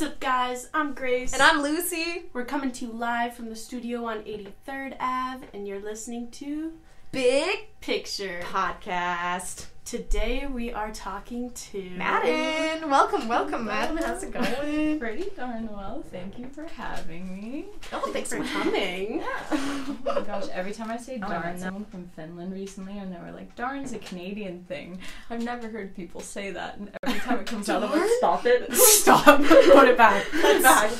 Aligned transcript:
What's 0.00 0.12
up, 0.12 0.20
guys? 0.20 0.66
I'm 0.72 0.94
Grace. 0.94 1.34
And 1.34 1.42
I'm 1.42 1.60
Lucy. 1.60 2.22
We're 2.32 2.46
coming 2.46 2.72
to 2.72 2.86
you 2.86 2.90
live 2.90 3.34
from 3.34 3.50
the 3.50 3.54
studio 3.54 4.06
on 4.06 4.22
83rd 4.22 4.96
Ave, 4.98 5.46
and 5.52 5.68
you're 5.68 5.78
listening 5.78 6.30
to 6.30 6.72
Big 7.12 7.68
Picture. 7.82 8.40
Podcast. 8.44 9.66
Today 9.90 10.46
we 10.46 10.72
are 10.72 10.92
talking 10.92 11.50
to 11.50 11.90
Madden. 11.96 12.88
Welcome, 12.88 13.26
welcome, 13.26 13.64
Madden. 13.64 13.96
How's 13.96 14.22
it 14.22 14.32
going? 14.32 15.00
Pretty 15.00 15.30
darn 15.36 15.66
well. 15.66 16.04
Thank 16.12 16.38
you 16.38 16.46
for 16.46 16.62
having 16.62 17.34
me. 17.34 17.64
Oh, 17.92 18.08
thanks 18.12 18.32
for 18.32 18.36
for 18.44 18.62
coming. 18.62 19.24
Oh 19.50 19.96
my 20.04 20.20
gosh, 20.20 20.44
every 20.52 20.72
time 20.72 20.90
I 20.90 20.96
say 20.96 21.20
Oh, 21.20 21.28
darn, 21.28 21.58
someone 21.58 21.84
from 21.86 22.08
Finland 22.14 22.52
recently, 22.52 22.98
and 22.98 23.12
they 23.12 23.18
were 23.18 23.32
like, 23.32 23.56
darn's 23.56 23.92
a 23.92 23.98
Canadian 23.98 24.62
thing. 24.68 25.00
I've 25.28 25.42
never 25.42 25.68
heard 25.68 25.96
people 25.96 26.20
say 26.20 26.52
that, 26.52 26.76
and 26.78 26.92
every 27.02 27.18
time 27.18 27.40
it 27.40 27.46
comes 27.46 27.68
out, 27.68 27.82
I'm 27.82 27.90
like, 27.90 28.08
stop 28.18 28.46
it. 28.46 28.72
Stop. 28.72 29.38
Put 29.42 29.88
it 29.88 29.96
back. 29.96 30.24
Put 30.30 30.44
it 30.44 30.62
back. 30.62 30.92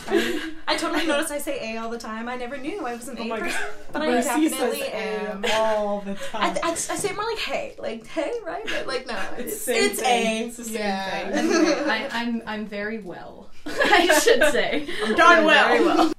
I 0.67 0.77
totally 0.77 1.07
notice 1.07 1.31
I 1.31 1.39
say 1.39 1.75
A 1.75 1.79
all 1.79 1.91
the 1.91 1.99
time. 1.99 2.29
I 2.29 2.35
never 2.35 2.57
knew 2.59 2.85
I 2.85 2.97
was 2.97 3.07
an 3.07 3.19
Oh 3.21 3.23
A 3.23 3.29
my 3.29 3.41
person, 3.41 3.61
but 3.93 4.03
I 4.03 4.21
definitely 4.21 4.83
am. 4.83 5.45
all 5.53 6.01
the 6.01 6.13
I, 6.35 6.51
time. 6.51 6.59
I, 6.65 6.71
I 6.73 6.75
say 6.75 7.11
it 7.11 7.17
more 7.17 7.25
like 7.25 7.39
hey, 7.39 7.75
like 7.79 8.07
hey, 8.09 8.33
right? 8.45 8.80
But 8.85 8.87
like 8.87 9.07
no, 9.07 9.19
It's 9.39 9.53
it's, 9.53 9.63
same 9.63 9.91
it's 9.91 10.01
thing. 10.01 10.27
A. 10.27 10.47
It's 10.47 10.57
the 10.57 10.65
same 10.65 10.75
yeah. 10.75 11.31
thing. 11.31 11.51
Anyway, 11.55 11.85
I, 11.87 12.09
I'm 12.13 12.43
I'm 12.47 12.67
very 12.67 12.99
well. 12.99 13.49
I 13.67 14.19
should 14.23 14.43
say. 14.53 14.87
darn 15.17 15.39
I'm 15.41 15.45
well. 15.45 15.69
Very 15.69 15.85
well. 15.85 16.13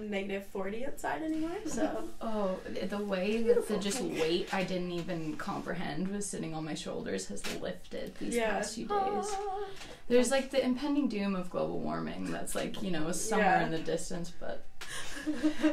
Negative 0.00 0.46
40 0.46 0.86
outside 0.86 1.20
anymore, 1.22 1.50
so. 1.66 2.04
Oh, 2.22 2.58
the 2.88 2.96
way 2.96 3.42
that 3.42 3.68
the 3.68 3.76
just 3.76 4.00
weight 4.00 4.48
I 4.54 4.64
didn't 4.64 4.92
even 4.92 5.36
comprehend 5.36 6.08
was 6.08 6.24
sitting 6.24 6.54
on 6.54 6.64
my 6.64 6.72
shoulders 6.74 7.26
has 7.26 7.42
lifted 7.60 8.14
these 8.18 8.34
Yeah. 8.34 8.52
past 8.52 8.76
few 8.76 8.86
days. 8.86 8.96
Ah. 8.96 9.64
There's 10.08 10.30
like 10.30 10.50
the 10.50 10.64
impending 10.64 11.08
doom 11.08 11.34
of 11.36 11.50
global 11.50 11.80
warming 11.80 12.32
that's 12.32 12.54
like, 12.54 12.82
you 12.82 12.90
know, 12.92 13.12
somewhere 13.12 13.46
Yeah. 13.60 13.66
in 13.66 13.72
the 13.72 13.78
distance, 13.78 14.32
but 14.40 14.64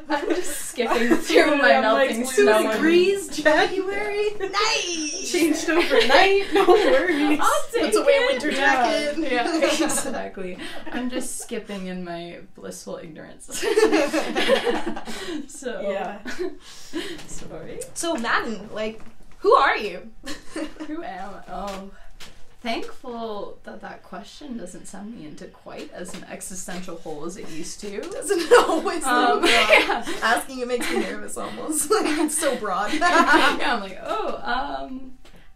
I'm 0.09 0.29
just 0.29 0.61
skipping 0.69 1.17
through 1.17 1.57
my 1.57 1.73
I'm 1.73 1.83
like, 1.83 2.09
melting 2.09 2.21
two 2.25 2.43
snow. 2.45 2.59
and- 2.63 2.71
degrees, 2.71 3.27
January. 3.27 4.29
nice. 4.39 5.29
Changed 5.31 5.69
overnight. 5.69 6.53
No 6.53 6.65
worries. 6.67 7.39
I'll 7.41 7.63
take 7.73 7.83
Puts 7.85 7.97
away 7.97 8.13
it. 8.13 8.31
winter 8.31 8.51
Yeah. 8.51 9.11
jacket. 9.13 9.31
Yeah, 9.31 9.57
exactly. 9.85 10.57
I'm 10.93 11.09
just 11.09 11.39
skipping 11.41 11.87
in 11.87 12.05
my 12.05 12.39
blissful 12.55 12.97
ignorance. 13.03 13.45
so 15.47 15.81
Yeah. 15.81 16.19
sorry. 17.27 17.79
so 17.93 18.15
Madden, 18.15 18.69
like, 18.73 19.01
who 19.39 19.51
are 19.53 19.75
you? 19.75 20.11
Who 20.87 21.03
am 21.03 21.29
I? 21.35 21.43
Oh, 21.51 21.91
thankful 22.61 23.57
that 23.63 23.81
that 23.81 24.03
question 24.03 24.57
doesn't 24.57 24.85
send 24.87 25.15
me 25.15 25.25
into 25.25 25.45
quite 25.45 25.91
as 25.91 26.13
an 26.13 26.23
existential 26.25 26.95
hole 26.97 27.25
as 27.25 27.35
it 27.35 27.49
used 27.49 27.79
to. 27.81 28.01
Doesn't 28.11 28.53
always 28.69 29.03
Um, 29.03 29.39
um, 29.39 29.45
yeah. 29.45 30.05
Asking 30.21 30.59
it 30.59 30.67
makes 30.67 30.89
me 30.89 30.99
nervous 30.99 31.37
almost. 31.37 31.89
Like 31.91 32.05
it's 32.19 32.37
so 32.37 32.55
broad. 32.57 32.93
yeah, 32.99 33.73
I'm 33.73 33.81
like, 33.81 33.99
oh, 34.03 34.39
um, 34.43 35.13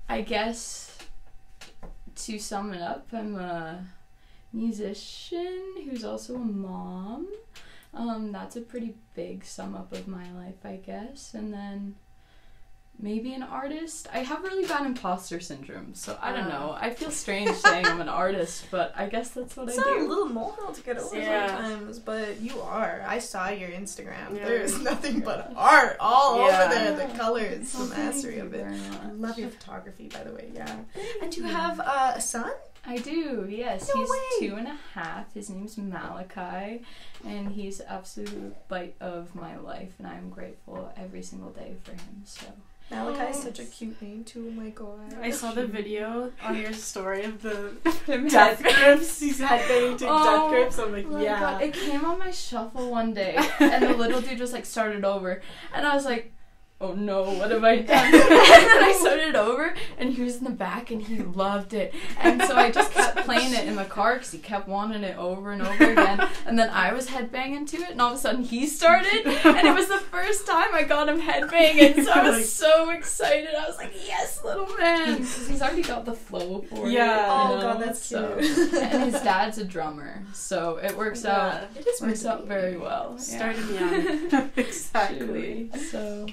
I 0.10 0.22
guess 0.22 0.98
to 2.16 2.40
sum 2.40 2.74
it 2.74 2.82
up, 2.82 3.08
I'm 3.14 3.36
a 3.38 3.86
musician 4.52 5.76
who's 5.84 6.04
also 6.04 6.36
a 6.36 6.40
mom. 6.40 7.28
Um, 7.94 8.32
that's 8.32 8.56
a 8.56 8.62
pretty 8.62 8.96
big 9.16 9.46
sum 9.46 9.76
up 9.76 9.94
of 9.94 10.08
my 10.08 10.32
life, 10.34 10.66
I 10.66 10.78
guess. 10.78 11.34
And 11.34 11.54
then 11.54 11.96
maybe 13.00 13.34
an 13.34 13.44
artist. 13.44 14.08
I 14.14 14.20
have 14.20 14.42
really 14.44 14.66
bad 14.68 14.86
imposter 14.86 15.40
syndrome, 15.40 15.94
so 15.94 16.18
I 16.22 16.32
don't 16.32 16.48
Ah. 16.52 16.60
know. 16.60 16.78
I 16.80 16.92
feel 16.94 17.12
strange 17.12 17.52
saying 17.58 17.86
I'm 17.86 18.00
an 18.02 18.10
artist, 18.10 18.66
but 18.72 18.94
I 18.96 19.08
guess 19.08 19.30
that's 19.32 19.56
what 19.58 19.68
It's 19.70 19.78
I 19.78 19.82
not 19.82 19.98
a 19.98 20.00
do. 20.00 20.08
little 20.08 20.26
molehill 20.28 20.72
to 20.74 20.82
get 20.82 20.98
over 20.98 21.16
Yeah. 21.18 21.48
sometimes, 21.48 22.00
but 22.00 22.40
you 22.42 22.62
are. 22.62 23.04
I 23.08 23.20
saw 23.20 23.50
your 23.50 23.70
Instagram. 23.70 24.36
Yeah. 24.38 24.46
There's 24.46 24.80
nothing 24.82 25.20
but 25.20 25.52
art 25.56 25.98
all 26.00 26.40
Yeah. 26.48 26.64
over 26.66 26.74
there. 26.74 27.08
The 27.08 27.18
colors, 27.18 27.72
the 27.74 27.86
mastery 27.86 28.40
of 28.40 28.54
it. 28.54 28.66
I 29.04 29.12
love 29.12 29.38
your 29.38 29.50
photography, 29.50 30.08
by 30.08 30.24
the 30.24 30.32
way. 30.34 30.50
Yeah. 30.54 30.80
And 31.22 31.36
you 31.36 31.44
you. 31.44 31.50
have 31.50 31.80
uh, 31.80 32.14
a 32.16 32.22
son? 32.22 32.52
I 32.88 32.98
do, 32.98 33.48
yes. 33.50 33.90
No 33.94 34.00
he's 34.00 34.10
way. 34.10 34.18
two 34.48 34.56
and 34.58 34.68
a 34.68 34.78
half. 34.94 35.34
His 35.34 35.50
name's 35.50 35.76
Malachi, 35.76 36.84
and 37.26 37.52
he's 37.52 37.82
absolute 37.82 38.56
bite 38.68 38.96
of 39.02 39.34
my 39.34 39.58
life, 39.58 39.94
and 39.98 40.08
I'm 40.08 40.30
grateful 40.30 40.94
every 40.96 41.24
single 41.24 41.50
day 41.50 41.76
for 41.84 41.92
him. 41.94 42.22
So 42.26 42.46
Malachi 42.92 43.32
is 43.32 43.38
Oh. 43.38 43.42
such 43.42 43.60
a 43.60 43.66
cute 43.66 44.00
name 44.02 44.24
too. 44.24 44.48
Oh 44.48 44.62
my 44.62 44.70
god. 44.70 45.16
I 45.22 45.32
saw 45.32 45.52
the 45.52 45.66
video 45.66 46.32
on 46.44 46.56
your 46.56 46.72
story 46.74 47.24
of 47.24 47.42
the 47.42 47.74
Death 48.30 48.62
Grips. 48.62 49.20
He's 49.20 49.40
headbanging 49.40 49.98
to 50.00 50.08
Oh, 50.08 50.24
Death 50.24 50.50
Grips. 50.50 50.80
I'm 50.80 50.92
like, 50.92 51.24
yeah. 51.24 51.40
God, 51.40 51.62
it 51.64 51.74
came 51.74 52.06
on 52.06 52.20
my 52.20 52.32
shuffle 52.32 52.92
one 52.92 53.14
day, 53.14 53.36
and 53.60 53.84
the 53.84 53.94
little 53.96 54.22
dude 54.22 54.38
just 54.38 54.54
like 54.54 54.66
started 54.66 55.04
over, 55.04 55.42
and 55.74 55.86
I 55.86 55.96
was 55.96 56.06
like, 56.06 56.32
"Oh 56.82 56.94
no, 56.94 57.24
what 57.24 57.52
have 57.52 57.64
I 57.64 57.78
done?" 57.82 58.06
and 58.06 58.14
then 58.14 58.84
I 58.84 58.96
started 59.00 59.30
it 59.30 59.36
over, 59.36 59.74
and 59.98 60.14
he 60.14 60.22
was 60.22 60.38
in 60.38 60.44
the 60.44 60.50
back, 60.52 60.92
and 60.92 61.02
he 61.02 61.20
loved 61.20 61.74
it, 61.74 61.94
and 62.20 62.42
so 62.44 62.56
I 62.56 62.70
just 62.72 62.92
kept 62.92 63.18
playing 63.26 63.54
it 63.54 63.66
in 63.68 63.76
the 63.76 63.86
car 63.86 64.16
because 64.16 64.32
he 64.32 64.38
kept 64.40 64.68
wanting 64.68 65.04
it 65.04 65.18
over 65.18 65.52
and 65.52 65.62
over 65.62 65.92
again, 65.92 66.28
and 66.46 66.60
then 66.60 66.70
I 66.70 66.94
was 66.94 67.08
headbanging 67.08 67.68
to 67.70 67.78
it, 67.78 67.92
and 67.92 68.02
all 68.02 68.12
of 68.12 68.16
a 68.18 68.20
sudden 68.20 68.44
he 68.44 68.68
started, 68.68 69.26
and 69.26 69.68
it 69.68 69.74
was 69.74 69.88
the 69.88 69.98
first 70.00 70.46
time 70.46 70.74
I 70.74 70.84
got 70.84 71.08
him 71.10 71.20
headbanging, 71.22 72.04
so 72.04 72.12
I 72.12 72.30
was 72.30 72.52
so 72.66 72.90
excited. 72.92 73.50
I 73.56 73.66
was 73.68 73.78
like, 73.78 73.94
"Yes, 74.06 74.42
little 74.44 74.68
man!" 74.78 75.18
'Cause 75.18 75.48
he's 75.48 75.62
already 75.62 75.82
got 75.84 76.06
the 76.06 76.14
flow 76.14 76.62
for 76.70 76.88
it. 76.88 76.92
Yeah. 76.92 77.26
you 77.50 77.54
Oh 77.54 77.56
know, 77.56 77.62
god, 77.74 77.82
that's 77.82 78.04
so- 78.06 78.38
cute. 78.38 78.74
and 78.74 79.04
his 79.14 79.22
dad's 79.22 79.58
a 79.58 79.64
drummer, 79.64 80.24
so 80.34 80.78
it 80.78 80.96
works 80.98 81.24
out 81.26 81.64
It 81.76 81.80
It 81.82 81.88
is 81.88 82.02
meant 82.02 82.12
works 82.12 82.26
out 82.26 82.46
very 82.46 82.78
well. 82.78 83.18
Started 83.18 83.64
yeah. 83.72 83.92
young. 84.40 84.52
exactly. 84.58 85.70
So 85.92 86.28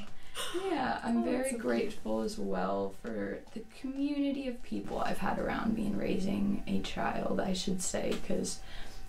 yeah, 0.71 0.99
I'm 1.03 1.19
Oh, 1.19 1.23
very 1.23 1.51
so 1.51 1.59
grateful 1.59 2.21
as 2.23 2.39
well 2.39 2.95
for 3.03 3.39
the 3.55 3.63
community 3.81 4.49
of 4.49 4.63
people 4.63 5.01
I've 5.01 5.19
had 5.19 5.39
around 5.39 5.75
me 5.75 5.87
in 5.87 5.99
raising 5.99 6.63
a 6.67 6.81
child, 6.81 7.41
I 7.41 7.53
should 7.53 7.83
say, 7.83 8.13
because 8.23 8.61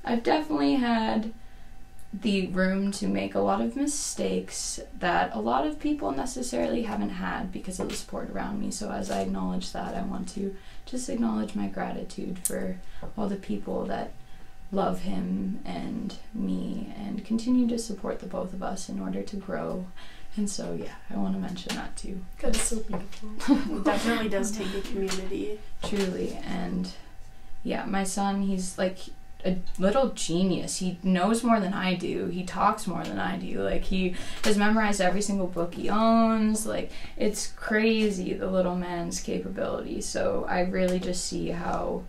I've 0.03 0.23
definitely 0.23 0.75
had 0.75 1.33
the 2.13 2.45
room 2.47 2.91
to 2.91 3.07
make 3.07 3.33
a 3.33 3.39
lot 3.39 3.59
of 3.61 3.75
mistakes 3.75 4.79
that 4.99 5.31
a 5.33 5.39
lot 5.39 5.65
of 5.65 5.79
people 5.79 6.11
necessarily 6.11 6.83
haven't 6.83 7.09
had 7.09 7.51
because 7.51 7.79
of 7.79 7.89
the 7.89 7.95
support 7.95 8.29
around 8.29 8.59
me. 8.59 8.69
So 8.69 8.91
as 8.91 9.09
I 9.09 9.21
acknowledge 9.21 9.71
that, 9.71 9.95
I 9.95 10.01
want 10.03 10.29
to 10.35 10.55
just 10.85 11.09
acknowledge 11.09 11.55
my 11.55 11.67
gratitude 11.67 12.37
for 12.45 12.77
all 13.17 13.27
the 13.27 13.35
people 13.35 13.85
that 13.85 14.11
love 14.71 15.01
him 15.01 15.59
and 15.65 16.15
me 16.33 16.93
and 16.97 17.25
continue 17.25 17.67
to 17.67 17.79
support 17.79 18.19
the 18.19 18.27
both 18.27 18.53
of 18.53 18.61
us 18.61 18.89
in 18.89 18.99
order 18.99 19.23
to 19.23 19.35
grow. 19.35 19.87
And 20.35 20.49
so, 20.49 20.73
yeah, 20.79 20.95
I 21.11 21.17
want 21.17 21.35
to 21.35 21.39
mention 21.39 21.75
that 21.75 21.95
too, 21.95 22.19
That's 22.41 22.61
so 22.61 22.77
beautiful. 22.79 23.29
It 23.77 23.83
definitely 23.83 24.29
does 24.29 24.51
take 24.51 24.73
a 24.75 24.81
community. 24.81 25.59
truly. 25.83 26.39
And 26.43 26.89
yeah, 27.63 27.85
my 27.85 28.03
son, 28.03 28.41
he's 28.41 28.77
like 28.77 28.97
a 29.45 29.57
little 29.77 30.09
genius. 30.09 30.77
He 30.77 30.97
knows 31.03 31.43
more 31.43 31.59
than 31.59 31.73
I 31.73 31.93
do. 31.93 32.27
He 32.27 32.43
talks 32.43 32.87
more 32.87 33.03
than 33.03 33.19
I 33.19 33.37
do. 33.37 33.61
Like, 33.61 33.83
he 33.83 34.15
has 34.43 34.57
memorized 34.57 35.01
every 35.01 35.21
single 35.21 35.47
book 35.47 35.75
he 35.75 35.89
owns. 35.89 36.65
Like, 36.65 36.91
it's 37.17 37.47
crazy, 37.51 38.33
the 38.33 38.49
little 38.49 38.75
man's 38.75 39.19
capability. 39.19 40.01
So, 40.01 40.45
I 40.49 40.61
really 40.61 40.99
just 40.99 41.25
see 41.25 41.49
how 41.49 42.03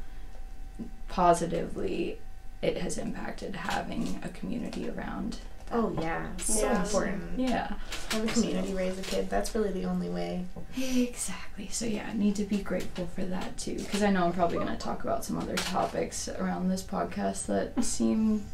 positively 1.09 2.19
it 2.63 2.79
has 2.79 2.99
impacted 2.99 3.57
having 3.57 4.21
a 4.25 4.29
community 4.29 4.89
around. 4.89 5.39
Oh 5.73 5.93
yeah, 6.01 6.27
so 6.39 6.61
Yeah. 6.67 6.83
important. 6.85 7.23
Yeah. 7.39 7.73
Have 8.11 8.25
a 8.25 8.27
community 8.33 8.75
raise 8.75 8.99
a 8.99 9.03
kid. 9.03 9.29
That's 9.31 9.55
really 9.55 9.73
the 9.73 9.85
only 9.87 10.09
way. 10.09 10.45
Exactly. 10.77 11.69
So 11.69 11.85
yeah, 11.87 12.07
I 12.09 12.13
need 12.13 12.37
to 12.37 12.45
be 12.45 12.59
grateful 12.59 13.07
for 13.07 13.25
that 13.25 13.57
too, 13.57 13.77
because 13.77 14.03
I 14.03 14.11
know 14.11 14.25
I'm 14.27 14.33
probably 14.33 14.59
going 14.59 14.69
to 14.69 14.77
talk 14.77 15.03
about 15.05 15.25
some 15.25 15.39
other 15.39 15.57
topics 15.57 16.29
around 16.29 16.69
this 16.69 16.83
podcast 16.83 17.47
that 17.47 17.83
seem 17.85 18.45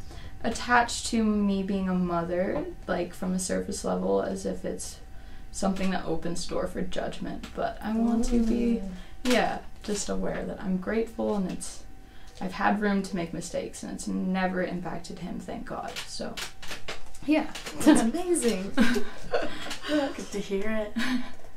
attached 0.42 1.06
to 1.08 1.22
me 1.22 1.62
being 1.62 1.88
a 1.88 1.94
mother, 1.94 2.64
like 2.86 3.12
from 3.12 3.34
a 3.34 3.38
surface 3.38 3.84
level, 3.84 4.22
as 4.22 4.46
if 4.46 4.64
it's 4.64 4.98
something 5.52 5.90
that 5.90 6.04
opens 6.06 6.46
door 6.46 6.66
for 6.66 6.80
judgment. 6.80 7.46
But 7.54 7.78
I 7.82 7.92
want 7.92 8.24
to 8.26 8.42
be, 8.42 8.80
yeah, 9.24 9.58
just 9.82 10.08
aware 10.08 10.44
that 10.44 10.62
I'm 10.62 10.76
grateful 10.78 11.34
and 11.36 11.50
it's. 11.50 11.82
I've 12.42 12.52
had 12.52 12.80
room 12.80 13.02
to 13.02 13.16
make 13.16 13.34
mistakes 13.34 13.82
and 13.82 13.92
it's 13.92 14.08
never 14.08 14.62
impacted 14.62 15.18
him, 15.18 15.38
thank 15.40 15.66
God. 15.66 15.92
So, 16.06 16.34
yeah. 17.30 17.50
That's 17.80 18.02
amazing. 18.02 18.72
Good 19.88 20.30
to 20.32 20.38
hear 20.38 20.68
it. 20.70 20.92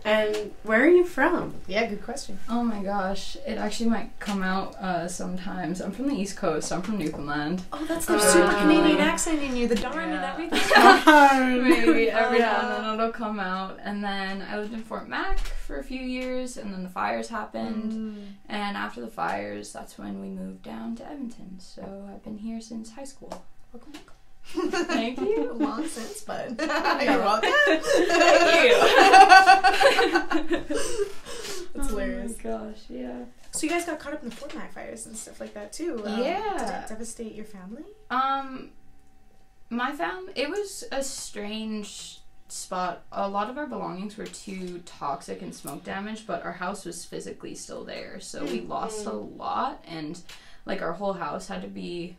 And 0.06 0.52
where 0.64 0.84
are 0.84 0.90
you 0.90 1.06
from? 1.06 1.54
Yeah, 1.66 1.86
good 1.86 2.04
question. 2.04 2.38
Oh 2.50 2.62
my 2.62 2.84
gosh, 2.84 3.38
it 3.48 3.58
actually 3.58 3.90
might 3.90 4.20
come 4.20 4.44
out 4.44 4.76
uh, 4.76 5.08
sometimes. 5.08 5.82
I'm 5.82 5.94
from 5.94 6.10
the 6.10 6.16
East 6.16 6.36
Coast. 6.36 6.74
I'm 6.74 6.82
from 6.82 6.98
Newfoundland. 6.98 7.64
Oh, 7.72 7.86
that's 7.88 8.06
the 8.06 8.14
the 8.14 8.20
super 8.20 8.48
super 8.50 8.58
Canadian 8.60 8.82
Canadian 8.84 9.08
accent 9.08 9.42
in 9.42 9.56
you, 9.56 9.66
the 9.70 9.76
darn 9.76 10.10
and 10.10 10.26
everything. 10.26 10.60
Maybe 11.70 12.10
every 12.12 12.40
Yeah. 12.40 12.52
now 12.52 12.76
and 12.76 12.86
then 12.86 12.94
it'll 12.96 13.14
come 13.14 13.40
out. 13.40 13.80
And 13.82 14.04
then 14.04 14.42
I 14.42 14.58
lived 14.60 14.74
in 14.74 14.84
Fort 14.84 15.08
Mac 15.08 15.40
for 15.40 15.78
a 15.80 15.84
few 15.84 16.02
years, 16.02 16.58
and 16.58 16.74
then 16.74 16.84
the 16.84 16.90
fires 16.90 17.30
happened. 17.30 17.94
Mm. 17.94 18.26
And 18.50 18.76
after 18.76 19.00
the 19.00 19.08
fires, 19.08 19.72
that's 19.72 19.98
when 19.98 20.20
we 20.20 20.28
moved 20.28 20.64
down 20.64 20.98
to 20.98 21.06
Edmonton. 21.10 21.60
So 21.60 22.10
I've 22.14 22.24
been 22.26 22.40
here 22.40 22.60
since 22.60 22.92
high 22.92 23.06
school. 23.06 23.46
Welcome, 23.72 23.94
welcome. 23.94 24.14
Thank 24.46 25.20
you. 25.22 25.54
Long 25.54 25.88
since, 25.88 26.22
but 26.22 26.50
you're 26.60 27.20
welcome. 27.20 27.52
Thank 27.66 28.70
you. 28.70 28.78
That's 31.74 31.90
hilarious. 31.90 32.36
Oh 32.46 32.50
my 32.50 32.58
gosh, 32.68 32.80
yeah. 32.90 33.24
So 33.52 33.66
you 33.66 33.70
guys 33.70 33.86
got 33.86 34.00
caught 34.00 34.14
up 34.14 34.24
in 34.24 34.30
the 34.30 34.36
Fort 34.36 34.54
Mac 34.56 34.74
fires 34.74 35.06
and 35.06 35.16
stuff 35.18 35.40
like 35.40 35.54
that 35.54 35.74
too. 35.74 36.02
Um, 36.06 36.22
Yeah. 36.22 36.58
Did 36.58 36.70
it 36.86 36.90
devastate 36.90 37.36
your 37.36 37.46
family? 37.46 37.84
Um, 38.10 38.72
my 39.70 39.92
family, 39.92 40.34
it 40.36 40.50
was 40.50 40.84
a 40.92 41.04
strange 41.04 42.20
spot. 42.48 43.04
A 43.12 43.28
lot 43.28 43.50
of 43.50 43.58
our 43.58 43.66
belongings 43.66 44.18
were 44.18 44.26
too 44.28 44.80
toxic 44.86 45.42
and 45.42 45.54
smoke 45.54 45.84
damaged, 45.84 46.28
but 46.28 46.44
our 46.44 46.52
house 46.52 46.86
was 46.86 47.06
physically 47.06 47.56
still 47.56 47.84
there. 47.84 48.20
So 48.20 48.44
we 48.44 48.62
lost 48.62 49.06
a 49.08 49.12
lot, 49.12 49.84
and 49.88 50.20
like 50.66 50.82
our 50.82 50.94
whole 50.94 51.14
house 51.14 51.48
had 51.48 51.62
to 51.64 51.68
be 51.68 52.18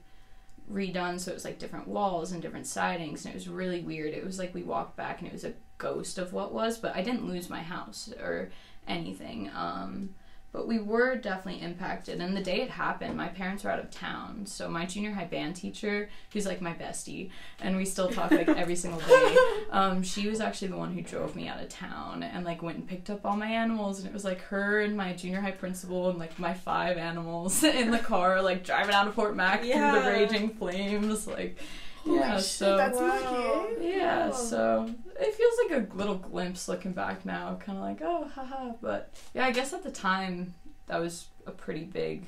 redone. 0.70 1.20
So 1.20 1.30
it 1.30 1.34
was 1.34 1.44
like 1.44 1.58
different 1.58 1.88
walls 1.88 2.32
and 2.32 2.42
different 2.42 2.66
sidings, 2.66 3.24
and 3.24 3.34
it 3.34 3.36
was 3.36 3.48
really 3.48 3.80
weird. 3.80 4.14
It 4.14 4.24
was 4.24 4.38
like 4.38 4.54
we 4.54 4.62
walked 4.62 4.96
back 4.96 5.20
and 5.20 5.28
it 5.28 5.32
was 5.32 5.44
a 5.44 5.54
ghost 5.78 6.18
of 6.18 6.32
what 6.32 6.52
was, 6.52 6.78
but 6.78 6.94
I 6.96 7.02
didn't 7.02 7.28
lose 7.28 7.50
my 7.50 7.62
house 7.62 8.12
or 8.20 8.50
anything. 8.86 9.50
Um, 9.54 10.14
but 10.54 10.68
we 10.68 10.78
were 10.78 11.16
definitely 11.16 11.60
impacted. 11.60 12.20
And 12.20 12.36
the 12.36 12.40
day 12.40 12.62
it 12.62 12.70
happened, 12.70 13.16
my 13.16 13.26
parents 13.26 13.64
were 13.64 13.70
out 13.70 13.80
of 13.80 13.90
town. 13.90 14.46
So 14.46 14.68
my 14.68 14.86
junior 14.86 15.10
high 15.10 15.24
band 15.24 15.56
teacher, 15.56 16.08
who's 16.32 16.46
like 16.46 16.60
my 16.60 16.72
bestie, 16.72 17.30
and 17.60 17.76
we 17.76 17.84
still 17.84 18.08
talk 18.08 18.30
like 18.30 18.48
every 18.48 18.76
single 18.76 19.00
day. 19.00 19.36
Um, 19.70 20.04
she 20.04 20.28
was 20.28 20.40
actually 20.40 20.68
the 20.68 20.76
one 20.76 20.92
who 20.92 21.02
drove 21.02 21.34
me 21.34 21.48
out 21.48 21.60
of 21.60 21.68
town 21.68 22.22
and 22.22 22.44
like 22.44 22.62
went 22.62 22.78
and 22.78 22.86
picked 22.86 23.10
up 23.10 23.26
all 23.26 23.36
my 23.36 23.48
animals. 23.48 23.98
And 23.98 24.06
it 24.06 24.14
was 24.14 24.24
like 24.24 24.40
her 24.42 24.82
and 24.82 24.96
my 24.96 25.12
junior 25.14 25.40
high 25.40 25.50
principal 25.50 26.10
and 26.10 26.18
like 26.18 26.38
my 26.38 26.54
five 26.54 26.96
animals 26.96 27.64
in 27.64 27.90
the 27.90 27.98
car, 27.98 28.40
like 28.40 28.64
driving 28.64 28.94
out 28.94 29.08
of 29.08 29.14
Fort 29.14 29.34
Mac 29.34 29.62
through 29.62 29.72
the 29.72 30.08
raging 30.08 30.50
flames. 30.50 31.26
Like, 31.26 31.58
yeah, 32.06 32.38
so 32.38 32.76
that's 32.76 32.98
Wow. 32.98 33.66
lucky. 33.70 33.86
yeah, 33.86 34.30
so 34.30 34.88
it 35.20 35.34
feels 35.34 35.54
like 35.70 35.90
a 35.92 35.96
little 35.96 36.16
glimpse 36.16 36.68
looking 36.68 36.92
back 36.92 37.24
now, 37.24 37.56
kind 37.64 37.78
of 37.78 37.84
like, 37.84 38.00
oh, 38.02 38.28
haha. 38.34 38.72
But 38.80 39.12
yeah, 39.34 39.46
I 39.46 39.50
guess 39.52 39.72
at 39.72 39.82
the 39.82 39.90
time 39.90 40.54
that 40.86 41.00
was 41.00 41.26
a 41.46 41.50
pretty 41.50 41.84
big, 41.84 42.24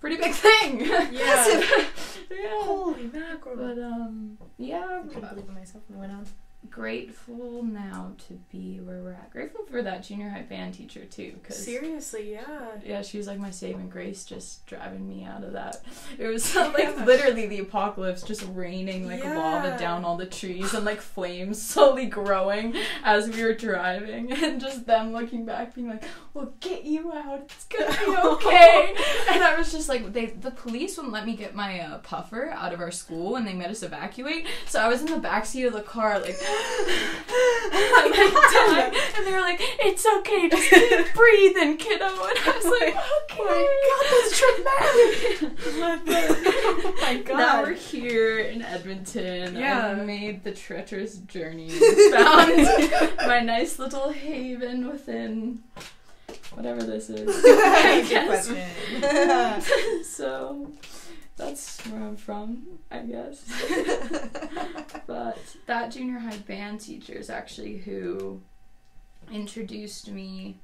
pretty 0.00 0.16
big 0.16 0.32
thing. 0.46 0.80
Yeah. 0.80 1.08
yeah. 2.30 2.48
Holy 2.60 3.04
mackerel. 3.12 3.56
But 3.56 3.78
um, 3.82 4.38
yeah, 4.58 5.00
I 5.04 5.06
couldn't 5.08 5.28
believe 5.30 5.48
myself 5.48 5.84
when 5.88 5.98
it 5.98 6.00
went 6.00 6.12
on. 6.12 6.26
Grateful 6.70 7.62
now 7.62 8.12
to 8.28 8.34
be 8.50 8.78
where 8.80 9.02
we're 9.02 9.12
at. 9.12 9.30
Grateful 9.30 9.64
for 9.66 9.82
that 9.82 10.02
junior 10.02 10.28
high 10.28 10.42
band 10.42 10.74
teacher 10.74 11.04
too, 11.04 11.34
because 11.40 11.62
Seriously, 11.62 12.32
yeah. 12.32 12.76
yeah, 12.84 13.02
she 13.02 13.18
was 13.18 13.26
like 13.26 13.38
my 13.38 13.50
saving 13.50 13.88
grace, 13.88 14.24
just 14.24 14.66
driving 14.66 15.08
me 15.08 15.24
out 15.24 15.44
of 15.44 15.52
that. 15.52 15.82
It 16.18 16.28
was 16.28 16.54
like 16.54 17.04
literally 17.04 17.46
the 17.46 17.58
apocalypse, 17.58 18.22
just 18.22 18.44
raining 18.52 19.06
like 19.06 19.24
lava 19.24 19.76
down 19.78 20.04
all 20.04 20.16
the 20.16 20.26
trees 20.26 20.72
and 20.72 20.84
like 20.84 21.00
flames 21.00 21.60
slowly 21.70 22.06
growing 22.06 22.74
as 23.04 23.28
we 23.28 23.42
were 23.42 23.52
driving, 23.52 24.32
and 24.42 24.60
just 24.60 24.86
them 24.86 25.12
looking 25.12 25.44
back, 25.44 25.74
being 25.74 25.88
like, 25.88 26.04
"We'll 26.32 26.54
get 26.60 26.84
you 26.84 27.12
out. 27.12 27.42
It's 27.44 27.64
gonna 27.66 27.90
be 27.90 28.16
okay." 28.16 28.94
and 29.30 29.42
I 29.42 29.54
was 29.56 29.72
just 29.72 29.88
like, 29.88 30.12
they 30.12 30.26
the 30.26 30.50
police 30.50 30.96
wouldn't 30.96 31.12
let 31.12 31.26
me 31.26 31.36
get 31.36 31.54
my 31.54 31.80
uh, 31.80 31.98
puffer 31.98 32.50
out 32.50 32.72
of 32.72 32.80
our 32.80 32.90
school, 32.90 33.36
and 33.36 33.46
they 33.46 33.54
made 33.54 33.70
us 33.70 33.82
evacuate. 33.82 34.46
So 34.66 34.80
I 34.80 34.88
was 34.88 35.00
in 35.00 35.06
the 35.06 35.28
backseat 35.28 35.66
of 35.66 35.72
the 35.72 35.82
car, 35.82 36.18
like, 36.18 36.36
like 37.92 38.14
dying, 38.52 38.94
and 39.16 39.26
they 39.26 39.32
were 39.32 39.40
like, 39.40 39.58
"It's 39.60 40.06
okay, 40.06 40.48
just 40.48 40.70
keep 40.70 41.14
breathing, 41.14 41.76
kiddo." 41.76 42.06
And 42.06 42.16
I 42.16 42.52
was 42.56 42.64
like, 42.64 42.96
"Okay." 42.96 43.36
oh 43.38 43.44
my 43.48 43.66
god. 43.88 44.04
that's 44.12 44.38
traumatic 44.38 45.56
my 47.28 47.34
Now 47.36 47.62
we're 47.62 47.74
here 47.74 48.38
in 48.40 48.62
Edmonton. 48.62 49.56
Yeah. 49.56 49.88
I've 49.88 50.04
made 50.06 50.44
the 50.44 50.52
treacherous 50.52 51.16
journey. 51.18 51.68
Found 51.70 52.68
my 53.26 53.40
nice 53.40 53.78
little 53.78 54.10
haven 54.10 54.88
within 54.88 55.60
whatever 56.54 56.82
this 56.82 57.10
is. 57.10 57.44
I 57.44 58.02
guess. 58.08 58.46
so 60.08 60.72
that's 61.36 61.84
where 61.86 62.02
I'm 62.02 62.16
from, 62.16 62.66
I 62.90 63.00
guess. 63.00 63.44
but 65.06 65.38
that 65.66 65.90
junior 65.90 66.18
high 66.18 66.38
band 66.38 66.80
teacher 66.80 67.12
is 67.12 67.30
actually 67.30 67.78
who 67.78 68.40
introduced 69.30 70.10
me 70.10 70.56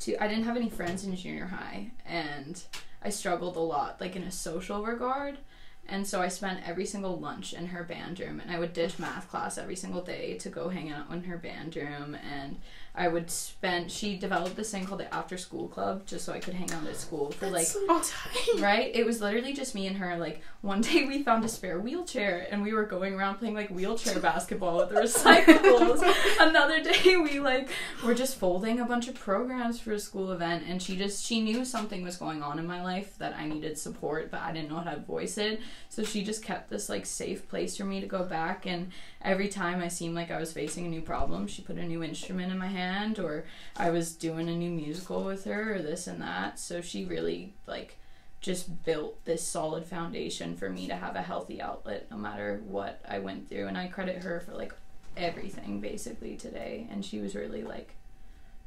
to 0.00 0.16
I 0.22 0.28
didn't 0.28 0.44
have 0.44 0.56
any 0.56 0.68
friends 0.68 1.04
in 1.04 1.14
junior 1.16 1.46
high 1.46 1.90
and 2.04 2.62
I 3.02 3.10
struggled 3.10 3.56
a 3.56 3.60
lot 3.60 4.00
like 4.00 4.16
in 4.16 4.24
a 4.24 4.32
social 4.32 4.82
regard 4.84 5.38
and 5.86 6.06
so 6.06 6.20
I 6.20 6.28
spent 6.28 6.66
every 6.66 6.86
single 6.86 7.18
lunch 7.18 7.52
in 7.52 7.66
her 7.66 7.84
band 7.84 8.18
room 8.18 8.40
and 8.40 8.50
I 8.50 8.58
would 8.58 8.72
ditch 8.72 8.98
math 8.98 9.28
class 9.30 9.58
every 9.58 9.76
single 9.76 10.02
day 10.02 10.36
to 10.38 10.48
go 10.48 10.68
hang 10.70 10.90
out 10.90 11.10
in 11.10 11.24
her 11.24 11.36
band 11.36 11.76
room 11.76 12.16
and 12.16 12.56
I 12.96 13.08
would 13.08 13.28
spend 13.28 13.90
she 13.90 14.16
developed 14.16 14.54
this 14.54 14.70
thing 14.70 14.86
called 14.86 15.00
the 15.00 15.12
after 15.12 15.36
school 15.36 15.66
club 15.66 16.06
just 16.06 16.24
so 16.24 16.32
I 16.32 16.38
could 16.38 16.54
hang 16.54 16.70
out 16.70 16.86
at 16.86 16.94
school 16.94 17.32
for 17.32 17.50
like 17.50 17.66
so 17.66 17.80
oh, 17.88 18.00
tight. 18.04 18.60
right? 18.62 18.94
It 18.94 19.04
was 19.04 19.20
literally 19.20 19.52
just 19.52 19.74
me 19.74 19.88
and 19.88 19.96
her. 19.96 20.16
Like 20.16 20.42
one 20.60 20.80
day 20.80 21.04
we 21.04 21.24
found 21.24 21.44
a 21.44 21.48
spare 21.48 21.80
wheelchair 21.80 22.46
and 22.52 22.62
we 22.62 22.72
were 22.72 22.84
going 22.84 23.14
around 23.14 23.38
playing 23.38 23.54
like 23.54 23.68
wheelchair 23.70 24.20
basketball 24.20 24.76
with 24.76 24.90
the 24.90 25.00
recyclables. 25.00 26.04
Another 26.40 26.84
day 26.84 27.16
we 27.16 27.40
like 27.40 27.68
were 28.04 28.14
just 28.14 28.36
folding 28.36 28.78
a 28.78 28.84
bunch 28.84 29.08
of 29.08 29.16
programs 29.16 29.80
for 29.80 29.90
a 29.90 29.98
school 29.98 30.30
event 30.30 30.62
and 30.68 30.80
she 30.80 30.96
just 30.96 31.26
she 31.26 31.40
knew 31.40 31.64
something 31.64 32.04
was 32.04 32.16
going 32.16 32.44
on 32.44 32.60
in 32.60 32.66
my 32.66 32.80
life 32.80 33.18
that 33.18 33.34
I 33.34 33.48
needed 33.48 33.76
support 33.76 34.30
but 34.30 34.40
I 34.40 34.52
didn't 34.52 34.70
know 34.70 34.78
how 34.78 34.92
to 34.92 35.00
voice 35.00 35.36
it. 35.36 35.60
So 35.88 36.04
she 36.04 36.22
just 36.22 36.44
kept 36.44 36.70
this 36.70 36.88
like 36.88 37.06
safe 37.06 37.48
place 37.48 37.76
for 37.76 37.84
me 37.84 38.00
to 38.00 38.06
go 38.06 38.22
back 38.22 38.66
and 38.66 38.92
every 39.20 39.48
time 39.48 39.82
I 39.82 39.88
seemed 39.88 40.14
like 40.14 40.30
I 40.30 40.38
was 40.38 40.52
facing 40.52 40.86
a 40.86 40.88
new 40.88 41.00
problem, 41.00 41.48
she 41.48 41.62
put 41.62 41.76
a 41.76 41.82
new 41.82 42.04
instrument 42.04 42.52
in 42.52 42.58
my 42.58 42.68
hand 42.68 42.83
or 43.18 43.44
I 43.76 43.90
was 43.90 44.14
doing 44.14 44.48
a 44.48 44.54
new 44.54 44.70
musical 44.70 45.24
with 45.24 45.44
her 45.44 45.74
or 45.74 45.82
this 45.82 46.06
and 46.06 46.20
that. 46.22 46.58
So 46.58 46.80
she 46.80 47.04
really 47.04 47.54
like 47.66 47.98
just 48.40 48.84
built 48.84 49.24
this 49.24 49.42
solid 49.42 49.86
foundation 49.86 50.54
for 50.54 50.68
me 50.68 50.86
to 50.86 50.94
have 50.94 51.16
a 51.16 51.22
healthy 51.22 51.62
outlet 51.62 52.06
no 52.10 52.16
matter 52.18 52.60
what 52.66 53.00
I 53.08 53.18
went 53.18 53.48
through 53.48 53.68
and 53.68 53.78
I 53.78 53.86
credit 53.86 54.22
her 54.22 54.40
for 54.40 54.52
like 54.52 54.74
everything 55.16 55.80
basically 55.80 56.36
today 56.36 56.86
and 56.90 57.02
she 57.02 57.20
was 57.20 57.34
really 57.34 57.62
like 57.62 57.94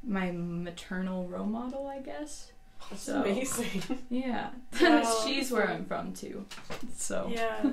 my 0.04 0.32
maternal 0.32 1.28
role 1.28 1.46
model 1.46 1.86
I 1.86 2.00
guess. 2.00 2.52
So 2.96 3.22
amazing. 3.22 3.82
yeah. 4.10 4.50
Wow. 4.82 5.22
She's 5.26 5.52
where 5.52 5.70
I'm 5.70 5.86
from 5.86 6.14
too. 6.14 6.46
So 6.96 7.30
Yeah. 7.32 7.64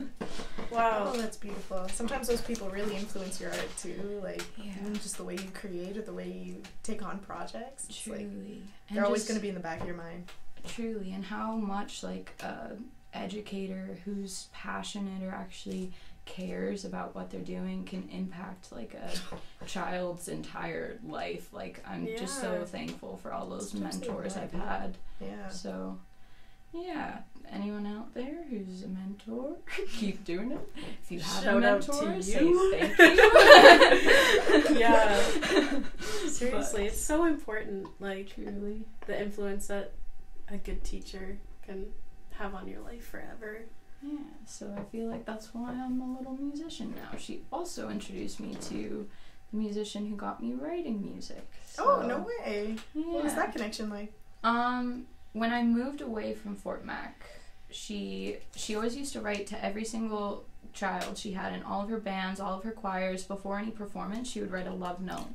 Oh, 0.73 0.77
Wow. 0.77 1.13
that's 1.17 1.37
beautiful. 1.37 1.87
Sometimes 1.89 2.27
those 2.27 2.41
people 2.41 2.69
really 2.69 2.97
influence 2.97 3.41
your 3.41 3.51
art 3.51 3.69
too, 3.79 4.21
like 4.25 4.43
Yeah. 4.57 4.73
even 4.81 4.95
just 4.95 5.17
the 5.19 5.25
way 5.25 5.35
you 5.35 5.49
create 5.55 5.97
or 5.97 6.03
the 6.03 6.13
way 6.13 6.29
you 6.29 6.63
take 6.83 7.05
on 7.05 7.19
projects. 7.21 7.87
It's 7.89 8.01
truly. 8.01 8.25
like 8.25 8.63
they're 8.93 9.05
always 9.05 9.21
just- 9.23 9.29
going 9.29 9.39
to 9.39 9.43
be 9.43 9.49
in 9.51 9.55
the 9.55 9.61
back 9.61 9.81
of 9.81 9.87
your 9.87 9.97
mind. 9.97 10.31
Truly, 10.67 11.13
and 11.13 11.25
how 11.25 11.55
much 11.57 12.03
like 12.03 12.33
a 12.43 12.73
educator 13.13 13.99
who's 14.05 14.49
passionate 14.53 15.23
or 15.23 15.31
actually 15.31 15.93
cares 16.27 16.85
about 16.85 17.15
what 17.15 17.31
they're 17.31 17.41
doing 17.41 17.85
can 17.85 18.09
impact 18.11 18.73
like 18.73 18.95
a 18.95 19.11
child's 19.67 20.29
entire 20.29 20.99
life. 21.07 21.53
Like 21.53 21.83
I'm 21.87 22.07
just 22.19 22.41
so 22.41 22.65
thankful 22.65 23.19
for 23.23 23.33
all 23.33 23.47
those 23.49 23.75
mentors 23.75 24.37
I've 24.37 24.53
had. 24.53 24.97
Yeah. 25.21 25.49
So 25.49 25.99
yeah, 26.73 27.19
anyone 27.53 27.87
out 27.87 28.13
there 28.15 28.43
who's 28.51 28.83
a 28.83 28.89
mentor, 28.89 29.57
keep 29.93 30.25
doing 30.25 30.51
it. 30.53 30.69
If 31.03 31.13
you 31.13 31.21
have 31.21 31.43
a 31.43 31.45
Shout 31.45 31.65
out 31.65 31.83
to 31.83 31.93
mentor, 31.93 32.23
say 32.23 32.45
you. 32.45 32.73
thank 32.73 32.99
you. 32.99 34.75
Yeah. 34.81 35.23
Seriously, 36.27 36.87
it's 36.87 37.01
so 37.01 37.25
important. 37.27 37.87
Like 38.01 38.35
Truly. 38.35 38.83
the 39.07 39.21
influence 39.23 39.69
that 39.69 39.93
a 40.49 40.57
good 40.57 40.83
teacher 40.85 41.39
can 41.65 41.87
have 42.33 42.55
on 42.55 42.67
your 42.67 42.81
life 42.81 43.07
forever. 43.07 43.63
Yeah, 44.05 44.19
so 44.45 44.75
I 44.77 44.83
feel 44.91 45.07
like 45.07 45.25
that's 45.25 45.55
why 45.55 45.71
I'm 45.71 46.01
a 46.01 46.19
little 46.19 46.37
musician 46.37 46.95
now. 46.95 47.17
She 47.19 47.43
also 47.53 47.89
introduced 47.89 48.39
me 48.39 48.55
to 48.55 49.09
the 49.51 49.57
musician 49.57 50.07
who 50.07 50.17
got 50.17 50.43
me 50.43 50.53
writing 50.53 51.01
music. 51.03 51.49
oh, 51.79 52.03
no 52.07 52.19
way. 52.19 52.77
Yeah. 52.95 53.05
What 53.05 53.25
was 53.25 53.35
that 53.35 53.53
connection 53.53 53.89
like? 53.89 54.13
Um, 54.43 55.07
when 55.33 55.53
I 55.53 55.63
moved 55.63 56.01
away 56.03 56.35
from 56.35 56.55
Fort 56.55 56.85
Mac, 56.85 57.25
she 57.71 58.37
she 58.55 58.77
always 58.77 58.97
used 58.97 59.13
to 59.15 59.21
write 59.21 59.47
to 59.49 59.65
every 59.65 59.85
single 59.85 60.45
child 60.73 61.17
she 61.17 61.33
had 61.33 61.53
in 61.55 61.63
all 61.63 61.83
of 61.83 61.89
her 61.89 61.99
bands, 61.99 62.41
all 62.41 62.59
of 62.59 62.65
her 62.65 62.73
choirs. 62.73 63.25
Before 63.25 63.59
any 63.59 63.71
performance, 63.71 64.31
she 64.31 64.41
would 64.41 64.51
write 64.51 64.67
a 64.67 64.73
love 64.73 65.01
note. 65.01 65.33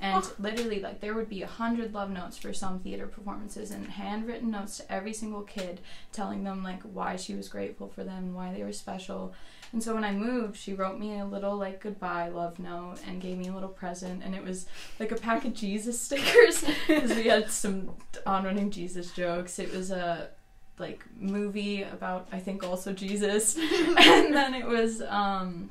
And 0.00 0.24
literally, 0.38 0.80
like, 0.80 1.00
there 1.00 1.14
would 1.14 1.28
be 1.28 1.42
a 1.42 1.46
hundred 1.46 1.92
love 1.92 2.10
notes 2.10 2.38
for 2.38 2.52
some 2.52 2.78
theater 2.78 3.06
performances 3.06 3.72
and 3.72 3.88
handwritten 3.88 4.50
notes 4.52 4.76
to 4.76 4.92
every 4.92 5.12
single 5.12 5.42
kid 5.42 5.80
telling 6.12 6.44
them, 6.44 6.62
like, 6.62 6.82
why 6.82 7.16
she 7.16 7.34
was 7.34 7.48
grateful 7.48 7.88
for 7.88 8.04
them, 8.04 8.32
why 8.32 8.52
they 8.52 8.62
were 8.62 8.72
special. 8.72 9.34
And 9.72 9.82
so 9.82 9.94
when 9.94 10.04
I 10.04 10.12
moved, 10.12 10.56
she 10.56 10.72
wrote 10.72 11.00
me 11.00 11.18
a 11.18 11.24
little, 11.24 11.56
like, 11.56 11.80
goodbye 11.80 12.28
love 12.28 12.60
note 12.60 12.98
and 13.06 13.20
gave 13.20 13.38
me 13.38 13.48
a 13.48 13.52
little 13.52 13.68
present. 13.68 14.22
And 14.22 14.34
it 14.34 14.44
was 14.44 14.66
like 15.00 15.10
a 15.10 15.16
pack 15.16 15.44
of 15.44 15.54
Jesus 15.54 16.00
stickers 16.00 16.64
because 16.86 17.10
we 17.10 17.24
had 17.24 17.50
some 17.50 17.90
on 18.24 18.44
running 18.44 18.70
Jesus 18.70 19.10
jokes. 19.12 19.58
It 19.58 19.72
was 19.72 19.90
a 19.90 20.30
like 20.78 21.04
movie 21.18 21.82
about 21.82 22.28
I 22.32 22.38
think 22.38 22.62
also 22.62 22.92
Jesus, 22.92 23.56
and 23.98 24.34
then 24.34 24.54
it 24.54 24.64
was 24.64 25.02
um, 25.02 25.70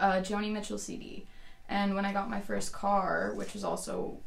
a 0.00 0.20
Joni 0.20 0.50
Mitchell 0.52 0.78
CD. 0.78 1.24
And 1.70 1.94
when 1.94 2.04
I 2.04 2.12
got 2.12 2.28
my 2.28 2.40
first 2.40 2.72
car, 2.72 3.32
which 3.34 3.54
was 3.54 3.64
also 3.64 4.18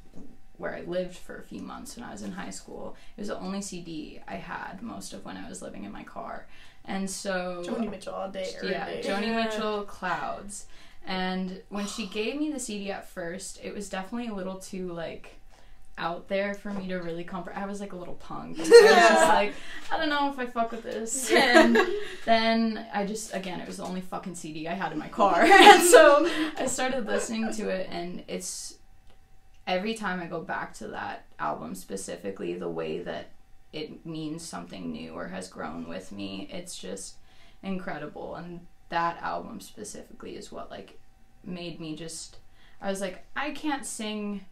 where 0.57 0.73
I 0.73 0.81
lived 0.81 1.17
for 1.17 1.37
a 1.37 1.43
few 1.43 1.61
months 1.61 1.97
when 1.97 2.05
I 2.05 2.11
was 2.11 2.21
in 2.21 2.31
high 2.31 2.51
school, 2.51 2.95
it 3.17 3.21
was 3.21 3.27
the 3.27 3.37
only 3.37 3.61
CD 3.61 4.21
I 4.27 4.35
had 4.35 4.81
most 4.81 5.11
of 5.13 5.25
when 5.25 5.35
I 5.35 5.47
was 5.49 5.61
living 5.61 5.83
in 5.83 5.91
my 5.91 6.03
car. 6.03 6.47
And 6.85 7.09
so 7.09 7.61
Joni 7.65 7.89
Mitchell 7.91 8.13
all 8.13 8.31
day. 8.31 8.49
every 8.55 8.71
yeah, 8.71 8.85
day. 8.85 9.01
Joni 9.03 9.27
Yeah. 9.27 9.43
Mitchell 9.43 9.83
Clouds. 9.83 10.67
And 11.05 11.61
when 11.67 11.85
she 11.85 12.05
gave 12.19 12.37
me 12.37 12.49
the 12.51 12.59
CD 12.59 12.91
at 12.91 13.09
first, 13.09 13.59
it 13.61 13.73
was 13.73 13.89
definitely 13.89 14.29
a 14.29 14.33
little 14.33 14.57
too 14.57 14.93
like 14.93 15.35
out 15.97 16.27
there 16.27 16.53
for 16.53 16.71
me 16.71 16.87
to 16.87 16.97
really 16.97 17.23
comfort. 17.23 17.53
I 17.55 17.65
was 17.65 17.79
like 17.79 17.93
a 17.93 17.95
little 17.95 18.15
punk. 18.15 18.57
I 18.59 18.61
was 18.61 18.69
just 18.69 19.27
like, 19.27 19.53
I 19.91 19.97
don't 19.97 20.09
know 20.09 20.31
if 20.31 20.39
I 20.39 20.45
fuck 20.45 20.71
with 20.71 20.83
this. 20.83 21.31
And 21.43 21.77
then 22.25 22.85
I 22.93 23.05
just 23.05 23.33
again, 23.33 23.59
it 23.59 23.67
was 23.67 23.77
the 23.77 23.83
only 23.83 24.01
fucking 24.01 24.35
CD 24.35 24.67
I 24.67 24.73
had 24.73 24.91
in 24.91 24.97
my 24.97 25.07
car, 25.07 25.41
and 25.43 25.83
so 25.83 26.29
I 26.57 26.65
started 26.67 27.05
listening 27.05 27.51
to 27.53 27.69
it, 27.69 27.87
and 27.91 28.23
it's 28.27 28.77
every 29.67 29.93
time 29.93 30.19
I 30.21 30.25
go 30.25 30.41
back 30.41 30.73
to 30.75 30.87
that 30.89 31.25
album 31.39 31.75
specifically, 31.75 32.55
the 32.55 32.69
way 32.69 32.99
that 32.99 33.31
it 33.71 34.05
means 34.05 34.43
something 34.43 34.91
new 34.91 35.13
or 35.13 35.27
has 35.27 35.47
grown 35.47 35.87
with 35.87 36.11
me, 36.11 36.47
it's 36.51 36.77
just 36.77 37.15
incredible. 37.61 38.35
And 38.35 38.61
that 38.89 39.21
album 39.21 39.59
specifically 39.59 40.35
is 40.35 40.51
what 40.51 40.69
like 40.69 40.99
made 41.43 41.79
me 41.79 41.95
just 41.95 42.37
I 42.83 42.89
was 42.89 42.99
like, 42.99 43.23
I 43.35 43.51
can't 43.51 43.85
sing 43.85 44.45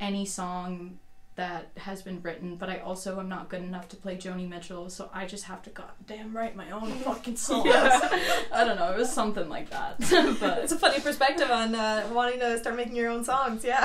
any 0.00 0.24
song 0.24 0.98
that 1.36 1.68
has 1.76 2.00
been 2.00 2.22
written, 2.22 2.56
but 2.56 2.70
I 2.70 2.78
also 2.78 3.20
am 3.20 3.28
not 3.28 3.50
good 3.50 3.62
enough 3.62 3.88
to 3.90 3.96
play 3.96 4.16
Joni 4.16 4.48
Mitchell, 4.48 4.88
so 4.88 5.10
I 5.12 5.26
just 5.26 5.44
have 5.44 5.62
to 5.64 5.70
goddamn 5.70 6.34
write 6.34 6.56
my 6.56 6.70
own 6.70 6.90
fucking 7.04 7.36
songs. 7.48 7.68
I 7.70 8.64
don't 8.64 8.76
know, 8.78 8.90
it 8.90 8.96
was 8.96 9.12
something 9.12 9.48
like 9.48 9.68
that. 9.70 9.98
but 10.40 10.58
It's 10.58 10.72
a 10.72 10.78
funny 10.78 11.00
perspective 11.00 11.50
on 11.50 11.74
uh, 11.74 12.08
wanting 12.12 12.40
to 12.40 12.58
start 12.58 12.76
making 12.76 12.96
your 12.96 13.10
own 13.10 13.22
songs. 13.22 13.64
Yeah. 13.64 13.84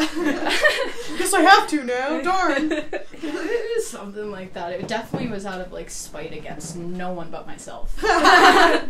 Guess 1.18 1.34
I 1.34 1.42
have 1.42 1.68
to 1.70 1.84
now. 1.84 2.22
Darn. 2.22 2.72
it 2.72 3.76
was 3.76 3.88
something 3.90 4.32
like 4.32 4.54
that. 4.54 4.72
It 4.72 4.88
definitely 4.88 5.28
was 5.28 5.46
out 5.46 5.60
of 5.60 5.74
like 5.74 5.90
spite 5.90 6.34
against 6.34 6.78
no 6.78 7.12
one 7.12 7.32
but 7.32 7.46
myself. 7.46 7.94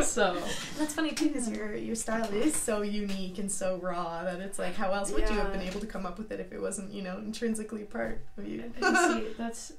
so 0.04 0.40
That's 0.78 0.94
funny 0.94 1.14
too, 1.14 1.30
because 1.30 1.50
your 1.50 1.76
your 1.76 1.96
style 1.96 2.32
is 2.32 2.56
so 2.56 2.84
unique 2.84 3.40
and 3.40 3.52
so 3.52 3.78
raw 3.82 4.24
that 4.24 4.40
it's 4.40 4.60
like, 4.60 4.76
how 4.76 4.92
else 4.92 5.12
would 5.12 5.28
you 5.30 5.36
have 5.36 5.52
been 5.52 5.62
able 5.64 5.80
to 5.80 5.88
come 5.88 6.06
up 6.06 6.20
with 6.20 6.32
it 6.32 6.40
if 6.40 6.52
it 6.54 6.62
wasn't, 6.62 6.92
you 6.94 7.02
know, 7.02 7.18
intrinsically 7.18 7.84
part 7.86 8.22
of 8.38 8.46
you? 8.46 8.51
And 8.60 8.98
see, 8.98 9.28
that's 9.38 9.74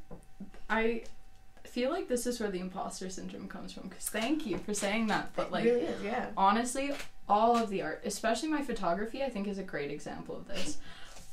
I 0.68 1.02
feel 1.64 1.90
like 1.90 2.08
this 2.08 2.26
is 2.26 2.40
where 2.40 2.50
the 2.50 2.60
imposter 2.60 3.08
syndrome 3.08 3.48
comes 3.48 3.72
from. 3.72 3.88
Because 3.88 4.08
thank 4.08 4.46
you 4.46 4.58
for 4.58 4.74
saying 4.74 5.08
that, 5.08 5.30
but 5.36 5.52
like 5.52 5.64
really 5.64 5.82
is, 5.82 6.02
yeah. 6.02 6.26
honestly, 6.36 6.92
all 7.28 7.56
of 7.56 7.70
the 7.70 7.82
art, 7.82 8.02
especially 8.04 8.48
my 8.48 8.62
photography, 8.62 9.22
I 9.22 9.28
think 9.28 9.48
is 9.48 9.58
a 9.58 9.62
great 9.62 9.90
example 9.90 10.36
of 10.36 10.48
this. 10.48 10.78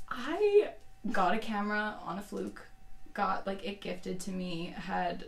I 0.09 0.69
got 1.11 1.33
a 1.35 1.39
camera 1.39 1.95
on 2.03 2.17
a 2.17 2.21
fluke, 2.21 2.61
got 3.13 3.47
like 3.47 3.65
it 3.65 3.81
gifted 3.81 4.19
to 4.21 4.31
me, 4.31 4.73
had 4.77 5.25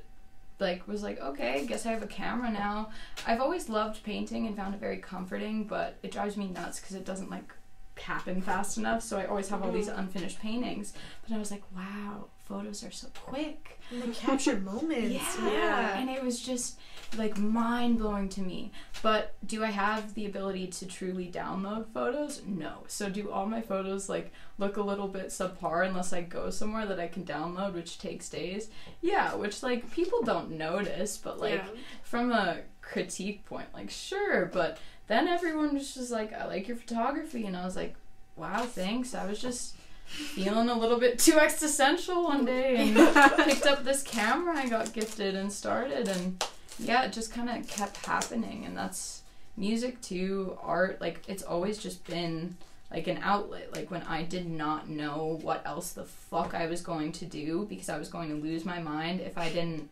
like 0.60 0.88
was 0.88 1.04
like, 1.04 1.20
okay, 1.20 1.62
I 1.62 1.66
guess 1.66 1.86
I 1.86 1.92
have 1.92 2.04
a 2.04 2.08
camera 2.08 2.52
now. 2.52 2.92
I've 3.26 3.42
always 3.42 3.68
loved 3.68 4.04
painting 4.04 4.46
and 4.46 4.56
found 4.56 4.76
it 4.76 4.80
very 4.80 4.98
comforting, 4.98 5.66
but 5.66 5.98
it 6.04 6.12
drives 6.12 6.38
me 6.38 6.48
nuts 6.48 6.80
because 6.80 6.96
it 6.96 7.06
doesn't 7.06 7.30
like 7.30 7.54
happen 8.02 8.42
fast 8.42 8.78
enough, 8.78 9.02
so 9.02 9.18
I 9.18 9.26
always 9.26 9.50
have 9.50 9.64
all 9.64 9.72
these 9.72 9.90
mm. 9.90 9.98
unfinished 9.98 10.40
paintings. 10.40 10.94
But 11.28 11.36
I 11.36 11.40
was 11.40 11.52
like, 11.52 11.64
wow, 11.76 12.26
photos 12.52 12.84
are 12.84 12.92
so 12.92 13.08
quick. 13.16 13.80
And 13.90 14.02
they 14.02 14.08
capture 14.10 14.58
moments. 14.60 15.38
Yeah. 15.38 15.50
Yeah. 15.50 15.98
And 16.00 16.10
it 16.10 16.24
was 16.24 16.40
just 16.40 16.80
like 17.18 17.38
mind 17.38 18.00
blowing 18.00 18.30
to 18.30 18.42
me. 18.42 18.72
But 19.02 19.36
do 19.46 19.64
I 19.64 19.72
have 19.72 20.14
the 20.14 20.26
ability 20.26 20.68
to 20.68 20.86
truly 20.86 21.32
download 21.32 21.88
photos? 21.94 22.42
No. 22.46 22.84
So 22.88 23.10
do 23.10 23.32
all 23.32 23.46
my 23.46 23.62
photos 23.62 24.10
like 24.10 24.32
look 24.58 24.78
a 24.78 24.82
little 24.82 25.08
bit 25.08 25.28
subpar 25.28 25.86
unless 25.86 26.14
I 26.14 26.22
go 26.22 26.50
somewhere 26.50 26.86
that 26.86 27.00
I 27.00 27.08
can 27.08 27.24
download, 27.24 27.74
which 27.74 28.00
takes 28.00 28.30
days? 28.30 28.70
Yeah, 29.02 29.36
which 29.36 29.64
like 29.64 29.92
people 29.92 30.22
don't 30.24 30.52
notice, 30.52 31.18
but 31.18 31.40
like 31.40 31.56
yeah. 31.56 31.82
from 32.04 32.32
a 32.32 32.60
critique 32.82 33.46
point, 33.46 33.68
like 33.74 33.90
sure, 33.90 34.46
but 34.46 34.78
then 35.12 35.28
everyone 35.28 35.74
was 35.74 35.94
just 35.94 36.10
like, 36.10 36.32
I 36.34 36.46
like 36.46 36.68
your 36.68 36.78
photography, 36.78 37.46
and 37.46 37.58
I 37.58 37.66
was 37.66 37.76
like, 37.76 37.96
wow, 38.38 38.64
thanks. 38.64 39.14
I 39.14 39.26
was 39.26 39.42
just 39.42 39.76
feeling 40.06 40.70
a 40.70 40.78
little 40.78 41.00
bit 41.00 41.20
too 41.20 41.38
existential 41.38 42.24
one 42.24 42.46
day 42.46 42.76
and 42.78 42.96
picked 43.46 43.66
up 43.66 43.84
this 43.84 44.04
camera 44.04 44.58
I 44.58 44.68
got 44.68 44.94
gifted 44.94 45.36
and 45.36 45.52
started, 45.52 46.08
and 46.08 46.44
yeah, 46.80 47.04
it 47.04 47.12
just 47.12 47.34
kind 47.34 47.50
of 47.50 47.68
kept 47.68 48.06
happening, 48.06 48.64
and 48.66 48.78
that's 48.78 49.24
music 49.58 50.02
too, 50.02 50.58
art. 50.64 51.02
Like 51.02 51.24
it's 51.28 51.44
always 51.44 51.78
just 51.78 52.06
been 52.08 52.56
like 52.90 53.08
an 53.08 53.20
outlet. 53.22 53.76
Like 53.76 53.92
when 53.92 54.04
I 54.04 54.24
did 54.24 54.50
not 54.50 54.90
know 54.90 55.40
what 55.42 55.62
else 55.66 55.92
the 55.92 56.06
fuck 56.06 56.54
I 56.54 56.68
was 56.68 56.82
going 56.82 57.12
to 57.14 57.26
do 57.26 57.66
because 57.70 57.90
I 57.90 57.98
was 57.98 58.08
going 58.08 58.30
to 58.30 58.36
lose 58.36 58.64
my 58.64 58.80
mind 58.82 59.20
if 59.20 59.38
I 59.38 59.50
didn't 59.50 59.90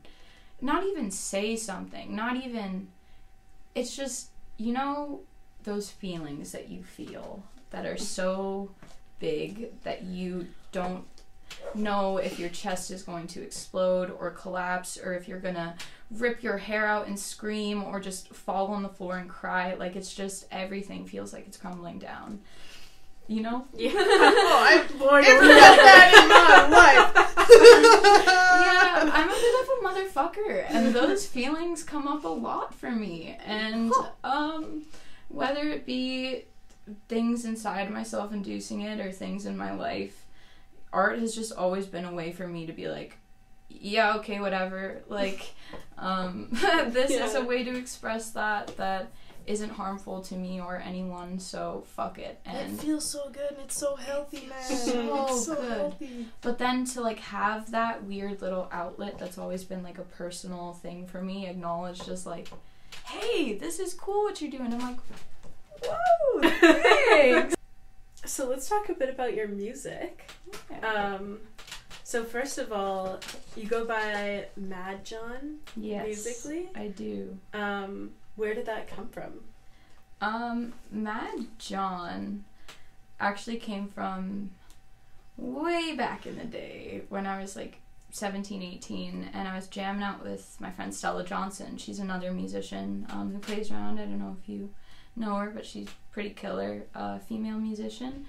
not 0.61 0.85
even 0.85 1.11
say 1.11 1.57
something, 1.57 2.15
not 2.15 2.38
even 2.38 2.88
it's 3.75 3.95
just 3.95 4.28
you 4.59 4.73
know 4.73 5.21
those 5.63 5.89
feelings 5.89 6.51
that 6.51 6.69
you 6.69 6.83
feel 6.83 7.43
that 7.71 7.85
are 7.85 7.97
so 7.97 8.69
big 9.19 9.71
that 9.83 10.03
you 10.03 10.47
don't 10.71 11.05
know 11.73 12.17
if 12.17 12.37
your 12.39 12.49
chest 12.49 12.91
is 12.91 13.01
going 13.03 13.25
to 13.27 13.41
explode 13.41 14.09
or 14.19 14.29
collapse 14.31 14.97
or 14.97 15.13
if 15.13 15.27
you're 15.27 15.39
gonna 15.39 15.75
rip 16.11 16.43
your 16.43 16.57
hair 16.57 16.85
out 16.85 17.07
and 17.07 17.19
scream 17.19 17.83
or 17.83 17.99
just 17.99 18.29
fall 18.29 18.67
on 18.67 18.83
the 18.83 18.89
floor 18.89 19.17
and 19.17 19.29
cry 19.29 19.73
like 19.75 19.95
it's 19.95 20.13
just 20.13 20.45
everything 20.51 21.05
feels 21.05 21.33
like 21.33 21.45
it's 21.47 21.57
crumbling 21.57 21.97
down 21.99 22.39
you 23.27 23.41
know 23.41 23.65
Yeah. 23.75 23.91
Oh, 23.95 24.59
I've 24.63 24.89
never 24.99 25.05
away. 25.45 25.59
got 25.59 25.75
that 25.77 26.11
in 26.21 26.29
my 26.29 26.77
life. 26.77 27.28
Yeah, 27.51 29.10
I'm 29.13 29.29
a 29.29 29.34
bit 29.34 29.56
of 29.62 29.70
a 29.70 29.88
motherfucker, 29.88 30.65
and 30.70 30.94
those 30.94 31.25
feelings 31.25 31.84
come 31.84 32.08
up 32.08 32.24
a 32.24 32.29
lot 32.29 32.74
for 32.74 32.91
me. 32.91 33.38
And 33.46 33.91
um, 34.24 34.84
whether 35.29 35.62
it 35.70 35.86
be 35.86 36.46
things 37.08 37.46
inside 37.46 37.91
myself 37.91 38.34
inducing 38.34 38.82
it 38.82 39.00
or 39.00 39.12
things 39.12 39.46
in 39.46 39.58
my 39.58 39.74
life, 39.74 40.25
art 40.91 41.20
has 41.20 41.36
just 41.36 41.53
always 41.53 41.86
been 41.86 42.06
a 42.06 42.13
way 42.13 42.32
for 42.32 42.48
me 42.48 42.65
to 42.65 42.74
be 42.74 42.88
like, 42.88 43.18
yeah, 43.70 44.15
okay, 44.18 44.39
whatever. 44.39 45.01
Like, 45.08 45.53
um, 45.98 46.48
this 46.51 47.12
is 47.12 47.36
a 47.36 47.44
way 47.44 47.63
to 47.63 47.75
express 47.77 48.32
that 48.32 48.75
that 48.77 49.12
isn't 49.50 49.72
harmful 49.72 50.22
to 50.22 50.36
me 50.36 50.62
or 50.62 50.77
anyone. 50.77 51.39
So 51.39 51.84
fuck 51.96 52.20
it. 52.20 52.39
And 52.46 52.72
it 52.72 52.82
feels 52.82 53.12
so 53.12 53.29
good 53.32 53.50
and 53.50 53.62
it's 53.65 53.75
so 53.75 53.96
healthy, 53.96 54.46
man. 54.46 54.62
So 54.63 55.25
it's 55.25 55.46
so 55.46 55.56
good. 55.56 55.72
healthy. 55.72 56.27
But 56.41 56.60
then 56.60 56.86
to 56.86 57.01
like 57.01 57.20
have 57.20 57.72
that 57.72 58.03
weird 58.03 58.44
little 58.44 58.70
outlet 58.72 59.18
that's 59.18 59.39
always 59.39 59.63
been 59.63 59.82
like 59.82 59.98
a 59.98 60.03
personal 60.03 60.74
thing 60.74 61.08
for 61.08 61.20
me, 61.20 61.48
acknowledged 61.48 62.08
as 62.10 62.27
like, 62.27 62.48
hey, 63.08 63.56
this 63.56 63.79
is 63.79 63.96
cool 63.96 64.24
what 64.24 64.39
you're 64.39 64.51
doing. 64.51 64.72
I'm 64.72 64.79
like, 64.79 65.00
whoa, 65.84 66.50
thanks. 66.60 67.56
So 68.25 68.48
let's 68.48 68.70
talk 68.70 68.88
a 68.89 68.94
bit 68.94 69.10
about 69.10 69.34
your 69.34 69.48
music. 69.48 70.29
Um, 70.84 71.39
so 72.03 72.24
first 72.24 72.60
of 72.60 72.72
all, 72.72 73.20
you 73.56 73.65
go 73.65 73.84
by 73.86 74.46
Mad 74.56 75.03
John 75.03 75.58
yes, 75.75 76.06
musically. 76.06 76.70
I 76.75 76.89
do. 76.89 77.36
Um, 77.53 78.12
where 78.39 78.53
did 78.53 78.65
that 78.65 78.88
come 78.88 79.10
from? 79.10 79.41
Um, 80.22 80.74
Mad 80.89 81.48
John 81.58 82.46
actually 83.19 83.58
came 83.58 83.88
from 83.88 84.51
way 85.38 85.93
back 85.96 86.25
in 86.25 86.38
the 86.38 86.46
day 86.46 87.01
when 87.10 87.27
I 87.27 87.41
was 87.41 87.55
like 87.55 87.79
17, 88.12 88.63
18, 88.63 89.29
and 89.34 89.48
I 89.48 89.55
was 89.55 89.67
jamming 89.67 90.03
out 90.03 90.24
with 90.24 90.58
my 90.60 90.72
friend 90.72 90.93
Stella 90.93 91.24
Johnson. 91.24 91.77
She's 91.77 92.00
another 92.00 92.31
musician 92.31 93.05
um, 93.10 93.31
who 93.31 93.39
plays 93.39 93.72
around. 93.72 94.00
I 94.00 94.05
don't 94.05 94.19
know 94.19 94.38
if 94.41 94.50
you 94.50 94.69
know 95.15 95.36
her, 95.36 95.50
but 95.50 95.65
she's 95.65 95.89
pretty 96.12 96.31
killer, 96.31 96.84
uh, 96.96 97.19
female 97.19 97.60
musician. 97.60 98.25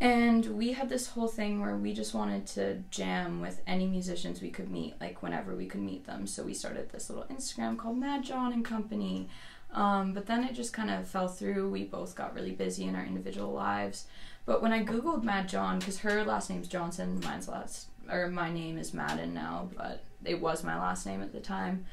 And 0.00 0.44
we 0.58 0.72
had 0.72 0.88
this 0.88 1.08
whole 1.08 1.28
thing 1.28 1.60
where 1.60 1.76
we 1.76 1.92
just 1.92 2.14
wanted 2.14 2.46
to 2.48 2.82
jam 2.90 3.40
with 3.40 3.62
any 3.66 3.86
musicians 3.86 4.42
we 4.42 4.50
could 4.50 4.70
meet, 4.70 5.00
like 5.00 5.22
whenever 5.22 5.54
we 5.54 5.66
could 5.66 5.80
meet 5.80 6.04
them. 6.04 6.26
So 6.26 6.42
we 6.42 6.52
started 6.52 6.90
this 6.90 7.08
little 7.08 7.24
Instagram 7.24 7.78
called 7.78 7.98
Mad 7.98 8.24
John 8.24 8.52
and 8.52 8.64
Company. 8.64 9.28
Um, 9.72 10.12
but 10.12 10.26
then 10.26 10.44
it 10.44 10.54
just 10.54 10.72
kind 10.72 10.90
of 10.90 11.06
fell 11.06 11.28
through. 11.28 11.70
We 11.70 11.84
both 11.84 12.14
got 12.14 12.34
really 12.34 12.52
busy 12.52 12.84
in 12.84 12.94
our 12.94 13.04
individual 13.04 13.52
lives. 13.52 14.06
But 14.46 14.62
when 14.62 14.72
I 14.72 14.84
googled 14.84 15.22
Mad 15.22 15.48
John, 15.48 15.78
because 15.78 16.00
her 16.00 16.22
last 16.24 16.50
name's 16.50 16.68
Johnson, 16.68 17.20
mine's 17.24 17.48
last 17.48 17.88
or 18.10 18.28
my 18.28 18.50
name 18.50 18.78
is 18.78 18.92
Madden 18.92 19.34
now, 19.34 19.70
but 19.76 20.04
it 20.24 20.40
was 20.40 20.64
my 20.64 20.78
last 20.78 21.06
name 21.06 21.22
at 21.22 21.32
the 21.32 21.40
time. 21.40 21.86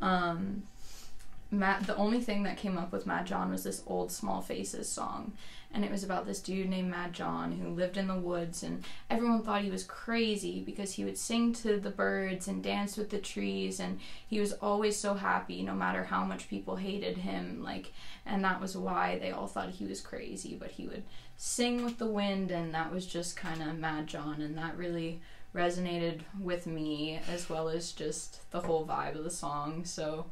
Um, 0.00 0.64
Matt, 1.50 1.86
the 1.86 1.96
only 1.96 2.20
thing 2.20 2.44
that 2.44 2.56
came 2.56 2.78
up 2.78 2.92
with 2.92 3.06
Mad 3.06 3.26
John 3.26 3.50
was 3.50 3.62
this 3.62 3.82
old 3.86 4.10
Small 4.10 4.40
Faces 4.40 4.90
song, 4.90 5.32
and 5.74 5.84
it 5.84 5.90
was 5.90 6.04
about 6.04 6.26
this 6.26 6.40
dude 6.40 6.68
named 6.68 6.90
Mad 6.90 7.12
John 7.12 7.52
who 7.52 7.70
lived 7.70 7.96
in 7.96 8.06
the 8.06 8.18
woods, 8.18 8.62
and 8.62 8.84
everyone 9.08 9.42
thought 9.42 9.62
he 9.62 9.70
was 9.70 9.84
crazy 9.84 10.60
because 10.60 10.92
he 10.92 11.04
would 11.04 11.16
sing 11.16 11.52
to 11.54 11.78
the 11.78 11.90
birds 11.90 12.48
and 12.48 12.62
dance 12.62 12.96
with 12.96 13.10
the 13.10 13.18
trees, 13.18 13.80
and 13.80 13.98
he 14.26 14.40
was 14.40 14.52
always 14.54 14.98
so 14.98 15.14
happy 15.14 15.62
no 15.62 15.74
matter 15.74 16.04
how 16.04 16.24
much 16.24 16.48
people 16.48 16.76
hated 16.76 17.16
him. 17.18 17.62
Like, 17.62 17.92
and 18.26 18.44
that 18.44 18.60
was 18.60 18.76
why 18.76 19.18
they 19.18 19.30
all 19.30 19.46
thought 19.46 19.70
he 19.70 19.86
was 19.86 20.00
crazy. 20.00 20.54
But 20.58 20.72
he 20.72 20.86
would 20.86 21.04
sing 21.36 21.84
with 21.84 21.98
the 21.98 22.06
wind, 22.06 22.50
and 22.50 22.74
that 22.74 22.92
was 22.92 23.06
just 23.06 23.36
kind 23.36 23.62
of 23.62 23.78
Mad 23.78 24.06
John, 24.06 24.42
and 24.42 24.56
that 24.58 24.76
really 24.76 25.20
resonated 25.54 26.20
with 26.40 26.66
me 26.66 27.20
as 27.30 27.48
well 27.48 27.68
as 27.68 27.92
just 27.92 28.50
the 28.50 28.60
whole 28.60 28.86
vibe 28.86 29.16
of 29.16 29.24
the 29.24 29.30
song. 29.30 29.84
So. 29.84 30.26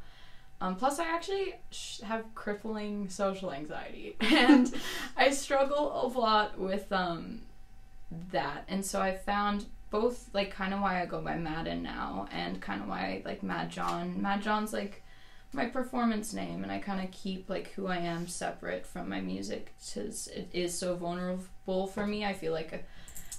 Um, 0.61 0.75
plus, 0.75 0.99
I 0.99 1.05
actually 1.05 1.55
sh- 1.71 2.01
have 2.01 2.23
crippling 2.35 3.09
social 3.09 3.51
anxiety, 3.51 4.15
and 4.21 4.71
I 5.17 5.31
struggle 5.31 6.05
a 6.05 6.07
lot 6.17 6.57
with 6.59 6.91
um, 6.91 7.41
that. 8.31 8.65
And 8.67 8.85
so 8.85 9.01
I 9.01 9.17
found 9.17 9.65
both, 9.89 10.29
like, 10.33 10.51
kind 10.51 10.73
of 10.73 10.79
why 10.79 11.01
I 11.01 11.07
go 11.07 11.19
by 11.19 11.35
Madden 11.35 11.81
now, 11.81 12.27
and 12.31 12.61
kind 12.61 12.81
of 12.81 12.87
why 12.87 12.99
I 12.99 13.21
like 13.25 13.41
Mad 13.41 13.71
John. 13.71 14.21
Mad 14.21 14.43
John's 14.43 14.71
like 14.71 15.01
my 15.51 15.65
performance 15.65 16.31
name, 16.31 16.61
and 16.61 16.71
I 16.71 16.77
kind 16.77 17.03
of 17.03 17.09
keep 17.09 17.49
like 17.49 17.71
who 17.71 17.87
I 17.87 17.97
am 17.97 18.27
separate 18.27 18.85
from 18.85 19.09
my 19.09 19.19
music, 19.19 19.73
because 19.79 20.27
it 20.27 20.47
is 20.53 20.77
so 20.77 20.95
vulnerable 20.95 21.87
for 21.87 22.05
me. 22.05 22.23
I 22.23 22.33
feel 22.33 22.53
like. 22.53 22.71
A, 22.71 22.79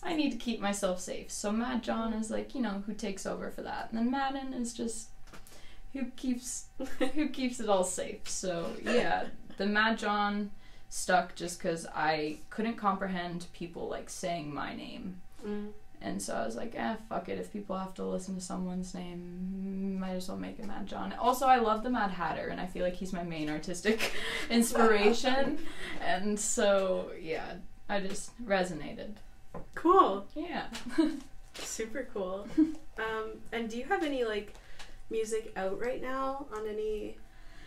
I 0.05 0.17
need 0.17 0.33
to 0.33 0.37
keep 0.37 0.59
myself 0.59 0.99
safe. 0.99 1.31
So 1.31 1.53
Mad 1.53 1.85
John 1.85 2.13
is 2.13 2.29
like, 2.29 2.57
you 2.57 2.61
know, 2.61 2.83
who 2.87 2.93
takes 2.93 3.25
over 3.25 3.53
for 3.53 3.63
that. 3.63 3.87
And 3.91 3.99
then 4.01 4.11
Madden 4.11 4.53
is 4.53 4.75
just 4.75 5.12
who 5.93 6.05
keeps 6.17 6.67
who 7.15 7.29
keeps 7.29 7.61
it 7.61 7.69
all 7.69 7.85
safe. 7.85 8.29
So 8.29 8.71
yeah, 8.83 9.25
the 9.57 9.67
Mad 9.67 9.99
John 9.99 10.51
stuck 10.89 11.35
just 11.35 11.59
because 11.59 11.87
I 11.95 12.39
couldn't 12.51 12.77
comprehend 12.77 13.47
people 13.53 13.89
like 13.89 14.11
saying 14.11 14.53
my 14.55 14.75
name, 14.75 15.21
Mm. 15.47 15.71
and 16.01 16.21
so 16.23 16.35
I 16.37 16.45
was 16.47 16.55
like, 16.55 16.75
eh, 16.77 16.97
fuck 17.09 17.29
it. 17.29 17.39
If 17.39 17.53
people 17.53 17.77
have 17.79 17.95
to 17.95 18.05
listen 18.05 18.35
to 18.37 18.41
someone's 18.41 18.95
name, 18.95 19.99
might 19.99 20.13
as 20.15 20.29
well 20.29 20.37
make 20.37 20.59
it 20.59 20.67
Mad 20.67 20.87
John. 20.87 21.13
Also, 21.15 21.47
I 21.47 21.57
love 21.59 21.83
the 21.83 21.91
Mad 21.91 22.11
Hatter, 22.13 22.49
and 22.49 22.61
I 22.61 22.67
feel 22.67 22.85
like 22.85 22.95
he's 22.95 23.13
my 23.13 23.23
main 23.25 23.49
artistic 23.51 24.13
inspiration, 24.51 25.59
and 26.01 26.39
so 26.39 27.11
yeah, 27.21 27.55
I 27.89 28.01
just 28.01 28.31
resonated. 28.47 29.15
Cool. 29.75 30.27
Yeah. 30.35 30.67
Super 31.55 32.09
cool. 32.15 32.47
um, 32.59 33.33
and 33.53 33.69
do 33.69 33.77
you 33.79 33.85
have 33.85 34.03
any 34.03 34.25
like 34.25 34.55
music 35.13 35.53
out 35.57 35.79
right 35.79 36.03
now 36.03 36.47
on 36.53 36.67
any 36.67 37.17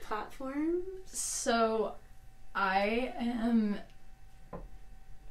platforms? 0.02 0.84
So, 1.06 1.94
I 2.54 3.14
am. 3.20 3.78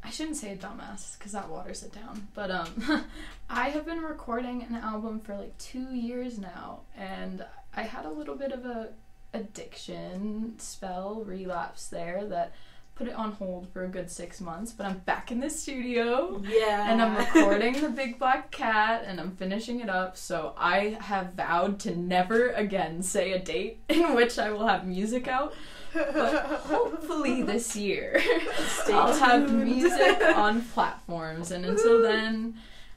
I 0.02 0.11
shouldn't 0.11 0.37
say 0.37 0.52
a 0.52 0.56
dumbass 0.56 1.18
because 1.18 1.33
that 1.33 1.49
waters 1.49 1.83
it 1.83 1.92
down. 1.92 2.28
But 2.35 2.50
um, 2.50 3.04
I 3.50 3.71
have 3.71 3.87
been 3.87 4.02
recording 4.02 4.62
an 4.62 4.75
album 4.75 5.21
for 5.21 5.37
like 5.37 5.56
two 5.59 5.94
years 5.94 6.38
now, 6.38 6.80
and 6.97 7.44
I 7.75 7.83
had 7.83 8.04
a 8.04 8.11
little 8.11 8.37
bit 8.37 8.52
of 8.52 8.64
a 8.64 8.90
addiction 9.33 10.54
spell 10.59 11.25
relapse 11.26 11.88
there 11.88 12.25
that 12.26 12.52
put 12.94 13.08
it 13.08 13.14
on 13.14 13.32
hold 13.32 13.68
for 13.72 13.84
a 13.84 13.88
good 13.88 14.10
six 14.10 14.40
months. 14.40 14.72
But 14.72 14.86
I'm 14.86 14.98
back 14.98 15.32
in 15.32 15.40
the 15.40 15.50
studio. 15.50 16.40
Yeah. 16.46 16.90
And 16.90 17.02
I'm 17.02 17.16
recording 17.16 17.80
the 17.80 17.88
Big 17.88 18.18
Black 18.18 18.50
Cat 18.50 19.04
and 19.06 19.20
I'm 19.20 19.32
finishing 19.32 19.80
it 19.80 19.88
up. 19.88 20.16
So 20.16 20.54
I 20.56 20.96
have 21.00 21.34
vowed 21.34 21.80
to 21.80 21.96
never 21.96 22.50
again 22.50 23.02
say 23.02 23.32
a 23.32 23.38
date 23.38 23.80
in 23.88 24.14
which 24.14 24.38
I 24.38 24.50
will 24.50 24.66
have 24.66 24.86
music 24.86 25.28
out. 25.28 25.54
But 25.92 26.46
hopefully 26.46 27.42
this 27.42 27.76
year 27.76 28.20
I'll 28.88 29.14
have 29.14 29.52
music 29.52 30.20
on 30.22 30.62
platforms. 30.62 31.50
And 31.52 31.64
until 31.64 32.02
then, 32.02 32.56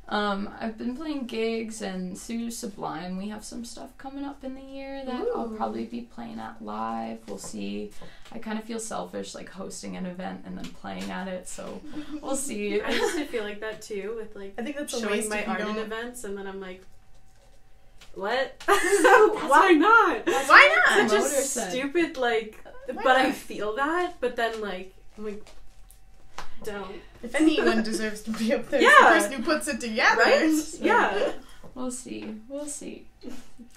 um, 0.09 0.49
I've 0.59 0.77
been 0.77 0.95
playing 0.95 1.25
gigs 1.25 1.81
and 1.81 2.17
through 2.17 2.51
Sublime. 2.51 3.17
We 3.17 3.27
have 3.27 3.43
some 3.43 3.65
stuff 3.65 3.97
coming 3.97 4.23
up 4.23 4.41
in 4.43 4.55
the 4.55 4.61
year 4.61 5.03
that 5.03 5.27
I'll 5.35 5.49
probably 5.49 5.83
be 5.85 6.01
playing 6.01 6.39
at 6.39 6.61
live. 6.61 7.19
We'll 7.27 7.37
see. 7.37 7.91
I 8.31 8.39
kind 8.39 8.57
of 8.57 8.63
feel 8.63 8.79
selfish 8.79 9.35
like 9.35 9.49
hosting 9.49 9.97
an 9.97 10.05
event 10.05 10.43
and 10.45 10.57
then 10.57 10.65
playing 10.65 11.11
at 11.11 11.27
it. 11.27 11.49
So 11.49 11.81
we'll 12.21 12.37
see. 12.37 12.81
I 12.81 12.91
used 12.91 13.17
to 13.17 13.25
feel 13.25 13.43
like 13.43 13.59
that 13.59 13.81
too 13.81 14.15
with 14.17 14.33
like 14.35 14.53
I 14.57 14.63
think 14.63 14.77
that's 14.77 14.93
a 14.93 14.99
showing 15.01 15.11
waste 15.11 15.29
my 15.29 15.39
if 15.39 15.49
art 15.49 15.61
in 15.61 15.77
events, 15.77 16.23
and 16.23 16.37
then 16.37 16.47
I'm 16.47 16.61
like, 16.61 16.83
what? 18.13 18.61
Why 18.65 19.73
not? 19.73 20.25
Why 20.25 20.83
not? 20.87 21.09
Such 21.09 21.19
a 21.19 21.23
stupid 21.23 22.15
like. 22.15 22.63
Why 22.91 23.03
but 23.03 23.17
I 23.17 23.33
feel 23.33 23.75
that, 23.75 24.13
but 24.21 24.37
then 24.37 24.61
like 24.61 24.93
I'm 25.17 25.25
like, 25.25 25.45
don't. 26.63 26.95
If 27.23 27.35
anyone 27.35 27.83
deserves 27.83 28.21
to 28.23 28.31
be 28.31 28.53
up 28.53 28.69
there, 28.69 28.81
Yeah. 28.81 28.89
the 28.99 29.05
person 29.07 29.31
who 29.33 29.43
puts 29.43 29.67
it 29.67 29.79
together. 29.79 30.21
Right? 30.21 30.51
So- 30.51 30.77
Yeah. 30.83 31.31
We'll 31.75 31.91
see. 31.91 32.35
We'll 32.47 32.65
see. 32.65 33.07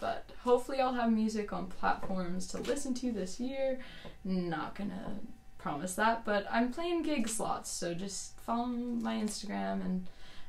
But 0.00 0.30
hopefully, 0.42 0.80
I'll 0.80 0.94
have 0.94 1.12
music 1.12 1.52
on 1.52 1.66
platforms 1.66 2.46
to 2.48 2.58
listen 2.58 2.94
to 2.94 3.12
this 3.12 3.38
year. 3.38 3.78
Not 4.24 4.74
gonna 4.74 5.16
promise 5.58 5.94
that, 5.96 6.24
but 6.24 6.46
I'm 6.50 6.72
playing 6.72 7.02
gig 7.02 7.28
slots, 7.28 7.70
so 7.70 7.92
just 7.92 8.38
follow 8.40 8.64
my 8.66 9.16
Instagram 9.16 9.84
and 9.84 10.06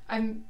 I'm 0.10 0.46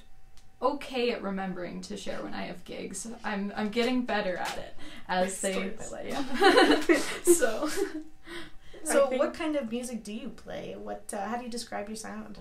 okay 0.61 1.09
at 1.11 1.23
remembering 1.23 1.81
to 1.81 1.97
share 1.97 2.21
when 2.21 2.35
I 2.35 2.43
have 2.43 2.63
gigs. 2.65 3.07
I'm 3.23 3.51
I'm 3.55 3.69
getting 3.69 4.05
better 4.05 4.37
at 4.37 4.55
it 4.59 4.75
as 5.09 5.41
they 5.41 5.53
Story 5.53 5.67
of 5.69 5.91
my 5.91 5.97
life. 5.97 6.87
yeah. 7.25 7.33
so 7.33 7.67
So, 8.85 9.07
think- 9.07 9.21
what 9.21 9.33
kind 9.33 9.55
of 9.55 9.71
music 9.71 10.03
do 10.03 10.13
you 10.13 10.29
play? 10.29 10.75
What? 10.77 11.13
Uh, 11.13 11.25
how 11.27 11.37
do 11.37 11.43
you 11.43 11.49
describe 11.51 11.87
your 11.87 11.95
sound? 11.95 12.39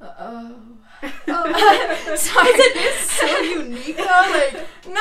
oh 0.00 0.54
oh 1.26 2.16
sorry. 2.16 2.48
it 2.50 2.76
is 2.76 3.10
so 3.10 3.38
unique, 3.40 3.96
though. 3.96 4.04
Like, 4.38 4.54
no, 4.88 5.00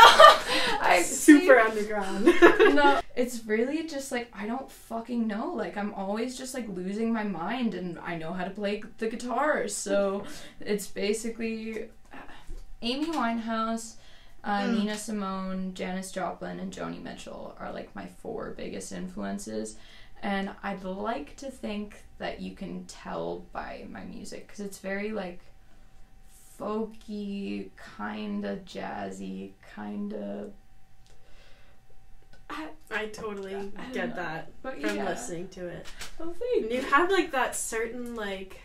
I 0.81 1.03
Super 1.05 1.59
underground. 1.59 2.25
no, 2.25 2.99
it's 3.15 3.45
really 3.45 3.85
just 3.87 4.11
like 4.11 4.31
I 4.33 4.47
don't 4.47 4.71
fucking 4.71 5.27
know. 5.27 5.53
Like 5.53 5.77
I'm 5.77 5.93
always 5.93 6.37
just 6.37 6.53
like 6.55 6.67
losing 6.67 7.13
my 7.13 7.23
mind, 7.23 7.73
and 7.75 7.99
I 7.99 8.15
know 8.17 8.33
how 8.33 8.43
to 8.43 8.49
play 8.49 8.81
the 8.97 9.07
guitar. 9.07 9.67
So 9.67 10.23
it's 10.59 10.87
basically 10.87 11.89
uh, 12.11 12.17
Amy 12.81 13.05
Winehouse, 13.11 13.96
uh, 14.47 14.61
Mm. 14.61 14.77
Nina 14.79 14.97
Simone, 14.97 15.73
Janis 15.75 16.11
Joplin, 16.11 16.59
and 16.59 16.71
Joni 16.73 17.01
Mitchell 17.03 17.55
are 17.59 17.71
like 17.71 17.93
my 17.95 18.07
four 18.07 18.51
biggest 18.57 18.91
influences. 18.91 19.75
And 20.23 20.49
I'd 20.63 20.83
like 20.83 21.35
to 21.37 21.51
think 21.51 22.03
that 22.17 22.41
you 22.41 22.55
can 22.55 22.85
tell 22.85 23.45
by 23.51 23.85
my 23.91 24.03
music 24.05 24.47
because 24.47 24.61
it's 24.61 24.79
very 24.79 25.11
like 25.11 25.41
folky, 26.59 27.69
kind 27.75 28.43
of 28.45 28.65
jazzy, 28.65 29.51
kind 29.75 30.13
of. 30.13 30.53
I 32.89 33.07
totally 33.07 33.53
I 33.55 33.91
get 33.91 34.09
know. 34.09 34.15
that 34.15 34.51
But 34.63 34.79
from 34.81 34.95
yeah. 34.95 35.05
listening 35.09 35.49
to 35.49 35.67
it. 35.67 35.85
Oh, 36.19 36.33
thank 36.39 36.63
And 36.63 36.71
you 36.71 36.81
have 36.81 37.11
like 37.11 37.31
that 37.31 37.55
certain 37.55 38.15
like 38.15 38.61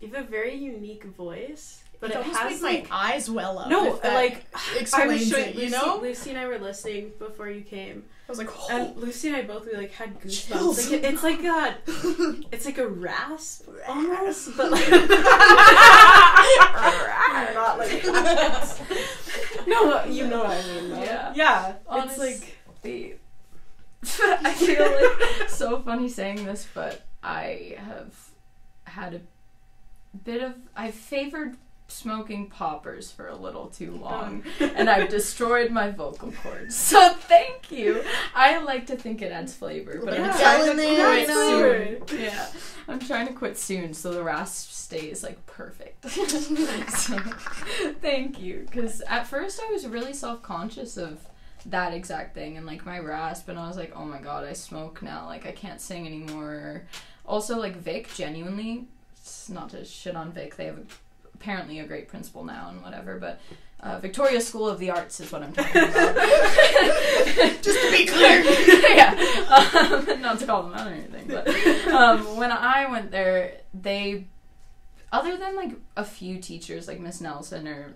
you 0.00 0.08
have 0.08 0.24
a 0.26 0.28
very 0.28 0.54
unique 0.54 1.04
voice, 1.04 1.82
but 2.00 2.10
it 2.10 2.14
it, 2.14 2.16
almost 2.18 2.38
has 2.38 2.62
made 2.62 2.80
like 2.80 2.90
my 2.90 2.96
eyes 3.14 3.30
well 3.30 3.58
up. 3.58 3.68
no, 3.68 3.94
if 3.94 4.02
that 4.02 4.14
like 4.14 4.44
I 4.54 4.72
was 4.72 4.82
explains 4.82 5.28
showing 5.28 5.44
it. 5.44 5.56
Lucy, 5.56 5.64
You 5.66 5.70
know, 5.70 5.98
Lucy 6.00 6.30
and 6.30 6.38
I 6.38 6.46
were 6.46 6.58
listening 6.58 7.12
before 7.18 7.48
you 7.48 7.62
came, 7.62 8.04
I 8.28 8.32
was 8.32 8.38
like, 8.38 8.48
oh. 8.52 8.66
and 8.70 8.96
Lucy 8.96 9.28
and 9.28 9.36
I 9.36 9.42
both 9.42 9.66
we 9.66 9.76
like 9.76 9.92
had 9.92 10.20
goosebumps. 10.20 10.90
Like, 10.90 11.04
it's 11.04 11.22
like 11.22 11.44
a 11.44 11.76
it's 12.52 12.64
like 12.66 12.78
a 12.78 12.88
rasp 12.88 13.68
almost, 13.86 14.56
but 14.56 14.70
like 14.72 14.88
not 17.54 17.78
like 17.78 18.02
that. 18.02 18.80
no, 19.66 20.04
you 20.04 20.26
know 20.26 20.44
what 20.44 20.50
I 20.50 20.62
mean. 20.66 20.90
Though. 20.90 21.02
Yeah. 21.02 21.32
yeah. 21.34 21.72
Honest- 21.86 22.18
It's 22.20 22.40
like 22.42 22.56
the 22.82 23.14
I 24.44 24.52
feel 24.52 24.84
like 25.40 25.48
so 25.48 25.80
funny 25.80 26.08
saying 26.08 26.44
this, 26.44 26.66
but 26.74 27.06
I 27.22 27.76
have 27.78 28.14
had 28.84 29.14
a 29.14 29.20
bit 30.18 30.42
of 30.42 30.54
I 30.76 30.90
favored 30.90 31.56
smoking 31.88 32.48
poppers 32.48 33.10
for 33.10 33.28
a 33.28 33.36
little 33.36 33.66
too 33.66 33.98
oh. 34.00 34.04
long 34.04 34.42
and 34.60 34.90
I've 34.90 35.08
destroyed 35.08 35.70
my 35.70 35.90
vocal 35.90 36.32
cords. 36.32 36.76
So 36.96 37.14
thank 37.14 37.70
you. 37.70 38.02
I 38.34 38.58
like 38.62 38.86
to 38.86 38.96
think 38.96 39.22
it 39.22 39.32
adds 39.32 39.54
flavor, 39.54 40.00
but 40.04 40.14
Yeah. 40.14 40.32
I'm 40.32 40.38
trying 40.38 40.76
to 40.76 41.02
quit 41.02 41.28
soon. 41.28 42.20
Yeah. 42.20 42.46
I'm 42.88 42.98
trying 43.00 43.26
to 43.26 43.32
quit 43.32 43.58
soon 43.58 43.94
so 43.94 44.12
the 44.12 44.22
rasp 44.22 44.70
stays 44.70 45.22
like 45.22 45.44
perfect. 45.46 46.08
so, 46.10 47.18
thank 48.00 48.40
you 48.40 48.66
cuz 48.70 49.00
at 49.02 49.26
first 49.26 49.60
I 49.60 49.72
was 49.72 49.86
really 49.86 50.12
self-conscious 50.12 50.96
of 50.96 51.20
that 51.66 51.92
exact 51.92 52.34
thing 52.34 52.56
and 52.56 52.66
like 52.66 52.86
my 52.86 52.98
rasp 52.98 53.48
and 53.48 53.58
I 53.58 53.66
was 53.66 53.76
like, 53.76 53.92
"Oh 53.96 54.04
my 54.04 54.20
god, 54.20 54.44
I 54.44 54.52
smoke 54.52 55.02
now. 55.02 55.26
Like 55.26 55.46
I 55.46 55.52
can't 55.52 55.80
sing 55.80 56.06
anymore." 56.06 56.84
also 57.26 57.58
like 57.58 57.76
Vic 57.76 58.12
genuinely 58.14 58.84
it's 59.18 59.48
not 59.48 59.70
to 59.70 59.84
shit 59.84 60.16
on 60.16 60.32
Vic 60.32 60.56
they 60.56 60.66
have 60.66 60.78
apparently 61.46 61.78
a 61.78 61.86
great 61.86 62.08
principal 62.08 62.42
now 62.42 62.70
and 62.70 62.82
whatever 62.82 63.20
but 63.20 63.40
uh, 63.78 64.00
Victoria 64.00 64.40
School 64.40 64.66
of 64.68 64.80
the 64.80 64.90
Arts 64.90 65.20
is 65.20 65.30
what 65.30 65.44
I'm 65.44 65.52
talking 65.52 65.82
about. 65.82 66.16
Just 67.62 67.82
to 67.82 67.90
be 67.92 68.06
clear. 68.06 68.42
yeah, 68.96 69.12
um, 69.50 70.22
not 70.22 70.38
to 70.38 70.46
call 70.46 70.62
them 70.62 70.72
out 70.72 70.86
or 70.86 70.94
anything, 70.94 71.28
but 71.28 71.46
um, 71.88 72.38
when 72.38 72.50
I 72.50 72.90
went 72.90 73.10
there, 73.10 73.58
they, 73.74 74.28
other 75.12 75.36
than 75.36 75.54
like 75.56 75.72
a 75.94 76.04
few 76.04 76.38
teachers 76.38 76.88
like 76.88 77.00
Miss 77.00 77.20
Nelson 77.20 77.68
or 77.68 77.94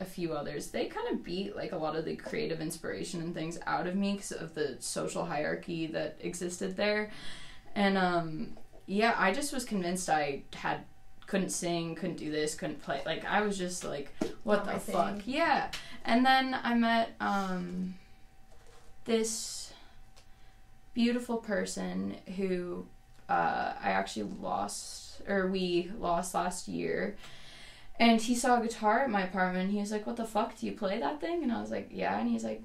a 0.00 0.04
few 0.04 0.32
others, 0.32 0.72
they 0.72 0.86
kind 0.86 1.08
of 1.12 1.22
beat 1.24 1.54
like 1.54 1.70
a 1.70 1.78
lot 1.78 1.94
of 1.94 2.04
the 2.04 2.16
creative 2.16 2.60
inspiration 2.60 3.22
and 3.22 3.32
things 3.32 3.56
out 3.66 3.86
of 3.86 3.94
me 3.94 4.14
because 4.14 4.32
of 4.32 4.54
the 4.54 4.76
social 4.80 5.24
hierarchy 5.24 5.86
that 5.86 6.18
existed 6.20 6.76
there, 6.76 7.12
and 7.76 7.96
um, 7.96 8.58
yeah, 8.86 9.14
I 9.16 9.32
just 9.32 9.52
was 9.52 9.64
convinced 9.64 10.10
I 10.10 10.42
had 10.52 10.80
couldn't 11.30 11.50
sing, 11.50 11.94
couldn't 11.94 12.16
do 12.16 12.28
this, 12.32 12.56
couldn't 12.56 12.82
play. 12.82 13.00
Like 13.06 13.24
I 13.24 13.42
was 13.42 13.56
just 13.56 13.84
like, 13.84 14.12
what 14.42 14.66
Not 14.66 14.74
the 14.74 14.92
fuck? 14.92 15.20
Yeah. 15.24 15.70
And 16.04 16.26
then 16.26 16.58
I 16.60 16.74
met 16.74 17.14
um 17.20 17.94
this 19.04 19.72
beautiful 20.92 21.36
person 21.36 22.16
who 22.36 22.84
uh, 23.28 23.74
I 23.80 23.90
actually 23.90 24.28
lost, 24.42 25.22
or 25.28 25.46
we 25.46 25.92
lost 26.00 26.34
last 26.34 26.66
year. 26.66 27.16
And 28.00 28.20
he 28.20 28.34
saw 28.34 28.58
a 28.58 28.62
guitar 28.62 29.04
at 29.04 29.10
my 29.10 29.22
apartment. 29.22 29.70
He 29.70 29.78
was 29.78 29.92
like, 29.92 30.08
"What 30.08 30.16
the 30.16 30.24
fuck? 30.24 30.58
Do 30.58 30.66
you 30.66 30.72
play 30.72 30.98
that 30.98 31.20
thing?" 31.20 31.44
And 31.44 31.52
I 31.52 31.60
was 31.60 31.70
like, 31.70 31.90
"Yeah." 31.92 32.18
And 32.18 32.28
he's 32.28 32.42
like, 32.42 32.62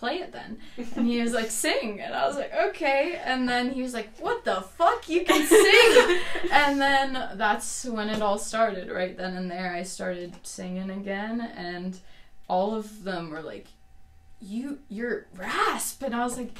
"Play 0.00 0.16
it 0.16 0.32
then." 0.32 0.58
And 0.96 1.06
he 1.06 1.20
was 1.20 1.32
like, 1.32 1.50
"Sing." 1.50 2.00
And 2.00 2.14
I 2.14 2.26
was 2.26 2.36
like, 2.36 2.52
"Okay." 2.68 3.20
And 3.24 3.48
then 3.48 3.70
he 3.70 3.82
was 3.82 3.94
like, 3.94 4.08
"What 4.18 4.44
the 4.44 4.62
fuck? 4.62 5.08
You 5.08 5.24
can 5.24 5.46
sing!" 5.46 6.18
and 6.52 6.80
then 6.80 7.12
that's 7.36 7.84
when 7.84 8.08
it 8.08 8.20
all 8.22 8.38
started. 8.38 8.90
Right 8.90 9.16
then 9.16 9.36
and 9.36 9.50
there, 9.50 9.72
I 9.74 9.82
started 9.84 10.34
singing 10.42 10.90
again, 10.90 11.40
and 11.56 11.98
all 12.48 12.74
of 12.74 13.04
them 13.04 13.30
were 13.30 13.42
like, 13.42 13.66
"You, 14.40 14.78
you're 14.88 15.26
rasp," 15.36 16.02
and 16.02 16.14
I 16.14 16.24
was 16.24 16.36
like, 16.38 16.52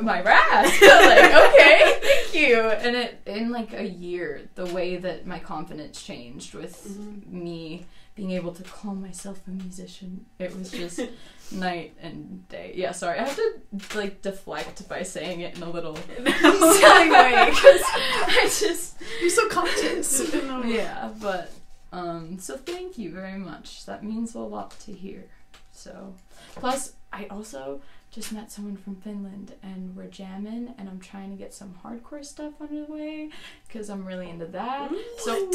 "My 0.00 0.20
rasp." 0.22 0.80
like, 0.82 1.32
okay, 1.48 1.98
thank 2.02 2.34
you. 2.34 2.60
And 2.60 2.94
it 2.94 3.20
in 3.26 3.50
like 3.50 3.72
a 3.72 3.88
year, 3.88 4.42
the 4.54 4.66
way 4.66 4.96
that 4.98 5.26
my 5.26 5.38
confidence 5.38 6.02
changed 6.02 6.52
with 6.54 6.76
Mhm. 6.86 7.26
me 7.32 7.86
being 8.14 8.30
able 8.32 8.52
to 8.54 8.62
call 8.62 8.94
myself 8.94 9.40
a 9.46 9.50
musician, 9.50 10.24
it 10.38 10.56
was 10.56 10.70
just 10.70 11.00
night 11.52 11.94
and 12.00 12.48
day. 12.48 12.72
Yeah, 12.74 12.92
sorry, 12.92 13.18
I 13.18 13.24
have 13.24 13.36
to 13.36 13.98
like 13.98 14.22
deflect 14.22 14.88
by 14.88 15.02
saying 15.02 15.40
it 15.40 15.56
in 15.56 15.62
a 15.62 15.70
little 15.70 15.96
silly 16.16 17.10
way 17.10 17.46
because 17.50 17.82
I 17.84 18.50
just 18.58 18.96
You're 19.20 19.30
so 19.30 19.48
conscious. 19.48 20.32
yeah, 20.64 21.12
but 21.20 21.52
um, 21.92 22.38
so 22.38 22.56
thank 22.56 22.98
you 22.98 23.12
very 23.12 23.38
much. 23.38 23.86
That 23.86 24.04
means 24.04 24.34
a 24.34 24.40
lot 24.40 24.78
to 24.80 24.92
hear. 24.92 25.24
So, 25.72 26.14
plus 26.54 26.92
I 27.12 27.26
also 27.26 27.80
just 28.16 28.32
met 28.32 28.50
someone 28.50 28.76
from 28.78 28.96
Finland 28.96 29.52
and 29.62 29.94
we're 29.94 30.06
jamming, 30.06 30.72
and 30.78 30.88
I'm 30.88 30.98
trying 31.00 31.28
to 31.30 31.36
get 31.36 31.52
some 31.52 31.74
hardcore 31.84 32.24
stuff 32.24 32.54
under 32.62 32.86
the 32.86 32.90
way 32.92 33.28
because 33.68 33.90
I'm 33.90 34.06
really 34.06 34.30
into 34.30 34.46
that. 34.46 34.90
So 35.18 35.50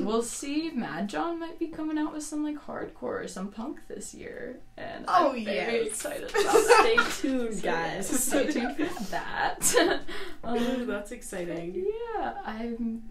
we'll 0.00 0.22
see. 0.22 0.70
Mad 0.70 1.08
John 1.10 1.38
might 1.38 1.58
be 1.58 1.66
coming 1.68 1.98
out 1.98 2.14
with 2.14 2.22
some 2.22 2.42
like 2.42 2.56
hardcore 2.66 3.22
or 3.24 3.28
some 3.28 3.48
punk 3.48 3.80
this 3.86 4.14
year, 4.14 4.60
and 4.78 5.04
Oh, 5.06 5.32
I'm 5.32 5.44
very 5.44 5.76
yes. 5.84 5.86
excited 5.88 6.30
about 6.30 6.42
that. 6.42 7.10
Stay 7.12 7.28
tuned, 7.28 7.62
guys. 7.62 8.08
stay 8.08 8.50
tuned 8.50 8.76
for 8.76 9.04
that. 9.10 9.74
Ooh, 10.46 10.48
um, 10.48 10.86
that's 10.86 11.12
exciting. 11.12 11.84
yeah, 12.16 12.32
I'm. 12.46 13.02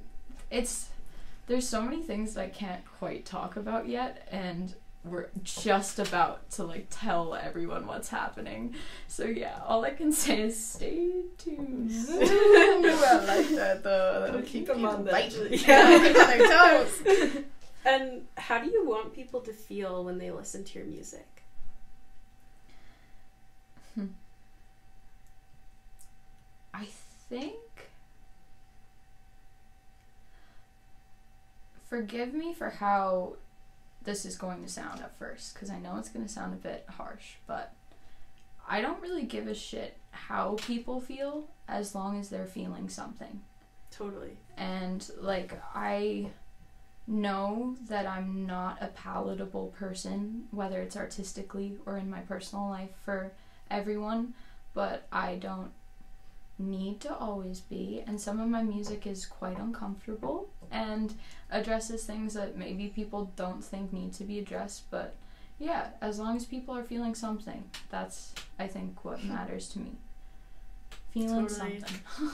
It's 0.49 0.89
there's 1.45 1.67
so 1.69 1.79
many 1.83 2.01
things 2.01 2.33
that 2.33 2.43
I 2.45 2.49
can't 2.49 2.83
quite 2.97 3.23
talk 3.23 3.55
about 3.55 3.87
yet, 3.87 4.27
and 4.31 4.73
we're 5.05 5.29
just 5.43 5.99
about 5.99 6.49
to 6.51 6.63
like 6.63 6.87
tell 6.89 7.35
everyone 7.35 7.85
what's 7.87 8.09
happening. 8.09 8.73
So 9.07 9.25
yeah, 9.25 9.59
all 9.65 9.85
I 9.85 9.91
can 9.91 10.11
say 10.11 10.41
is 10.41 10.63
stay 10.65 11.11
tuned. 11.37 11.91
Ooh, 12.09 12.19
I 12.21 13.23
like 13.25 13.49
that 13.49 13.83
though. 13.83 14.23
That'll 14.25 14.41
keep 14.41 14.67
them 14.67 14.83
on 14.85 15.05
their- 15.05 15.13
biting. 15.13 15.53
Yeah. 15.67 15.81
on 15.81 16.37
their 16.37 16.47
toes. 16.47 17.43
And 17.87 18.25
how 18.35 18.57
do 18.57 18.67
you 18.67 18.83
want 18.89 19.13
people 19.13 19.41
to 19.41 19.53
feel 19.53 20.03
when 20.03 20.17
they 20.17 20.31
listen 20.31 20.63
to 20.63 20.79
your 20.79 20.87
music? 20.87 21.43
Hmm. 23.93 24.05
I 26.73 26.87
think. 27.29 27.53
Forgive 31.87 32.33
me 32.33 32.55
for 32.55 32.71
how 32.71 33.35
this 34.05 34.25
is 34.25 34.37
going 34.37 34.63
to 34.63 34.69
sound 34.69 35.01
at 35.01 35.17
first, 35.17 35.53
because 35.53 35.69
I 35.69 35.79
know 35.79 35.97
it's 35.97 36.09
going 36.09 36.25
to 36.25 36.31
sound 36.31 36.53
a 36.53 36.57
bit 36.57 36.85
harsh, 36.97 37.35
but 37.47 37.73
I 38.67 38.81
don't 38.81 39.01
really 39.01 39.23
give 39.23 39.47
a 39.47 39.53
shit 39.53 39.97
how 40.11 40.57
people 40.61 41.01
feel 41.01 41.47
as 41.67 41.93
long 41.93 42.19
as 42.19 42.29
they're 42.29 42.45
feeling 42.45 42.89
something. 42.89 43.41
Totally. 43.91 44.37
And, 44.57 45.07
like, 45.19 45.59
I 45.73 46.27
know 47.07 47.75
that 47.87 48.07
I'm 48.07 48.45
not 48.45 48.77
a 48.81 48.87
palatable 48.87 49.73
person, 49.77 50.47
whether 50.51 50.81
it's 50.81 50.97
artistically 50.97 51.77
or 51.85 51.97
in 51.97 52.09
my 52.09 52.21
personal 52.21 52.67
life 52.69 52.89
for 53.03 53.31
everyone, 53.69 54.33
but 54.73 55.07
I 55.11 55.35
don't 55.35 55.71
need 56.57 57.01
to 57.01 57.13
always 57.15 57.59
be. 57.59 58.03
And 58.07 58.19
some 58.19 58.39
of 58.39 58.47
my 58.47 58.63
music 58.63 59.05
is 59.05 59.25
quite 59.25 59.57
uncomfortable 59.57 60.49
and 60.71 61.13
addresses 61.51 62.03
things 62.05 62.33
that 62.33 62.57
maybe 62.57 62.87
people 62.87 63.31
don't 63.35 63.63
think 63.63 63.93
need 63.93 64.13
to 64.13 64.23
be 64.23 64.39
addressed, 64.39 64.89
but 64.89 65.15
yeah, 65.59 65.87
as 66.01 66.19
long 66.19 66.35
as 66.35 66.45
people 66.45 66.75
are 66.75 66.83
feeling 66.83 67.15
something, 67.15 67.63
that's, 67.89 68.33
I 68.59 68.67
think, 68.67 69.05
what 69.05 69.23
matters 69.35 69.69
to 69.69 69.79
me. 69.79 69.91
Feeling 71.11 71.47
Totally. 71.47 71.79
something. 71.79 72.31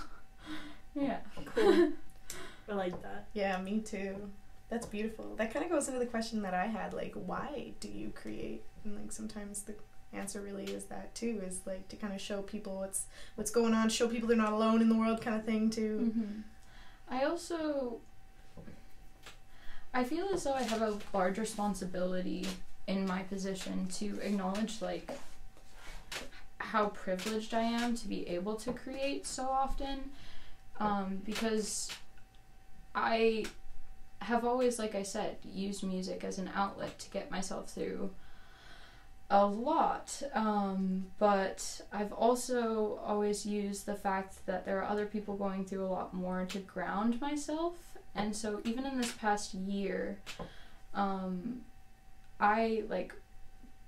yeah. 0.96 1.18
Cool. 1.54 1.92
I 2.70 2.74
like 2.74 3.02
that. 3.04 3.28
Yeah, 3.34 3.62
me 3.62 3.80
too. 3.80 4.16
That's 4.70 4.86
beautiful. 4.86 5.36
That 5.36 5.54
kind 5.54 5.66
of 5.66 5.72
goes 5.72 5.88
into 5.88 6.00
the 6.00 6.06
question 6.06 6.42
that 6.44 6.54
I 6.54 6.66
had, 6.66 6.94
like, 6.94 7.14
why 7.14 7.74
do 7.80 7.90
you 7.90 8.10
create? 8.10 8.64
And 8.84 8.96
like 8.96 9.12
sometimes 9.12 9.64
the 9.64 9.76
answer 10.14 10.42
really 10.42 10.66
is 10.66 10.86
that 10.86 11.14
too, 11.16 11.42
is 11.46 11.62
like 11.66 11.88
to 11.90 11.96
kind 11.96 12.14
of 12.14 12.22
show 12.22 12.42
people 12.42 12.78
what's 12.80 13.06
what's 13.36 13.52
going 13.52 13.74
on, 13.74 13.90
show 13.90 14.08
people 14.08 14.28
they're 14.28 14.38
not 14.38 14.54
alone 14.54 14.82
in 14.82 14.90
the 14.90 14.96
world, 14.96 15.22
kind 15.22 15.38
of 15.38 15.46
thing 15.46 15.70
too. 15.70 16.12
hmm 16.14 16.42
I 17.10 17.24
also 17.26 18.00
I 19.94 20.04
feel 20.06 20.28
as 20.34 20.44
though 20.44 20.54
I 20.54 20.64
have 20.64 20.82
a 20.82 20.98
large 21.14 21.38
responsibility 21.38 22.48
in 22.88 23.06
my 23.06 23.24
position 23.24 23.88
to 24.00 24.20
acknowledge 24.22 24.82
like 24.82 25.12
how 26.60 26.88
privileged 26.88 27.54
I 27.54 27.62
am 27.64 27.96
to 27.98 28.08
be 28.08 28.28
able 28.30 28.56
to 28.56 28.72
create 28.72 29.26
so 29.28 29.44
often 29.44 30.12
um, 30.80 31.22
because 31.26 31.90
I 32.96 33.46
have 34.20 34.46
always 34.46 34.80
like 34.80 34.96
I 34.96 35.04
said 35.04 35.38
used 35.44 35.84
music 35.84 36.24
as 36.24 36.38
an 36.38 36.50
outlet 36.56 36.98
to 37.00 37.10
get 37.10 37.32
myself 37.32 37.70
through 37.72 38.12
a 39.32 39.46
lot 39.46 40.22
um, 40.34 41.06
but 41.18 41.82
I've 41.92 42.12
also 42.12 43.00
always 43.04 43.46
used 43.46 43.86
the 43.86 43.96
fact 43.96 44.46
that 44.46 44.66
there 44.66 44.80
are 44.80 44.90
other 44.90 45.06
people 45.06 45.36
going 45.36 45.64
through 45.66 45.86
a 45.86 45.88
lot 45.88 46.14
more 46.14 46.46
to 46.50 46.60
ground 46.60 47.20
myself 47.22 47.76
and 48.14 48.36
so 48.36 48.60
even 48.66 48.86
in 48.86 48.98
this 48.98 49.14
past 49.14 49.54
year 49.54 50.20
um, 50.94 51.62
I 52.42 52.84
like 52.90 53.16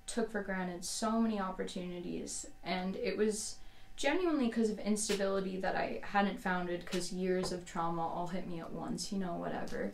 took 0.07 0.31
for 0.31 0.41
granted 0.41 0.85
so 0.85 1.19
many 1.19 1.41
opportunities 1.41 2.45
and 2.63 2.95
it 2.95 3.17
was 3.17 3.57
genuinely 3.97 4.47
because 4.47 4.69
of 4.69 4.79
instability 4.79 5.59
that 5.59 5.75
I 5.75 5.99
hadn't 6.03 6.39
founded 6.39 6.85
because 6.85 7.11
years 7.11 7.51
of 7.51 7.65
trauma 7.65 8.01
all 8.01 8.27
hit 8.27 8.47
me 8.47 8.61
at 8.61 8.71
once 8.71 9.11
you 9.11 9.17
know 9.19 9.33
whatever. 9.33 9.91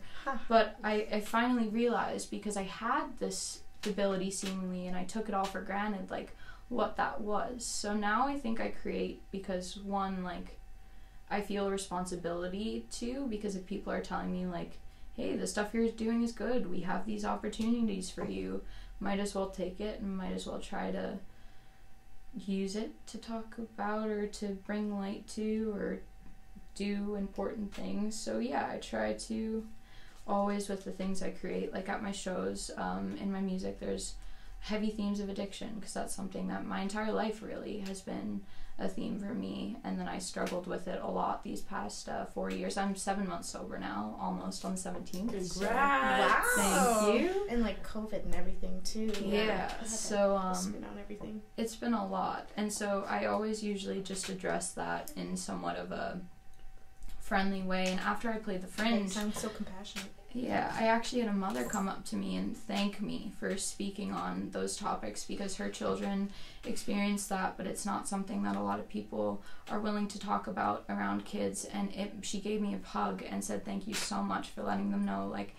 But 0.48 0.76
I, 0.84 1.08
I 1.12 1.20
finally 1.20 1.68
realized 1.68 2.30
because 2.30 2.56
I 2.56 2.62
had 2.62 3.18
this 3.18 3.60
stability 3.80 4.30
seemingly 4.30 4.86
and 4.86 4.96
I 4.96 5.04
took 5.04 5.28
it 5.28 5.34
all 5.34 5.44
for 5.44 5.62
granted 5.62 6.10
like 6.10 6.36
what 6.68 6.96
that 6.96 7.20
was. 7.20 7.64
So 7.64 7.94
now 7.94 8.28
I 8.28 8.38
think 8.38 8.60
I 8.60 8.68
create 8.68 9.22
because 9.32 9.78
one 9.78 10.22
like 10.22 10.58
I 11.30 11.40
feel 11.40 11.70
responsibility 11.70 12.84
to 12.92 13.26
because 13.28 13.56
if 13.56 13.66
people 13.66 13.92
are 13.92 14.02
telling 14.02 14.32
me 14.32 14.46
like 14.46 14.72
hey 15.16 15.36
the 15.36 15.46
stuff 15.46 15.72
you're 15.72 15.88
doing 15.88 16.22
is 16.22 16.32
good. 16.32 16.70
We 16.70 16.80
have 16.80 17.06
these 17.06 17.24
opportunities 17.24 18.10
for 18.10 18.26
you. 18.26 18.62
Might 19.00 19.18
as 19.18 19.34
well 19.34 19.48
take 19.48 19.80
it 19.80 20.00
and 20.00 20.16
might 20.16 20.32
as 20.32 20.46
well 20.46 20.60
try 20.60 20.90
to 20.90 21.18
use 22.46 22.76
it 22.76 22.92
to 23.08 23.18
talk 23.18 23.56
about 23.58 24.08
or 24.08 24.26
to 24.26 24.58
bring 24.66 25.00
light 25.00 25.26
to 25.28 25.72
or 25.74 26.00
do 26.74 27.14
important 27.14 27.74
things. 27.74 28.14
So 28.14 28.40
yeah 28.40 28.68
I 28.70 28.76
try 28.76 29.14
to 29.14 29.64
always 30.30 30.68
with 30.68 30.84
the 30.84 30.92
things 30.92 31.22
I 31.22 31.30
create 31.30 31.72
like 31.74 31.88
at 31.88 32.02
my 32.02 32.12
shows 32.12 32.70
um, 32.76 33.16
in 33.20 33.32
my 33.32 33.40
music 33.40 33.80
there's 33.80 34.14
heavy 34.60 34.90
themes 34.90 35.20
of 35.20 35.28
addiction 35.28 35.70
because 35.76 35.94
that's 35.94 36.14
something 36.14 36.48
that 36.48 36.64
my 36.66 36.80
entire 36.82 37.12
life 37.12 37.42
really 37.42 37.78
has 37.80 38.00
been 38.02 38.40
a 38.78 38.88
theme 38.88 39.18
for 39.18 39.34
me 39.34 39.76
and 39.84 39.98
then 39.98 40.08
i 40.08 40.18
struggled 40.18 40.66
with 40.66 40.88
it 40.88 40.98
a 41.02 41.06
lot 41.06 41.42
these 41.44 41.60
past 41.60 42.08
uh, 42.08 42.24
four 42.34 42.50
years 42.50 42.76
i'm 42.78 42.94
seven 42.96 43.28
months 43.28 43.48
sober 43.50 43.78
now 43.78 44.16
almost 44.20 44.64
on 44.64 44.72
the 44.74 44.80
17th 44.80 45.42
so- 45.46 45.60
Congrats. 45.66 46.46
Thank 46.56 47.20
you. 47.20 47.46
And 47.50 47.60
like 47.62 47.86
COVID 47.86 48.24
and 48.24 48.34
everything 48.34 48.80
too. 48.82 49.12
yeah, 49.24 49.70
I 49.70 49.78
had 49.80 49.86
so 49.86 50.34
um 50.36 50.54
spin 50.54 50.84
on 50.84 50.98
everything. 50.98 51.42
it's 51.58 51.76
been 51.76 51.92
a 51.94 52.06
lot 52.06 52.48
and 52.56 52.72
so 52.72 53.04
i 53.08 53.26
always 53.26 53.62
usually 53.62 54.00
just 54.02 54.28
address 54.30 54.72
that 54.72 55.10
in 55.16 55.36
somewhat 55.36 55.76
of 55.76 55.92
a 55.92 56.20
friendly 57.20 57.62
way 57.62 57.84
and 57.86 58.00
after 58.00 58.30
i 58.30 58.38
played 58.38 58.60
the 58.62 58.66
It 58.66 58.72
fringe 58.72 59.10
sounds 59.10 59.38
so 59.40 59.48
compassionate. 59.50 60.08
Yeah 60.32 60.72
i 60.78 60.86
actually 60.86 61.20
had 61.20 61.28
a 61.28 61.32
mother 61.32 61.64
come 61.64 61.88
up 61.88 62.04
to 62.04 62.16
me 62.16 62.36
and 62.36 62.56
thank 62.56 63.00
me 63.00 63.32
for 63.38 63.56
speaking 63.56 64.12
on 64.12 64.48
those 64.52 64.76
topics 64.76 65.24
because 65.24 65.56
her 65.56 65.68
children 65.68 66.30
experienced 66.64 67.28
that 67.28 67.56
but 67.56 67.66
it's 67.66 67.84
not 67.84 68.06
something 68.06 68.42
that 68.42 68.54
a 68.56 68.62
lot 68.62 68.78
of 68.78 68.88
people 68.88 69.42
are 69.70 69.80
willing 69.80 70.06
to 70.06 70.18
talk 70.18 70.46
about 70.46 70.84
around 70.88 71.24
kids 71.24 71.64
and 71.64 71.92
it 71.92 72.12
she 72.22 72.38
gave 72.40 72.60
me 72.60 72.74
a 72.74 72.88
hug 72.88 73.24
and 73.28 73.42
said 73.42 73.64
thank 73.64 73.86
you 73.88 73.94
so 73.94 74.22
much 74.22 74.48
for 74.50 74.62
letting 74.62 74.90
them 74.90 75.04
know 75.04 75.26
like 75.26 75.54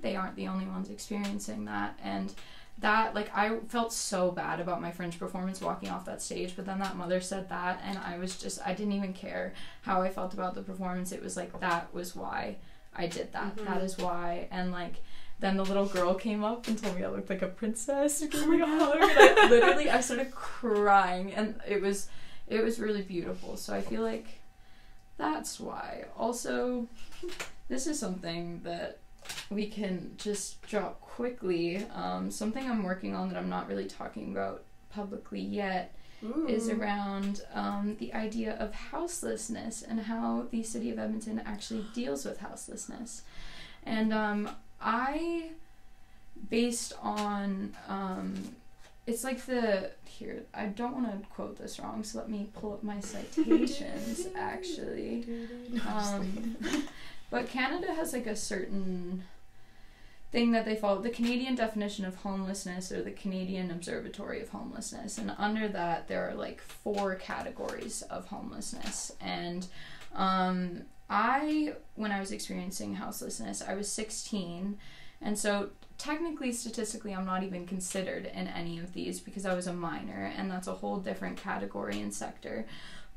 they 0.00 0.16
aren't 0.16 0.36
the 0.36 0.48
only 0.48 0.66
ones 0.66 0.88
experiencing 0.88 1.64
that 1.66 1.98
and 2.02 2.34
that 2.78 3.14
like 3.14 3.30
I 3.36 3.58
felt 3.68 3.92
so 3.92 4.32
bad 4.32 4.58
about 4.60 4.82
my 4.82 4.90
Fringe 4.90 5.18
performance 5.18 5.60
walking 5.60 5.90
off 5.90 6.04
that 6.06 6.20
stage, 6.20 6.56
but 6.56 6.66
then 6.66 6.80
that 6.80 6.96
mother 6.96 7.20
said 7.20 7.48
that, 7.48 7.80
and 7.84 7.96
I 7.98 8.18
was 8.18 8.36
just 8.36 8.58
I 8.66 8.74
didn't 8.74 8.94
even 8.94 9.12
care 9.12 9.54
how 9.82 10.02
I 10.02 10.10
felt 10.10 10.34
about 10.34 10.54
the 10.56 10.62
performance. 10.62 11.12
It 11.12 11.22
was 11.22 11.36
like 11.36 11.60
that 11.60 11.94
was 11.94 12.16
why 12.16 12.56
I 12.96 13.06
did 13.06 13.32
that. 13.32 13.56
Mhm. 13.56 13.66
That 13.66 13.82
is 13.82 13.98
why, 13.98 14.48
and 14.50 14.72
like 14.72 14.96
then 15.40 15.56
the 15.56 15.64
little 15.64 15.86
girl 15.86 16.14
came 16.14 16.44
up 16.44 16.68
and 16.68 16.80
told 16.80 16.96
me 16.96 17.04
I 17.04 17.08
looked 17.08 17.28
like 17.28 17.42
a 17.42 17.48
princess. 17.48 18.20
She 18.20 18.28
gave 18.28 18.46
me 18.48 18.60
a 18.60 18.66
hug, 18.66 18.96
and 19.02 19.38
I 19.38 19.48
literally 19.48 19.90
I 19.90 20.00
started 20.00 20.30
crying, 20.30 21.32
and 21.32 21.60
it 21.66 21.80
was 21.82 22.08
it 22.46 22.62
was 22.62 22.78
really 22.78 23.02
beautiful. 23.02 23.56
So 23.56 23.74
I 23.74 23.80
feel 23.80 24.02
like 24.02 24.26
that's 25.16 25.58
why. 25.60 26.04
Also, 26.16 26.86
this 27.68 27.86
is 27.86 27.98
something 27.98 28.60
that 28.64 28.98
we 29.50 29.66
can 29.66 30.12
just 30.18 30.60
drop 30.68 31.00
quickly. 31.00 31.84
Um, 31.94 32.30
something 32.30 32.68
I'm 32.68 32.82
working 32.82 33.14
on 33.14 33.28
that 33.28 33.38
I'm 33.38 33.48
not 33.48 33.68
really 33.68 33.86
talking 33.86 34.32
about 34.32 34.62
publicly 34.90 35.40
yet 35.40 35.94
is 36.48 36.68
around 36.68 37.42
um, 37.54 37.96
the 37.98 38.12
idea 38.14 38.56
of 38.58 38.74
houselessness 38.74 39.82
and 39.82 40.00
how 40.00 40.46
the 40.50 40.62
city 40.62 40.90
of 40.90 40.98
Edmonton 40.98 41.42
actually 41.44 41.84
deals 41.94 42.24
with 42.24 42.38
houselessness. 42.38 43.22
And 43.84 44.12
um, 44.12 44.48
I, 44.80 45.50
based 46.50 46.94
on, 47.02 47.74
um, 47.88 48.34
it's 49.06 49.24
like 49.24 49.44
the, 49.44 49.90
here, 50.04 50.44
I 50.54 50.66
don't 50.66 50.94
want 50.94 51.22
to 51.22 51.28
quote 51.28 51.58
this 51.58 51.78
wrong, 51.78 52.02
so 52.04 52.18
let 52.18 52.30
me 52.30 52.48
pull 52.54 52.72
up 52.72 52.82
my 52.82 53.00
citations 53.00 54.26
actually. 54.34 55.26
Um, 55.88 56.56
but 57.30 57.48
Canada 57.48 57.92
has 57.94 58.12
like 58.12 58.26
a 58.26 58.36
certain 58.36 59.24
thing 60.34 60.50
that 60.50 60.64
they 60.64 60.74
follow 60.74 61.00
the 61.00 61.10
Canadian 61.10 61.54
definition 61.54 62.04
of 62.04 62.16
homelessness 62.16 62.90
or 62.90 63.00
the 63.02 63.12
Canadian 63.12 63.70
Observatory 63.70 64.42
of 64.42 64.48
Homelessness. 64.48 65.16
And 65.16 65.32
under 65.38 65.68
that, 65.68 66.08
there 66.08 66.28
are 66.28 66.34
like 66.34 66.60
four 66.60 67.14
categories 67.14 68.02
of 68.10 68.26
homelessness. 68.26 69.12
And 69.20 69.64
um, 70.12 70.82
I, 71.08 71.74
when 71.94 72.10
I 72.10 72.18
was 72.18 72.32
experiencing 72.32 72.96
houselessness, 72.96 73.62
I 73.62 73.74
was 73.74 73.88
16. 73.88 74.76
And 75.22 75.38
so 75.38 75.70
technically, 75.98 76.50
statistically, 76.50 77.14
I'm 77.14 77.26
not 77.26 77.44
even 77.44 77.64
considered 77.64 78.26
in 78.26 78.48
any 78.48 78.80
of 78.80 78.92
these 78.92 79.20
because 79.20 79.46
I 79.46 79.54
was 79.54 79.68
a 79.68 79.72
minor, 79.72 80.32
and 80.36 80.50
that's 80.50 80.66
a 80.66 80.74
whole 80.74 80.96
different 80.96 81.36
category 81.36 82.00
and 82.00 82.12
sector. 82.12 82.66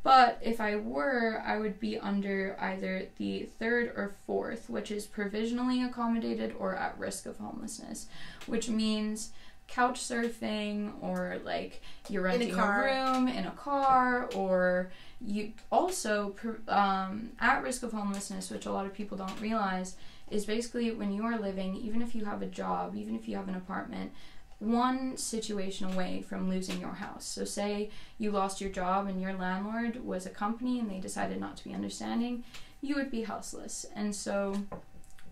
But 0.07 0.39
if 0.41 0.61
I 0.61 0.77
were, 0.77 1.43
I 1.45 1.57
would 1.57 1.81
be 1.81 1.99
under 1.99 2.55
either 2.61 3.09
the 3.17 3.49
third 3.59 3.91
or 3.93 4.15
fourth, 4.25 4.69
which 4.69 4.89
is 4.89 5.05
provisionally 5.05 5.83
accommodated 5.83 6.55
or 6.57 6.77
at 6.77 6.97
risk 6.97 7.25
of 7.25 7.37
homelessness, 7.39 8.07
which 8.45 8.69
means 8.69 9.31
couch 9.67 9.99
surfing 9.99 10.93
or 11.01 11.41
like 11.43 11.81
you're 12.07 12.25
In 12.27 12.35
a 12.35 12.37
renting 12.37 12.57
a, 12.57 12.79
room 12.79 13.27
in 13.27 13.47
a 13.47 13.51
car 13.51 14.29
or 14.33 14.91
you 15.19 15.51
also 15.73 16.33
um, 16.69 17.31
at 17.41 17.61
risk 17.61 17.83
of 17.83 17.91
homelessness, 17.91 18.49
which 18.49 18.65
a 18.65 18.71
lot 18.71 18.85
of 18.85 18.93
people 18.93 19.17
don't 19.17 19.41
realize, 19.41 19.97
is 20.31 20.45
basically 20.45 20.89
when 20.91 21.11
you 21.11 21.23
are 21.23 21.37
living, 21.37 21.75
even 21.75 22.01
if 22.01 22.15
you 22.15 22.23
have 22.23 22.41
a 22.41 22.45
job, 22.45 22.95
even 22.95 23.13
if 23.13 23.27
you 23.27 23.35
have 23.35 23.49
an 23.49 23.55
apartment, 23.55 24.13
one 24.59 25.17
situation 25.17 25.91
away 25.91 26.23
from 26.27 26.49
losing 26.49 26.79
your 26.81 26.93
house. 26.93 27.25
So, 27.25 27.45
say 27.45 27.89
you 28.17 28.31
lost 28.31 28.59
your 28.59 28.71
job 28.71 29.07
and 29.07 29.21
your 29.21 29.33
landlord 29.33 30.03
was 30.03 30.25
a 30.25 30.31
company 30.31 30.79
and 30.79 30.89
they 30.89 30.99
decided 30.99 31.39
not 31.39 31.57
to 31.57 31.63
be 31.63 31.73
understanding, 31.73 32.43
you 32.81 32.95
would 32.95 33.11
be 33.11 33.23
houseless. 33.23 33.85
And 33.95 34.15
so, 34.15 34.55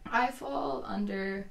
I 0.05 0.31
fall 0.31 0.83
under 0.85 1.47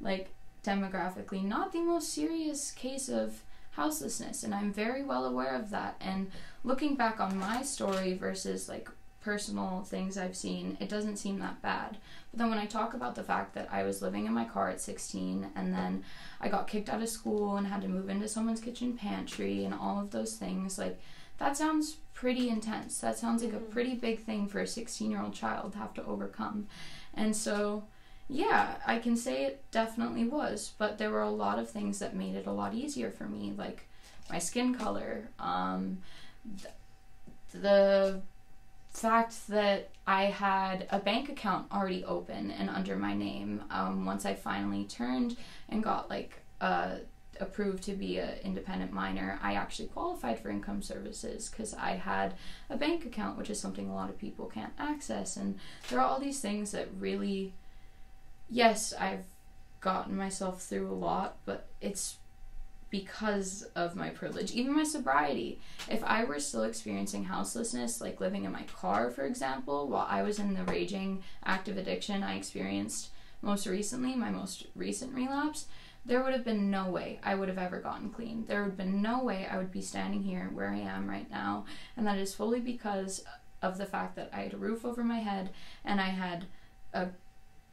like 0.00 0.30
demographically 0.64 1.44
not 1.44 1.72
the 1.72 1.80
most 1.80 2.12
serious 2.12 2.70
case 2.70 3.08
of 3.08 3.42
houselessness, 3.72 4.44
and 4.44 4.54
I'm 4.54 4.72
very 4.72 5.02
well 5.02 5.24
aware 5.24 5.54
of 5.54 5.70
that. 5.70 5.96
And 6.00 6.30
looking 6.62 6.94
back 6.94 7.20
on 7.20 7.36
my 7.38 7.62
story 7.62 8.14
versus 8.14 8.68
like 8.68 8.88
personal 9.24 9.82
things 9.86 10.18
I've 10.18 10.36
seen, 10.36 10.76
it 10.80 10.88
doesn't 10.90 11.16
seem 11.16 11.38
that 11.38 11.62
bad. 11.62 11.96
But 12.30 12.38
then 12.38 12.50
when 12.50 12.58
I 12.58 12.66
talk 12.66 12.92
about 12.92 13.14
the 13.14 13.22
fact 13.22 13.54
that 13.54 13.68
I 13.72 13.82
was 13.82 14.02
living 14.02 14.26
in 14.26 14.34
my 14.34 14.44
car 14.44 14.68
at 14.68 14.80
16 14.80 15.50
and 15.56 15.72
then 15.72 16.04
I 16.40 16.48
got 16.48 16.68
kicked 16.68 16.90
out 16.90 17.02
of 17.02 17.08
school 17.08 17.56
and 17.56 17.66
had 17.66 17.80
to 17.82 17.88
move 17.88 18.10
into 18.10 18.28
someone's 18.28 18.60
kitchen 18.60 18.92
pantry 18.96 19.64
and 19.64 19.72
all 19.72 19.98
of 19.98 20.10
those 20.10 20.36
things, 20.36 20.78
like 20.78 21.00
that 21.38 21.56
sounds 21.56 21.96
pretty 22.12 22.48
intense. 22.50 22.98
That 22.98 23.18
sounds 23.18 23.42
like 23.42 23.54
a 23.54 23.56
Mhm. 23.58 23.70
pretty 23.70 23.94
big 23.94 24.20
thing 24.24 24.46
for 24.46 24.60
a 24.60 24.66
16 24.66 25.10
year 25.10 25.22
old 25.22 25.32
child 25.34 25.72
to 25.72 25.78
have 25.78 25.94
to 25.94 26.04
overcome. 26.04 26.66
And 27.14 27.34
so, 27.34 27.84
yeah, 28.28 28.76
I 28.86 28.98
can 28.98 29.16
say 29.16 29.44
it 29.46 29.64
definitely 29.70 30.24
was, 30.28 30.72
but 30.78 30.98
there 30.98 31.10
were 31.10 31.22
a 31.22 31.30
lot 31.30 31.58
of 31.58 31.70
things 31.70 31.98
that 31.98 32.14
made 32.14 32.34
it 32.34 32.46
a 32.46 32.52
lot 32.52 32.74
easier 32.74 33.10
for 33.10 33.24
me, 33.24 33.52
like 33.56 33.88
my 34.30 34.38
skin 34.38 34.74
color, 34.74 35.28
um, 35.38 35.98
th- 36.62 36.74
the 37.52 38.20
fact 38.94 39.48
that 39.48 39.90
I 40.06 40.24
had 40.24 40.86
a 40.90 40.98
bank 40.98 41.28
account 41.28 41.70
already 41.72 42.04
open 42.04 42.50
and 42.50 42.70
under 42.70 42.96
my 42.96 43.14
name 43.14 43.62
um, 43.70 44.06
once 44.06 44.24
I 44.24 44.34
finally 44.34 44.84
turned 44.84 45.36
and 45.68 45.82
got 45.82 46.08
like 46.08 46.40
uh, 46.60 46.96
approved 47.40 47.82
to 47.84 47.92
be 47.92 48.18
an 48.18 48.34
independent 48.44 48.92
minor, 48.92 49.38
I 49.42 49.54
actually 49.54 49.88
qualified 49.88 50.38
for 50.38 50.48
income 50.48 50.82
services 50.82 51.48
because 51.48 51.74
I 51.74 51.92
had 51.92 52.34
a 52.70 52.76
bank 52.76 53.04
account, 53.04 53.36
which 53.36 53.50
is 53.50 53.58
something 53.58 53.88
a 53.88 53.94
lot 53.94 54.10
of 54.10 54.18
people 54.18 54.46
can't 54.46 54.72
access. 54.78 55.36
And 55.36 55.58
there 55.88 56.00
are 56.00 56.06
all 56.06 56.20
these 56.20 56.40
things 56.40 56.70
that 56.72 56.88
really, 56.98 57.54
yes, 58.48 58.94
I've 58.98 59.24
gotten 59.80 60.16
myself 60.16 60.62
through 60.62 60.90
a 60.90 60.94
lot, 60.94 61.38
but 61.44 61.66
it's 61.80 62.18
because 62.94 63.64
of 63.74 63.96
my 63.96 64.08
privilege, 64.08 64.52
even 64.52 64.72
my 64.72 64.84
sobriety. 64.84 65.58
If 65.90 66.04
I 66.04 66.22
were 66.22 66.38
still 66.38 66.62
experiencing 66.62 67.24
houselessness, 67.24 68.00
like 68.00 68.20
living 68.20 68.44
in 68.44 68.52
my 68.52 68.62
car, 68.62 69.10
for 69.10 69.24
example, 69.24 69.88
while 69.88 70.06
I 70.08 70.22
was 70.22 70.38
in 70.38 70.54
the 70.54 70.62
raging 70.62 71.24
active 71.44 71.76
addiction 71.76 72.22
I 72.22 72.36
experienced 72.36 73.08
most 73.42 73.66
recently, 73.66 74.14
my 74.14 74.30
most 74.30 74.68
recent 74.76 75.12
relapse, 75.12 75.66
there 76.06 76.22
would 76.22 76.34
have 76.34 76.44
been 76.44 76.70
no 76.70 76.88
way 76.88 77.18
I 77.24 77.34
would 77.34 77.48
have 77.48 77.58
ever 77.58 77.80
gotten 77.80 78.10
clean. 78.10 78.44
There 78.46 78.60
would 78.60 78.68
have 78.68 78.76
been 78.76 79.02
no 79.02 79.24
way 79.24 79.48
I 79.50 79.56
would 79.56 79.72
be 79.72 79.82
standing 79.82 80.22
here 80.22 80.48
where 80.52 80.68
I 80.68 80.78
am 80.78 81.10
right 81.10 81.28
now. 81.28 81.64
And 81.96 82.06
that 82.06 82.18
is 82.18 82.32
fully 82.32 82.60
because 82.60 83.24
of 83.60 83.76
the 83.76 83.86
fact 83.86 84.14
that 84.14 84.30
I 84.32 84.42
had 84.42 84.54
a 84.54 84.56
roof 84.56 84.84
over 84.84 85.02
my 85.02 85.18
head 85.18 85.50
and 85.84 86.00
I 86.00 86.10
had 86.10 86.44
a 86.92 87.08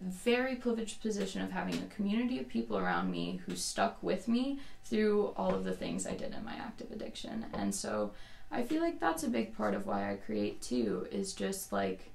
very 0.02 0.56
privileged 0.56 1.02
position 1.02 1.42
of 1.42 1.52
having 1.52 1.76
a 1.76 1.96
community 1.96 2.40
of 2.40 2.50
people 2.50 2.78
around 2.78 3.12
me 3.12 3.40
who 3.46 3.56
stuck 3.56 4.02
with 4.02 4.28
me 4.28 4.60
through 4.84 5.34
all 5.38 5.54
of 5.54 5.64
the 5.64 5.74
things 5.74 6.08
I 6.08 6.16
did 6.16 6.34
in 6.34 6.44
my 6.44 6.56
active 6.56 6.92
addiction. 6.92 7.46
And 7.54 7.74
so 7.74 8.12
I 8.52 8.64
feel 8.64 8.82
like 8.82 9.00
that's 9.00 9.24
a 9.24 9.30
big 9.30 9.56
part 9.56 9.74
of 9.74 9.86
why 9.86 10.12
I 10.12 10.16
create 10.16 10.62
too, 10.62 11.08
is 11.12 11.34
just 11.34 11.72
like, 11.72 12.12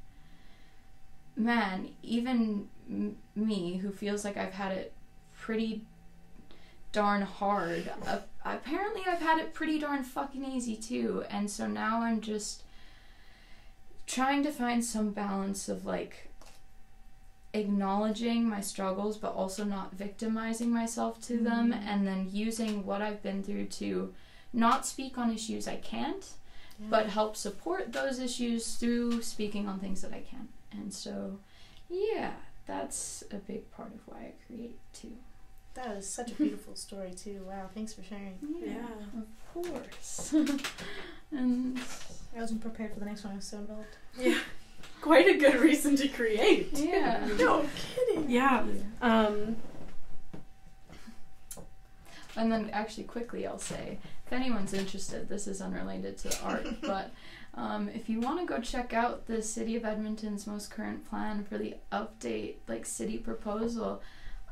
man, 1.36 1.90
even 2.02 2.68
m- 2.90 3.16
me 3.34 3.76
who 3.76 3.92
feels 3.92 4.24
like 4.24 4.36
I've 4.36 4.54
had 4.54 4.72
it 4.72 4.92
pretty 5.38 5.82
darn 6.92 7.22
hard, 7.22 7.90
uh, 8.06 8.18
apparently 8.44 9.02
I've 9.06 9.20
had 9.20 9.38
it 9.38 9.54
pretty 9.54 9.78
darn 9.78 10.02
fucking 10.02 10.44
easy 10.44 10.76
too. 10.76 11.24
And 11.30 11.50
so 11.50 11.66
now 11.66 12.02
I'm 12.02 12.20
just 12.20 12.62
trying 14.06 14.42
to 14.42 14.50
find 14.50 14.84
some 14.84 15.10
balance 15.10 15.68
of 15.68 15.84
like 15.84 16.28
acknowledging 17.60 18.48
my 18.48 18.60
struggles 18.60 19.16
but 19.18 19.32
also 19.34 19.64
not 19.64 19.92
victimizing 19.94 20.70
myself 20.70 21.20
to 21.28 21.38
them 21.38 21.72
Mhm. 21.72 21.84
and 21.90 22.06
then 22.06 22.28
using 22.32 22.84
what 22.86 23.00
I've 23.02 23.22
been 23.22 23.42
through 23.42 23.66
to 23.80 24.14
not 24.52 24.86
speak 24.86 25.18
on 25.18 25.32
issues 25.32 25.66
I 25.68 25.76
can't 25.76 26.24
but 26.78 27.06
help 27.08 27.36
support 27.36 27.92
those 27.92 28.18
issues 28.18 28.74
through 28.76 29.22
speaking 29.22 29.66
on 29.66 29.78
things 29.80 30.02
that 30.02 30.12
I 30.12 30.20
can. 30.30 30.48
And 30.72 30.92
so 30.92 31.38
yeah, 31.88 32.32
that's 32.66 33.24
a 33.30 33.36
big 33.36 33.70
part 33.70 33.92
of 33.94 34.00
why 34.06 34.18
I 34.30 34.32
create 34.46 34.78
too. 34.92 35.16
That 35.72 35.96
is 35.96 36.06
such 36.08 36.32
a 36.32 36.34
beautiful 36.42 36.76
story 36.76 37.12
too. 37.14 37.38
Wow, 37.48 37.70
thanks 37.74 37.94
for 37.94 38.02
sharing. 38.02 38.38
Yeah. 38.62 38.88
of 39.22 39.28
course. 39.54 40.34
and 41.30 41.78
I 42.36 42.40
wasn't 42.40 42.60
prepared 42.60 42.92
for 42.92 43.00
the 43.00 43.06
next 43.06 43.24
one. 43.24 43.32
I 43.32 43.36
was 43.36 43.46
so 43.46 43.58
involved. 43.58 43.96
Yeah. 44.18 44.38
Quite 45.06 45.28
a 45.28 45.38
good 45.38 45.60
reason 45.60 45.94
to 45.96 46.08
create. 46.08 46.70
yeah. 46.72 47.26
No 47.38 47.64
kidding. 47.94 48.28
Yeah. 48.28 48.64
Um. 49.00 49.56
And 52.36 52.52
then, 52.52 52.68
actually, 52.72 53.04
quickly, 53.04 53.46
I'll 53.46 53.58
say 53.58 53.98
if 54.26 54.32
anyone's 54.32 54.74
interested, 54.74 55.28
this 55.28 55.46
is 55.46 55.62
unrelated 55.62 56.18
to 56.18 56.42
art, 56.42 56.66
but 56.82 57.12
um, 57.54 57.88
if 57.88 58.08
you 58.08 58.20
want 58.20 58.40
to 58.40 58.46
go 58.46 58.60
check 58.60 58.92
out 58.92 59.26
the 59.26 59.40
City 59.40 59.76
of 59.76 59.84
Edmonton's 59.84 60.46
most 60.46 60.70
current 60.70 61.08
plan 61.08 61.44
for 61.44 61.56
the 61.56 61.76
update, 61.92 62.56
like 62.68 62.84
city 62.84 63.16
proposal, 63.16 64.02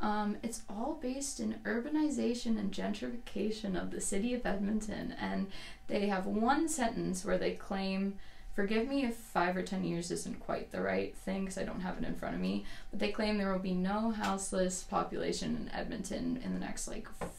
um, 0.00 0.36
it's 0.42 0.62
all 0.68 0.98
based 1.02 1.40
in 1.40 1.56
urbanization 1.64 2.58
and 2.58 2.72
gentrification 2.72 3.80
of 3.80 3.90
the 3.90 4.00
city 4.00 4.34
of 4.34 4.46
Edmonton. 4.46 5.14
And 5.20 5.48
they 5.88 6.06
have 6.06 6.26
one 6.26 6.68
sentence 6.68 7.24
where 7.24 7.38
they 7.38 7.52
claim, 7.52 8.18
forgive 8.54 8.88
me 8.88 9.04
if 9.04 9.16
five 9.16 9.56
or 9.56 9.62
ten 9.62 9.84
years 9.84 10.10
isn't 10.10 10.40
quite 10.40 10.70
the 10.70 10.80
right 10.80 11.14
thing 11.16 11.40
because 11.44 11.58
I 11.58 11.64
don't 11.64 11.80
have 11.80 11.98
it 11.98 12.04
in 12.04 12.14
front 12.14 12.34
of 12.34 12.40
me, 12.40 12.64
but 12.90 13.00
they 13.00 13.10
claim 13.12 13.36
there 13.38 13.52
will 13.52 13.58
be 13.58 13.74
no 13.74 14.10
houseless 14.10 14.82
population 14.82 15.56
in 15.56 15.70
Edmonton 15.78 16.40
in 16.44 16.54
the 16.54 16.60
next 16.60 16.88
like 16.88 17.06
f- 17.20 17.30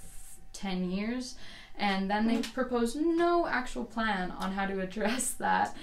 10 0.53 0.89
years. 0.91 1.35
And 1.77 2.09
then 2.09 2.27
they 2.27 2.37
propose 2.41 2.95
no 2.95 3.47
actual 3.47 3.83
plan 3.83 4.31
on 4.31 4.53
how 4.53 4.65
to 4.65 4.79
address 4.87 5.31
that. 5.33 5.75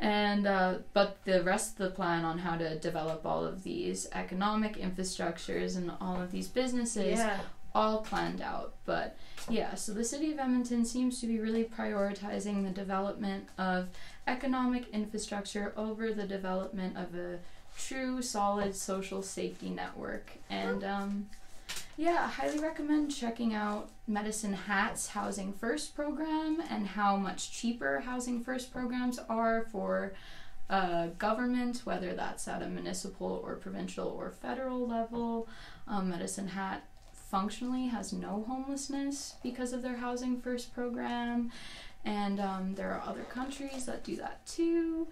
And 0.00 0.46
uh, 0.46 0.74
but 0.92 1.18
the 1.24 1.42
rest 1.42 1.72
of 1.72 1.78
the 1.78 1.90
plan 1.90 2.24
on 2.24 2.38
how 2.38 2.56
to 2.56 2.78
develop 2.78 3.26
all 3.26 3.44
of 3.44 3.62
these 3.64 4.06
economic 4.12 4.76
infrastructures 4.76 5.76
and 5.76 5.90
all 6.00 6.20
of 6.20 6.30
these 6.30 6.46
businesses 6.48 7.18
Yeah. 7.18 7.40
all 7.74 8.02
planned 8.02 8.40
out. 8.40 8.74
But 8.84 9.16
yeah, 9.48 9.74
so 9.74 9.92
the 9.92 10.04
city 10.04 10.30
of 10.32 10.38
Edmonton 10.38 10.84
seems 10.84 11.20
to 11.20 11.26
be 11.26 11.40
really 11.40 11.64
prioritizing 11.64 12.62
the 12.62 12.70
development 12.70 13.48
of 13.58 13.88
economic 14.28 14.88
infrastructure 14.90 15.72
over 15.76 16.12
the 16.12 16.26
development 16.26 16.96
of 16.96 17.14
a 17.14 17.38
true, 17.76 18.22
solid 18.22 18.74
social 18.74 19.22
safety 19.22 19.70
network. 19.70 20.30
And 20.50 20.84
um, 20.84 21.26
yeah, 21.96 22.24
I 22.24 22.28
highly 22.28 22.58
recommend 22.58 23.14
checking 23.14 23.54
out 23.54 23.90
Medicine 24.06 24.52
Hat's 24.52 25.08
Housing 25.08 25.52
First 25.52 25.94
program 25.94 26.62
and 26.70 26.86
how 26.86 27.16
much 27.16 27.50
cheaper 27.50 28.00
Housing 28.00 28.44
First 28.44 28.72
programs 28.72 29.18
are 29.28 29.66
for 29.72 30.12
uh, 30.70 31.06
government, 31.18 31.82
whether 31.84 32.12
that's 32.14 32.46
at 32.46 32.62
a 32.62 32.68
municipal 32.68 33.40
or 33.42 33.56
provincial 33.56 34.08
or 34.08 34.30
federal 34.30 34.86
level. 34.86 35.48
Um, 35.86 36.10
Medicine 36.10 36.48
Hat 36.48 36.84
functionally 37.12 37.88
has 37.88 38.12
no 38.12 38.44
homelessness 38.46 39.34
because 39.42 39.72
of 39.72 39.82
their 39.82 39.96
Housing 39.96 40.40
First 40.40 40.74
program, 40.74 41.50
and 42.04 42.40
um, 42.40 42.74
there 42.74 42.92
are 42.92 43.02
other 43.06 43.24
countries 43.24 43.86
that 43.86 44.04
do 44.04 44.16
that 44.16 44.44
too. 44.46 45.08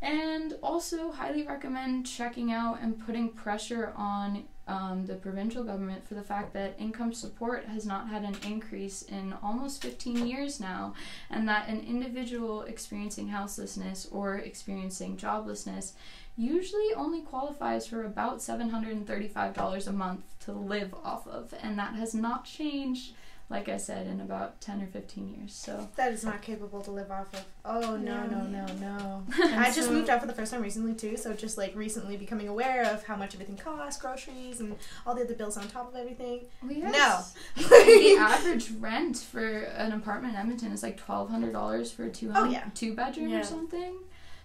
And 0.00 0.54
also, 0.62 1.10
highly 1.10 1.42
recommend 1.42 2.06
checking 2.06 2.52
out 2.52 2.78
and 2.80 3.04
putting 3.04 3.30
pressure 3.30 3.92
on 3.96 4.44
um, 4.68 5.06
the 5.06 5.14
provincial 5.14 5.64
government 5.64 6.06
for 6.06 6.14
the 6.14 6.22
fact 6.22 6.52
that 6.52 6.76
income 6.78 7.12
support 7.12 7.64
has 7.64 7.84
not 7.84 8.08
had 8.08 8.22
an 8.22 8.36
increase 8.46 9.02
in 9.02 9.34
almost 9.42 9.82
15 9.82 10.26
years 10.26 10.60
now, 10.60 10.94
and 11.30 11.48
that 11.48 11.68
an 11.68 11.80
individual 11.80 12.62
experiencing 12.62 13.28
houselessness 13.28 14.06
or 14.12 14.36
experiencing 14.36 15.16
joblessness 15.16 15.92
usually 16.36 16.94
only 16.94 17.22
qualifies 17.22 17.86
for 17.86 18.04
about 18.04 18.38
$735 18.38 19.86
a 19.88 19.92
month 19.92 20.20
to 20.40 20.52
live 20.52 20.94
off 21.02 21.26
of, 21.26 21.52
and 21.60 21.76
that 21.78 21.94
has 21.94 22.14
not 22.14 22.44
changed, 22.44 23.14
like 23.50 23.68
I 23.70 23.78
said, 23.78 24.06
in 24.06 24.20
about 24.20 24.60
10 24.60 24.82
or 24.82 24.86
15 24.86 25.28
years. 25.34 25.54
So, 25.54 25.88
That 25.96 26.12
is 26.12 26.22
not 26.22 26.42
capable 26.42 26.82
to 26.82 26.90
live 26.90 27.10
off 27.10 27.32
of. 27.32 27.44
Oh 27.64 27.96
no 27.96 28.26
no 28.26 28.42
no 28.42 28.66
no. 28.74 29.24
I 29.42 29.66
just 29.72 29.88
so- 29.88 29.92
moved 29.92 30.10
out 30.10 30.20
for 30.20 30.26
the 30.26 30.34
first 30.34 30.52
time 30.52 30.60
recently 30.62 30.94
too, 30.94 31.16
so 31.16 31.32
just 31.32 31.56
like 31.56 31.74
recently 31.74 32.16
becoming 32.18 32.48
aware 32.48 32.84
of 32.84 33.04
how 33.04 33.16
much 33.16 33.32
everything 33.34 33.56
costs, 33.56 34.00
groceries 34.00 34.60
and 34.60 34.76
all 35.06 35.14
the 35.14 35.22
other 35.22 35.34
bills 35.34 35.56
on 35.56 35.66
top 35.68 35.88
of 35.88 35.96
everything. 35.96 36.44
No. 36.62 37.20
the 37.56 38.16
average 38.20 38.70
rent 38.72 39.16
for 39.16 39.46
an 39.48 39.92
apartment 39.92 40.34
in 40.34 40.40
Edmonton 40.40 40.72
is 40.72 40.82
like 40.82 40.98
twelve 40.98 41.30
hundred 41.30 41.52
dollars 41.54 41.90
for 41.90 42.04
a 42.04 42.10
two 42.10 42.30
Oh, 42.34 42.44
yeah. 42.44 42.64
two 42.74 42.94
bedroom 42.94 43.30
Yeah. 43.30 43.40
or 43.40 43.44
something. 43.44 43.94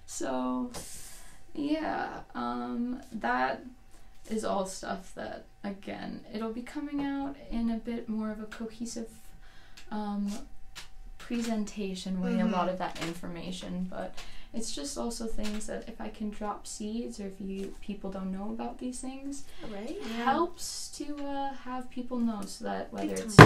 So 0.05 0.71
yeah, 1.53 2.21
um, 2.35 3.01
that 3.11 3.63
is 4.29 4.43
all 4.45 4.65
stuff 4.65 5.13
that 5.15 5.45
again 5.63 6.21
it'll 6.33 6.51
be 6.53 6.61
coming 6.61 7.01
out 7.01 7.35
in 7.49 7.69
a 7.71 7.77
bit 7.77 8.09
more 8.09 8.31
of 8.31 8.39
a 8.41 8.45
cohesive 8.45 9.09
um, 9.91 10.31
presentation 11.17 12.21
way. 12.21 12.39
A 12.39 12.43
Mhm. 12.43 12.51
lot 12.51 12.67
of 12.69 12.77
that 12.79 13.01
information, 13.01 13.87
but 13.89 14.13
it's 14.53 14.71
just 14.75 14.97
also 14.97 15.25
things 15.25 15.67
that 15.67 15.87
if 15.87 15.99
I 16.01 16.09
can 16.09 16.29
drop 16.29 16.67
seeds 16.67 17.19
or 17.19 17.27
if 17.27 17.39
you 17.39 17.73
people 17.81 18.11
don't 18.11 18.31
know 18.31 18.49
about 18.51 18.77
these 18.79 18.99
things, 18.99 19.43
right? 19.69 19.99
helps 20.25 20.89
to 20.97 21.17
uh, 21.25 21.53
have 21.53 21.89
people 21.89 22.19
know 22.19 22.41
so 22.45 22.65
that 22.65 22.91
whether 22.91 23.13
it's. 23.13 23.37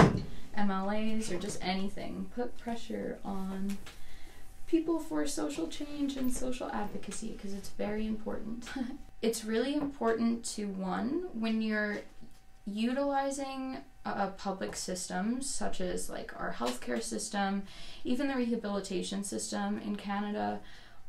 MLAs 0.56 1.30
or 1.30 1.38
just 1.38 1.62
anything, 1.62 2.26
put 2.34 2.58
pressure 2.58 3.20
on 3.24 3.78
people 4.68 5.00
for 5.00 5.26
social 5.26 5.66
change 5.66 6.16
and 6.16 6.32
social 6.32 6.70
advocacy 6.70 7.32
because 7.32 7.54
it's 7.54 7.70
very 7.70 8.06
important. 8.06 8.68
it's 9.22 9.44
really 9.44 9.74
important 9.74 10.44
to 10.44 10.68
one 10.68 11.24
when 11.32 11.60
you're 11.60 11.98
utilizing 12.66 13.78
uh, 14.04 14.28
public 14.36 14.76
systems 14.76 15.48
such 15.48 15.80
as 15.80 16.08
like 16.08 16.38
our 16.38 16.52
healthcare 16.52 17.02
system, 17.02 17.62
even 18.04 18.28
the 18.28 18.36
rehabilitation 18.36 19.24
system 19.24 19.80
in 19.80 19.96
Canada. 19.96 20.60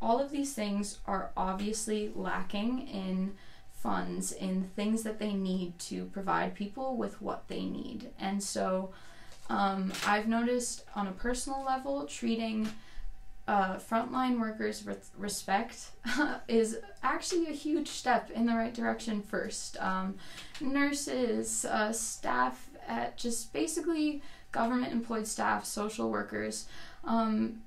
All 0.02 0.20
of 0.20 0.32
these 0.32 0.54
things 0.54 1.00
are 1.06 1.32
obviously 1.36 2.12
lacking 2.16 2.88
in 2.88 3.34
funds 3.74 4.32
in 4.32 4.64
things 4.76 5.04
that 5.04 5.20
they 5.20 5.34
need 5.34 5.78
to 5.80 6.06
provide 6.06 6.56
people 6.56 6.96
with 6.96 7.22
what 7.22 7.48
they 7.50 7.66
need. 7.66 8.10
And 8.18 8.42
so 8.42 8.92
um, 9.50 9.92
I've 10.06 10.28
noticed 10.28 10.84
on 10.96 11.08
a 11.08 11.12
personal 11.12 11.64
level, 11.64 12.06
treating 12.06 12.70
uh, 13.50 13.78
frontline 13.78 14.40
workers 14.40 14.86
respect 15.18 15.90
is 16.48 16.78
actually 17.02 17.48
a 17.48 17.52
huge 17.52 17.88
step 17.88 18.30
in 18.30 18.46
the 18.46 18.54
right 18.54 18.76
direction 18.76 19.24
first. 19.24 19.76
Um, 19.82 20.18
nurses, 20.62 21.66
uh, 21.66 21.92
staff 21.92 22.70
at 22.88 23.18
just 23.18 23.52
basically 23.52 24.22
government 24.52 24.94
employed 24.94 25.26
staff, 25.26 25.66
social 25.66 26.12
workers. 26.12 26.68
Um, 27.04 27.64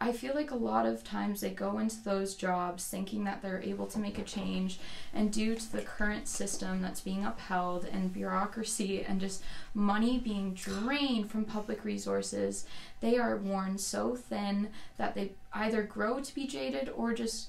I 0.00 0.12
feel 0.12 0.34
like 0.34 0.52
a 0.52 0.56
lot 0.56 0.86
of 0.86 1.02
times 1.02 1.40
they 1.40 1.50
go 1.50 1.78
into 1.78 2.02
those 2.04 2.36
jobs 2.36 2.86
thinking 2.86 3.24
that 3.24 3.42
they're 3.42 3.60
able 3.60 3.86
to 3.88 3.98
make 3.98 4.16
a 4.16 4.22
change, 4.22 4.78
and 5.12 5.32
due 5.32 5.56
to 5.56 5.72
the 5.72 5.82
current 5.82 6.28
system 6.28 6.80
that's 6.80 7.00
being 7.00 7.24
upheld 7.24 7.84
and 7.84 8.12
bureaucracy 8.12 9.02
and 9.02 9.20
just 9.20 9.42
money 9.74 10.18
being 10.18 10.54
drained 10.54 11.30
from 11.30 11.44
public 11.44 11.84
resources, 11.84 12.64
they 13.00 13.18
are 13.18 13.36
worn 13.36 13.76
so 13.76 14.14
thin 14.14 14.68
that 14.98 15.16
they 15.16 15.32
either 15.52 15.82
grow 15.82 16.20
to 16.20 16.34
be 16.34 16.46
jaded 16.46 16.88
or 16.94 17.12
just 17.12 17.48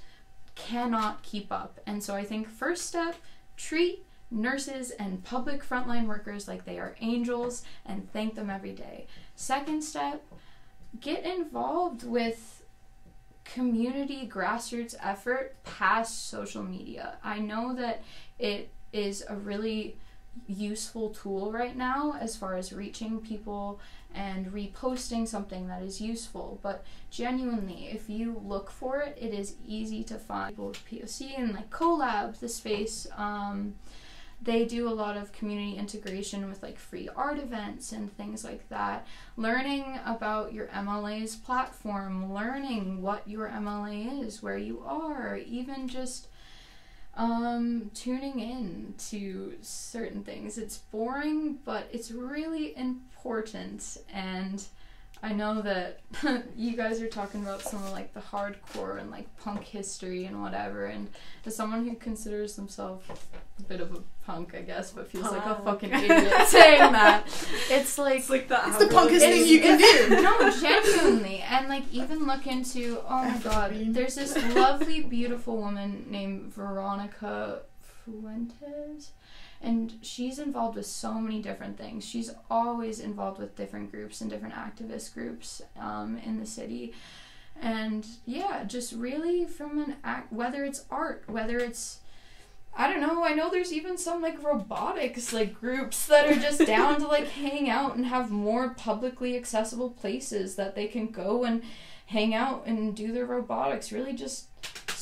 cannot 0.55 1.21
keep 1.21 1.51
up. 1.51 1.79
And 1.85 2.03
so 2.03 2.15
I 2.15 2.23
think 2.23 2.49
first 2.49 2.87
step, 2.87 3.15
treat 3.57 4.05
nurses 4.31 4.91
and 4.91 5.23
public 5.23 5.63
frontline 5.63 6.05
workers 6.05 6.47
like 6.47 6.65
they 6.65 6.79
are 6.79 6.95
angels 7.01 7.63
and 7.85 8.11
thank 8.11 8.35
them 8.35 8.49
every 8.49 8.73
day. 8.73 9.07
Second 9.35 9.83
step, 9.83 10.23
get 10.99 11.25
involved 11.25 12.03
with 12.03 12.63
community 13.43 14.29
grassroots 14.31 14.95
effort 15.01 15.55
past 15.63 16.29
social 16.29 16.63
media. 16.63 17.17
I 17.23 17.39
know 17.39 17.73
that 17.75 18.03
it 18.37 18.69
is 18.93 19.23
a 19.27 19.35
really 19.35 19.97
useful 20.47 21.09
tool 21.09 21.51
right 21.51 21.75
now 21.75 22.15
as 22.19 22.35
far 22.35 22.55
as 22.55 22.71
reaching 22.71 23.19
people 23.19 23.79
and 24.13 24.47
reposting 24.47 25.27
something 25.27 25.67
that 25.67 25.83
is 25.83 25.99
useful 25.99 26.59
but 26.63 26.83
genuinely 27.11 27.89
if 27.91 28.09
you 28.09 28.41
look 28.45 28.71
for 28.71 28.99
it 28.99 29.17
it 29.19 29.33
is 29.33 29.55
easy 29.67 30.03
to 30.03 30.15
find 30.15 30.49
people 30.49 30.67
with 30.67 30.85
poc 30.89 31.37
and 31.37 31.53
like 31.53 31.69
collab 31.69 32.39
the 32.39 32.49
space 32.49 33.05
um, 33.17 33.75
they 34.41 34.65
do 34.65 34.87
a 34.87 34.91
lot 34.91 35.17
of 35.17 35.31
community 35.31 35.75
integration 35.75 36.47
with 36.47 36.63
like 36.63 36.77
free 36.77 37.09
art 37.15 37.37
events 37.39 37.91
and 37.91 38.15
things 38.15 38.43
like 38.43 38.67
that. 38.69 39.05
Learning 39.35 39.99
about 40.05 40.53
your 40.53 40.67
mla's 40.67 41.35
platform 41.35 42.33
learning 42.33 43.01
what 43.01 43.27
your 43.27 43.49
mla 43.49 44.23
is 44.25 44.41
where 44.41 44.57
you 44.57 44.81
are 44.85 45.37
even 45.45 45.87
just 45.87 46.27
um, 47.15 47.91
tuning 47.93 48.39
in 48.39 48.93
to 49.09 49.55
certain 49.61 50.23
things. 50.23 50.57
It's 50.57 50.77
boring 50.77 51.59
but 51.65 51.89
it's 51.91 52.11
really 52.11 52.77
important 52.77 53.97
and 54.13 54.63
I 55.21 55.33
know 55.33 55.61
that 55.61 55.99
you 56.55 56.77
guys 56.77 57.01
are 57.01 57.07
talking 57.07 57.43
about 57.43 57.61
some 57.61 57.83
of 57.83 57.91
like 57.91 58.13
the 58.13 58.21
hardcore 58.21 58.99
and 58.99 59.11
like 59.11 59.27
punk 59.37 59.63
history 59.65 60.25
and 60.25 60.41
whatever. 60.41 60.85
And 60.85 61.09
as 61.45 61.55
someone 61.55 61.87
who 61.87 61.95
considers 61.95 62.55
themselves 62.55 63.05
a 63.59 63.63
bit 63.63 63.81
of 63.81 63.93
a 63.93 63.99
punk, 64.25 64.55
I 64.55 64.61
guess, 64.61 64.91
but 64.91 65.11
feels 65.11 65.29
like 65.29 65.45
a 65.45 65.55
fucking 65.55 65.91
idiot 65.91 66.33
saying 66.47 66.93
that, 66.93 67.27
it's 67.69 67.97
like 67.97 68.19
It's 68.19 68.29
like 68.29 68.47
the 68.47 68.61
It's 68.67 68.77
the 68.77 68.85
punkest 68.85 69.19
thing 69.19 69.45
you 69.45 69.59
can 69.59 69.77
do. 69.77 70.09
no, 70.21 70.51
genuinely. 70.51 71.39
And 71.41 71.67
like 71.67 71.83
even 71.91 72.25
look 72.25 72.47
into 72.47 73.01
oh 73.07 73.23
my 73.25 73.37
god, 73.39 73.75
there's 73.87 74.15
this 74.15 74.37
lovely, 74.55 75.01
beautiful 75.01 75.57
woman 75.57 76.05
named 76.09 76.53
Veronica 76.53 77.63
Fuentes. 78.05 79.11
And 79.61 79.95
she's 80.01 80.39
involved 80.39 80.77
with 80.77 80.85
so 80.85 81.15
many 81.15 81.41
different 81.41 81.77
things. 81.77 82.05
She's 82.05 82.31
always 82.49 82.99
involved 82.99 83.39
with 83.39 83.57
different 83.57 83.91
groups 83.91 84.21
and 84.21 84.29
different 84.29 84.55
activist 84.55 85.13
groups 85.13 85.61
um, 85.77 86.17
in 86.25 86.39
the 86.39 86.45
city. 86.45 86.93
And 87.61 88.07
yeah, 88.25 88.63
just 88.63 88.93
really 88.93 89.45
from 89.45 89.79
an 89.79 89.95
act, 90.03 90.31
whether 90.31 90.63
it's 90.63 90.85
art, 90.89 91.23
whether 91.27 91.57
it's 91.57 91.99
I 92.77 92.87
don't 92.87 93.01
know. 93.01 93.23
I 93.23 93.33
know 93.33 93.49
there's 93.49 93.73
even 93.73 93.97
some 93.97 94.21
like 94.21 94.41
robotics 94.41 95.33
like 95.33 95.59
groups 95.59 96.05
that 96.05 96.29
are 96.29 96.39
just 96.39 96.59
down 96.65 96.99
to 96.99 97.07
like 97.07 97.27
hang 97.27 97.69
out 97.69 97.95
and 97.95 98.05
have 98.05 98.31
more 98.31 98.69
publicly 98.69 99.35
accessible 99.35 99.89
places 99.89 100.55
that 100.55 100.75
they 100.75 100.87
can 100.87 101.07
go 101.07 101.43
and 101.43 101.63
hang 102.05 102.33
out 102.33 102.63
and 102.65 102.95
do 102.95 103.11
their 103.11 103.25
robotics. 103.25 103.91
Really 103.91 104.13
just 104.13 104.45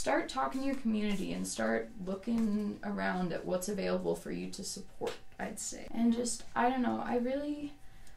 start 0.08 0.30
talking 0.30 0.62
to 0.62 0.68
your 0.68 0.76
community 0.78 1.34
and 1.34 1.46
start 1.46 1.90
looking 2.06 2.80
around 2.86 3.34
at 3.34 3.44
what's 3.46 3.68
available 3.68 4.16
for 4.16 4.32
you 4.32 4.50
to 4.50 4.64
support, 4.64 5.12
I'd 5.38 5.60
say. 5.60 5.86
And 5.94 6.14
just 6.14 6.46
I 6.56 6.70
don't 6.70 6.82
know, 6.82 7.04
I 7.06 7.18
really 7.18 7.74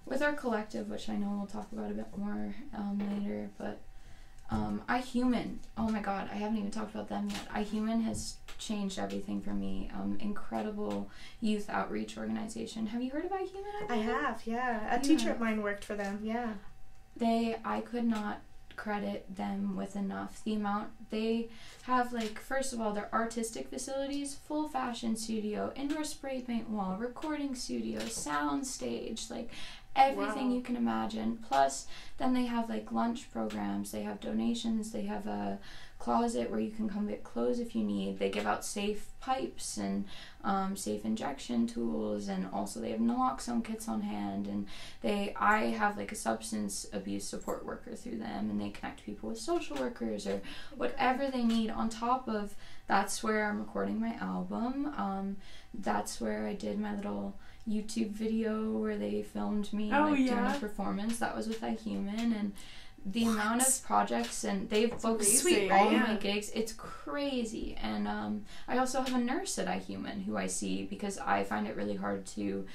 with 0.07 0.22
our 0.22 0.32
collective, 0.34 0.88
which 0.88 1.09
I 1.09 1.16
know 1.16 1.30
we'll 1.36 1.49
talk 1.49 1.66
about 1.72 1.91
a 1.91 1.95
bit 1.95 2.16
more 2.16 2.55
um, 2.76 3.01
later, 3.18 3.51
but 3.59 3.80
um, 4.53 4.82
iHuman. 4.88 5.57
Oh 5.76 5.88
my 5.88 5.99
god, 5.99 6.28
I 6.32 6.36
haven't 6.36 6.59
even 6.59 6.70
talked 6.70 6.95
about 6.95 7.09
them 7.09 7.28
yet. 7.28 7.49
iHuman 7.53 8.05
has 8.05 8.36
changed 8.59 8.97
everything 8.97 9.41
for 9.41 9.51
me. 9.53 9.91
Um, 9.93 10.16
incredible 10.20 11.11
youth 11.41 11.68
outreach 11.68 12.16
organization. 12.16 12.86
Have 12.86 13.03
you 13.03 13.11
heard 13.11 13.24
of 13.24 13.32
iHuman? 13.32 13.91
I 13.91 13.97
have, 13.97 14.43
yeah. 14.45 14.95
A 14.95 14.97
Yeah. 14.97 15.03
teacher 15.03 15.32
of 15.32 15.41
mine 15.41 15.61
worked 15.61 15.84
for 15.84 15.97
them, 15.97 16.20
yeah. 16.22 16.53
They, 17.16 17.57
I 17.64 17.80
could 17.80 18.05
not 18.05 18.43
credit 18.81 19.26
them 19.37 19.76
with 19.76 19.95
enough. 19.95 20.43
The 20.43 20.55
amount 20.55 20.89
they 21.11 21.51
have, 21.83 22.14
like, 22.14 22.39
first 22.41 22.72
of 22.72 22.81
all, 22.81 22.95
their 22.95 23.11
artistic 23.12 23.68
facilities, 23.68 24.35
full 24.35 24.70
fashion 24.70 25.16
studio, 25.16 25.70
indoor 25.76 26.03
spray 26.05 26.41
paint 26.41 26.70
wall, 26.70 26.97
recording 26.99 27.55
studio, 27.55 27.99
sound 28.01 28.66
stage, 28.66 29.26
like 29.28 29.51
everything 29.95 30.49
Wow. 30.49 30.55
you 30.57 30.62
can 30.62 30.76
imagine. 30.76 31.45
Plus, 31.47 31.87
then 32.16 32.33
they 32.33 32.47
have 32.47 32.70
like 32.70 32.91
lunch 32.91 33.31
programs, 33.31 33.91
they 33.93 34.03
have 34.03 34.18
donations, 34.18 34.93
they 34.93 35.03
have 35.03 35.26
a 35.26 35.59
closet 36.01 36.51
where 36.51 36.59
you 36.59 36.70
can 36.70 36.88
come 36.88 37.07
get 37.07 37.22
clothes 37.22 37.61
if 37.61 37.76
you 37.76 37.84
need. 37.84 38.18
They 38.18 38.30
give 38.30 38.46
out 38.46 38.64
safe 38.64 39.07
pipes 39.20 39.76
and 39.76 40.07
um, 40.42 40.74
safe 40.74 41.05
injection 41.05 41.66
tools, 41.66 42.26
and 42.26 42.48
also 42.53 42.80
they 42.80 42.90
have 42.90 43.01
naloxone 43.01 43.62
kits 43.62 43.86
on 43.86 44.01
hand. 44.01 44.46
And 44.46 44.66
they, 45.03 45.34
I 45.38 45.66
have 45.66 45.98
like 45.98 46.11
a 46.11 46.16
substance 46.16 46.86
abuse 46.92 47.24
support 47.24 47.64
worker 47.64 47.94
through 47.94 48.16
them, 48.16 48.51
and 48.51 48.61
they 48.61 48.70
connect 48.70 49.05
people 49.05 49.28
with 49.28 49.38
social 49.38 49.76
workers 49.76 50.26
or 50.26 50.40
whatever 50.74 51.30
they 51.30 51.44
need. 51.44 51.70
On 51.70 51.88
top 51.88 52.26
of 52.26 52.57
that's 52.88 53.22
where 53.22 53.44
I'm 53.48 53.61
recording 53.61 54.01
my 54.01 54.14
album. 54.20 54.92
Um, 54.96 55.36
that's 55.72 56.20
where 56.20 56.46
I 56.46 56.55
did 56.55 56.80
my 56.80 56.96
little 56.96 57.36
YouTube 57.68 58.11
video 58.11 58.72
where 58.72 58.96
they 58.96 59.22
filmed 59.22 59.72
me 59.72 59.92
Oh, 59.92 60.07
like 60.09 60.16
doing 60.16 60.30
a 60.30 60.57
performance. 60.59 61.18
That 61.18 61.36
was 61.36 61.46
with 61.46 61.61
iHuman 61.61 62.34
and 62.40 62.53
the 63.05 63.24
What? 63.24 63.32
amount 63.34 63.62
of 63.66 63.82
projects 63.84 64.44
and 64.44 64.68
they've 64.68 64.90
booked 64.90 65.22
amazing, 65.22 65.72
all 65.72 65.88
of 65.88 65.92
my 65.94 66.14
gigs. 66.16 66.51
It's 66.55 66.72
crazy. 66.72 67.76
And 67.82 68.07
um, 68.07 68.44
I 68.68 68.78
also 68.78 69.01
have 69.01 69.14
a 69.14 69.18
nurse 69.18 69.59
at 69.59 69.66
iHuman 69.66 70.24
who 70.24 70.36
I 70.36 70.46
see 70.46 70.84
because 70.84 71.16
I 71.18 71.44
find 71.44 71.66
it 71.66 71.76
really 71.76 71.96
hard 71.96 72.26
to. 72.36 72.66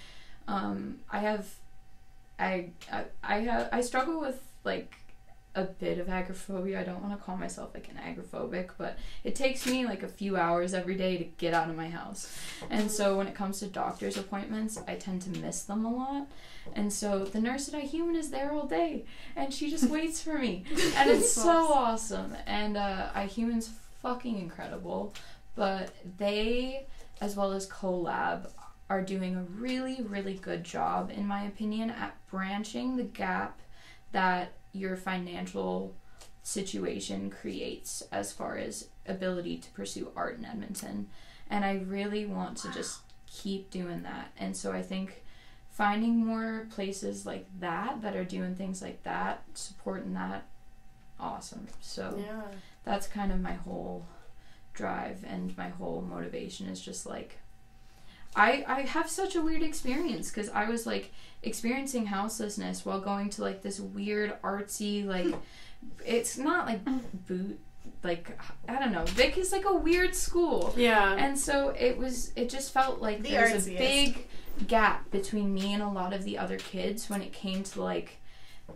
Um, 0.48 1.00
I 1.12 1.20
have, 1.20 1.48
I 2.40 2.70
I 2.92 3.06
I 3.24 3.40
have 3.42 3.70
I 3.72 3.82
struggle 3.82 4.20
with 4.20 4.42
like 4.64 4.96
a 5.56 5.64
bit 5.64 6.00
of 6.00 6.10
agoraphobia. 6.10 6.80
I 6.80 6.84
don't 6.84 7.02
want 7.02 7.18
to 7.18 7.24
call 7.24 7.38
myself 7.38 7.72
like 7.74 7.90
an 7.90 7.98
agoraphobic, 7.98 8.72
but 8.78 8.98
it 9.24 9.36
takes 9.36 9.66
me 9.66 9.86
like 9.86 10.04
a 10.04 10.08
few 10.08 10.36
hours 10.38 10.74
every 10.74 10.96
day 10.96 11.18
to 11.18 11.24
get 11.24 11.54
out 11.54 11.70
of 11.70 11.76
my 11.76 11.90
house. 11.90 12.38
And 12.70 12.92
so 12.92 13.18
when 13.18 13.28
it 13.28 13.34
comes 13.34 13.60
to 13.60 13.68
doctor's 13.68 14.18
appointments, 14.18 14.78
I 14.88 14.96
tend 14.96 15.22
to 15.24 15.30
miss 15.30 15.64
them 15.64 15.86
a 15.86 15.94
lot. 15.94 16.28
And 16.74 16.92
so 16.92 17.24
the 17.24 17.40
nurse 17.40 17.74
at 17.74 17.82
iHuman 17.82 18.16
is 18.16 18.32
there 18.32 18.52
all 18.52 18.68
day 18.68 19.06
and 19.36 19.54
she 19.54 19.70
just 19.70 19.90
waits 19.90 20.22
for 20.22 20.38
me. 20.38 20.66
And 20.96 21.10
it's 21.10 21.32
so 21.32 21.72
awesome. 21.74 22.36
And 22.46 22.78
uh, 22.78 23.10
iHuman's 23.16 23.70
fucking 24.02 24.38
incredible. 24.38 25.14
But 25.56 25.92
they, 26.18 26.86
as 27.22 27.36
well 27.36 27.54
as 27.54 27.68
Colab, 27.68 28.50
are 28.90 29.02
doing 29.02 29.36
a 29.36 29.42
really, 29.60 30.02
really 30.04 30.36
good 30.36 30.64
job, 30.64 31.12
in 31.12 31.26
my 31.26 31.44
opinion, 31.44 31.90
at 31.90 32.16
branching 32.30 32.98
the 32.98 33.04
gap 33.04 33.60
that 34.12 34.54
your 34.76 34.96
financial 34.96 35.96
situation 36.44 37.30
creates 37.30 38.04
as 38.12 38.32
far 38.32 38.58
as 38.58 38.90
ability 39.08 39.58
to 39.58 39.70
pursue 39.72 40.12
art 40.16 40.38
in 40.38 40.46
Edmonton. 40.46 41.08
And 41.50 41.66
I 41.66 41.78
really 41.88 42.26
want 42.26 42.58
to 42.58 42.72
just 42.72 43.00
keep 43.28 43.72
doing 43.72 44.04
that. 44.04 44.32
And 44.38 44.56
so 44.56 44.72
I 44.72 44.82
think 44.82 45.24
finding 45.70 46.26
more 46.26 46.68
places 46.70 47.26
like 47.26 47.48
that 47.60 48.02
that 48.02 48.16
are 48.16 48.24
doing 48.24 48.56
things 48.56 48.82
like 48.82 49.04
that, 49.04 49.44
supporting 49.54 50.14
that, 50.14 50.46
awesome. 51.20 51.68
So 51.82 52.16
Yeah. 52.24 52.44
that's 52.84 53.08
kind 53.08 53.32
of 53.32 53.40
my 53.42 53.54
whole 53.54 54.06
drive 54.74 55.24
and 55.26 55.56
my 55.58 55.70
whole 55.70 56.02
motivation 56.02 56.68
is 56.68 56.82
just 56.82 57.06
like 57.06 57.38
I 58.36 58.64
I 58.68 58.82
have 58.82 59.10
such 59.10 59.36
a 59.36 59.42
weird 59.42 59.64
experience 59.64 60.30
cuz 60.32 60.50
I 60.50 60.70
was 60.70 60.86
like 60.86 61.12
experiencing 61.44 62.08
houselessness 62.08 62.86
while 62.86 63.00
going 63.00 63.30
to 63.32 63.42
like 63.42 63.62
this 63.62 63.80
weird 63.80 64.42
artsy 64.42 65.06
like 65.06 65.34
it's 66.06 66.38
not 66.38 66.66
like 66.66 66.82
boot 67.28 67.60
like 68.04 68.40
I 68.68 68.80
don't 68.80 68.92
know. 68.92 69.04
Vic 69.06 69.38
is 69.38 69.52
like 69.52 69.66
a 69.66 69.74
weird 69.74 70.16
school. 70.16 70.74
Yeah. 70.78 71.16
And 71.16 71.38
so 71.38 71.70
it 71.70 71.98
was 71.98 72.32
it 72.36 72.50
just 72.50 72.72
felt 72.72 73.02
like 73.02 73.24
The 73.24 73.32
there 73.32 73.54
was 73.54 73.68
a 73.68 73.76
big 73.76 74.28
gap 74.68 75.12
between 75.12 75.54
me 75.54 75.74
and 75.74 75.84
a 75.84 75.90
lot 75.90 76.14
of 76.14 76.24
the 76.24 76.38
other 76.38 76.58
kids 76.58 77.10
when 77.10 77.22
it 77.22 77.34
came 77.34 77.64
to 77.64 77.82
like 77.82 78.22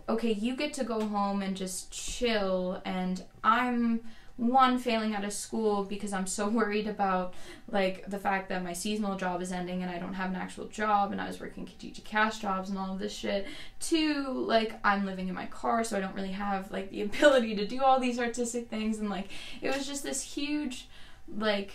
okay, 0.08 0.32
you 0.32 0.54
get 0.54 0.72
to 0.74 0.84
go 0.84 1.04
home 1.06 1.42
and 1.42 1.56
just 1.56 1.90
chill 1.90 2.80
and 2.84 3.24
I'm 3.42 4.00
one 4.40 4.78
failing 4.78 5.14
out 5.14 5.22
of 5.22 5.32
school 5.34 5.84
because 5.84 6.14
I'm 6.14 6.26
so 6.26 6.48
worried 6.60 6.86
about 6.86 7.34
like 7.70 8.08
the 8.08 8.18
fact 8.18 8.48
that 8.48 8.64
my 8.64 8.72
seasonal 8.72 9.16
job 9.16 9.42
is 9.42 9.52
ending 9.52 9.82
and 9.82 9.90
I 9.90 9.98
don't 9.98 10.14
have 10.14 10.30
an 10.30 10.36
actual 10.36 10.66
job 10.66 11.12
and 11.12 11.20
I 11.20 11.26
was 11.26 11.38
working 11.38 11.66
Kijiji 11.66 12.02
cash 12.04 12.38
jobs 12.38 12.70
and 12.70 12.78
all 12.78 12.94
of 12.94 12.98
this 12.98 13.12
shit. 13.12 13.46
Two, 13.80 14.24
like 14.30 14.80
I'm 14.82 15.04
living 15.04 15.28
in 15.28 15.34
my 15.34 15.46
car 15.46 15.84
so 15.84 15.96
I 15.96 16.00
don't 16.00 16.14
really 16.14 16.32
have 16.32 16.70
like 16.72 16.90
the 16.90 17.02
ability 17.02 17.54
to 17.56 17.66
do 17.66 17.82
all 17.82 18.00
these 18.00 18.18
artistic 18.18 18.68
things 18.68 18.98
and 18.98 19.10
like 19.10 19.28
it 19.60 19.74
was 19.74 19.86
just 19.86 20.02
this 20.02 20.22
huge 20.22 20.88
like 21.28 21.74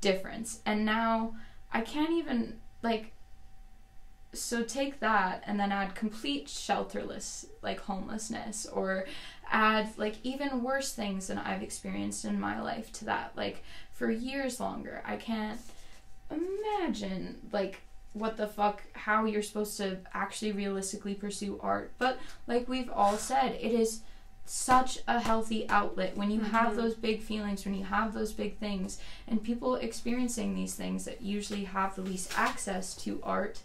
difference. 0.00 0.60
And 0.66 0.84
now 0.84 1.36
I 1.72 1.82
can't 1.82 2.10
even 2.10 2.58
like 2.82 3.12
so 4.34 4.62
take 4.62 4.98
that 5.00 5.42
and 5.46 5.60
then 5.60 5.70
add 5.70 5.94
complete 5.94 6.46
shelterless 6.46 7.44
like 7.60 7.78
homelessness 7.80 8.66
or 8.66 9.04
add 9.52 9.88
like 9.98 10.16
even 10.24 10.62
worse 10.62 10.92
things 10.92 11.26
than 11.28 11.38
I've 11.38 11.62
experienced 11.62 12.24
in 12.24 12.40
my 12.40 12.60
life 12.60 12.90
to 12.94 13.04
that 13.04 13.32
like 13.36 13.62
for 13.92 14.10
years 14.10 14.58
longer 14.58 15.02
I 15.06 15.16
can't 15.16 15.60
imagine 16.30 17.38
like 17.52 17.80
what 18.14 18.36
the 18.36 18.46
fuck 18.46 18.82
how 18.92 19.24
you're 19.24 19.42
supposed 19.42 19.76
to 19.78 19.98
actually 20.12 20.52
realistically 20.52 21.14
pursue 21.14 21.58
art 21.62 21.92
but 21.98 22.18
like 22.46 22.68
we've 22.68 22.90
all 22.90 23.16
said 23.16 23.56
it 23.60 23.72
is 23.72 24.00
such 24.44 24.98
a 25.06 25.20
healthy 25.20 25.68
outlet 25.68 26.16
when 26.16 26.30
you 26.30 26.40
have 26.40 26.72
Mhm. 26.72 26.76
those 26.76 26.94
big 26.94 27.22
feelings 27.22 27.64
when 27.64 27.74
you 27.74 27.84
have 27.84 28.12
those 28.12 28.32
big 28.32 28.58
things 28.58 28.98
and 29.28 29.42
people 29.42 29.76
experiencing 29.76 30.54
these 30.54 30.74
things 30.74 31.04
that 31.04 31.22
usually 31.22 31.64
have 31.64 31.94
the 31.94 32.02
least 32.02 32.36
access 32.38 32.94
to 32.96 33.20
art 33.22 33.60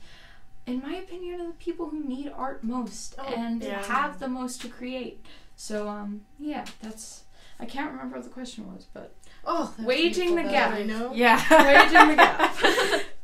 in 0.66 0.82
my 0.82 0.96
opinion 0.96 1.42
are 1.42 1.48
the 1.48 1.54
people 1.54 1.90
who 1.90 2.00
need 2.04 2.32
art 2.36 2.64
most 2.64 3.16
Oh, 3.18 3.24
and 3.24 3.64
yeah. 3.64 3.84
have 3.84 4.20
the 4.20 4.28
most 4.28 4.62
to 4.62 4.70
create 4.70 5.26
so 5.58 5.90
um 5.90 6.22
yeah 6.40 6.64
that's 6.82 7.24
i 7.60 7.66
can't 7.66 7.92
remember 7.92 8.16
what 8.16 8.24
the 8.24 8.30
question 8.30 8.72
was 8.74 8.86
but 8.94 9.14
Oh, 9.50 9.74
Waging 9.80 10.36
the 10.36 10.44
gap. 10.44 10.74
I 10.74 10.84
know. 10.84 11.14
Yeah. 11.14 11.42
Waging 11.50 12.10
the 12.10 12.16
gap. 12.18 12.58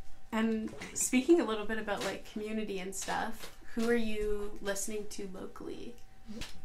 and 0.32 0.72
speaking 0.94 1.38
a 1.38 1.44
little 1.44 1.66
bit 1.66 1.76
about 1.76 2.02
like 2.06 2.24
community 2.32 2.78
and 2.78 2.94
stuff, 2.94 3.54
who 3.74 3.86
are 3.90 3.94
you 3.94 4.52
listening 4.62 5.04
to 5.10 5.28
locally? 5.34 5.94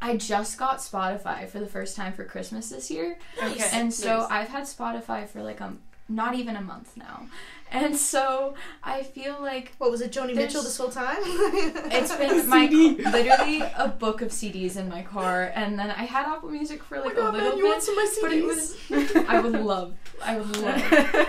i 0.01 0.15
just 0.15 0.57
got 0.57 0.77
spotify 0.77 1.45
for 1.45 1.59
the 1.59 1.67
first 1.67 1.97
time 1.97 2.13
for 2.13 2.23
christmas 2.23 2.69
this 2.69 2.89
year 2.89 3.17
Okay. 3.43 3.67
and 3.73 3.93
so 3.93 4.19
nice. 4.19 4.31
i've 4.31 4.47
had 4.47 4.63
spotify 4.63 5.27
for 5.27 5.43
like 5.43 5.59
um 5.59 5.79
not 6.07 6.33
even 6.35 6.55
a 6.55 6.61
month 6.61 6.95
now. 6.95 7.27
And 7.71 7.95
so 7.95 8.55
I 8.83 9.03
feel 9.03 9.37
like 9.41 9.73
What 9.77 9.91
was 9.91 10.01
it, 10.01 10.11
Joni 10.11 10.33
Mitchell 10.35 10.63
this 10.63 10.77
whole 10.77 10.89
time? 10.89 11.17
it's 11.21 12.15
been 12.15 12.47
my 12.55 12.65
literally 12.65 13.61
a 13.77 13.87
book 13.87 14.21
of 14.21 14.29
CDs 14.29 14.75
in 14.75 14.89
my 14.89 15.03
car, 15.03 15.51
and 15.55 15.77
then 15.77 15.91
I 15.91 16.05
had 16.05 16.25
Apple 16.25 16.49
Music 16.49 16.83
for 16.83 16.99
like 16.99 17.15
oh 17.17 17.23
my 17.23 17.29
a 17.29 17.31
little 17.31 17.49
man, 17.51 17.57
bit. 17.57 17.65
want 17.65 17.83
some 17.83 17.97
of 17.97 18.03
my 18.05 18.17
but 18.21 18.31
it 18.33 18.45
was 18.45 18.75
I 19.29 19.39
would 19.39 19.53
love 19.53 19.93
I 20.23 20.37
would 20.37 20.57
love 20.57 20.83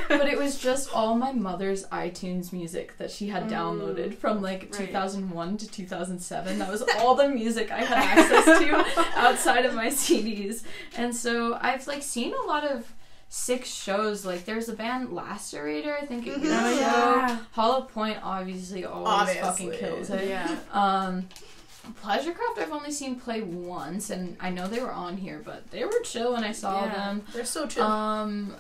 but 0.09 0.27
it 0.29 0.39
was 0.39 0.59
just 0.59 0.93
all 0.95 1.15
my 1.15 1.33
mother's 1.33 1.85
iTunes 1.89 2.53
music 2.53 2.97
that 2.99 3.11
she 3.11 3.29
had 3.29 3.45
Mm. 3.45 3.51
downloaded 3.51 4.15
from 4.15 4.41
like 4.43 4.63
Right. 4.79 4.87
2001 4.89 5.57
to 5.59 5.71
2007 5.71 6.59
that 6.59 6.71
was 6.71 6.83
all 6.99 7.15
the 7.15 7.29
music 7.29 7.71
I 7.71 7.79
had 7.85 7.99
access 7.99 8.59
to 8.61 9.19
outside 9.19 9.65
of 9.67 9.75
my 9.75 9.89
CDs 9.89 10.63
and 10.97 11.15
so 11.15 11.59
I've 11.61 11.87
like 11.87 12.03
seen 12.03 12.33
a 12.35 12.47
lot 12.47 12.65
of 12.65 12.93
six 13.33 13.69
shows 13.73 14.27
like 14.27 14.45
there's 14.45 14.69
a 14.69 14.73
band 14.73 15.09
Lacerator 15.11 15.97
I 16.03 16.05
think 16.05 16.27
it 16.27 16.41
was 16.41 16.51
Oh, 16.51 16.67
a 16.67 16.75
show 16.75 16.81
yeah. 16.81 17.39
Hollow 17.53 17.83
Point 17.83 18.19
obviously 18.25 18.85
always 18.85 19.09
Obviously. 19.09 19.41
fucking 19.43 19.73
kills 19.73 20.11
it 20.11 20.29
Yeah. 20.29 20.59
um, 20.73 21.29
Pleasurecraft 22.03 22.59
I've 22.59 22.73
only 22.73 22.93
seen 22.93 23.19
play 23.19 23.41
once, 23.41 24.11
and 24.11 24.37
I 24.39 24.51
know 24.51 24.67
they 24.67 24.81
were 24.81 24.93
on 24.93 25.17
here, 25.17 25.41
but 25.43 25.71
they 25.71 25.85
were 25.85 25.99
chill 26.05 26.35
when 26.35 26.45
I 26.45 26.53
saw 26.53 26.85
Yeah. 26.85 26.95
them. 26.95 27.23
They're 27.33 27.45
so 27.47 27.67
chill. 27.67 27.85
Um, 27.85 28.55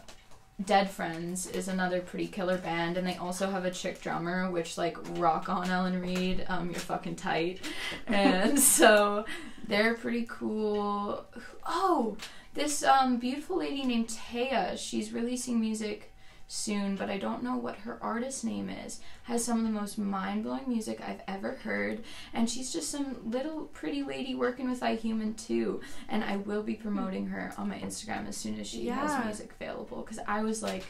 Dead 0.65 0.91
Friends 0.91 1.47
is 1.47 1.69
another 1.69 2.01
pretty 2.01 2.27
killer 2.27 2.59
band, 2.59 2.97
and 2.97 3.07
they 3.07 3.17
also 3.17 3.51
have 3.51 3.65
a 3.65 3.71
chick 3.71 4.01
drummer, 4.01 4.51
which 4.51 4.77
like 4.77 4.97
rock 5.19 5.49
on 5.49 5.71
Ellen 5.71 6.01
Reed. 6.01 6.45
Um, 6.49 6.71
you're 6.71 6.81
fucking 6.81 7.17
tight, 7.17 7.61
and 8.07 8.59
so 8.77 9.25
they're 9.67 9.95
pretty 9.95 10.27
cool. 10.29 11.25
Oh, 11.67 12.17
this 12.55 12.83
um 12.83 13.19
beautiful 13.19 13.59
lady 13.59 13.85
named 13.85 14.09
Taya. 14.09 14.77
She's 14.77 15.13
releasing 15.13 15.61
music 15.61 16.10
soon, 16.53 16.97
but 16.97 17.09
I 17.09 17.17
don't 17.17 17.45
know 17.45 17.57
what 17.57 17.77
her 17.77 17.97
artist 18.03 18.45
name 18.45 18.69
is. 18.69 19.01
Has 19.23 19.45
some 19.45 19.59
of 19.61 19.65
the 19.65 19.71
most 19.71 19.99
mind 19.99 20.43
blowing 20.43 20.65
music 20.67 21.01
I've 21.01 21.21
ever 21.29 21.53
heard, 21.53 22.03
and 22.35 22.51
she's 22.51 22.73
just 22.73 22.91
some 22.91 23.19
little 23.25 23.67
pretty 23.67 24.03
lady 24.03 24.35
working 24.35 24.69
with 24.69 24.81
iHuman 24.81 25.37
too. 25.37 25.81
And 26.09 26.25
I 26.25 26.37
will 26.39 26.65
be 26.65 26.75
promoting 26.75 27.29
her 27.29 27.53
on 27.57 27.69
my 27.69 27.79
Instagram 27.79 28.27
as 28.29 28.37
soon 28.37 28.59
as 28.59 28.67
she 28.67 28.83
Yeah. 28.83 29.07
has 29.17 29.25
music 29.25 29.53
available. 29.61 30.03
Because 30.03 30.19
I 30.27 30.43
was 30.43 30.61
like, 30.63 30.85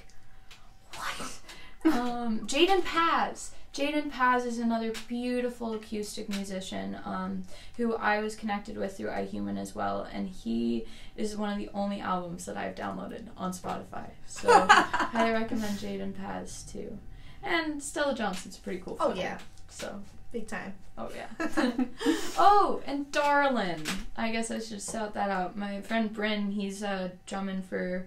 what? 0.97 1.41
um, 1.95 2.41
Jaden 2.47 2.83
Paz. 2.85 3.51
Jaden 3.73 4.11
Paz 4.11 4.45
is 4.45 4.59
another 4.59 4.93
beautiful 5.07 5.75
acoustic 5.75 6.29
musician 6.29 6.99
um, 7.05 7.45
who 7.77 7.95
I 7.95 8.19
was 8.21 8.35
connected 8.35 8.77
with 8.77 8.97
through 8.97 9.11
iHuman 9.11 9.59
as 9.59 9.75
well, 9.77 10.09
and 10.13 10.29
he 10.29 10.87
is 11.17 11.37
one 11.37 11.53
of 11.53 11.59
the 11.59 11.71
only 11.73 12.01
albums 12.01 12.47
that 12.47 12.57
I've 12.57 12.75
downloaded 12.75 13.29
on 13.37 13.53
Spotify. 13.53 14.11
So 14.27 14.67
highly 14.69 15.31
recommend 15.31 15.79
Jaden 15.79 16.17
Paz 16.17 16.65
too. 16.65 16.99
And 17.45 17.81
Stella 17.83 18.15
Johnson's 18.15 18.59
a 18.59 18.61
pretty 18.61 18.81
cool. 18.81 18.97
oh 18.99 19.15
yeah, 19.15 19.39
So 19.69 20.01
big 20.33 20.49
time. 20.49 20.75
Oh 20.99 21.09
yeah. 21.15 21.29
oh, 22.39 22.83
and 22.87 23.11
Darlin. 23.13 23.87
I 24.17 24.33
guess 24.33 24.51
I 24.51 24.59
should 24.59 24.83
shout 24.83 25.15
that 25.15 25.31
out. 25.31 25.57
My 25.57 25.81
friend 25.81 26.13
Bryn, 26.13 26.51
he's 26.51 26.83
uh, 26.83 27.11
drumming 27.25 27.63
for 27.63 28.07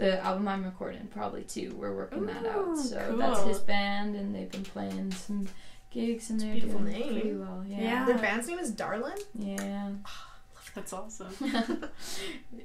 the 0.00 0.18
album 0.24 0.48
I'm 0.48 0.64
recording, 0.64 1.06
probably 1.08 1.42
too. 1.44 1.74
We're 1.78 1.94
working 1.94 2.26
that 2.26 2.44
out. 2.46 2.68
Ooh, 2.68 2.76
So 2.82 3.16
that's 3.18 3.42
his 3.42 3.58
band, 3.58 4.16
and 4.16 4.34
they've 4.34 4.50
been 4.50 4.64
playing 4.64 5.12
some 5.12 5.46
gigs, 5.90 6.30
and 6.30 6.38
It's 6.40 6.44
they're 6.44 6.54
beautiful 6.54 6.80
doing 6.80 6.92
name. 6.92 7.12
pretty 7.20 7.34
well. 7.36 7.64
Yeah. 7.68 7.80
Yeah. 7.80 8.04
Their 8.06 8.18
band's 8.18 8.48
name 8.48 8.58
is 8.58 8.70
Darlin. 8.70 9.18
Yeah. 9.34 9.90
Ah, 10.06 10.26
that's 10.74 10.92
awesome. 11.00 11.34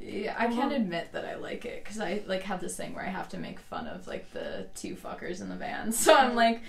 yeah, 0.01 0.35
I 0.37 0.47
can't 0.47 0.71
admit 0.73 1.11
that 1.13 1.25
I 1.25 1.35
like 1.35 1.65
it 1.65 1.83
because 1.83 1.99
I 1.99 2.21
like 2.27 2.43
have 2.43 2.61
this 2.61 2.75
thing 2.77 2.93
where 2.93 3.03
I 3.05 3.09
have 3.09 3.29
to 3.29 3.37
make 3.37 3.59
fun 3.59 3.87
of 3.87 4.07
like 4.07 4.31
the 4.31 4.67
two 4.75 4.95
fuckers 4.95 5.41
in 5.41 5.49
the 5.49 5.55
band. 5.55 5.93
So 6.05 6.15
I'm 6.15 6.35
like, 6.35 6.61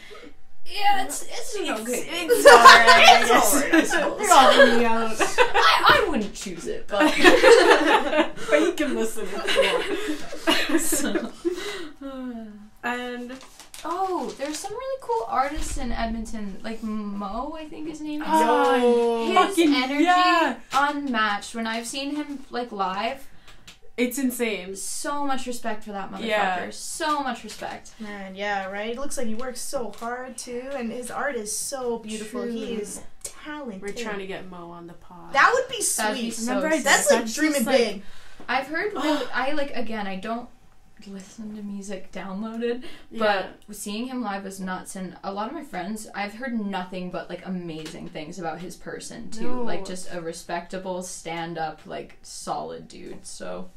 yeah, 0.64 1.04
it's 1.04 1.22
it's 1.22 1.56
okay. 1.56 2.08
It's 2.08 2.46
alright. 2.46 3.22
It's 3.22 3.54
alright, 3.54 3.74
I 3.74 3.84
suppose. 3.84 4.20
You're 4.20 4.32
all 4.32 4.50
hanging 4.52 4.84
out. 4.84 5.14
I, 5.20 6.02
I 6.04 6.08
wouldn't 6.10 6.34
choose 6.34 6.66
it, 6.66 6.88
but 6.88 7.14
but 8.50 8.60
you 8.60 8.72
can 8.72 8.96
listen 8.96 9.26
if 9.30 9.56
you 9.56 9.62
want. 9.62 10.55
So, 10.78 11.30
And 12.82 13.32
oh, 13.84 14.32
there's 14.38 14.58
some 14.58 14.72
really 14.72 15.00
cool 15.02 15.24
artists 15.28 15.76
in 15.78 15.90
Edmonton, 15.92 16.58
like 16.62 16.82
Mo, 16.82 17.56
I 17.58 17.68
think 17.68 17.88
his 17.88 18.00
name 18.00 18.22
is. 18.22 18.28
Oh, 18.30 19.26
his 19.26 19.36
fucking 19.36 19.74
energy 19.74 20.04
yeah. 20.04 20.56
unmatched. 20.72 21.54
When 21.54 21.66
I've 21.66 21.86
seen 21.86 22.14
him 22.14 22.44
like 22.50 22.70
live, 22.70 23.26
it's 23.96 24.18
insane. 24.18 24.76
so 24.76 25.24
much 25.26 25.46
respect 25.46 25.82
for 25.84 25.92
that 25.92 26.12
motherfucker. 26.12 26.26
Yeah. 26.26 26.70
So 26.70 27.22
much 27.22 27.42
respect. 27.42 27.92
Man, 27.98 28.36
yeah, 28.36 28.66
right. 28.66 28.90
It 28.90 28.98
looks 28.98 29.16
like 29.16 29.26
he 29.26 29.34
works 29.34 29.60
so 29.60 29.90
hard 29.98 30.36
too, 30.38 30.70
and 30.74 30.92
his 30.92 31.10
art 31.10 31.34
is 31.34 31.56
so 31.56 31.98
beautiful. 31.98 32.42
He 32.42 32.74
is 32.74 33.00
talented. 33.24 33.82
We're 33.82 33.88
trying 33.88 34.18
to 34.18 34.26
get 34.26 34.48
Mo 34.48 34.70
on 34.70 34.86
the 34.86 34.92
pod. 34.94 35.32
That 35.32 35.50
would 35.54 35.68
be 35.68 35.82
That'd 35.82 36.20
be 36.20 36.30
sweet. 36.30 36.34
so 36.34 36.54
Remember 36.54 36.68
I 36.68 36.76
sick. 36.76 36.84
That's 36.84 37.10
like 37.10 37.22
just 37.24 37.36
dreaming 37.36 37.64
like- 37.64 37.76
big. 37.78 38.02
I've 38.48 38.66
heard 38.66 38.92
really, 38.92 39.26
I 39.34 39.52
like 39.52 39.74
again. 39.74 40.06
I 40.06 40.16
don't 40.16 40.48
listen 41.06 41.54
to 41.56 41.62
music 41.62 42.10
downloaded, 42.10 42.82
Yeah. 43.10 43.48
but 43.68 43.76
seeing 43.76 44.06
him 44.06 44.22
live 44.22 44.44
was 44.44 44.58
nuts. 44.60 44.96
And 44.96 45.16
a 45.22 45.32
lot 45.32 45.48
of 45.48 45.54
my 45.54 45.62
friends, 45.62 46.08
I've 46.14 46.34
heard 46.34 46.58
nothing 46.58 47.10
but 47.10 47.28
like 47.28 47.46
amazing 47.46 48.08
things 48.08 48.38
about 48.38 48.60
his 48.60 48.76
person 48.76 49.30
too. 49.30 49.56
No. 49.56 49.62
Like 49.62 49.84
just 49.84 50.12
a 50.12 50.20
respectable, 50.20 51.02
stand 51.02 51.58
up, 51.58 51.80
like 51.86 52.16
solid 52.22 52.88
dude. 52.88 53.26
So 53.26 53.70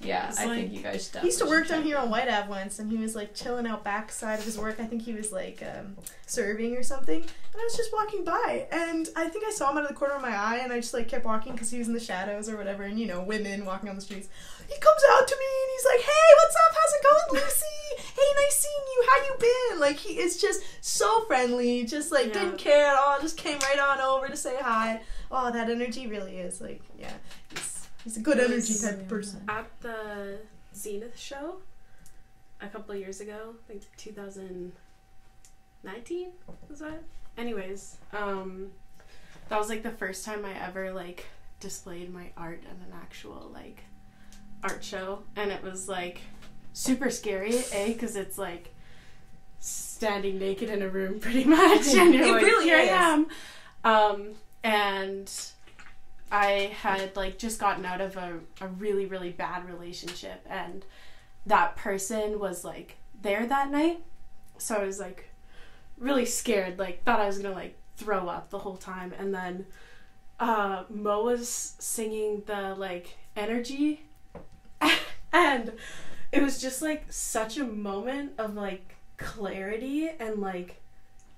yeah, 0.00 0.28
It's 0.28 0.38
I 0.40 0.44
like- 0.46 0.58
think 0.58 0.72
you 0.74 0.82
guys. 0.82 1.10
He 1.20 1.26
used 1.28 1.38
to 1.38 1.46
work 1.46 1.68
down 1.68 1.82
here 1.82 1.96
on 1.96 2.10
White 2.10 2.28
Ave 2.28 2.48
once, 2.50 2.78
and 2.78 2.90
he 2.90 2.98
was 2.98 3.14
like 3.14 3.32
chilling 3.34 3.66
out 3.66 3.84
backside 3.84 4.38
of 4.40 4.44
his 4.44 4.58
work. 4.58 4.78
I 4.78 4.84
think 4.84 5.00
he 5.02 5.14
was 5.14 5.32
like 5.32 5.62
um, 5.62 5.96
serving 6.26 6.76
or 6.76 6.82
something. 6.82 7.22
And 7.22 7.60
I 7.60 7.64
was 7.64 7.76
just 7.76 7.90
walking 7.92 8.22
by, 8.24 8.66
and 8.70 9.08
I 9.16 9.28
think 9.28 9.44
I 9.46 9.50
saw 9.50 9.70
him 9.70 9.78
out 9.78 9.84
of 9.84 9.88
the 9.88 9.94
corner 9.94 10.14
of 10.14 10.20
my 10.20 10.36
eye, 10.36 10.58
and 10.62 10.72
I 10.72 10.80
just 10.80 10.92
like 10.92 11.08
kept 11.08 11.24
walking 11.24 11.52
because 11.52 11.70
he 11.70 11.78
was 11.78 11.86
in 11.88 11.94
the 11.94 12.00
shadows 12.00 12.48
or 12.50 12.56
whatever. 12.58 12.82
And 12.82 12.98
you 13.00 13.06
know, 13.06 13.22
women 13.22 13.64
walking 13.64 13.88
on 13.88 13.94
the 13.94 14.02
streets. 14.02 14.28
He 14.68 14.78
comes 14.80 15.02
out 15.12 15.28
to 15.28 15.36
me 15.36 15.44
and 15.62 15.70
he's 15.76 15.84
like, 15.86 16.00
"Hey, 16.00 16.28
what's 16.42 16.56
up? 16.56 16.74
How's 16.74 16.94
it 16.94 17.04
going, 17.04 17.44
Lucy? 17.44 17.66
Hey, 18.20 18.42
nice 18.42 18.56
seeing 18.56 18.84
you. 18.96 19.04
How 19.08 19.16
you 19.23 19.23
been?" 19.38 19.80
Like 19.80 19.96
he 19.96 20.18
is 20.18 20.40
just 20.40 20.62
so 20.80 21.20
friendly, 21.26 21.84
just 21.84 22.10
like 22.12 22.26
Yeah. 22.28 22.32
didn't 22.44 22.58
care 22.58 22.86
at 22.86 22.96
all. 22.96 23.20
Just 23.20 23.36
came 23.36 23.58
right 23.60 23.78
on 23.78 24.00
over 24.00 24.28
to 24.28 24.36
say 24.36 24.56
hi. 24.60 25.02
Oh, 25.30 25.50
that 25.50 25.68
energy 25.70 26.06
really 26.06 26.38
is 26.38 26.60
like, 26.60 26.80
yeah, 26.98 27.12
he's, 27.50 27.88
he's 28.04 28.16
a 28.16 28.20
good 28.20 28.38
It 28.38 28.44
energy 28.50 28.74
type 28.78 29.00
of 29.00 29.08
person. 29.08 29.42
At 29.48 29.66
the 29.80 30.38
Zenith 30.74 31.18
show 31.18 31.56
a 32.60 32.68
couple 32.68 32.94
of 32.94 33.00
years 33.00 33.20
ago, 33.20 33.56
like 33.68 33.82
2019 33.96 34.72
was 36.68 36.78
that? 36.80 37.02
Anyways, 37.36 37.96
um, 38.12 38.70
that 39.48 39.58
was 39.58 39.68
like 39.68 39.82
the 39.82 39.90
first 39.90 40.24
time 40.24 40.44
I 40.44 40.52
ever 40.64 40.92
like 40.92 41.26
displayed 41.60 42.12
my 42.12 42.30
art 42.36 42.62
at 42.64 42.76
an 42.86 42.92
actual 42.94 43.50
like 43.52 43.82
art 44.62 44.84
show, 44.84 45.22
and 45.36 45.50
it 45.50 45.62
was 45.62 45.88
like 45.88 46.20
super 46.72 47.10
scary. 47.10 47.56
A 47.72 47.92
because 47.92 48.16
it's 48.16 48.38
like 48.38 48.73
standing 49.64 50.38
naked 50.38 50.68
in 50.68 50.82
a 50.82 50.88
room 50.88 51.18
pretty 51.20 51.44
much, 51.44 51.86
and 51.94 52.14
you're 52.14 52.24
It 52.26 52.32
like, 52.32 52.42
really 52.42 52.64
here 52.64 52.78
is. 52.78 52.90
I 52.90 52.92
am. 52.92 53.26
Um, 53.84 54.28
and 54.62 55.30
I 56.30 56.72
had 56.80 57.16
like 57.16 57.38
just 57.38 57.58
gotten 57.58 57.84
out 57.84 58.00
of 58.00 58.16
a, 58.16 58.38
a 58.60 58.68
really, 58.68 59.06
really 59.06 59.30
bad 59.30 59.66
relationship 59.68 60.44
and 60.48 60.84
that 61.46 61.76
person 61.76 62.38
was 62.38 62.64
like 62.64 62.96
there 63.22 63.46
that 63.46 63.70
night. 63.70 64.02
So 64.58 64.76
I 64.76 64.84
was 64.84 64.98
like 64.98 65.28
really 65.98 66.24
scared, 66.26 66.78
like 66.78 67.04
thought 67.04 67.20
I 67.20 67.26
was 67.26 67.38
gonna 67.38 67.54
like 67.54 67.76
throw 67.96 68.28
up 68.28 68.50
the 68.50 68.58
whole 68.58 68.76
time 68.76 69.12
and 69.18 69.34
then 69.34 69.66
uh 70.40 70.84
Mo 70.88 71.24
was 71.24 71.74
singing 71.78 72.42
the 72.46 72.74
like 72.74 73.16
energy 73.36 74.02
and 75.32 75.72
it 76.32 76.42
was 76.42 76.60
just 76.60 76.82
like 76.82 77.04
such 77.10 77.58
a 77.58 77.64
moment 77.64 78.32
of 78.38 78.54
like 78.54 78.93
clarity 79.16 80.08
and 80.18 80.40
like 80.40 80.80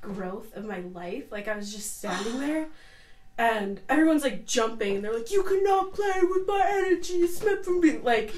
growth 0.00 0.54
of 0.56 0.64
my 0.64 0.80
life. 0.80 1.30
Like 1.30 1.48
I 1.48 1.56
was 1.56 1.72
just 1.72 1.98
standing 1.98 2.40
there 2.40 2.68
and 3.38 3.80
everyone's 3.88 4.22
like 4.22 4.46
jumping 4.46 4.96
and 4.96 5.04
they're 5.04 5.14
like, 5.14 5.30
You 5.30 5.42
cannot 5.42 5.92
play 5.92 6.20
with 6.22 6.46
my 6.46 6.64
energy, 6.68 7.14
it's 7.14 7.42
meant 7.44 7.64
for 7.64 7.72
me 7.78 7.98
like 7.98 8.32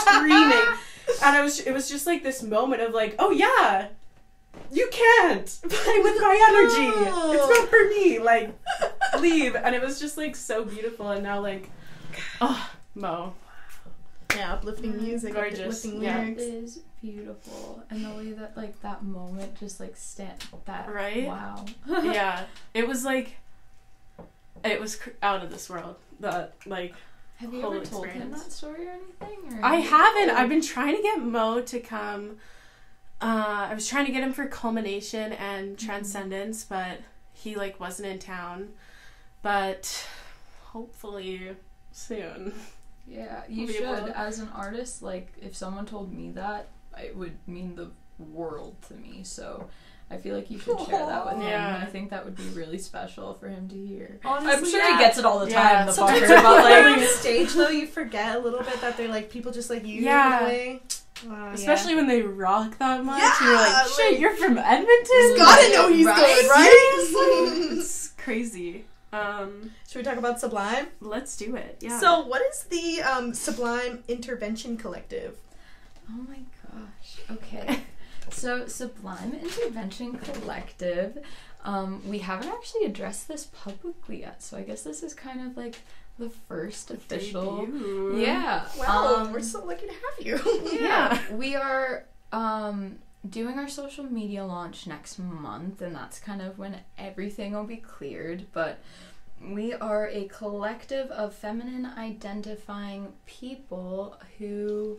screaming. 0.00 0.58
And 1.24 1.34
I 1.34 1.40
was 1.40 1.60
it 1.60 1.72
was 1.72 1.88
just 1.88 2.06
like 2.06 2.22
this 2.22 2.42
moment 2.42 2.82
of 2.82 2.92
like, 2.92 3.14
oh 3.18 3.30
yeah, 3.30 3.88
you 4.70 4.90
can't 4.92 5.46
play 5.46 5.98
with 6.00 6.20
my 6.20 6.46
energy. 6.50 7.34
It's 7.34 7.48
not 7.48 7.68
for 7.70 7.88
me. 7.88 8.18
Like 8.18 8.54
leave. 9.18 9.56
And 9.56 9.74
it 9.74 9.80
was 9.80 9.98
just 9.98 10.18
like 10.18 10.36
so 10.36 10.66
beautiful 10.66 11.08
and 11.08 11.22
now 11.22 11.40
like 11.40 11.70
oh 12.42 12.70
Mo. 12.94 13.32
Yeah, 14.36 14.52
uplifting 14.52 15.02
music, 15.02 15.32
Gorgeous, 15.32 15.60
uplifting 15.60 16.02
yeah. 16.02 16.18
Lyrics. 16.18 16.42
is 16.42 16.80
beautiful, 17.00 17.82
and 17.90 18.04
the 18.04 18.10
way 18.10 18.32
that 18.32 18.56
like 18.56 18.80
that 18.82 19.02
moment 19.02 19.58
just 19.58 19.80
like 19.80 19.96
stand 19.96 20.44
that 20.66 20.92
Right? 20.92 21.26
Wow. 21.26 21.64
yeah. 21.88 22.44
It 22.74 22.86
was 22.88 23.04
like 23.04 23.36
it 24.64 24.80
was 24.80 24.96
cr- 24.96 25.10
out 25.22 25.42
of 25.44 25.50
this 25.50 25.68
world. 25.70 25.96
That 26.20 26.54
like 26.66 26.94
Have 27.36 27.52
you 27.54 27.60
ever 27.64 27.84
told 27.84 28.06
him 28.08 28.30
that 28.32 28.50
story 28.52 28.86
or 28.86 28.90
anything? 28.90 29.58
Or 29.60 29.64
I 29.64 29.76
haven't. 29.76 30.30
I've 30.30 30.48
been 30.48 30.62
trying 30.62 30.96
to 30.96 31.02
get 31.02 31.20
Mo 31.22 31.60
to 31.60 31.80
come. 31.80 32.38
Uh, 33.20 33.66
I 33.70 33.74
was 33.74 33.88
trying 33.88 34.06
to 34.06 34.12
get 34.12 34.22
him 34.22 34.32
for 34.32 34.46
culmination 34.46 35.32
and 35.32 35.76
Mm-hmm. 35.76 35.86
transcendence, 35.86 36.64
but 36.64 37.00
he 37.32 37.54
like 37.56 37.78
wasn't 37.80 38.08
in 38.08 38.18
town. 38.18 38.70
But 39.42 40.06
hopefully 40.72 41.54
soon. 41.92 42.52
Yeah, 43.06 43.42
you 43.48 43.66
should. 43.68 43.82
able- 43.84 44.12
As 44.14 44.38
an 44.40 44.48
artist, 44.54 45.02
like 45.02 45.32
if 45.40 45.56
someone 45.56 45.86
told 45.86 46.12
me 46.12 46.30
that, 46.32 46.68
it 47.02 47.16
would 47.16 47.36
mean 47.46 47.74
the 47.74 47.90
world 48.18 48.76
to 48.88 48.94
me. 48.94 49.20
So 49.24 49.68
I 50.10 50.16
feel 50.16 50.34
like 50.34 50.50
you 50.50 50.58
should 50.58 50.78
share 50.86 51.06
that 51.06 51.24
with 51.26 51.34
him. 51.34 51.42
Yeah. 51.42 51.74
And 51.76 51.84
I 51.84 51.86
think 51.86 52.10
that 52.10 52.24
would 52.24 52.34
be 52.36 52.48
really 52.54 52.78
special 52.78 53.34
for 53.34 53.48
him 53.48 53.68
to 53.68 53.76
hear. 53.76 54.18
Honestly, 54.24 54.52
I'm 54.52 54.64
sure 54.64 54.80
yeah. 54.90 54.96
he 54.98 55.02
gets 55.04 55.18
it 55.18 55.24
all 55.24 55.38
the 55.40 55.50
Yeah. 55.50 55.62
time. 55.62 55.86
The 55.86 55.92
Sometimes 55.92 56.20
fucker, 56.22 56.28
when 56.28 56.42
but 56.42 56.70
you're 56.70 56.88
on 56.94 56.98
like, 57.00 57.08
stage 57.08 57.52
though, 57.54 57.68
you 57.68 57.86
forget 57.86 58.36
a 58.36 58.38
little 58.38 58.60
bit 58.62 58.80
that 58.80 58.96
they're 58.96 59.08
like 59.08 59.30
people 59.30 59.52
just 59.52 59.70
like 59.70 59.84
you 59.86 60.02
Yeah. 60.02 60.38
in 60.38 60.44
a 60.44 60.46
way. 60.48 60.82
Uh, 61.28 61.50
Especially 61.52 61.94
when 61.96 62.06
they 62.06 62.22
rock 62.22 62.78
that 62.78 63.04
much. 63.04 63.20
Yeah, 63.20 63.44
you're 63.44 63.54
like, 63.56 63.86
shit, 63.88 64.12
like- 64.12 64.20
you're 64.20 64.36
from 64.36 64.56
Edmonton? 64.56 64.86
yeah. 65.10 65.36
gotta 65.36 65.72
know 65.72 65.88
he's 65.92 66.06
Right? 66.06 66.16
good, 66.16 66.48
right? 66.48 67.72
It's 67.78 68.08
crazy. 68.16 68.84
Um, 69.12 69.70
Should 69.88 69.98
we 69.98 70.02
talk 70.04 70.16
about 70.18 70.38
Sublime? 70.38 70.86
let's 71.00 71.36
do 71.36 71.56
it. 71.56 71.78
Yeah. 71.80 71.98
So, 71.98 72.20
what 72.26 72.42
is 72.42 72.64
the 72.64 73.02
um, 73.02 73.32
Sublime 73.34 74.04
Intervention 74.06 74.76
Collective? 74.76 75.36
Oh 76.10 76.26
my 76.28 76.40
gosh. 76.62 77.18
Okay. 77.30 77.80
so 78.30 78.66
Sublime 78.66 79.34
Intervention 79.34 80.18
Collective. 80.18 81.18
Um, 81.64 82.02
we 82.06 82.18
haven't 82.18 82.48
actually 82.48 82.84
addressed 82.84 83.28
this 83.28 83.46
publicly 83.46 84.20
yet, 84.20 84.42
so 84.42 84.56
I 84.56 84.62
guess 84.62 84.82
this 84.82 85.02
is 85.02 85.12
kind 85.12 85.40
of 85.40 85.56
like 85.56 85.76
the 86.18 86.30
first 86.30 86.90
official. 86.90 87.66
Debut. 87.66 88.20
Yeah. 88.20 88.66
Wow, 88.78 89.16
um, 89.16 89.32
we're 89.32 89.40
so 89.40 89.64
lucky 89.64 89.86
to 89.86 89.92
have 89.92 90.26
you. 90.26 90.78
yeah, 90.80 91.20
we 91.32 91.54
are 91.56 92.04
um, 92.32 92.98
doing 93.28 93.58
our 93.58 93.68
social 93.68 94.04
media 94.04 94.44
launch 94.44 94.86
next 94.86 95.18
month, 95.18 95.82
and 95.82 95.94
that's 95.94 96.18
kind 96.18 96.42
of 96.42 96.58
when 96.58 96.76
everything 96.96 97.52
will 97.52 97.64
be 97.64 97.76
cleared. 97.76 98.46
But 98.52 98.78
we 99.42 99.72
are 99.74 100.08
a 100.08 100.24
collective 100.24 101.10
of 101.10 101.34
feminine 101.34 101.86
identifying 101.86 103.12
people 103.26 104.16
who 104.38 104.98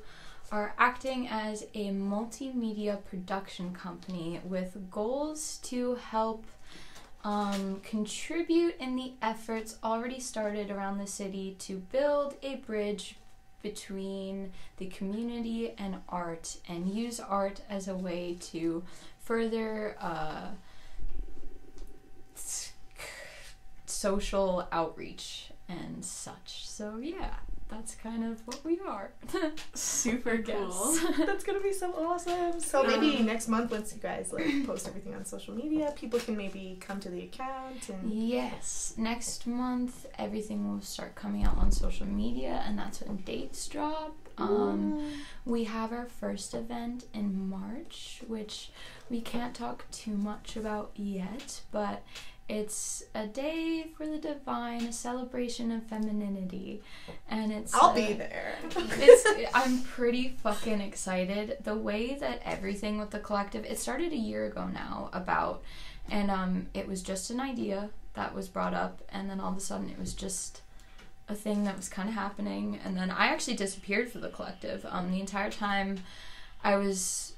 are 0.51 0.73
acting 0.77 1.27
as 1.27 1.63
a 1.73 1.89
multimedia 1.89 3.03
production 3.05 3.73
company 3.73 4.39
with 4.43 4.77
goals 4.89 5.57
to 5.63 5.95
help 5.95 6.45
um, 7.23 7.81
contribute 7.83 8.75
in 8.79 8.95
the 8.95 9.13
efforts 9.21 9.77
already 9.83 10.19
started 10.19 10.71
around 10.71 10.97
the 10.97 11.07
city 11.07 11.55
to 11.59 11.77
build 11.77 12.35
a 12.41 12.55
bridge 12.55 13.15
between 13.61 14.51
the 14.77 14.87
community 14.87 15.73
and 15.77 15.97
art 16.07 16.57
and 16.67 16.87
use 16.87 17.19
art 17.19 17.61
as 17.69 17.87
a 17.87 17.95
way 17.95 18.37
to 18.39 18.83
further 19.19 19.97
uh, 19.99 20.47
social 23.85 24.67
outreach 24.71 25.51
and 25.67 26.03
such. 26.03 26.67
So, 26.69 26.97
yeah, 27.01 27.35
that's 27.69 27.93
kind 27.95 28.23
of 28.23 28.45
what 28.47 28.63
we 28.65 28.79
are. 28.79 29.11
Super 29.73 30.39
cool. 30.39 30.97
That's 31.25 31.43
gonna 31.43 31.59
be 31.59 31.71
so 31.71 31.91
awesome. 31.93 32.59
So 32.59 32.83
maybe 32.83 33.17
Um, 33.17 33.25
next 33.27 33.47
month, 33.47 33.71
once 33.71 33.93
you 33.93 33.99
guys 34.01 34.33
like 34.33 34.65
post 34.65 34.87
everything 34.87 35.13
on 35.15 35.23
social 35.23 35.53
media, 35.53 35.93
people 35.95 36.19
can 36.19 36.35
maybe 36.35 36.77
come 36.81 36.99
to 37.01 37.09
the 37.09 37.21
account 37.23 37.89
and 37.89 38.11
Yes, 38.11 38.95
next 38.97 39.45
month 39.45 40.07
everything 40.17 40.67
will 40.67 40.81
start 40.81 41.13
coming 41.15 41.43
out 41.43 41.57
on 41.57 41.71
social 41.71 42.07
media, 42.07 42.63
and 42.65 42.77
that's 42.77 43.01
when 43.01 43.17
dates 43.17 43.67
drop. 43.67 44.15
Um, 44.39 45.11
we 45.45 45.65
have 45.65 45.91
our 45.91 46.05
first 46.07 46.53
event 46.53 47.05
in 47.13 47.49
March, 47.49 48.21
which 48.27 48.71
we 49.09 49.19
can't 49.21 49.53
talk 49.53 49.85
too 49.91 50.15
much 50.17 50.55
about 50.55 50.91
yet, 50.95 51.61
but 51.71 52.03
it's 52.49 53.03
a 53.13 53.27
day 53.27 53.85
for 53.95 54.07
the 54.07 54.17
divine, 54.17 54.85
a 54.85 54.91
celebration 54.91 55.71
of 55.71 55.83
femininity, 55.83 56.81
and 57.29 57.51
it's. 57.51 57.73
I'll 57.75 57.91
uh, 57.91 57.93
be 57.93 58.13
there. 58.13 58.55
it's 58.75 59.51
I'm 59.53 59.83
pretty 59.83 60.29
fucking 60.29 60.81
excited. 60.81 61.57
The 61.63 61.75
way 61.75 62.15
that 62.15 62.41
everything 62.43 62.97
with 62.97 63.11
the 63.11 63.19
collective 63.19 63.65
it 63.65 63.77
started 63.77 64.11
a 64.11 64.17
year 64.17 64.47
ago 64.47 64.67
now 64.67 65.09
about 65.13 65.61
and 66.11 66.31
um 66.31 66.67
it 66.73 66.87
was 66.87 67.01
just 67.01 67.29
an 67.29 67.39
idea 67.39 67.89
that 68.13 68.33
was 68.33 68.47
brought 68.47 68.73
up 68.73 69.01
and 69.09 69.29
then 69.29 69.39
all 69.39 69.51
of 69.51 69.57
a 69.57 69.61
sudden 69.61 69.89
it 69.89 69.99
was 69.99 70.13
just 70.13 70.61
a 71.27 71.35
thing 71.35 71.63
that 71.63 71.77
was 71.77 71.87
kind 71.87 72.09
of 72.09 72.15
happening 72.15 72.79
and 72.83 72.97
then 72.97 73.11
I 73.11 73.27
actually 73.27 73.55
disappeared 73.55 74.09
for 74.11 74.17
the 74.19 74.29
collective. 74.29 74.85
Um 74.89 75.11
the 75.11 75.19
entire 75.19 75.51
time 75.51 75.99
I 76.63 76.75
was 76.77 77.33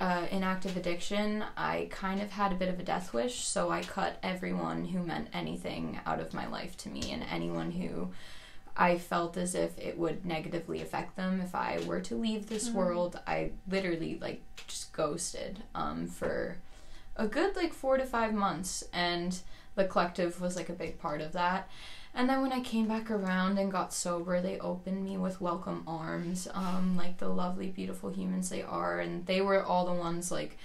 uh, 0.00 0.26
in 0.30 0.42
active 0.42 0.76
addiction, 0.76 1.44
I 1.56 1.88
kind 1.90 2.20
of 2.20 2.30
had 2.32 2.52
a 2.52 2.56
bit 2.56 2.68
of 2.68 2.78
a 2.80 2.82
death 2.82 3.12
wish, 3.12 3.44
so 3.44 3.70
I 3.70 3.82
cut 3.82 4.18
everyone 4.22 4.86
who 4.86 5.02
meant 5.02 5.28
anything 5.32 6.00
out 6.04 6.20
of 6.20 6.34
my 6.34 6.46
life 6.46 6.76
to 6.78 6.88
me 6.88 7.12
and 7.12 7.22
anyone 7.30 7.70
who 7.70 8.10
I 8.76 8.98
felt 8.98 9.36
as 9.36 9.54
if 9.54 9.78
it 9.78 9.96
would 9.96 10.26
negatively 10.26 10.82
affect 10.82 11.14
them 11.16 11.40
if 11.40 11.54
I 11.54 11.78
were 11.86 12.00
to 12.00 12.16
leave 12.16 12.48
this 12.48 12.68
Mhm. 12.70 12.74
world. 12.74 13.20
I 13.26 13.52
literally 13.68 14.18
like 14.20 14.42
just 14.66 14.92
ghosted 14.92 15.62
um, 15.76 16.08
for 16.08 16.56
a 17.16 17.28
good 17.28 17.54
like 17.54 17.72
four 17.72 17.96
to 17.96 18.04
five 18.04 18.34
months, 18.34 18.82
and 18.92 19.38
the 19.76 19.84
collective 19.84 20.40
was 20.40 20.56
like 20.56 20.68
a 20.68 20.72
big 20.72 20.98
part 20.98 21.20
of 21.20 21.32
that. 21.32 21.68
And 22.14 22.28
then 22.28 22.42
when 22.42 22.52
I 22.52 22.60
came 22.60 22.86
back 22.86 23.10
around 23.10 23.58
and 23.58 23.72
got 23.72 23.92
sober, 23.92 24.40
they 24.40 24.58
opened 24.60 25.02
me 25.02 25.16
with 25.18 25.40
welcome 25.40 25.82
arms, 25.86 26.46
um, 26.54 26.96
like 26.96 27.18
the 27.18 27.28
lovely, 27.28 27.68
beautiful 27.68 28.10
humans 28.10 28.48
they 28.50 28.62
are, 28.62 29.00
and 29.00 29.26
they 29.26 29.40
were 29.40 29.62
all 29.64 29.84
the 29.86 29.92
ones 29.92 30.30
like 30.30 30.56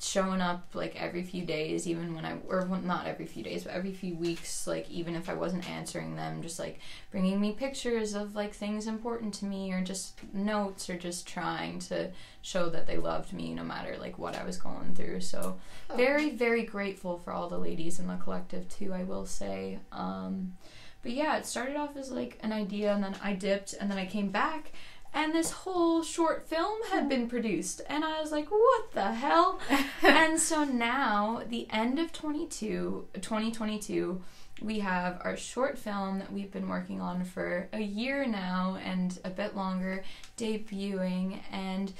showing 0.00 0.40
up 0.40 0.66
like 0.74 1.00
every 1.00 1.22
few 1.22 1.44
days, 1.44 1.86
even 1.86 2.14
when 2.14 2.24
I 2.24 2.36
or 2.48 2.66
well, 2.66 2.80
not 2.80 3.06
every 3.06 3.26
few 3.26 3.42
days, 3.42 3.64
but 3.64 3.72
every 3.74 3.92
few 3.92 4.14
weeks, 4.16 4.66
like 4.66 4.90
even 4.90 5.14
if 5.14 5.28
I 5.28 5.34
wasn't 5.34 5.68
answering 5.70 6.16
them, 6.16 6.42
just 6.42 6.58
like 6.58 6.80
bringing 7.10 7.40
me 7.40 7.52
pictures 7.52 8.14
of 8.14 8.34
like 8.34 8.52
things 8.54 8.86
important 8.86 9.34
to 9.34 9.44
me 9.44 9.72
or 9.72 9.82
just 9.82 10.18
notes 10.34 10.88
or 10.90 10.96
just 10.96 11.26
trying 11.28 11.78
to 11.80 12.10
show 12.42 12.68
that 12.70 12.86
they 12.86 12.96
loved 12.96 13.32
me 13.32 13.54
no 13.54 13.62
matter 13.62 13.96
like 13.98 14.18
what 14.18 14.36
I 14.36 14.44
was 14.44 14.56
going 14.56 14.94
through. 14.94 15.20
So 15.20 15.58
Oh. 15.90 15.96
very 15.96 16.30
very 16.30 16.64
grateful 16.64 17.18
for 17.18 17.32
all 17.32 17.48
the 17.48 17.58
ladies 17.58 17.98
in 18.00 18.06
the 18.06 18.16
collective 18.16 18.68
too, 18.70 18.92
I 18.92 19.04
will 19.04 19.26
say. 19.26 19.78
Um 19.92 20.54
but 21.04 21.12
yeah, 21.12 21.36
it 21.36 21.46
started 21.46 21.76
off 21.76 21.96
as 21.96 22.10
like 22.10 22.38
an 22.42 22.52
idea 22.52 22.92
and 22.92 23.04
then 23.04 23.14
I 23.22 23.34
dipped 23.34 23.74
and 23.78 23.88
then 23.88 23.98
I 23.98 24.06
came 24.06 24.30
back 24.30 24.72
and 25.14 25.32
this 25.32 25.52
whole 25.52 26.02
short 26.02 26.48
film 26.48 26.82
had 26.90 27.04
hmm. 27.04 27.08
been 27.08 27.28
produced 27.28 27.80
and 27.88 28.04
I 28.04 28.20
was 28.20 28.32
like, 28.32 28.50
"What 28.50 28.92
the 28.92 29.12
hell?" 29.12 29.60
and 30.02 30.40
so 30.40 30.64
now, 30.64 31.42
the 31.48 31.68
end 31.70 32.00
of 32.00 32.12
22, 32.12 33.06
2022, 33.14 34.20
we 34.60 34.80
have 34.80 35.20
our 35.22 35.36
short 35.36 35.78
film 35.78 36.18
that 36.18 36.32
we've 36.32 36.50
been 36.50 36.68
working 36.68 37.00
on 37.00 37.24
for 37.24 37.68
a 37.72 37.80
year 37.80 38.26
now 38.26 38.78
and 38.84 39.18
a 39.24 39.30
bit 39.30 39.54
longer 39.54 40.02
debuting. 40.36 41.40
And 41.50 41.92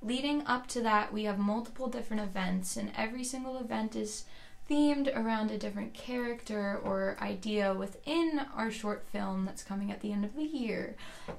leading 0.00 0.46
up 0.46 0.68
to 0.68 0.82
that, 0.82 1.12
we 1.12 1.24
have 1.24 1.38
multiple 1.38 1.88
different 1.88 2.22
events, 2.22 2.76
and 2.76 2.92
every 2.96 3.24
single 3.24 3.58
event 3.58 3.96
is 3.96 4.24
themed 4.70 5.14
around 5.16 5.50
a 5.50 5.58
different 5.58 5.94
character 5.94 6.80
or 6.84 7.16
idea 7.20 7.74
within 7.74 8.40
our 8.54 8.70
short 8.70 9.04
film 9.10 9.44
that's 9.44 9.64
coming 9.64 9.90
at 9.90 10.00
the 10.00 10.12
end 10.12 10.24
of 10.24 10.36
the 10.36 10.44
year. 10.44 10.96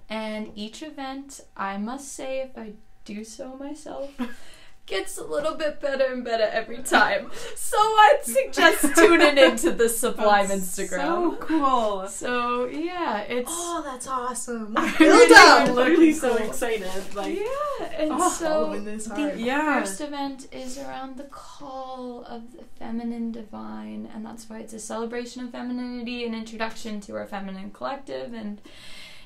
And 0.09 0.51
each 0.55 0.83
event, 0.83 1.39
I 1.55 1.77
must 1.77 2.11
say, 2.11 2.41
if 2.41 2.57
I 2.57 2.73
do 3.05 3.23
so 3.23 3.55
myself, 3.55 4.09
gets 4.91 5.17
a 5.17 5.23
little 5.23 5.55
bit 5.55 5.79
better 5.81 6.05
and 6.13 6.23
better 6.23 6.47
every 6.51 6.79
time. 6.83 7.31
So 7.55 7.77
I'd 7.77 8.19
suggest 8.23 8.93
tuning 8.95 9.37
into 9.37 9.71
the 9.71 9.87
Sublime 9.89 10.49
That's 10.49 10.77
Instagram. 10.77 10.99
So 10.99 11.35
cool. 11.39 12.07
So 12.07 12.65
yeah, 12.65 13.21
it's 13.21 13.49
Oh, 13.51 13.81
that's 13.83 14.07
awesome. 14.07 14.73
Build 14.99 15.31
up! 15.31 15.69
I'm 15.69 15.75
literally 15.75 16.13
so 16.13 16.35
Cool. 16.37 16.47
excited. 16.47 17.15
Like, 17.15 17.35
yeah, 17.39 17.85
and 17.97 18.11
oh, 18.13 18.29
so 18.29 18.79
this 18.79 19.05
the. 19.05 19.33
Yeah. 19.37 19.79
first 19.79 20.01
event 20.01 20.47
is 20.51 20.77
around 20.77 21.17
the 21.17 21.23
call 21.23 22.25
of 22.25 22.51
the 22.51 22.63
feminine 22.77 23.31
divine, 23.31 24.09
and 24.13 24.25
that's 24.25 24.49
why 24.49 24.59
it's 24.59 24.73
a 24.73 24.79
celebration 24.79 25.43
of 25.45 25.51
femininity, 25.51 26.25
an 26.25 26.33
introduction 26.35 26.99
to 27.01 27.15
our 27.15 27.25
feminine 27.25 27.71
collective, 27.71 28.33
and 28.33 28.61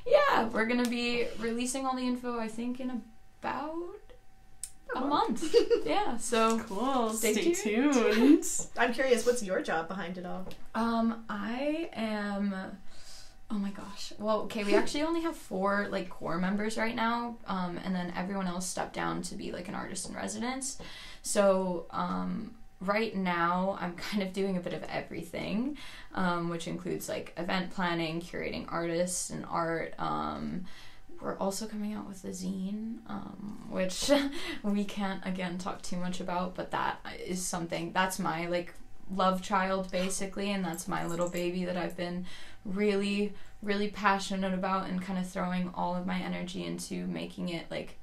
yeah, 0.05 0.47
we're 0.49 0.66
gonna 0.68 0.88
be 0.89 1.26
releasing 1.39 1.86
all 1.88 1.95
the 1.95 2.05
info. 2.07 2.39
I 2.39 2.47
think 2.47 2.80
in 2.80 3.01
about 3.41 3.74
a 4.95 5.01
month. 5.01 5.55
yeah, 5.86 6.17
so 6.17 6.59
cool. 6.59 7.11
Stay 7.11 7.33
Stay, 7.33 7.53
tuned. 7.53 7.93
tuned. 7.93 8.45
I'm 8.77 8.93
curious, 8.93 9.25
what's 9.25 9.43
your 9.43 9.61
job 9.61 9.88
behind 9.88 10.17
it 10.17 10.25
all? 10.25 10.45
Um, 10.73 11.23
I 11.29 11.89
am. 11.93 12.53
Oh 13.51 13.55
my 13.55 13.69
gosh. 13.69 14.11
Well, 14.17 14.41
okay, 14.41 14.63
we 14.63 14.75
actually 14.75 15.03
only 15.03 15.21
have 15.21 15.36
four 15.36 15.88
like 15.91 16.09
core 16.09 16.38
members 16.38 16.77
right 16.77 16.95
now, 16.95 17.38
um, 17.47 17.79
and 17.83 17.93
then 17.93 18.11
everyone 18.15 18.47
else 18.47 18.65
stepped 18.67 18.93
down 18.93 19.21
to 19.23 19.36
be 19.36 19.51
like 19.51 19.67
an 19.67 19.75
artist 19.75 20.09
in 20.09 20.15
residence. 20.15 20.79
So, 21.21 21.86
um, 21.91 22.55
right 22.81 23.15
now 23.15 23.77
I'm 23.79 23.93
kind 23.95 24.23
of 24.23 24.33
doing 24.33 24.57
a 24.57 24.59
bit 24.59 24.73
of 24.73 24.83
everything, 24.83 25.77
um, 26.13 26.49
which 26.49 26.67
includes 26.67 27.07
like 27.07 27.33
event 27.38 27.71
planning, 27.71 28.19
curating 28.21 28.65
artists 28.69 29.29
and 29.29 29.45
art. 29.45 29.93
Um, 29.99 30.65
we're 31.22 31.38
also 31.38 31.66
coming 31.66 31.93
out 31.93 32.07
with 32.07 32.24
a 32.24 32.30
zine, 32.30 32.97
um, 33.07 33.66
which 33.70 34.11
we 34.63 34.84
can't 34.84 35.26
again 35.26 35.57
talk 35.57 35.82
too 35.82 35.97
much 35.97 36.20
about, 36.20 36.55
but 36.55 36.72
that 36.72 36.99
is 37.26 37.45
something 37.45 37.91
that's 37.93 38.20
my 38.20 38.47
like 38.47 38.74
love 39.13 39.41
child 39.41 39.91
basically, 39.91 40.51
and 40.51 40.63
that's 40.63 40.88
my 40.88 41.05
little 41.05 41.30
baby 41.30 41.66
that 41.66 41.78
I've 41.78 41.97
been 41.97 42.26
really, 42.63 43.34
really 43.61 43.89
passionate 43.89 44.53
about 44.53 44.89
and 44.89 45.01
kind 45.01 45.20
of 45.20 45.28
throwing 45.28 45.72
all 45.74 45.95
of 45.95 46.05
my 46.05 46.20
energy 46.20 46.66
into 46.66 47.05
making 47.07 47.49
it 47.49 47.70
like 47.70 47.97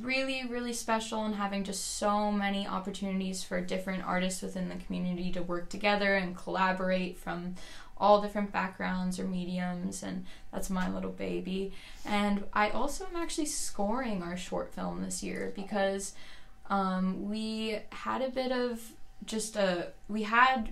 really, 0.00 0.46
really 0.48 0.72
special 0.72 1.24
and 1.24 1.34
having 1.34 1.64
just 1.64 1.96
so 1.98 2.32
many 2.32 2.66
opportunities 2.66 3.44
for 3.44 3.60
different 3.60 4.04
artists 4.04 4.42
within 4.42 4.68
the 4.68 4.76
community 4.76 5.30
to 5.32 5.42
work 5.42 5.68
together 5.68 6.14
and 6.14 6.36
collaborate 6.36 7.18
from 7.18 7.54
all 7.96 8.20
different 8.20 8.52
backgrounds 8.52 9.18
or 9.18 9.24
mediums 9.24 10.02
and 10.02 10.26
that's 10.52 10.70
my 10.70 10.88
little 10.92 11.12
baby. 11.12 11.72
And 12.04 12.44
i 12.52 12.70
also 12.70 13.06
am 13.06 13.16
actually 13.16 13.46
scoring 13.46 14.22
our 14.22 14.36
short 14.36 14.74
film 14.74 15.02
this 15.02 15.22
year 15.22 15.52
because 15.54 16.14
um, 16.70 17.28
we 17.28 17.78
had 17.90 18.22
a 18.22 18.30
bit 18.30 18.52
of 18.52 18.92
just 19.26 19.56
a 19.56 19.88
we 20.08 20.22
had 20.22 20.70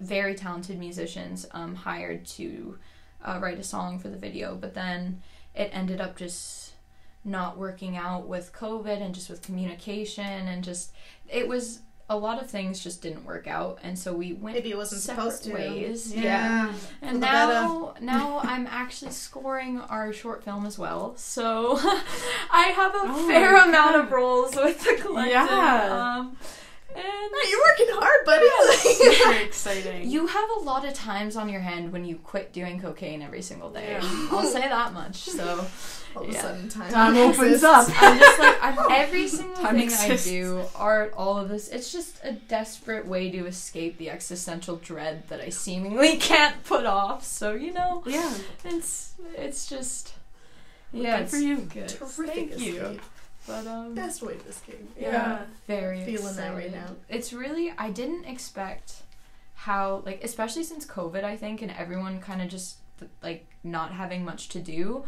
very 0.00 0.34
talented 0.34 0.78
musicians 0.78 1.46
um, 1.52 1.74
hired 1.74 2.24
to 2.26 2.78
uh, 3.24 3.38
write 3.40 3.58
a 3.58 3.62
song 3.62 3.98
for 3.98 4.08
the 4.08 4.16
video 4.16 4.56
but 4.56 4.74
then 4.74 5.22
it 5.54 5.70
ended 5.72 6.00
up 6.00 6.16
just 6.16 6.72
not 7.24 7.56
working 7.56 7.96
out 7.96 8.26
with 8.26 8.52
covid 8.52 9.00
and 9.00 9.14
just 9.14 9.30
with 9.30 9.42
communication 9.42 10.24
and 10.24 10.64
just 10.64 10.92
it 11.28 11.46
was 11.46 11.80
a 12.10 12.16
lot 12.16 12.42
of 12.42 12.50
things 12.50 12.78
just 12.82 13.00
didn't 13.00 13.24
work 13.24 13.46
out 13.46 13.78
and 13.82 13.98
so 13.98 14.12
we 14.12 14.32
went 14.34 14.54
Maybe 14.56 14.70
it 14.70 14.76
wasn't 14.76 15.00
separate 15.00 15.22
supposed 15.32 15.44
to. 15.44 15.54
ways 15.54 16.14
Yeah. 16.14 16.72
and 17.00 17.22
the 17.22 17.26
now 17.26 17.94
now 18.00 18.40
i'm 18.42 18.66
actually 18.66 19.12
scoring 19.12 19.80
our 19.80 20.12
short 20.12 20.44
film 20.44 20.66
as 20.66 20.78
well 20.78 21.14
so 21.16 21.78
i 22.50 22.72
have 22.76 22.94
a 22.94 23.00
Oh 23.04 23.28
fair 23.28 23.56
amount 23.64 23.96
of 23.96 24.10
roles 24.12 24.54
with 24.56 24.78
the 24.84 24.98
collective 25.00 25.32
Yeah. 25.32 26.16
um, 26.20 26.36
and 26.94 27.04
Hey, 27.42 27.50
You're 27.50 27.60
working 27.60 27.86
hard, 27.90 28.24
buddy. 28.26 29.16
Super 29.16 29.32
exciting. 29.44 30.10
you 30.10 30.26
have 30.26 30.50
a 30.56 30.60
lot 30.60 30.86
of 30.86 30.94
times 30.94 31.36
on 31.36 31.48
your 31.48 31.60
hand 31.60 31.92
when 31.92 32.04
you 32.04 32.16
quit 32.16 32.52
doing 32.52 32.80
cocaine 32.80 33.22
every 33.22 33.42
single 33.42 33.70
day 33.70 33.92
Yeah. 33.92 34.00
i'll 34.30 34.44
say 34.44 34.60
that 34.68 34.92
much 34.92 35.16
so 35.16 35.66
All 36.14 36.24
of 36.24 36.28
a 36.28 36.34
sudden, 36.34 36.68
time, 36.68 36.92
Time 36.92 37.16
opens 37.16 37.62
up. 37.62 37.88
I'm 38.02 38.18
just 38.18 38.38
like 38.38 38.58
I'm 38.62 38.76
every 38.90 39.26
single 39.26 39.56
Time 39.56 39.76
thing 39.76 39.84
exists. 39.84 40.26
I 40.26 40.30
do, 40.30 40.62
art, 40.76 41.14
all 41.16 41.38
of 41.38 41.48
this. 41.48 41.68
It's 41.68 41.90
just 41.90 42.20
a 42.22 42.32
desperate 42.32 43.06
way 43.06 43.30
to 43.30 43.46
escape 43.46 43.96
the 43.96 44.10
existential 44.10 44.76
dread 44.76 45.26
that 45.28 45.40
I 45.40 45.48
seemingly 45.48 46.18
can't 46.18 46.62
put 46.64 46.84
off. 46.84 47.24
So 47.24 47.54
you 47.54 47.72
know, 47.72 48.02
yeah. 48.06 48.34
it's 48.62 49.14
it's 49.38 49.66
just 49.66 50.12
yeah, 50.92 51.16
Good 51.16 51.22
it's 51.22 51.30
for 51.32 51.38
you. 51.38 51.56
Good. 51.56 51.88
Terrific 51.88 52.26
Thank 52.50 52.58
you. 52.60 53.00
But 53.46 53.66
um, 53.66 53.94
Best 53.94 54.22
way 54.22 54.34
to 54.34 54.48
escape. 54.48 54.88
Yeah. 54.98 55.44
very 55.66 56.04
Feeling 56.04 56.36
that 56.36 56.54
right 56.54 56.72
now. 56.72 56.96
It's 57.08 57.32
really 57.32 57.72
I 57.76 57.90
didn't 57.90 58.24
expect 58.24 59.02
how 59.54 60.02
like 60.04 60.22
especially 60.24 60.64
since 60.64 60.86
COVID 60.86 61.24
I 61.24 61.36
think 61.36 61.62
and 61.62 61.70
everyone 61.72 62.20
kind 62.20 62.42
of 62.42 62.48
just 62.48 62.76
like 63.22 63.46
not 63.64 63.92
having 63.92 64.24
much 64.24 64.48
to 64.50 64.60
do. 64.60 65.04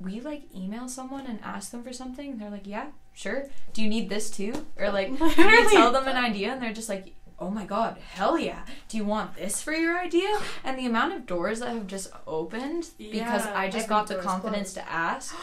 We 0.00 0.20
like 0.20 0.42
email 0.54 0.88
someone 0.88 1.26
and 1.26 1.38
ask 1.42 1.70
them 1.70 1.82
for 1.82 1.92
something. 1.92 2.38
They're 2.38 2.50
like, 2.50 2.66
"Yeah, 2.66 2.86
sure. 3.14 3.46
Do 3.72 3.82
you 3.82 3.88
need 3.88 4.08
this 4.08 4.30
too?" 4.30 4.66
Or 4.76 4.90
like, 4.90 5.08
you 5.20 5.70
tell 5.70 5.92
them 5.92 6.08
an 6.08 6.16
idea 6.16 6.52
and 6.52 6.60
they're 6.60 6.72
just 6.72 6.88
like, 6.88 7.14
"Oh 7.42 7.50
my 7.50 7.64
god, 7.64 7.98
hell 8.14 8.38
yeah! 8.38 8.60
Do 8.88 8.96
you 8.96 9.04
want 9.04 9.34
this 9.36 9.60
for 9.60 9.72
your 9.72 9.98
idea?" 9.98 10.30
And 10.64 10.78
the 10.78 10.86
amount 10.86 11.12
of 11.14 11.26
doors 11.26 11.58
that 11.60 11.70
have 11.70 11.86
just 11.86 12.10
opened 12.26 12.90
because 12.98 13.44
Yeah, 13.46 13.52
I 13.54 13.68
just 13.68 13.88
got 13.88 14.06
the 14.06 14.16
confidence 14.16 14.72
to 14.74 14.88
ask. 15.08 15.34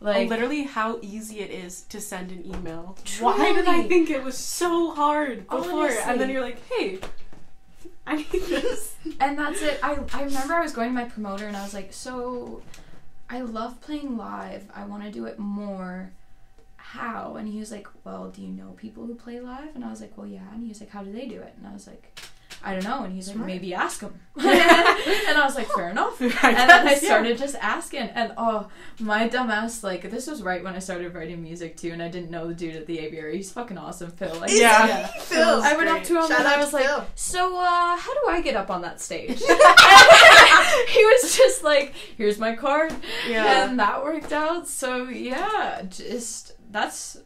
Like 0.00 0.28
literally 0.28 0.64
how 0.64 0.98
easy 1.02 1.40
it 1.40 1.50
is 1.50 1.82
to 1.82 2.00
send 2.00 2.30
an 2.30 2.44
email. 2.46 2.96
Why 3.20 3.52
did 3.52 3.66
I 3.66 3.82
think 3.84 4.10
it 4.10 4.22
was 4.22 4.36
so 4.36 4.94
hard 4.94 5.48
before? 5.48 5.88
And 5.88 6.20
then 6.20 6.30
you're 6.30 6.42
like, 6.42 6.60
hey, 6.68 6.98
I 8.06 8.16
need 8.16 8.30
this. 8.30 8.94
and 9.20 9.38
that's 9.38 9.62
it. 9.62 9.80
I, 9.82 9.98
I 10.12 10.22
remember 10.24 10.54
I 10.54 10.60
was 10.60 10.72
going 10.72 10.90
to 10.90 10.94
my 10.94 11.04
promoter 11.04 11.46
and 11.48 11.56
I 11.56 11.62
was 11.62 11.74
like, 11.74 11.92
so 11.92 12.62
I 13.28 13.40
love 13.40 13.80
playing 13.80 14.16
live. 14.16 14.64
I 14.74 14.84
want 14.84 15.02
to 15.02 15.10
do 15.10 15.24
it 15.26 15.38
more. 15.38 16.12
How? 16.90 17.34
And 17.36 17.48
he 17.48 17.58
was 17.58 17.72
like, 17.72 17.88
well, 18.04 18.30
do 18.30 18.40
you 18.42 18.48
know 18.48 18.70
people 18.76 19.06
who 19.06 19.14
play 19.14 19.40
live? 19.40 19.74
And 19.74 19.84
I 19.84 19.90
was 19.90 20.00
like, 20.00 20.16
well, 20.16 20.26
yeah. 20.26 20.52
And 20.52 20.62
he 20.62 20.68
was 20.68 20.80
like, 20.80 20.90
how 20.90 21.02
do 21.02 21.12
they 21.12 21.26
do 21.26 21.40
it? 21.40 21.54
And 21.58 21.66
I 21.66 21.72
was 21.72 21.86
like, 21.86 22.18
I 22.62 22.74
don't 22.74 22.84
know. 22.84 23.04
And 23.04 23.12
he's 23.12 23.28
like, 23.28 23.36
maybe 23.36 23.74
ask 23.74 24.00
them. 24.00 24.18
and 24.36 24.46
I 24.46 25.42
was 25.44 25.56
like, 25.56 25.68
fair 25.68 25.90
enough. 25.90 26.20
I 26.22 26.24
And 26.24 26.70
then 26.70 26.86
I 26.86 26.94
guess, 26.94 27.02
yeah. 27.02 27.08
started 27.08 27.38
just 27.38 27.54
asking, 27.56 28.00
and 28.14 28.32
oh, 28.36 28.68
my 28.98 29.28
dumbass, 29.28 29.82
like, 29.82 30.10
this 30.10 30.26
was 30.26 30.42
right 30.42 30.64
when 30.64 30.74
I 30.74 30.78
started 30.78 31.14
writing 31.14 31.42
music 31.42 31.76
too, 31.76 31.90
and 31.92 32.02
I 32.02 32.08
didn't 32.08 32.30
know 32.30 32.48
the 32.48 32.54
dude 32.54 32.76
at 32.76 32.86
the 32.86 32.98
aviary. 32.98 33.36
He's 33.36 33.52
fucking 33.52 33.76
awesome, 33.78 34.10
Phil. 34.10 34.34
Like, 34.40 34.50
Is 34.50 34.60
Yeah. 34.60 35.06
Phil. 35.06 35.62
I 35.62 35.76
went 35.76 35.90
up 35.90 36.02
to 36.04 36.16
him 36.20 36.28
Shout 36.28 36.38
and 36.38 36.48
I 36.48 36.56
was 36.58 36.72
like, 36.72 36.86
Phil. 36.86 37.04
so, 37.14 37.56
uh, 37.58 37.96
how 37.96 38.14
do 38.14 38.30
I 38.30 38.40
get 38.40 38.56
up 38.56 38.70
on 38.70 38.82
that 38.82 39.00
stage? 39.00 39.38
he 40.88 41.04
was 41.04 41.36
just 41.36 41.62
like, 41.62 41.94
here's 42.16 42.38
my 42.38 42.56
card. 42.56 42.92
Yeah. 43.28 43.68
And 43.68 43.78
that 43.78 44.02
worked 44.02 44.32
out. 44.32 44.66
So, 44.66 45.04
yeah, 45.08 45.82
just 45.88 46.55
that's, 46.70 47.18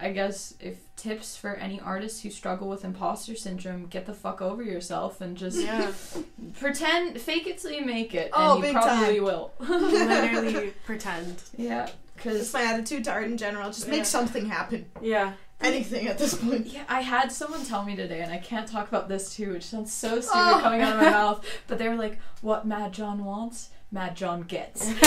I 0.00 0.12
guess, 0.12 0.54
if 0.60 0.76
tips 0.96 1.36
for 1.36 1.54
any 1.54 1.80
artists 1.80 2.22
who 2.22 2.30
struggle 2.30 2.68
with 2.68 2.84
imposter 2.84 3.34
syndrome, 3.36 3.86
get 3.86 4.06
the 4.06 4.14
fuck 4.14 4.40
over 4.42 4.62
yourself 4.62 5.20
and 5.20 5.36
just 5.36 5.60
yeah. 5.60 5.92
pretend, 6.60 7.20
fake 7.20 7.46
it 7.46 7.58
till 7.58 7.72
you 7.72 7.84
make 7.84 8.14
it. 8.14 8.30
Oh, 8.32 8.54
and 8.56 8.58
you 8.58 8.72
big 8.72 8.74
probably 8.74 9.16
time. 9.16 9.24
will. 9.24 9.52
Literally 9.60 10.72
pretend. 10.86 11.42
yeah, 11.56 11.88
because. 12.16 12.52
my 12.52 12.62
attitude 12.62 13.04
to 13.04 13.12
art 13.12 13.24
in 13.24 13.36
general. 13.36 13.68
Just 13.68 13.88
make 13.88 13.98
Yeah. 13.98 14.02
something 14.04 14.46
happen. 14.46 14.86
Yeah. 15.00 15.32
Anything 15.60 16.08
at 16.08 16.18
this 16.18 16.34
point. 16.34 16.66
Yeah, 16.66 16.82
I 16.88 17.02
had 17.02 17.30
someone 17.30 17.64
tell 17.64 17.84
me 17.84 17.94
today, 17.94 18.20
and 18.22 18.32
I 18.32 18.38
can't 18.38 18.66
talk 18.66 18.88
about 18.88 19.08
this 19.08 19.32
too, 19.36 19.52
which 19.52 19.62
sounds 19.64 19.92
so 19.92 20.16
oh. 20.16 20.20
stupid 20.20 20.32
Oh. 20.34 20.60
coming 20.60 20.80
out 20.80 20.96
of 20.96 21.00
my 21.02 21.10
mouth. 21.10 21.46
But 21.68 21.78
they 21.78 21.88
were 21.88 21.94
like, 21.94 22.18
"What 22.40 22.66
Mad 22.66 22.92
John 22.92 23.24
wants, 23.24 23.70
Mad 23.92 24.16
John 24.16 24.42
gets." 24.42 24.84
and 24.88 24.94
me 24.96 25.02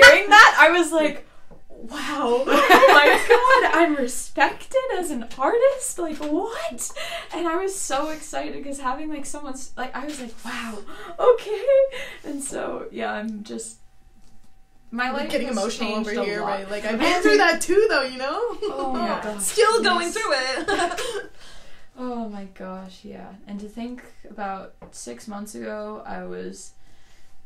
hearing 0.00 0.30
that, 0.30 0.56
I 0.58 0.70
was 0.70 0.90
like, 0.90 1.26
"Wow, 1.90 2.44
oh 2.44 2.44
my 3.68 3.70
god, 3.72 3.78
I'm 3.80 3.96
respected 3.96 4.80
as 4.98 5.10
an 5.10 5.26
artist. 5.38 5.98
Like 5.98 6.16
what?" 6.18 6.90
And 7.34 7.46
I 7.48 7.56
was 7.56 7.74
so 7.74 8.10
excited 8.10 8.54
because 8.54 8.80
having 8.80 9.08
like 9.08 9.26
someone's 9.26 9.72
like, 9.76 9.94
I 9.94 10.04
was 10.04 10.20
like, 10.20 10.34
"Wow, 10.44 10.78
okay." 11.18 11.64
And 12.24 12.42
so 12.42 12.86
yeah, 12.90 13.12
I'm 13.12 13.42
just 13.44 13.78
my 14.90 15.08
I'm 15.08 15.14
life 15.14 15.30
getting 15.30 15.48
has 15.48 15.56
emotional 15.56 15.94
over 15.96 16.10
here, 16.12 16.40
lot. 16.40 16.46
right? 16.48 16.70
Like 16.70 16.84
I've 16.84 16.98
been 17.00 17.20
through 17.22 17.38
that 17.38 17.60
too, 17.60 17.86
though. 17.90 18.02
You 18.02 18.18
know. 18.18 18.40
Oh 18.76 18.92
my 18.92 19.08
gosh. 19.22 19.42
Still 19.42 19.82
going 19.82 20.06
Yes. 20.12 20.14
through 20.14 20.32
it. 20.34 21.30
Oh 21.96 22.28
my 22.28 22.44
gosh, 22.54 23.00
yeah. 23.04 23.34
And 23.46 23.58
to 23.60 23.68
think 23.68 24.02
about 24.28 24.74
six 24.90 25.26
months 25.28 25.54
ago, 25.54 26.02
I 26.06 26.24
was 26.24 26.73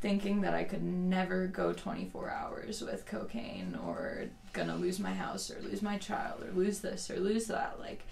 thinking 0.00 0.42
that 0.42 0.54
I 0.54 0.64
could 0.64 0.82
never 0.82 1.46
go 1.46 1.72
24 1.72 2.30
hours 2.30 2.82
with 2.82 3.04
cocaine 3.06 3.76
or 3.84 4.24
gonna 4.52 4.76
lose 4.76 4.98
my 5.00 5.12
house 5.12 5.50
or 5.50 5.60
lose 5.60 5.82
my 5.82 5.98
child 5.98 6.42
or 6.44 6.52
lose 6.52 6.78
this 6.80 7.10
or 7.10 7.18
lose 7.18 7.46
that. 7.46 7.80
Like, 7.80 8.04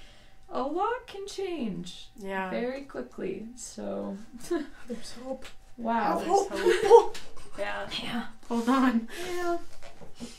a 0.49 0.63
lot 0.63 1.07
can 1.07 1.27
change 1.27 2.09
Yeah. 2.17 2.51
very 2.51 2.83
quickly. 2.83 3.47
So, 3.57 4.17
There's 4.89 5.13
hope. 5.25 5.47
wow. 5.77 6.19
Have 6.19 6.51
there's 6.59 6.85
hope. 6.87 7.17
Yeah. 7.59 7.89
Yeah. 8.03 8.25
Hold 8.49 8.69
on. 8.69 9.09
Yeah. 9.35 9.57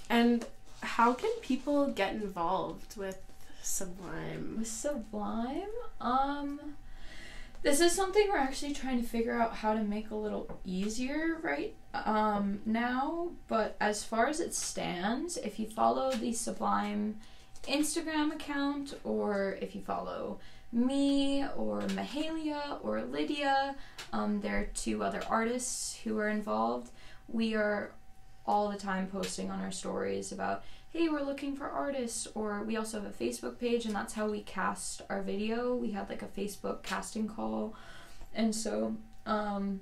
And 0.09 0.45
how 0.81 1.13
can 1.13 1.31
people 1.41 1.87
get 1.87 2.13
involved 2.13 2.95
with 2.95 3.19
Sublime? 3.63 4.57
With 4.59 4.67
Sublime, 4.67 5.71
um, 5.99 6.59
this 7.67 7.81
is 7.81 7.91
something 7.91 8.29
we're 8.29 8.37
actually 8.37 8.73
trying 8.73 9.01
to 9.01 9.05
figure 9.05 9.37
out 9.37 9.53
how 9.53 9.73
to 9.73 9.83
make 9.83 10.11
a 10.11 10.15
little 10.15 10.49
easier 10.63 11.37
right 11.41 11.75
um, 11.93 12.61
now. 12.65 13.31
But 13.49 13.75
as 13.81 14.05
far 14.05 14.27
as 14.27 14.39
it 14.39 14.53
stands, 14.53 15.35
if 15.35 15.59
you 15.59 15.67
follow 15.67 16.13
the 16.13 16.31
Sublime 16.31 17.17
Instagram 17.63 18.33
account, 18.33 18.93
or 19.03 19.57
if 19.61 19.75
you 19.75 19.81
follow 19.81 20.39
me 20.71 21.45
or 21.57 21.81
Mahalia 21.81 22.79
or 22.81 23.01
Lydia, 23.01 23.75
um, 24.13 24.39
there 24.39 24.59
are 24.59 24.69
two 24.73 25.03
other 25.03 25.21
artists 25.29 25.99
who 26.05 26.17
are 26.19 26.29
involved. 26.29 26.91
We 27.27 27.53
are 27.55 27.91
all 28.45 28.69
the 28.69 28.77
time 28.77 29.07
posting 29.07 29.51
on 29.51 29.59
our 29.59 29.73
stories 29.73 30.31
about 30.31 30.63
hey, 30.97 31.09
we're 31.09 31.21
looking 31.21 31.55
for 31.55 31.69
artists, 31.69 32.27
or 32.33 32.63
we 32.63 32.75
also 32.75 32.99
have 32.99 33.07
a 33.07 33.23
Facebook 33.23 33.59
page, 33.59 33.85
and 33.85 33.93
that's 33.93 34.13
how 34.15 34.27
we 34.27 34.41
cast 34.41 35.03
our 35.11 35.21
video. 35.21 35.75
We 35.75 35.91
had 35.91 36.09
like 36.09 36.23
a 36.23 36.25
Facebook 36.25 36.81
casting 36.81 37.27
call, 37.27 37.75
and 38.33 38.55
so 38.55 38.95
um, 39.27 39.81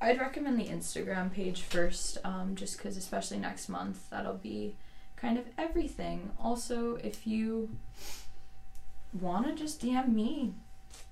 I'd 0.00 0.18
recommend 0.18 0.58
the 0.58 0.68
Instagram 0.68 1.30
page 1.30 1.60
first, 1.60 2.16
um, 2.24 2.54
just 2.54 2.78
because, 2.78 2.96
especially 2.96 3.38
next 3.38 3.68
month, 3.68 4.08
that'll 4.08 4.38
be 4.38 4.76
kind 5.16 5.36
of 5.36 5.44
everything. 5.58 6.30
Also, 6.42 6.94
if 6.96 7.26
you 7.26 7.68
want 9.20 9.46
to 9.46 9.54
just 9.54 9.82
DM 9.82 10.14
me, 10.14 10.54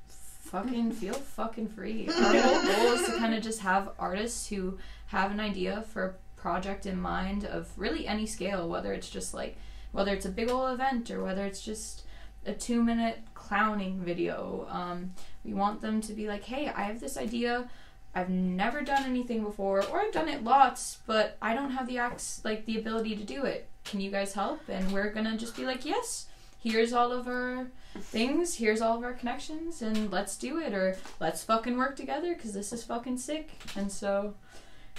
fucking 0.09 0.93
feel 1.01 1.13
fucking 1.13 1.69
free. 1.69 2.09
Our 2.09 2.41
whole 2.41 2.63
goal 2.63 2.93
is 2.95 3.05
to 3.05 3.19
kind 3.19 3.35
of 3.35 3.43
just 3.43 3.61
have 3.61 3.91
artists 3.99 4.47
who 4.47 4.79
have 5.09 5.31
an 5.31 5.41
idea 5.41 5.85
for 5.93 6.17
project 6.45 6.85
in 6.85 7.01
mind 7.01 7.47
of 7.47 7.71
really 7.75 8.07
any 8.07 8.27
scale, 8.27 8.69
whether 8.69 8.93
it's 8.93 9.09
just 9.09 9.33
like 9.33 9.57
whether 9.93 10.13
it's 10.13 10.27
a 10.27 10.37
big 10.41 10.51
old 10.51 10.71
event 10.75 11.11
or 11.11 11.25
whether 11.25 11.47
it's 11.47 11.63
just 11.63 12.05
a 12.45 12.53
two 12.53 12.85
minute 12.85 13.21
clowning 13.33 14.05
video. 14.05 14.67
Um, 14.69 15.15
we 15.43 15.55
want 15.55 15.81
them 15.81 16.03
to 16.03 16.13
be 16.13 16.29
like, 16.29 16.45
hey, 16.45 16.69
I 16.69 16.83
have 16.83 17.01
this 17.01 17.17
idea. 17.17 17.71
I've 18.15 18.29
never 18.29 18.83
done 18.83 19.05
anything 19.05 19.43
before, 19.43 19.83
or 19.87 20.03
I've 20.03 20.13
done 20.13 20.29
it 20.29 20.45
lots, 20.45 20.99
but 21.07 21.39
I 21.41 21.55
don't 21.55 21.71
have 21.71 21.87
the 21.87 21.97
acts 21.97 22.43
like 22.45 22.67
the 22.67 22.79
ability 22.79 23.17
to 23.17 23.25
do 23.25 23.45
it. 23.45 23.71
Can 23.87 24.03
you 24.03 24.11
guys 24.11 24.35
help? 24.35 24.61
And 24.69 24.93
we're 24.93 25.15
gonna 25.15 25.39
just 25.39 25.57
be 25.57 25.65
like, 25.65 25.87
yes. 25.87 26.27
Here's 26.63 26.93
all 26.93 27.11
of 27.11 27.27
our 27.27 27.69
things. 28.01 28.55
Here's 28.57 28.83
all 28.83 28.99
of 28.99 29.05
our 29.05 29.15
connections, 29.15 29.81
and 29.81 30.13
let's 30.13 30.37
do 30.37 30.59
it, 30.59 30.75
or 30.75 30.97
let's 31.21 31.43
fucking 31.43 31.79
work 31.79 31.97
together 31.97 32.35
because 32.35 32.53
this 32.53 32.71
is 32.73 32.85
fucking 32.85 33.17
sick. 33.19 33.51
And 33.77 33.91
so, 33.91 34.35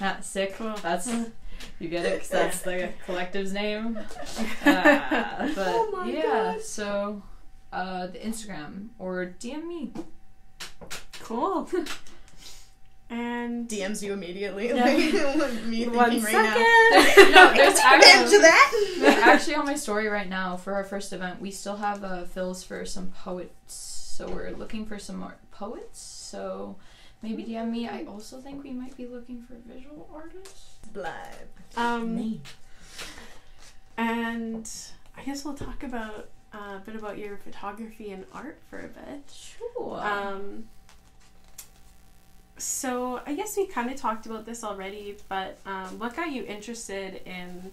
ah, 0.02 0.18
sick. 0.22 0.56
Cool. 0.56 0.76
That's 0.82 1.10
you 1.80 1.90
get 1.90 2.06
it 2.06 2.14
because 2.14 2.30
that's 2.30 2.62
the 2.62 2.90
collective's 3.06 3.54
name. 3.54 4.00
Uh, 4.66 5.48
but 5.54 5.68
Oh 5.68 5.90
my 5.92 6.10
yeah, 6.10 6.54
God. 6.54 6.62
so 6.62 7.22
uh, 7.72 8.08
the 8.08 8.18
Instagram 8.18 8.88
or 8.98 9.36
DM 9.40 9.66
me. 9.68 9.92
Cool. 11.22 11.70
and 13.10 13.68
DMs 13.70 14.02
you 14.02 14.14
immediately. 14.14 14.70
Yeah. 14.70 14.86
Like, 15.36 15.64
me 15.66 15.88
one 15.88 16.22
right 16.22 16.34
now. 16.34 16.56
No, 16.56 17.54
there's 17.54 17.78
actually, 17.80 18.40
that. 18.40 19.22
actually 19.24 19.56
on 19.56 19.66
my 19.66 19.76
story 19.76 20.08
right 20.08 20.28
now 20.30 20.58
for 20.58 20.74
our 20.74 20.84
first 20.84 21.14
event, 21.14 21.40
we 21.40 21.52
still 21.52 21.76
have 21.78 22.04
uh, 22.04 22.24
fills 22.26 22.64
for 22.64 22.86
some 22.86 23.08
poets. 23.08 23.76
So 24.18 24.28
we're 24.28 24.52
looking 24.52 24.86
for 24.86 24.98
some 24.98 25.18
more 25.18 25.36
poets. 25.52 26.00
So 26.00 26.78
maybe 27.26 27.44
DM 27.44 27.72
me. 27.72 27.88
I 27.88 28.04
also 28.04 28.40
think 28.40 28.64
we 28.64 28.72
might 28.72 28.96
be 28.96 29.08
looking 29.08 29.42
for 29.42 29.56
visual 29.66 30.08
artists. 30.14 30.76
Blood. 30.94 31.48
Um, 31.76 32.42
and 33.98 34.70
I 35.18 35.24
guess 35.24 35.44
we'll 35.44 35.56
talk 35.56 35.84
about 35.84 36.30
uh, 36.54 36.78
a 36.78 36.82
bit 36.86 36.96
about 36.96 37.18
your 37.18 37.38
photography 37.38 38.12
and 38.12 38.26
art 38.32 38.60
for 38.70 38.80
a 38.80 38.88
bit. 38.88 39.24
Sure. 39.34 40.00
Um, 40.00 40.66
so 42.58 43.22
I 43.26 43.34
guess 43.34 43.58
we 43.58 43.66
kind 43.66 43.90
of 43.90 43.98
talked 43.98 44.28
about 44.28 44.46
this 44.46 44.64
already, 44.64 45.18
but 45.28 45.58
um, 45.66 46.00
what 46.00 46.16
got 46.16 46.32
you 46.32 46.46
interested 46.46 47.22
in 47.26 47.72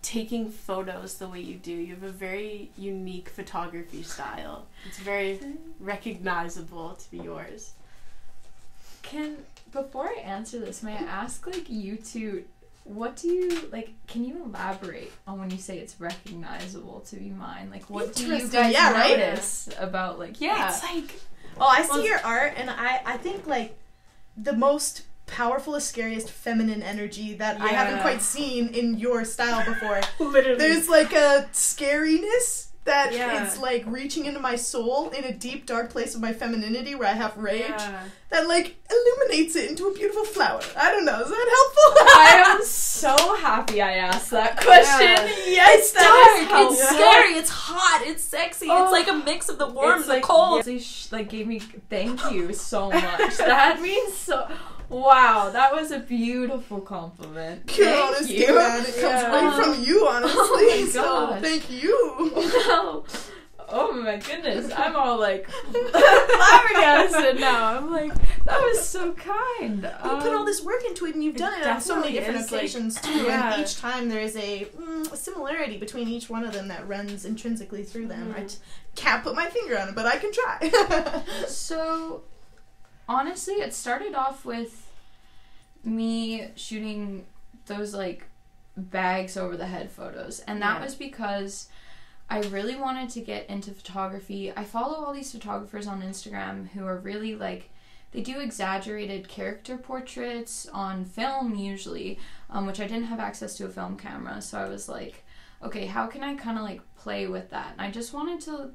taking 0.00 0.50
photos 0.50 1.18
the 1.18 1.28
way 1.28 1.40
you 1.40 1.56
do? 1.56 1.72
You 1.72 1.94
have 1.94 2.02
a 2.02 2.10
very 2.10 2.70
unique 2.78 3.28
photography 3.28 4.02
style. 4.02 4.66
It's 4.86 4.98
very 4.98 5.38
recognizable 5.78 6.94
to 6.94 7.10
be 7.10 7.18
yours. 7.18 7.72
Can 9.06 9.36
before 9.72 10.08
I 10.08 10.20
answer 10.20 10.58
this, 10.58 10.82
may 10.82 10.92
I 10.92 11.02
ask 11.02 11.46
like 11.46 11.68
you 11.68 11.96
two, 11.96 12.44
what 12.84 13.16
do 13.16 13.28
you 13.28 13.68
like? 13.72 13.90
Can 14.06 14.24
you 14.24 14.42
elaborate 14.44 15.12
on 15.26 15.40
when 15.40 15.50
you 15.50 15.58
say 15.58 15.78
it's 15.78 16.00
recognizable 16.00 17.00
to 17.08 17.16
be 17.16 17.30
mine? 17.30 17.70
Like, 17.70 17.88
what 17.90 18.14
do 18.14 18.26
you 18.26 18.48
guys 18.48 18.72
yeah, 18.72 18.92
right? 18.92 19.18
notice 19.18 19.68
about 19.78 20.18
like 20.18 20.40
yeah? 20.40 20.68
It's 20.68 20.82
like 20.82 21.20
Oh, 21.58 21.66
I 21.66 21.82
see 21.82 21.88
Well- 21.90 22.04
your 22.04 22.18
art, 22.18 22.54
and 22.56 22.70
I, 22.70 23.00
I 23.04 23.16
think 23.16 23.46
like 23.46 23.78
the 24.36 24.52
most 24.52 25.02
powerful, 25.26 25.78
scariest 25.80 26.30
feminine 26.30 26.82
energy 26.82 27.34
that 27.34 27.60
I 27.60 27.68
haven't 27.68 28.00
quite 28.00 28.22
seen 28.22 28.68
in 28.68 28.98
your 28.98 29.24
style 29.24 29.64
before. 29.64 30.00
literally. 30.20 30.58
There's 30.58 30.88
like 30.88 31.12
a 31.12 31.48
scariness 31.52 32.65
that 32.86 33.12
Yeah. 33.12 33.44
is 33.46 33.58
like 33.58 33.84
reaching 33.86 34.24
into 34.26 34.40
my 34.40 34.56
soul 34.56 35.10
in 35.10 35.24
a 35.24 35.32
deep, 35.32 35.66
dark 35.66 35.90
place 35.90 36.14
of 36.14 36.20
my 36.20 36.32
femininity 36.32 36.94
where 36.94 37.08
I 37.08 37.12
have 37.12 37.36
rage 37.36 37.68
yeah. 37.68 38.02
that 38.30 38.48
like 38.48 38.76
illuminates 38.90 39.54
it 39.56 39.68
into 39.70 39.86
a 39.86 39.92
beautiful 39.92 40.24
flower. 40.24 40.60
I 40.76 40.90
don't 40.92 41.04
know. 41.04 41.20
Is 41.20 41.28
that 41.28 41.48
helpful? 41.58 42.02
I 42.16 42.44
am 42.56 42.64
so 42.64 43.34
happy 43.36 43.82
I 43.82 43.94
asked 43.94 44.30
that 44.30 44.56
question. 44.60 45.00
Yeah. 45.06 45.26
Yes, 45.46 45.78
It's 45.80 45.92
that 45.92 46.38
is 46.42 46.48
dark, 46.48 46.70
it's 46.72 46.88
scary, 46.88 47.32
it's 47.34 47.50
hot, 47.50 48.02
it's 48.06 48.22
sexy, 48.24 48.66
Oh. 48.70 48.84
it's 48.84 48.92
like 48.92 49.08
a 49.08 49.10
oh. 49.20 49.22
mix 49.24 49.48
of 49.48 49.58
the 49.58 49.66
warm 49.68 49.94
and 49.96 50.04
the 50.04 50.08
like, 50.08 50.22
cold. 50.22 50.58
yeah, 50.58 50.62
they 50.62 50.78
sh- 50.78 51.08
like 51.12 51.28
gave 51.28 51.46
me 51.46 51.58
thank 51.90 52.30
you 52.30 52.52
so 52.52 52.90
much. 52.90 53.36
that 53.38 53.80
means 53.82 54.14
so. 54.16 54.48
Wow, 54.88 55.50
that 55.50 55.72
was 55.74 55.90
a 55.90 55.98
beautiful 55.98 56.80
compliment. 56.80 57.68
Thank 57.70 58.16
honesty, 58.16 58.34
you. 58.34 58.54
man. 58.54 58.80
It 58.82 58.84
comes 58.86 59.02
Yeah. 59.02 59.30
right 59.30 59.64
from 59.64 59.82
you, 59.84 60.06
honestly. 60.06 60.36
Oh 60.38 60.80
my 60.80 60.86
so 60.90 61.38
thank 61.40 61.70
you. 61.70 62.32
Wow. 62.34 63.04
Oh 63.68 63.92
my 63.92 64.16
goodness, 64.18 64.70
I'm 64.76 64.94
all 64.94 65.18
like 65.18 65.48
flabbergasted 65.72 67.40
now. 67.40 67.76
I'm 67.76 67.90
like, 67.90 68.12
that 68.44 68.60
was 68.60 68.86
so 68.88 69.12
kind. 69.14 69.82
You 69.82 70.10
put 70.20 70.28
all 70.32 70.40
Um, 70.40 70.46
this 70.46 70.62
work 70.62 70.84
into 70.86 71.04
it, 71.06 71.14
and 71.16 71.24
you've 71.24 71.34
done 71.36 71.60
it 71.60 71.66
on 71.66 71.80
so 71.80 71.98
many 71.98 72.12
different 72.12 72.40
is, 72.42 72.52
like- 72.52 72.60
occasions 72.60 73.00
too. 73.00 73.24
Yeah. 73.24 73.54
And 73.54 73.62
each 73.64 73.76
time 73.80 74.08
there 74.08 74.20
is 74.20 74.36
a, 74.36 74.66
mm, 74.66 75.12
a 75.12 75.16
similarity 75.16 75.78
between 75.78 76.06
each 76.08 76.30
one 76.30 76.44
of 76.44 76.52
them 76.52 76.68
that 76.68 76.86
runs 76.86 77.24
intrinsically 77.24 77.82
through 77.82 78.06
them. 78.06 78.32
I 78.36 78.42
Mhm. 78.42 78.50
t- 78.52 78.58
can't 78.94 79.24
put 79.24 79.34
my 79.34 79.46
finger 79.50 79.76
on 79.80 79.88
it, 79.88 79.96
but 79.96 80.06
I 80.06 80.16
can 80.18 80.30
try. 80.32 81.24
So, 81.48 82.22
honestly, 83.08 83.54
it 83.54 83.72
started 83.74 84.14
off 84.14 84.44
with 84.44 84.90
me 85.84 86.48
shooting 86.56 87.24
those 87.66 87.94
like 87.94 88.24
bags 88.76 89.36
over 89.36 89.56
the 89.56 89.66
head 89.66 89.90
photos, 89.90 90.40
and 90.40 90.60
that 90.62 90.78
Yeah. 90.78 90.84
was 90.84 90.94
because 90.94 91.68
I 92.28 92.40
really 92.40 92.74
wanted 92.76 93.08
to 93.10 93.20
get 93.20 93.48
into 93.48 93.70
photography. 93.70 94.52
I 94.56 94.64
follow 94.64 95.04
all 95.04 95.12
these 95.12 95.30
photographers 95.32 95.86
on 95.86 96.02
Instagram 96.02 96.68
who 96.70 96.84
are 96.84 96.98
really 96.98 97.34
like 97.36 97.70
they 98.12 98.20
do 98.22 98.40
exaggerated 98.40 99.28
character 99.28 99.76
portraits 99.76 100.66
on 100.72 101.04
film 101.04 101.54
usually, 101.54 102.18
um, 102.48 102.66
which 102.66 102.80
I 102.80 102.86
didn't 102.86 103.04
have 103.06 103.20
access 103.20 103.56
to 103.56 103.66
a 103.66 103.68
film 103.68 103.96
camera, 103.96 104.40
so 104.40 104.58
I 104.58 104.68
was 104.68 104.88
like, 104.88 105.24
okay, 105.62 105.86
how 105.86 106.06
can 106.06 106.22
I 106.22 106.34
kind 106.34 106.56
of 106.58 106.64
like 106.64 106.80
play 106.96 107.26
with 107.26 107.50
that? 107.50 107.72
And 107.72 107.80
I 107.80 107.90
just 107.90 108.12
wanted 108.14 108.40
to 108.42 108.70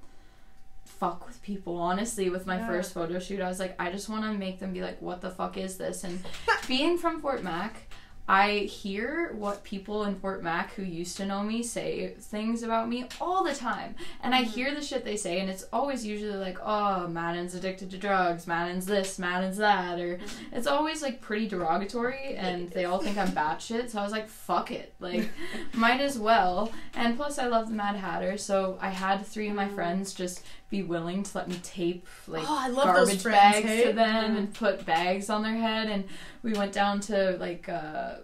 fuck 1.01 1.25
with 1.25 1.41
people 1.41 1.77
honestly 1.77 2.29
with 2.29 2.45
my 2.45 2.57
Yeah. 2.57 2.67
first 2.67 2.93
photo 2.93 3.17
shoot 3.17 3.41
i 3.41 3.47
was 3.47 3.59
like 3.59 3.75
i 3.79 3.91
just 3.91 4.07
want 4.07 4.23
to 4.23 4.33
make 4.33 4.59
them 4.59 4.71
be 4.71 4.83
like 4.83 5.01
what 5.01 5.19
the 5.19 5.31
fuck 5.31 5.57
is 5.57 5.77
this? 5.77 6.03
And 6.03 6.23
being 6.67 6.99
from 6.99 7.19
fort 7.21 7.41
mac 7.41 7.87
i 8.29 8.59
hear 8.59 9.33
what 9.33 9.63
people 9.63 10.03
in 10.03 10.13
fort 10.13 10.43
mac 10.43 10.75
who 10.75 10.83
used 10.83 11.17
to 11.17 11.25
know 11.25 11.41
me 11.41 11.63
say 11.63 12.13
things 12.19 12.61
about 12.61 12.87
me 12.87 13.07
all 13.19 13.43
the 13.43 13.55
time. 13.55 13.95
And 14.21 14.35
i 14.35 14.43
mm-hmm. 14.43 14.51
hear 14.51 14.75
the 14.75 14.81
shit 14.83 15.03
they 15.03 15.17
say 15.17 15.39
and 15.39 15.49
it's 15.49 15.65
always 15.73 16.05
usually 16.05 16.37
like 16.37 16.59
oh 16.63 17.07
madden's 17.07 17.55
addicted 17.55 17.89
to 17.89 17.97
drugs 17.97 18.45
madden's 18.45 18.85
this 18.85 19.17
madden's 19.17 19.57
that 19.57 19.99
or 19.99 20.17
mm-hmm. 20.17 20.55
it's 20.55 20.67
always 20.67 21.01
like 21.01 21.19
pretty 21.19 21.47
derogatory 21.47 22.35
and 22.35 22.69
they 22.69 22.85
all 22.85 22.99
think 22.99 23.17
i'm 23.17 23.29
batshit 23.29 23.89
so 23.89 23.97
i 23.99 24.03
was 24.03 24.11
like 24.11 24.27
fuck 24.27 24.69
it 24.69 24.93
like 24.99 25.27
might 25.73 25.99
as 25.99 26.19
well. 26.19 26.71
And 26.93 27.17
plus 27.17 27.39
i 27.39 27.47
love 27.47 27.69
the 27.69 27.75
mad 27.75 27.95
hatter 27.95 28.37
so 28.37 28.77
i 28.79 28.89
had 28.89 29.25
three 29.25 29.49
of 29.49 29.55
my 29.55 29.65
mm-hmm. 29.65 29.73
friends 29.73 30.13
just 30.13 30.43
be 30.71 30.81
willing 30.81 31.21
to 31.21 31.37
let 31.37 31.49
me 31.49 31.59
tape 31.61 32.07
like 32.27 32.45
oh, 32.47 32.57
I 32.59 32.69
love 32.69 32.95
those 32.95 33.09
garbage 33.09 33.23
bags 33.23 33.67
hey? 33.67 33.83
to 33.83 33.93
them 33.93 34.37
and 34.37 34.53
put 34.53 34.85
bags 34.85 35.29
on 35.29 35.43
their 35.43 35.57
head. 35.57 35.89
And 35.89 36.05
we 36.41 36.53
went 36.53 36.71
down 36.71 37.01
to 37.01 37.37
like 37.39 37.69
uh 37.69 38.15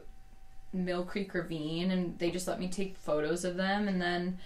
mill 0.73 1.03
creek 1.03 1.33
ravine 1.33 1.91
and 1.91 2.17
they 2.19 2.31
just 2.31 2.47
let 2.47 2.59
me 2.59 2.69
take 2.69 2.97
photos 2.97 3.43
of 3.43 3.57
them. 3.57 3.87
And 3.87 4.01
then 4.01 4.39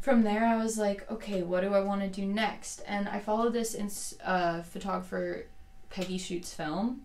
from 0.00 0.22
there 0.22 0.44
i 0.44 0.56
was 0.56 0.76
like 0.76 1.10
okay 1.10 1.42
what 1.42 1.62
do 1.62 1.72
i 1.72 1.80
want 1.80 2.00
to 2.00 2.08
do 2.08 2.26
next? 2.26 2.82
And 2.86 3.08
i 3.08 3.20
followed 3.20 3.52
this 3.52 3.74
in 3.74 3.90
uh, 4.24 4.62
photographer 4.62 5.46
peggy 5.90 6.18
shoots 6.18 6.52
film. 6.52 7.02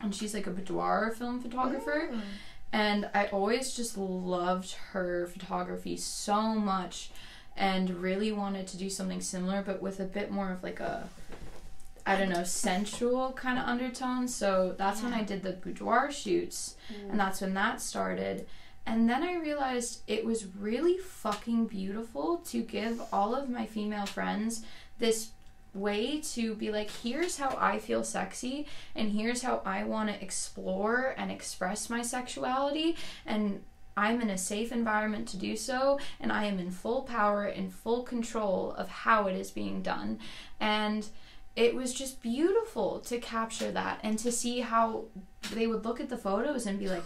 And 0.00 0.14
she's 0.14 0.32
like 0.32 0.46
a 0.46 0.50
boudoir 0.50 1.10
film 1.10 1.40
photographer. 1.40 2.08
Mm. 2.12 2.20
and 2.72 3.10
I 3.14 3.26
always 3.26 3.74
just 3.74 3.98
loved 3.98 4.72
her 4.92 5.26
photography 5.26 5.96
so 5.96 6.54
much 6.54 7.10
and 7.56 7.90
really 7.90 8.32
wanted 8.32 8.66
to 8.66 8.76
do 8.76 8.88
something 8.88 9.20
similar 9.20 9.62
but 9.62 9.82
with 9.82 10.00
a 10.00 10.04
bit 10.04 10.30
more 10.30 10.50
of 10.52 10.62
like 10.62 10.80
a 10.80 11.08
I 12.04 12.16
don't 12.16 12.30
know 12.30 12.44
sensual 12.44 13.32
kind 13.32 13.58
of 13.58 13.66
undertone. 13.66 14.26
So 14.26 14.74
that's 14.76 15.02
when 15.02 15.14
I 15.14 15.22
did 15.22 15.42
the 15.42 15.52
boudoir 15.52 16.10
shoots 16.10 16.76
and 16.88 17.12
mm. 17.12 17.16
that's 17.16 17.40
when 17.40 17.54
that 17.54 17.80
started. 17.80 18.46
And 18.84 19.08
then 19.08 19.22
I 19.22 19.36
realized 19.36 20.02
it 20.08 20.24
was 20.24 20.46
really 20.56 20.98
fucking 20.98 21.66
beautiful 21.66 22.38
to 22.46 22.62
give 22.62 23.00
all 23.12 23.34
of 23.34 23.48
my 23.48 23.66
female 23.66 24.06
friends 24.06 24.64
this 24.98 25.30
way 25.74 26.20
to 26.20 26.54
be 26.56 26.70
like 26.70 26.90
here's 27.02 27.38
how 27.38 27.56
I 27.58 27.78
feel 27.78 28.04
sexy 28.04 28.66
and 28.94 29.12
here's 29.12 29.42
how 29.42 29.62
I 29.64 29.84
want 29.84 30.10
to 30.10 30.22
explore 30.22 31.14
and 31.16 31.30
express 31.30 31.88
my 31.88 32.02
sexuality 32.02 32.96
and 33.24 33.62
I'm 33.96 34.20
in 34.20 34.30
a 34.30 34.38
safe 34.38 34.72
environment 34.72 35.28
to 35.28 35.36
do 35.36 35.56
so 35.56 35.98
and 36.20 36.32
I 36.32 36.44
am 36.44 36.58
in 36.58 36.70
full 36.70 37.02
power 37.02 37.44
and 37.44 37.72
full 37.72 38.02
control 38.02 38.72
of 38.72 38.88
how 38.88 39.26
it 39.26 39.36
is 39.36 39.50
being 39.50 39.82
done. 39.82 40.18
And 40.60 41.06
it 41.54 41.74
was 41.74 41.92
just 41.92 42.22
beautiful 42.22 43.00
to 43.00 43.18
capture 43.18 43.70
that 43.72 44.00
and 44.02 44.18
to 44.20 44.32
see 44.32 44.60
how 44.60 45.04
they 45.52 45.66
would 45.66 45.84
look 45.84 46.00
at 46.00 46.08
the 46.08 46.16
photos 46.16 46.66
and 46.66 46.78
be 46.78 46.88
like 46.88 47.04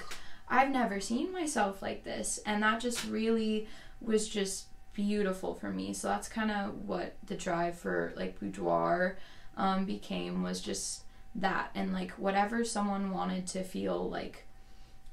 I've 0.49 0.71
never 0.71 1.01
seen 1.01 1.33
myself 1.33 1.83
like 1.83 2.05
this. 2.05 2.39
And 2.47 2.63
that 2.63 2.81
just 2.81 3.05
really 3.07 3.67
was 4.01 4.29
just 4.29 4.67
beautiful 4.93 5.55
for 5.55 5.71
me. 5.71 5.93
So 5.93 6.09
that's 6.09 6.29
kind 6.29 6.51
of 6.51 6.87
what 6.87 7.17
the 7.25 7.35
drive 7.35 7.79
for 7.79 8.13
like 8.17 8.39
boudoir 8.39 9.19
um, 9.57 9.85
became 9.85 10.43
was 10.43 10.61
just 10.61 11.03
that 11.35 11.71
and 11.75 11.93
like 11.93 12.13
whatever 12.13 12.65
someone 12.65 13.11
wanted 13.11 13.47
to 13.47 13.63
feel 13.63 14.09
like 14.09 14.46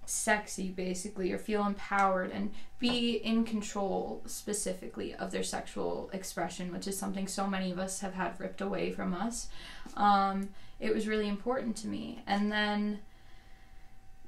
sexy 0.05 0.69
basically 0.69 1.31
or 1.31 1.37
feel 1.37 1.65
empowered 1.65 2.31
and 2.31 2.51
be 2.79 3.15
in 3.15 3.43
control 3.43 4.21
specifically 4.25 5.15
of 5.15 5.31
their 5.31 5.43
sexual 5.43 6.09
expression 6.11 6.71
which 6.71 6.87
is 6.87 6.97
something 6.97 7.27
so 7.27 7.47
many 7.47 7.71
of 7.71 7.79
us 7.79 8.01
have 8.01 8.13
had 8.13 8.39
ripped 8.39 8.61
away 8.61 8.91
from 8.91 9.13
us. 9.13 9.47
Um, 9.95 10.49
it 10.79 10.93
was 10.93 11.07
really 11.07 11.29
important 11.29 11.77
to 11.77 11.87
me. 11.87 12.21
And 12.27 12.51
then 12.51 12.99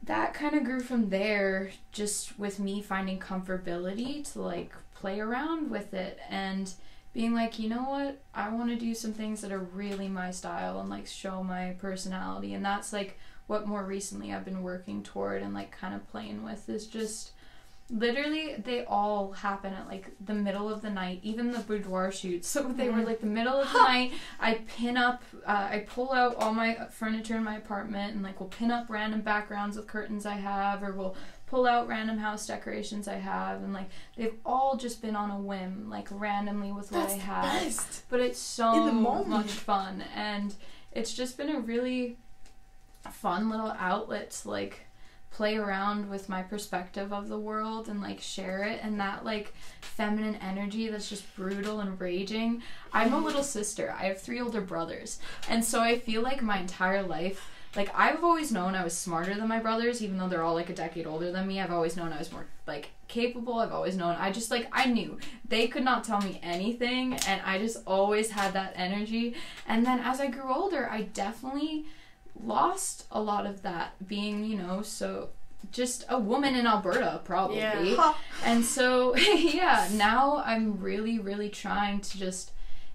that 0.04 0.34
kind 0.34 0.56
of 0.56 0.64
grew 0.64 0.80
from 0.80 1.10
there 1.10 1.72
just 1.92 2.40
with 2.40 2.60
me 2.60 2.82
finding 2.82 3.20
comfortability 3.20 4.32
to 4.34 4.42
like 4.42 4.74
play 4.94 5.20
around 5.20 5.70
with 5.70 5.94
it 5.94 6.20
and 6.30 6.72
being 7.14 7.34
like 7.34 7.60
you 7.60 7.70
know 7.70 7.84
what? 7.84 8.22
I 8.34 8.50
want 8.50 8.70
to 8.70 8.76
do 8.76 8.94
some 8.94 9.14
things 9.14 9.42
that 9.42 9.52
are 9.52 9.60
really 9.60 10.08
my 10.08 10.32
style 10.32 10.80
and 10.80 10.90
like 10.90 11.08
show 11.08 11.44
my 11.44 11.76
personality. 11.80 12.54
And 12.54 12.64
that's 12.64 12.94
like 12.94 13.18
what 13.48 13.68
more 13.68 13.84
recently 13.84 14.34
i've 14.34 14.46
been 14.46 14.64
working 14.64 15.04
toward 15.04 15.42
and 15.42 15.54
like 15.54 15.72
kind 15.72 15.94
of 15.96 16.08
playing 16.10 16.44
with 16.44 16.68
is 16.70 16.88
just 16.88 17.32
literally 17.92 18.56
they 18.64 18.84
all 18.86 19.32
happen 19.34 19.72
at 19.72 19.88
like 19.88 20.08
the 20.26 20.34
middle 20.34 20.68
of 20.68 20.82
the 20.82 20.90
night 20.90 21.20
even 21.22 21.52
the 21.52 21.60
boudoir 21.60 22.12
shoots. 22.12 22.48
So 22.56 22.64
they 22.64 22.90
were 22.90 23.04
like 23.04 23.20
the 23.20 23.28
middle 23.28 23.62
of 23.62 23.72
the 23.72 23.78
night. 23.84 24.14
I 24.40 24.56
pin 24.66 24.98
up 24.98 25.22
uh, 25.46 25.68
i 25.72 25.86
pull 25.88 26.12
out 26.12 26.36
all 26.38 26.52
my 26.54 26.88
furniture 26.90 27.36
in 27.38 27.44
my 27.44 27.58
apartment 27.58 28.16
and 28.16 28.24
like 28.24 28.40
we'll 28.40 28.50
pin 28.50 28.72
up 28.72 28.90
random 28.90 29.22
backgrounds 29.22 29.78
with 29.78 29.86
curtains 29.88 30.26
i 30.26 30.34
have 30.34 30.82
or 30.82 30.94
we'll 30.94 31.16
pull 31.46 31.68
out 31.68 31.88
random 31.88 32.18
house 32.18 32.48
decorations 32.48 33.08
i 33.08 33.16
have 33.16 33.62
and 33.62 33.72
like 33.72 33.90
they've 34.18 34.34
all 34.44 34.78
just 34.78 35.00
been 35.00 35.16
on 35.16 35.30
a 35.30 35.38
whim 35.40 35.88
like 35.88 36.08
randomly 36.10 36.72
with 36.72 36.92
what 36.92 37.02
That's 37.08 37.14
i 37.14 37.18
have. 37.18 38.02
but 38.10 38.20
it's 38.20 38.40
so 38.40 38.74
In 38.80 38.86
the 38.88 38.94
moment. 38.94 39.28
much 39.30 39.52
fun 39.52 40.04
and 40.16 40.56
it's 40.92 41.14
just 41.14 41.38
been 41.38 41.50
a 41.56 41.60
really 41.60 42.18
fun 43.12 43.50
little 43.50 43.76
outlet 43.78 44.32
to 44.32 44.50
like 44.50 44.86
play 45.36 45.58
around 45.58 46.10
with 46.10 46.30
my 46.30 46.42
perspective 46.42 47.12
of 47.12 47.28
the 47.28 47.38
world 47.38 47.90
and 47.90 48.02
like 48.02 48.22
share 48.22 48.64
it. 48.64 48.80
And 48.82 49.00
that 49.02 49.26
like 49.26 49.54
feminine 49.82 50.36
energy 50.36 50.88
that's 50.88 51.10
just 51.10 51.36
brutal 51.36 51.82
and 51.82 52.00
raging. 52.00 52.64
I'm 52.94 53.14
a 53.14 53.20
little 53.20 53.44
sister. 53.44 53.94
I 54.00 54.06
have 54.06 54.22
three 54.22 54.40
older 54.40 54.62
brothers. 54.62 55.20
And 55.50 55.64
so 55.64 55.82
i 55.82 56.00
feel 56.00 56.22
like 56.22 56.42
my 56.42 56.60
entire 56.60 57.04
life 57.04 57.52
like 57.76 57.90
i've 57.94 58.24
always 58.24 58.54
known 58.54 58.74
i 58.74 58.84
was 58.86 58.98
smarter 58.98 59.34
than 59.34 59.50
my 59.50 59.60
brothers 59.60 60.02
even 60.02 60.18
though 60.18 60.30
they're 60.30 60.44
all 60.44 60.54
like 60.54 60.70
a 60.70 60.74
decade 60.74 61.06
older 61.06 61.32
than 61.34 61.46
me. 61.48 61.60
I've 61.60 61.72
always 61.72 61.98
known 61.98 62.14
i 62.14 62.20
was 62.20 62.32
more 62.32 62.46
like 62.66 62.92
capable. 63.10 63.60
I've 63.60 63.74
always 63.74 63.98
known 63.98 64.16
i 64.18 64.32
just 64.32 64.50
like 64.50 64.70
i 64.72 64.86
knew. 64.86 65.20
They 65.48 65.68
could 65.68 65.84
not 65.84 66.06
tell 66.06 66.22
me 66.22 66.40
anything 66.42 67.16
and 67.28 67.42
i 67.44 67.58
just 67.60 67.78
always 67.86 68.32
had 68.32 68.54
that 68.54 68.72
energy. 68.78 69.36
And 69.68 69.86
then 69.86 70.00
as 70.00 70.22
i 70.22 70.28
grew 70.28 70.54
older 70.54 70.88
i 70.90 71.02
definitely 71.02 71.88
lost 72.44 73.06
a 73.12 73.22
lot 73.22 73.46
of 73.46 73.62
that 73.64 73.94
being 74.08 74.44
you 74.44 74.58
know 74.58 74.82
so 74.82 75.30
just 75.72 76.06
a 76.10 76.20
woman 76.20 76.56
in 76.56 76.68
alberta 76.68 77.22
probably 77.24 77.58
Yeah. 77.58 78.14
And 78.44 78.64
so 78.64 79.16
yeah 79.18 79.88
now 79.94 80.42
i'm 80.46 80.80
really 80.80 81.18
really 81.20 81.50
trying 81.50 82.02
to 82.02 82.18
just 82.20 82.52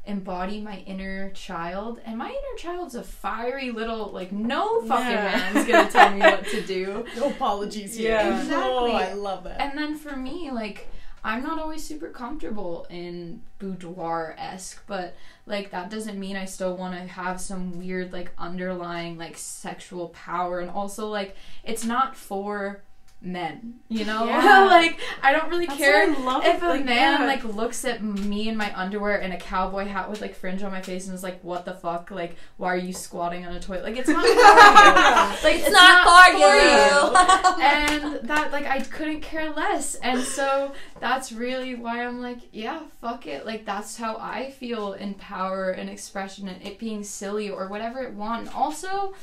embody 0.07 0.61
my 0.61 0.79
inner 0.87 1.31
child 1.31 2.01
and 2.05 2.17
my 2.17 2.29
inner 2.29 2.57
child's 2.59 2.95
a 2.95 3.03
fiery 3.03 3.71
little 3.71 4.11
like 4.13 4.33
no 4.33 4.81
fucking 4.83 5.07
Yeah. 5.11 5.51
man's 5.53 5.67
gonna 5.69 5.91
tell 5.91 6.13
me 6.13 6.21
what 6.21 6.47
to 6.47 6.63
do 6.63 7.05
No 7.17 7.29
apologies 7.31 7.97
here. 7.97 8.13
Yeah. 8.13 8.39
Exactly. 8.41 8.57
Oh, 8.63 8.93
I 8.95 9.13
love 9.15 9.45
that. 9.45 9.61
and 9.61 9.77
then 9.77 9.97
for 9.97 10.17
me, 10.17 10.51
like, 10.51 10.89
I'm 11.23 11.43
not 11.43 11.59
always 11.59 11.85
super 11.85 12.09
comfortable 12.09 12.87
in 12.89 13.43
boudoir 13.59 14.35
esque, 14.39 14.83
but 14.87 15.15
like 15.47 15.71
that 15.71 15.91
doesn't 15.91 16.19
mean 16.19 16.37
I 16.37 16.45
still 16.45 16.77
want 16.77 16.95
to 16.95 17.07
have 17.07 17.41
some 17.41 17.79
weird, 17.79 18.13
like, 18.13 18.33
underlying, 18.39 19.19
like, 19.19 19.37
sexual 19.37 20.09
power. 20.09 20.61
And 20.61 20.71
also, 20.71 21.09
like, 21.09 21.37
it's 21.65 21.85
not 21.85 22.17
for 22.17 22.83
men, 23.23 23.75
you 23.89 24.05
know? 24.05 24.25
Yeah. 24.25 24.65
like, 24.71 24.99
I 25.23 25.33
don't 25.33 25.51
really 25.51 25.67
That's 25.67 25.79
care. 25.79 26.11
If 26.11 26.63
a 26.63 26.67
like, 26.67 26.85
man 26.85 27.27
like 27.27 27.45
looks 27.45 27.85
at 27.85 28.03
me 28.03 28.49
in 28.49 28.57
my 28.57 28.73
underwear 28.79 29.21
and 29.21 29.33
a 29.33 29.37
cowboy 29.37 29.87
hat 29.87 30.11
with 30.11 30.21
like 30.21 30.35
fringe 30.35 30.63
on 30.63 30.73
my 30.73 30.81
face 30.81 31.07
and 31.07 31.15
is 31.15 31.23
like, 31.23 31.43
"What 31.45 31.65
the 31.65 31.75
fuck? 31.75 32.11
Like, 32.11 32.37
why 32.57 32.73
are 32.73 32.77
you 32.77 32.93
squatting 32.93 33.47
on 33.47 33.55
a 33.55 33.61
toilet?" 33.61 33.85
Like, 33.85 33.97
it's 33.97 34.09
not 34.09 34.23
for 35.41 35.49
you. 35.49 35.51
Like, 35.51 35.61
It's, 35.61 35.71
not, 35.71 36.07
for 36.07 36.39
you. 36.39 36.47
you 36.47 37.61
and 37.63 38.29
that 38.29 38.53
like 38.53 38.67
I 38.67 38.81
couldn't 38.81 39.21
care 39.21 39.51
less 39.51 39.95
and 39.97 40.21
so 40.23 40.73
that's 41.01 41.33
really 41.33 41.75
why 41.75 42.05
I'm 42.05 42.21
like 42.21 42.39
yeah 42.53 42.81
fuck 43.01 43.27
it 43.27 43.47
like 43.47 43.65
that's 43.65 43.97
how 43.97 44.17
I 44.17 44.51
feel 44.51 44.93
in 44.95 45.15
power 45.15 45.71
and 45.71 45.89
expression 45.91 46.49
and 46.49 46.63
it 46.63 46.79
being 46.79 47.03
silly 47.05 47.51
or 47.51 47.69
whatever 47.69 48.03
it 48.03 48.13
want 48.15 48.47
And 48.47 48.51
also 48.55 49.15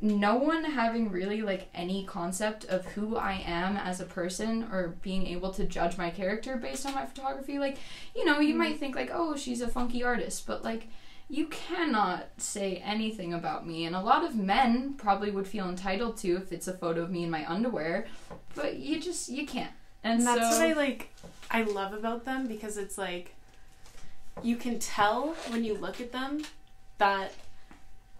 no 0.00 0.36
one 0.36 0.64
having 0.64 1.10
really 1.10 1.42
like 1.42 1.68
any 1.74 2.04
concept 2.04 2.64
of 2.66 2.84
who 2.86 3.16
I 3.16 3.42
am 3.44 3.76
as 3.76 4.00
a 4.00 4.04
person 4.04 4.68
or 4.70 4.94
being 5.02 5.26
able 5.26 5.50
to 5.52 5.64
judge 5.64 5.98
my 5.98 6.10
character 6.10 6.56
based 6.56 6.86
on 6.86 6.94
my 6.94 7.06
photography 7.06 7.58
like 7.58 7.78
you 8.14 8.24
know 8.24 8.38
you 8.38 8.50
mm-hmm. 8.50 8.58
might 8.58 8.78
think 8.78 8.94
like 8.94 9.10
oh 9.12 9.36
she's 9.36 9.60
a 9.60 9.68
funky 9.68 10.04
artist 10.04 10.46
but 10.46 10.62
like 10.62 10.88
you 11.28 11.46
cannot 11.46 12.26
say 12.38 12.76
anything 12.84 13.34
about 13.34 13.66
me 13.66 13.84
and 13.84 13.96
a 13.96 14.00
lot 14.00 14.24
of 14.24 14.36
men 14.36 14.94
probably 14.94 15.30
would 15.30 15.46
feel 15.46 15.68
entitled 15.68 16.16
to 16.18 16.36
if 16.36 16.52
it's 16.52 16.68
a 16.68 16.72
photo 16.72 17.02
of 17.02 17.10
me 17.10 17.24
in 17.24 17.30
my 17.30 17.48
underwear 17.50 18.06
but 18.54 18.76
you 18.76 19.00
just 19.00 19.28
you 19.28 19.46
can't. 19.46 19.72
And, 20.02 20.20
And 20.20 20.26
that's 20.26 20.56
so 20.56 20.62
what 20.62 20.70
I 20.70 20.72
like 20.72 21.12
I 21.50 21.62
love 21.62 21.92
about 21.92 22.24
them 22.24 22.46
because 22.46 22.76
it's 22.76 22.96
like 22.96 23.34
you 24.42 24.56
can 24.56 24.78
tell 24.78 25.34
when 25.48 25.64
you 25.64 25.76
look 25.76 26.00
at 26.00 26.12
them 26.12 26.42
that 26.98 27.32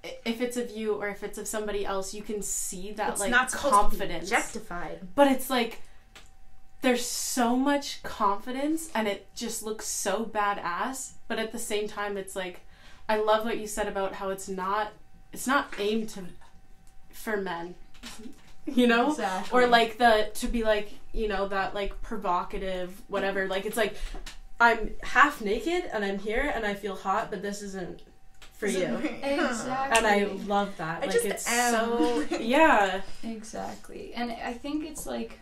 if 0.02 0.40
it's 0.40 0.56
of 0.56 0.70
you 0.70 0.94
or 0.94 1.08
if 1.08 1.22
it's 1.22 1.38
of 1.38 1.46
somebody 1.46 1.84
else, 1.84 2.14
you 2.14 2.22
can 2.22 2.42
see 2.42 2.92
that 2.92 3.10
it's 3.10 3.20
like 3.20 3.30
not 3.30 3.50
supposed 3.50 3.74
to 3.74 3.80
be 3.80 3.82
confidence. 3.82 4.30
objectified. 4.30 5.00
But 5.14 5.28
it's 5.28 5.50
like 5.50 5.82
there's 6.82 7.04
so 7.04 7.56
much 7.56 8.02
confidence 8.02 8.88
and 8.94 9.06
it 9.06 9.28
just 9.34 9.62
looks 9.62 9.86
so 9.86 10.24
badass, 10.24 11.12
but 11.28 11.38
at 11.38 11.52
the 11.52 11.58
same 11.58 11.86
time 11.88 12.16
it's 12.16 12.34
like 12.34 12.60
I 13.08 13.16
love 13.18 13.44
what 13.44 13.58
you 13.58 13.66
said 13.66 13.88
about 13.88 14.14
how 14.14 14.30
it's 14.30 14.48
not 14.48 14.92
it's 15.32 15.46
not 15.46 15.74
aimed 15.78 16.08
to 16.10 16.24
for 17.10 17.36
men. 17.36 17.74
You 18.66 18.86
know? 18.86 19.08
exactly. 19.10 19.58
or 19.58 19.66
like 19.66 19.98
the 19.98 20.30
to 20.34 20.46
be 20.46 20.62
like 20.62 20.92
you 21.12 21.26
know 21.28 21.48
that 21.48 21.74
like 21.74 22.00
provocative 22.02 23.02
whatever 23.08 23.48
like 23.48 23.64
it's 23.64 23.76
like 23.76 23.96
i'm 24.60 24.90
half 25.02 25.40
naked 25.40 25.84
and 25.92 26.04
i'm 26.04 26.18
here 26.18 26.52
and 26.54 26.64
i 26.64 26.74
feel 26.74 26.94
hot 26.94 27.30
but 27.30 27.42
this 27.42 27.62
isn't 27.62 28.02
for 28.60 28.66
you. 28.66 28.96
exactly 29.22 29.96
and 29.96 30.06
i 30.06 30.24
love 30.46 30.76
that. 30.76 31.02
I 31.02 31.06
like 31.06 31.24
it's 31.24 31.48
am. 31.48 31.74
so 31.74 32.24
yeah. 32.40 33.00
Exactly. 33.24 34.12
And 34.14 34.30
I 34.30 34.52
think 34.52 34.84
it's 34.84 35.06
like 35.06 35.40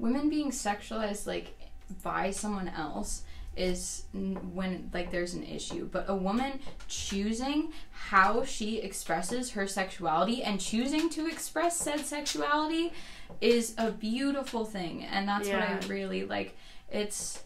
women 0.00 0.28
being 0.28 0.50
sexualized 0.50 1.26
like 1.26 1.56
by 2.02 2.32
someone 2.32 2.68
else 2.68 3.22
is 3.56 4.06
when 4.12 4.90
like 4.92 5.12
there's 5.12 5.34
an 5.34 5.44
issue. 5.44 5.88
But 5.90 6.06
a 6.08 6.14
woman 6.14 6.58
choosing 6.88 7.72
how 7.92 8.44
she 8.44 8.78
expresses 8.80 9.52
her 9.52 9.68
sexuality 9.68 10.42
and 10.42 10.60
choosing 10.60 11.08
to 11.10 11.28
express 11.28 11.76
said 11.78 12.00
sexuality 12.00 12.92
is 13.40 13.74
a 13.78 13.92
beautiful 13.92 14.64
thing. 14.64 15.04
And 15.04 15.28
that's 15.28 15.48
what 15.48 15.62
I 15.62 15.78
really 15.86 16.24
like 16.24 16.56
it's 16.90 17.42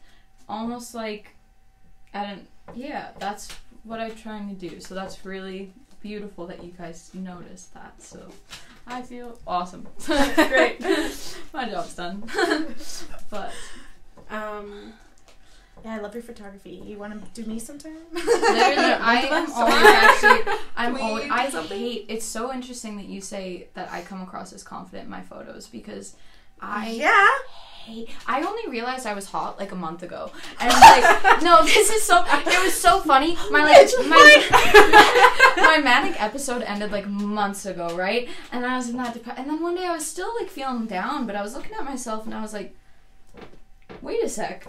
almost 0.49 0.95
like 0.95 1.35
I 2.15 2.25
don't 2.25 2.47
yeah 2.75 3.11
that's 3.19 3.49
what 3.89 4.01
I'm 4.01 4.15
trying 4.15 4.49
to 4.49 4.69
do 4.69 4.81
so 4.81 4.95
that's 4.95 5.25
really 5.25 5.73
beautiful 6.01 6.47
that 6.47 6.63
you 6.63 6.73
guys 6.79 7.11
noticed 7.15 7.75
that 7.75 8.01
so 8.01 8.29
I 8.87 9.03
feel 9.03 9.39
awesome. 9.47 9.87
Great. 10.07 10.81
My 11.53 11.69
job's 11.69 11.95
done. 11.95 12.25
but 13.31 13.53
um 14.31 14.93
Yeah, 15.85 15.95
I 15.95 15.99
love 15.99 16.15
your 16.15 16.23
photography. 16.23 16.83
You 16.85 16.99
want 16.99 17.35
to 17.35 17.43
do 17.43 17.49
me 17.49 17.59
sometime? 17.59 17.99
literally, 18.13 18.93
I 18.93 19.23
of 19.27 19.33
am 19.33 19.53
always 19.53 19.85
actually. 19.85 20.55
I'm 20.77 21.01
always. 21.01 21.31
I 21.31 21.51
something? 21.51 21.79
hate. 21.79 22.07
It's 22.09 22.25
so 22.25 22.53
interesting 22.53 22.97
that 22.97 23.07
you 23.07 23.21
say 23.21 23.69
that 23.75 23.91
I 23.93 24.03
come 24.03 24.23
across 24.23 24.53
as 24.53 24.63
confident 24.63 25.05
in 25.05 25.11
my 25.11 25.23
photos 25.23 25.67
because 25.67 26.17
I 26.61 26.91
yeah. 26.91 27.29
Hate. 27.89 28.11
I 28.27 28.43
only 28.43 28.69
realized 28.69 29.07
I 29.07 29.15
was 29.15 29.27
hot 29.27 29.59
like 29.59 29.73
a 29.73 29.77
month 29.77 30.03
ago, 30.03 30.31
and 30.61 30.73
like, 30.73 31.43
no, 31.49 31.63
this 31.65 31.91
is 31.91 32.03
so. 32.03 32.25
It 32.27 32.65
was 32.65 32.75
so 32.75 33.01
funny. 33.01 33.37
My 33.51 33.65
like 33.65 33.91
my 34.07 35.55
my 35.57 35.79
manic 35.83 36.21
episode 36.23 36.63
ended 36.63 36.93
like 36.93 37.09
months 37.09 37.67
ago, 37.67 37.95
right? 37.97 38.29
And 38.53 38.65
I 38.65 38.77
was 38.77 38.89
in 38.89 38.97
that 38.99 39.15
depression. 39.15 39.43
And 39.43 39.51
then 39.51 39.63
one 39.63 39.75
day 39.75 39.87
I 39.87 39.93
was 39.93 40.07
still 40.07 40.33
like 40.41 40.51
feeling 40.51 40.87
down, 40.87 41.27
but 41.27 41.37
I 41.37 41.43
was 41.43 41.55
looking 41.55 41.75
at 41.75 41.85
myself 41.85 42.25
and 42.27 42.35
I 42.35 42.43
was 42.43 42.53
like, 42.53 42.77
wait 44.03 44.23
a 44.23 44.29
sec. 44.29 44.67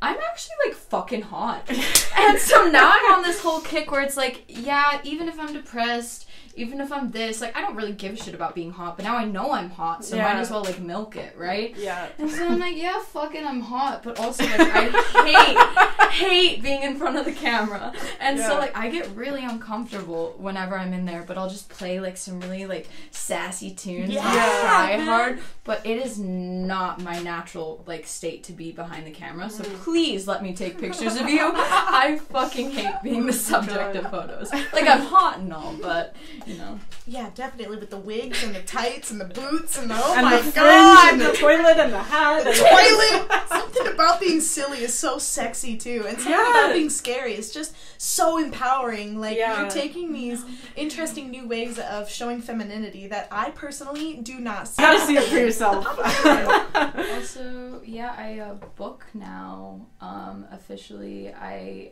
I'm 0.00 0.18
actually 0.30 0.56
like 0.66 0.74
fucking 0.74 1.22
hot. 1.22 1.62
and 2.18 2.38
so 2.38 2.68
now 2.68 2.90
I'm 2.92 3.14
on 3.14 3.22
this 3.22 3.40
whole 3.40 3.60
kick 3.60 3.92
where 3.92 4.02
it's 4.02 4.16
like, 4.16 4.44
yeah, 4.48 5.00
even 5.04 5.28
if 5.28 5.38
I'm 5.38 5.52
depressed, 5.52 6.26
even 6.54 6.80
if 6.80 6.92
I'm 6.92 7.10
this, 7.10 7.40
like 7.40 7.56
I 7.56 7.60
don't 7.62 7.74
really 7.76 7.92
give 7.92 8.12
a 8.14 8.16
shit 8.16 8.34
about 8.34 8.54
being 8.54 8.70
hot, 8.70 8.96
but 8.96 9.04
now 9.04 9.16
I 9.16 9.24
know 9.24 9.52
I'm 9.52 9.70
hot, 9.70 10.04
so 10.04 10.16
Yeah. 10.16 10.24
might 10.24 10.40
as 10.40 10.50
well 10.50 10.62
like 10.62 10.78
milk 10.80 11.16
it, 11.16 11.34
right? 11.36 11.74
Yeah. 11.76 12.08
And 12.18 12.30
so 12.30 12.46
I'm 12.48 12.58
like, 12.58 12.76
yeah, 12.76 13.00
fucking 13.00 13.44
I'm 13.44 13.60
hot, 13.60 14.02
but 14.02 14.18
also 14.20 14.44
like 14.44 14.60
I 14.60 14.88
hate 15.24 16.10
hate 16.12 16.62
being 16.62 16.82
in 16.82 16.96
front 16.96 17.16
of 17.16 17.24
the 17.24 17.32
camera. 17.32 17.92
And 18.20 18.38
Yeah. 18.38 18.48
so 18.48 18.58
like 18.58 18.76
I 18.76 18.90
get 18.90 19.08
really 19.16 19.44
uncomfortable 19.44 20.34
whenever 20.38 20.76
I'm 20.76 20.92
in 20.92 21.04
there, 21.06 21.22
but 21.26 21.38
I'll 21.38 21.48
just 21.48 21.68
play 21.68 22.00
like 22.00 22.16
some 22.16 22.40
really 22.40 22.66
like 22.66 22.88
sassy 23.10 23.70
tunes 23.70 24.04
and 24.04 24.12
Yeah. 24.14 24.60
try 24.60 24.96
hard. 24.98 25.40
But 25.64 25.86
it 25.86 25.98
is 26.04 26.18
not 26.18 27.00
my 27.00 27.18
natural 27.20 27.82
like 27.86 28.06
state 28.06 28.44
to 28.44 28.52
be 28.52 28.72
behind 28.72 29.06
the 29.06 29.10
camera. 29.10 29.48
So 29.48 29.62
Mm. 29.64 29.74
please 29.84 30.26
let 30.26 30.42
me 30.42 30.52
take 30.54 30.78
pictures 30.78 31.16
of 31.16 31.28
you. 31.28 31.52
I 31.54 32.18
fucking 32.30 32.72
hate 32.72 32.94
being 33.02 33.26
the 33.26 33.32
subject 33.50 33.96
of 33.96 34.10
photos. 34.10 34.52
Like 34.52 34.86
I'm 34.88 35.00
hot 35.02 35.38
and 35.38 35.52
all, 35.52 35.74
but 35.80 36.14
you 36.46 36.56
know. 36.58 36.78
Yeah, 37.06 37.30
definitely 37.34 37.76
with 37.78 37.90
the 37.90 37.98
wigs 37.98 38.42
and 38.44 38.54
the 38.54 38.60
tights 38.62 39.10
and 39.10 39.20
the 39.20 39.24
boots 39.26 39.78
and 39.78 39.90
the 39.90 39.94
oh 39.96 40.14
and 40.16 40.24
my 40.24 40.36
the 40.36 40.42
fringe 40.42 40.54
god, 40.54 41.12
and 41.12 41.20
the 41.20 41.32
toilet 41.32 41.76
and 41.78 41.92
the 41.92 41.98
hat. 42.02 42.44
the 42.44 42.52
toilet. 42.52 43.42
Something 43.48 43.94
about 43.94 44.20
being 44.20 44.40
silly 44.40 44.78
is 44.78 44.94
so 44.98 45.18
sexy 45.18 45.76
too, 45.76 46.04
and 46.06 46.16
something 46.18 46.32
about 46.34 46.72
being 46.74 46.90
scary 46.90 47.34
is 47.34 47.52
just 47.52 47.74
so 47.98 48.38
empowering. 48.38 49.18
Like 49.20 49.36
Yeah. 49.36 49.62
you're 49.62 49.70
taking 49.70 50.12
these 50.12 50.44
interesting 50.76 51.30
new 51.30 51.46
ways 51.48 51.78
of 51.78 52.08
showing 52.10 52.40
femininity 52.40 53.06
that 53.08 53.28
I 53.30 53.50
personally 53.50 54.16
do 54.22 54.38
not 54.40 54.68
see. 54.68 54.82
You 54.82 54.88
gotta 54.88 55.06
see 55.06 55.16
it 55.16 55.24
for 55.24 55.36
yourself. 55.36 55.86
also, 57.14 57.80
yeah, 57.84 58.14
I 58.16 58.38
uh, 58.40 58.54
book 58.76 59.06
now. 59.14 59.86
Um, 60.00 60.46
officially, 60.50 61.32
I 61.32 61.90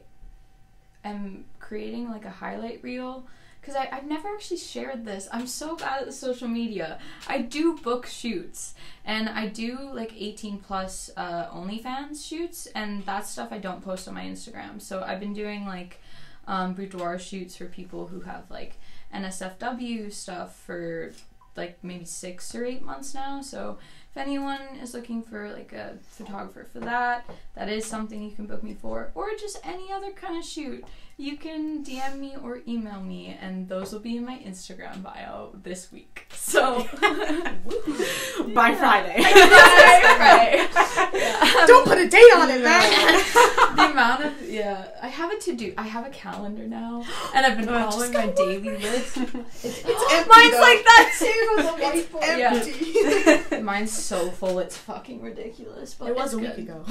am 1.04 1.44
creating 1.58 2.10
like 2.10 2.24
a 2.24 2.30
highlight 2.30 2.82
reel 2.82 3.26
because 3.60 3.76
I've 3.76 4.06
never 4.06 4.28
actually 4.28 4.56
shared 4.56 5.04
this. 5.04 5.28
I'm 5.32 5.46
so 5.46 5.76
bad 5.76 6.00
at 6.00 6.06
the 6.06 6.12
social 6.12 6.48
media. 6.48 6.98
I 7.28 7.42
do 7.42 7.76
book 7.76 8.06
shoots 8.06 8.74
and 9.04 9.28
I 9.28 9.48
do 9.48 9.90
like 9.92 10.12
18 10.16 10.58
plus 10.58 11.10
uh, 11.16 11.46
OnlyFans 11.46 12.26
shoots, 12.26 12.66
and 12.74 13.04
that 13.06 13.26
stuff 13.26 13.48
I 13.50 13.58
don't 13.58 13.82
post 13.82 14.08
on 14.08 14.14
my 14.14 14.24
Instagram. 14.24 14.80
So 14.80 15.02
I've 15.06 15.20
been 15.20 15.34
doing 15.34 15.66
like 15.66 16.00
um, 16.46 16.74
boudoir 16.74 17.18
shoots 17.18 17.56
for 17.56 17.66
people 17.66 18.06
who 18.06 18.20
have 18.20 18.50
like 18.50 18.78
NSFW 19.14 20.12
stuff 20.12 20.56
for 20.56 21.12
like 21.56 21.78
maybe 21.82 22.04
six 22.04 22.54
or 22.54 22.64
eight 22.64 22.82
months 22.82 23.14
now. 23.14 23.42
So 23.42 23.78
if 24.10 24.16
anyone 24.16 24.60
is 24.82 24.92
looking 24.92 25.22
for 25.22 25.50
like 25.52 25.72
a 25.72 25.96
photographer 26.08 26.66
for 26.72 26.80
that, 26.80 27.24
that 27.54 27.68
is 27.68 27.84
something 27.84 28.22
you 28.22 28.32
can 28.32 28.46
book 28.46 28.62
me 28.62 28.74
for, 28.74 29.12
or 29.14 29.30
just 29.38 29.58
any 29.64 29.92
other 29.92 30.10
kind 30.10 30.36
of 30.36 30.44
shoot. 30.44 30.84
You 31.16 31.36
can 31.36 31.84
DM 31.84 32.18
me 32.18 32.34
or 32.42 32.60
email 32.66 33.00
me, 33.02 33.36
and 33.40 33.68
those 33.68 33.92
will 33.92 34.00
be 34.00 34.16
in 34.16 34.24
my 34.24 34.38
Instagram 34.38 35.02
bio 35.02 35.50
this 35.62 35.92
week. 35.92 36.26
So 36.34 36.78
By 38.54 38.74
Friday. 38.74 39.20
right. 39.22 40.68
Yeah. 41.12 41.66
Don't 41.66 41.86
put 41.86 41.98
a 41.98 42.08
date 42.08 42.32
on 42.36 42.50
it, 42.50 42.62
man. 42.62 43.69
The 43.94 44.00
amount 44.00 44.24
of 44.24 44.42
yeah, 44.50 44.88
I 45.02 45.08
have 45.08 45.32
a 45.32 45.38
to 45.40 45.54
do. 45.54 45.74
I 45.76 45.82
have 45.86 46.06
a 46.06 46.10
calendar 46.10 46.66
now, 46.66 47.04
and 47.34 47.46
I've 47.46 47.56
been 47.58 47.68
Oh, 47.68 47.90
following 47.90 48.12
my 48.12 48.26
daily 48.28 48.78
list. 48.78 49.16
It's, 49.62 49.84
empty, 49.84 50.28
mine's 50.30 50.52
though. 50.52 50.60
like 50.60 50.84
that 50.84 51.12
too. 51.18 51.48
The 51.56 52.18
whiteboard. 52.18 53.50
Yeah. 53.50 53.60
Mine's 53.60 53.92
so 53.92 54.30
full, 54.30 54.58
it's 54.58 54.76
fucking 54.76 55.20
ridiculous. 55.20 55.94
But 55.94 56.08
It 56.08 56.16
was 56.16 56.34
a 56.34 56.38
week 56.38 56.58
ago. 56.58 56.84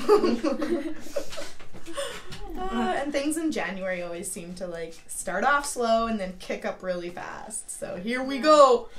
Uh, 2.58 2.94
and 3.02 3.12
things 3.12 3.38
in 3.38 3.52
January 3.52 4.02
always 4.04 4.30
seem 4.30 4.54
to 4.56 4.68
like 4.68 4.94
start 5.08 5.44
off 5.44 5.66
slow 5.66 6.08
and 6.08 6.20
then 6.20 6.34
kick 6.40 6.66
up 6.66 6.84
really 6.84 7.10
fast. 7.10 7.72
So 7.72 7.96
here 7.96 8.22
we 8.22 8.40
go. 8.40 8.90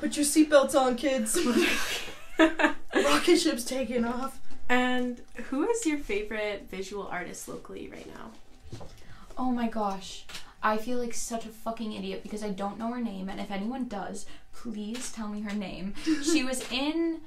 Put 0.00 0.16
your 0.16 0.26
seatbelts 0.26 0.74
on, 0.74 0.96
kids. 0.96 1.38
Rocket 2.38 3.36
ship's 3.38 3.64
taking 3.64 4.04
off. 4.04 4.40
And 4.68 5.20
who 5.50 5.68
is 5.68 5.86
your 5.86 5.98
favorite 5.98 6.68
visual 6.70 7.06
artist 7.06 7.48
locally 7.48 7.88
right 7.88 8.08
now? 8.14 8.30
Oh 9.38 9.50
my 9.50 9.68
gosh. 9.68 10.24
I 10.62 10.78
feel 10.78 10.98
like 10.98 11.14
such 11.14 11.44
a 11.44 11.50
fucking 11.50 11.92
idiot 11.92 12.22
because 12.22 12.42
I 12.42 12.50
don't 12.50 12.78
know 12.78 12.90
her 12.92 13.00
name, 13.00 13.28
and 13.28 13.40
if 13.40 13.50
anyone 13.50 13.86
does, 13.86 14.26
please 14.52 15.12
tell 15.12 15.28
me 15.28 15.42
her 15.42 15.54
name. 15.54 15.94
she 16.24 16.42
was 16.42 16.70
in, 16.72 17.20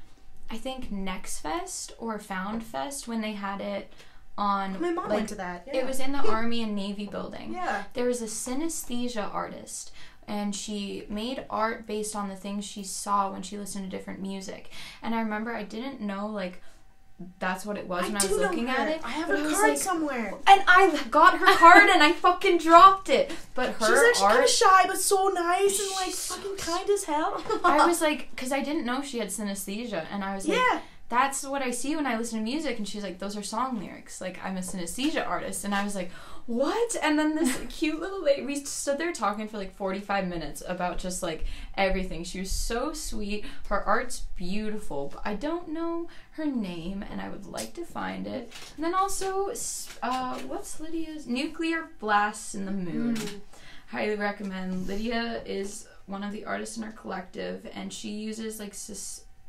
I 0.49 0.57
think, 0.57 0.91
Next 0.91 1.39
Fest 1.39 1.93
or 1.97 2.19
Found 2.19 2.63
Fest 2.63 3.07
when 3.07 3.21
they 3.21 3.33
had 3.33 3.61
it 3.61 3.93
on. 4.37 4.81
My 4.81 4.91
mom 4.91 5.07
like, 5.07 5.17
went 5.19 5.29
to 5.29 5.35
that. 5.35 5.65
Yeah. 5.67 5.77
It 5.77 5.85
was 5.85 5.99
in 5.99 6.11
the 6.11 6.17
Army 6.29 6.63
and 6.63 6.75
Navy 6.75 7.05
building. 7.05 7.53
Yeah. 7.53 7.83
There 7.93 8.05
was 8.05 8.21
a 8.21 8.25
synesthesia 8.25 9.33
artist, 9.33 9.91
and 10.27 10.53
she 10.53 11.05
made 11.07 11.45
art 11.49 11.87
based 11.87 12.15
on 12.15 12.27
the 12.27 12.35
things 12.35 12.65
she 12.65 12.83
saw 12.83 13.31
when 13.31 13.41
she 13.43 13.57
listened 13.57 13.89
to 13.89 13.95
different 13.95 14.21
music. 14.21 14.71
And 15.01 15.15
I 15.15 15.21
remember 15.21 15.53
I 15.53 15.63
didn't 15.63 16.01
know 16.01 16.27
like 16.27 16.61
that's 17.39 17.65
what 17.65 17.77
it 17.77 17.87
was 17.87 18.03
when 18.03 18.15
I, 18.15 18.23
was 18.25 18.31
looking 18.37 18.67
her. 18.67 18.81
at 18.81 18.87
it. 18.89 19.01
I 19.03 19.09
have 19.11 19.29
I 19.29 19.41
was 19.41 19.53
card 19.53 19.69
like- 19.69 19.77
somewhere. 19.77 20.33
and 20.47 20.61
I 20.67 20.97
got 21.11 21.37
her 21.39 21.55
card 21.57 21.89
and 21.89 22.01
I 22.01 22.13
fucking 22.13 22.59
dropped 22.59 23.09
it. 23.09 23.31
But 23.55 23.71
her 23.73 23.87
She's 23.87 23.97
actually 23.97 24.27
kind 24.27 24.43
of 24.43 24.49
shy, 24.49 24.83
but 24.87 24.97
so 24.97 25.27
nice 25.27 25.79
and 25.79 25.91
like 25.95 26.11
so 26.13 26.35
fucking 26.35 26.57
kind 26.57 26.89
as 26.89 27.03
hell. 27.03 27.43
I 27.63 27.85
was 27.85 28.01
like, 28.01 28.29
because 28.31 28.51
I 28.51 28.61
didn't 28.61 28.85
know 28.85 29.01
she 29.01 29.19
had 29.19 29.27
synesthesia, 29.29 30.05
and 30.11 30.23
I 30.23 30.35
was 30.35 30.47
like, 30.47 30.57
yeah. 30.57 30.79
that's 31.09 31.43
what 31.43 31.61
I 31.61 31.71
see 31.71 31.95
when 31.95 32.05
I 32.07 32.17
listen 32.17 32.39
to 32.39 32.43
music. 32.43 32.77
And 32.77 32.87
she's 32.87 33.03
like, 33.03 33.19
those 33.19 33.35
are 33.35 33.43
song 33.43 33.79
lyrics. 33.79 34.21
Like, 34.21 34.39
I'm 34.43 34.55
a 34.55 34.61
synesthesia 34.61 35.27
artist. 35.27 35.65
And 35.65 35.75
I 35.75 35.83
was 35.83 35.95
like, 35.95 36.11
what? 36.49 36.95
And 37.03 37.19
then 37.19 37.35
this 37.35 37.55
cute 37.69 37.99
little 37.99 38.23
lady, 38.23 38.41
we 38.41 38.55
stood 38.55 38.97
there 38.97 39.13
talking 39.13 39.47
for 39.47 39.59
like 39.59 39.75
45 39.75 40.27
minutes 40.27 40.63
about 40.67 40.97
just 40.97 41.21
like 41.21 41.45
everything. 41.77 42.23
She 42.23 42.39
was 42.39 42.49
so 42.49 42.91
sweet. 42.91 43.45
Her 43.67 43.83
art's 43.83 44.23
beautiful, 44.35 45.11
but 45.13 45.21
I 45.23 45.35
don't 45.35 45.69
know 45.69 46.07
her 46.31 46.47
name 46.47 47.05
and 47.07 47.21
I 47.21 47.29
would 47.29 47.45
like 47.45 47.75
to 47.75 47.85
find 47.85 48.25
it. 48.25 48.51
And 48.75 48.83
then 48.83 48.95
also, 48.95 49.53
uh, 50.01 50.39
what's 50.47 50.79
Lydia's? 50.79 51.27
Nuclear 51.27 51.89
Blasts 51.99 52.55
in 52.55 52.65
the 52.65 52.71
Moon. 52.71 53.15
Highly 53.89 54.15
recommend. 54.15 54.87
Lydia 54.87 55.43
is 55.45 55.87
one 56.07 56.23
of 56.23 56.31
the 56.31 56.45
artists 56.45 56.77
in 56.77 56.83
our 56.83 56.93
collective 56.93 57.69
and 57.75 57.93
she 57.93 58.09
uses 58.09 58.59
like 58.59 58.73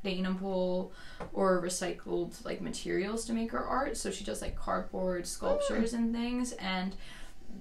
sustainable 0.03 0.93
or 1.33 1.63
recycled 1.63 2.45
like 2.45 2.61
materials 2.61 3.25
to 3.27 3.33
make 3.33 3.51
her 3.53 3.65
art. 3.65 3.97
So 3.97 4.11
she 4.11 4.25
does 4.25 4.43
like 4.43 4.57
cardboard 4.57 5.27
sculptures 5.27 5.93
and 5.93 6.15
things 6.15 6.53
and 6.53 6.95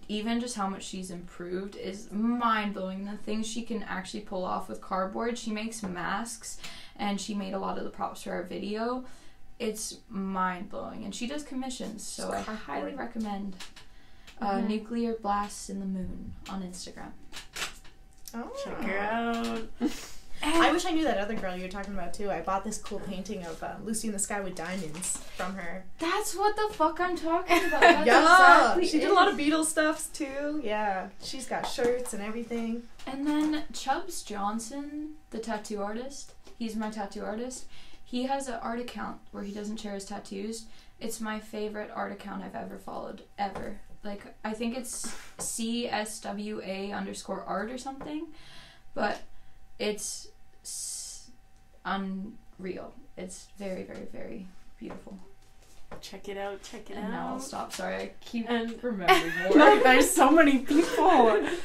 even 0.07 0.39
just 0.39 0.55
how 0.55 0.67
much 0.67 0.83
she's 0.83 1.11
improved 1.11 1.75
is 1.75 2.11
mind 2.11 2.73
blowing. 2.73 3.05
The 3.05 3.17
things 3.17 3.47
she 3.47 3.63
can 3.63 3.83
actually 3.83 4.21
pull 4.21 4.43
off 4.45 4.69
with 4.69 4.81
cardboard. 4.81 5.37
She 5.37 5.51
makes 5.51 5.83
masks 5.83 6.57
and 6.95 7.19
she 7.19 7.33
made 7.33 7.53
a 7.53 7.59
lot 7.59 7.77
of 7.77 7.83
the 7.83 7.89
props 7.89 8.23
for 8.23 8.31
our 8.31 8.43
video. 8.43 9.03
It's 9.57 9.97
mind 10.09 10.69
blowing. 10.69 11.03
And 11.03 11.13
she 11.13 11.27
does 11.27 11.43
commissions, 11.43 12.03
so 12.05 12.31
I 12.31 12.41
highly 12.41 12.95
recommend 12.95 13.55
uh, 14.41 14.53
Mhm. 14.53 14.67
Nuclear 14.69 15.15
Blasts 15.21 15.69
in 15.69 15.79
the 15.81 15.85
Moon 15.85 16.33
on 16.49 16.61
Instagram. 16.63 17.11
Oh. 18.33 18.49
Check 18.63 18.81
her 18.83 18.97
out. 18.99 19.69
I 20.41 20.71
wish 20.71 20.85
I 20.85 20.91
knew 20.91 21.03
that 21.03 21.17
other 21.17 21.35
girl 21.35 21.55
you 21.55 21.63
were 21.63 21.69
talking 21.69 21.93
about 21.93 22.13
too. 22.13 22.31
I 22.31 22.41
bought 22.41 22.63
this 22.63 22.77
cool 22.77 22.99
painting 22.99 23.43
of 23.45 23.61
uh, 23.61 23.75
Lucy 23.83 24.07
in 24.07 24.13
the 24.13 24.19
Sky 24.19 24.39
with 24.41 24.55
Diamonds 24.55 25.17
from 25.35 25.55
her. 25.55 25.83
That's 25.99 26.35
what 26.35 26.55
the 26.55 26.73
fuck 26.73 26.99
I'm 26.99 27.17
talking 27.17 27.65
about. 27.65 27.81
That's 27.81 28.07
yeah, 28.07 28.21
exactly 28.21 28.87
she 28.87 28.99
did 28.99 29.07
it. 29.07 29.11
a 29.11 29.13
lot 29.13 29.27
of 29.27 29.35
Beatles 29.35 29.65
stuffs 29.65 30.07
too. 30.07 30.61
Yeah, 30.63 31.09
she's 31.21 31.45
got 31.45 31.63
shirts 31.67 32.13
and 32.13 32.21
everything. 32.23 32.83
And 33.05 33.25
then 33.27 33.63
Chubbs 33.73 34.23
Johnson, 34.23 35.15
the 35.31 35.39
tattoo 35.39 35.81
artist, 35.81 36.33
he's 36.57 36.75
my 36.75 36.89
tattoo 36.89 37.23
artist. 37.23 37.65
He 38.03 38.23
has 38.23 38.47
an 38.47 38.55
art 38.61 38.79
account 38.79 39.19
where 39.31 39.43
he 39.43 39.53
doesn't 39.53 39.77
share 39.77 39.93
his 39.93 40.05
tattoos. 40.05 40.65
It's 40.99 41.21
my 41.21 41.39
favorite 41.39 41.91
art 41.93 42.11
account 42.11 42.43
I've 42.43 42.55
ever 42.55 42.77
followed, 42.77 43.23
ever. 43.37 43.79
Like, 44.03 44.23
I 44.43 44.53
think 44.53 44.77
it's 44.77 45.13
CSWA 45.37 46.93
underscore 46.93 47.43
art 47.43 47.69
or 47.69 47.77
something, 47.77 48.27
but 48.93 49.21
it's 49.79 50.27
unreal. 51.85 52.93
It's 53.17 53.47
very, 53.57 53.83
very, 53.83 54.07
very 54.11 54.47
beautiful. 54.79 55.17
Check 56.01 56.29
it 56.29 56.37
out. 56.37 56.61
Check 56.63 56.89
it 56.89 56.97
out. 56.97 57.03
And 57.03 57.11
now 57.13 57.27
I'll 57.33 57.39
stop. 57.39 57.73
Sorry, 57.73 57.95
I 57.95 58.11
keep 58.21 58.49
And- 58.49 58.75
remembering 58.83 59.33
more. 59.49 59.57
No, 59.57 59.79
there's 59.83 60.09
so 60.09 60.29
many 60.31 60.59
people. 60.59 61.47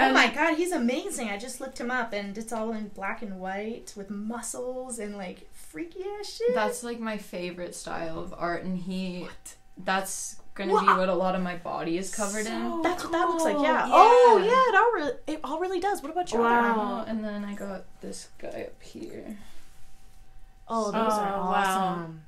Oh 0.00 0.12
my 0.12 0.32
god, 0.32 0.54
he's 0.56 0.70
amazing. 0.70 1.28
I 1.28 1.38
just 1.38 1.60
looked 1.60 1.80
him 1.80 1.90
up 1.90 2.12
and 2.12 2.38
it's 2.38 2.52
all 2.52 2.70
in 2.72 2.86
black 2.86 3.20
and 3.20 3.40
white 3.40 3.92
with 3.96 4.10
muscles 4.10 5.00
and 5.00 5.16
like 5.16 5.52
freaky 5.52 6.04
ass 6.20 6.36
shit. 6.36 6.54
That's 6.54 6.84
like 6.84 7.00
my 7.00 7.18
favorite 7.18 7.74
style 7.74 8.20
of 8.20 8.32
art, 8.38 8.62
and 8.62 8.78
he. 8.78 9.22
what? 9.22 9.54
That's 9.76 10.36
gonna 10.58 10.70
be 10.72 10.74
What? 10.86 10.98
what 10.98 11.08
a 11.08 11.14
lot 11.14 11.34
of 11.34 11.42
my 11.42 11.56
body 11.56 11.96
is 11.96 12.14
covered 12.14 12.46
in. 12.46 12.82
That's 12.82 13.02
what 13.04 13.12
that 13.12 13.28
looks 13.28 13.44
like, 13.44 13.56
yeah. 13.62 13.84
cool. 13.84 13.92
Oh 13.94 14.36
Yeah. 14.38 14.44
yeah, 14.44 14.68
it 14.68 14.74
all 14.76 14.92
really 14.92 15.12
it 15.26 15.40
all 15.44 15.58
really 15.60 15.80
does. 15.80 16.02
What 16.02 16.12
about 16.12 16.30
your 16.32 16.42
Wow. 16.42 16.50
arm? 16.50 16.78
Oh, 16.80 17.04
and 17.08 17.24
then 17.24 17.44
I 17.44 17.54
got 17.54 17.84
this 18.02 18.28
guy 18.38 18.66
up 18.68 18.82
here. 18.82 19.38
Oh, 20.68 20.90
those 20.90 21.12
are 21.14 21.34
Oh, 21.34 21.50
wow. 21.50 21.52
awesome. 21.94 22.22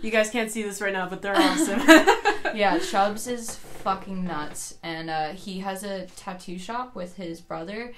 You 0.00 0.10
guys 0.10 0.30
can't 0.30 0.50
see 0.50 0.62
this 0.64 0.80
right 0.80 0.92
now, 0.92 1.08
but 1.08 1.22
they're 1.22 1.36
awesome. 1.36 1.80
Yeah, 2.54 2.78
Chubbs 2.80 3.28
is 3.28 3.54
fucking 3.54 4.24
nuts, 4.24 4.74
and 4.82 5.08
uh, 5.08 5.28
he 5.28 5.60
has 5.60 5.84
a 5.84 6.06
tattoo 6.16 6.58
shop 6.58 6.94
with 6.94 7.16
his 7.16 7.40
brother, 7.40 7.94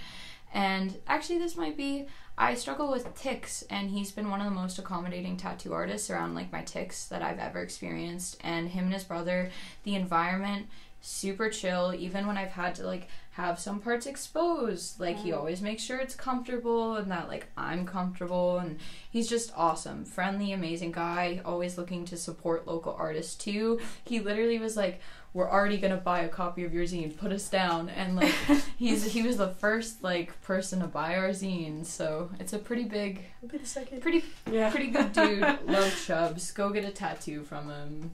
And 0.52 0.96
actually, 1.08 1.38
this 1.38 1.56
might 1.56 1.76
be. 1.76 2.06
I 2.36 2.54
struggle 2.54 2.90
with 2.90 3.14
tics, 3.14 3.62
and 3.70 3.90
he's 3.90 4.10
been 4.10 4.28
one 4.28 4.40
of 4.40 4.46
the 4.46 4.60
most 4.60 4.78
accommodating 4.78 5.36
tattoo 5.36 5.72
artists 5.72 6.10
around 6.10 6.34
like 6.34 6.50
my 6.50 6.62
tics 6.62 7.06
that 7.06 7.22
I've 7.22 7.38
ever 7.38 7.62
experienced. 7.62 8.38
And 8.42 8.68
him 8.68 8.84
and 8.84 8.92
his 8.92 9.04
brother, 9.04 9.50
the 9.84 9.94
environment, 9.94 10.66
super 11.00 11.48
chill. 11.48 11.94
Even 11.94 12.26
when 12.26 12.36
I've 12.36 12.50
had 12.50 12.74
to 12.76 12.86
like 12.86 13.08
have 13.32 13.60
some 13.60 13.78
parts 13.78 14.06
exposed, 14.06 14.98
like 14.98 15.18
he 15.18 15.30
mm. 15.30 15.36
always 15.36 15.60
makes 15.60 15.82
sure 15.82 15.98
it's 15.98 16.16
comfortable 16.16 16.96
and 16.96 17.10
that 17.10 17.28
like 17.28 17.46
I'm 17.56 17.86
comfortable. 17.86 18.58
And 18.58 18.78
he's 19.10 19.28
just 19.28 19.52
awesome, 19.56 20.04
friendly, 20.04 20.52
amazing 20.52 20.92
guy. 20.92 21.40
Always 21.44 21.78
looking 21.78 22.04
to 22.06 22.16
support 22.16 22.66
local 22.66 22.96
artists 22.98 23.36
too. 23.36 23.80
He 24.04 24.18
literally 24.18 24.58
was 24.58 24.76
like 24.76 25.00
we're 25.34 25.50
already 25.50 25.76
gonna 25.76 25.96
buy 25.98 26.20
a 26.20 26.28
copy 26.28 26.64
of 26.64 26.72
your 26.72 26.84
zine. 26.84 27.14
Put 27.16 27.32
us 27.32 27.48
down, 27.50 27.90
and 27.90 28.16
like 28.16 28.32
he's 28.78 29.12
he 29.12 29.22
was 29.22 29.36
the 29.36 29.48
first 29.48 30.02
like 30.02 30.40
person 30.42 30.80
to 30.80 30.86
buy 30.86 31.16
our 31.16 31.30
zine, 31.30 31.84
so 31.84 32.30
it's 32.40 32.52
a 32.54 32.58
pretty 32.58 32.84
big, 32.84 33.20
I'll 33.42 33.48
be 33.50 33.58
the 33.58 33.66
second. 33.66 34.00
pretty 34.00 34.24
Yeah. 34.50 34.70
pretty 34.70 34.86
good 34.88 35.12
dude. 35.12 35.40
Love 35.66 36.02
Chubbs. 36.06 36.50
Go 36.52 36.70
get 36.70 36.84
a 36.84 36.90
tattoo 36.90 37.42
from 37.42 37.68
him. 37.68 38.12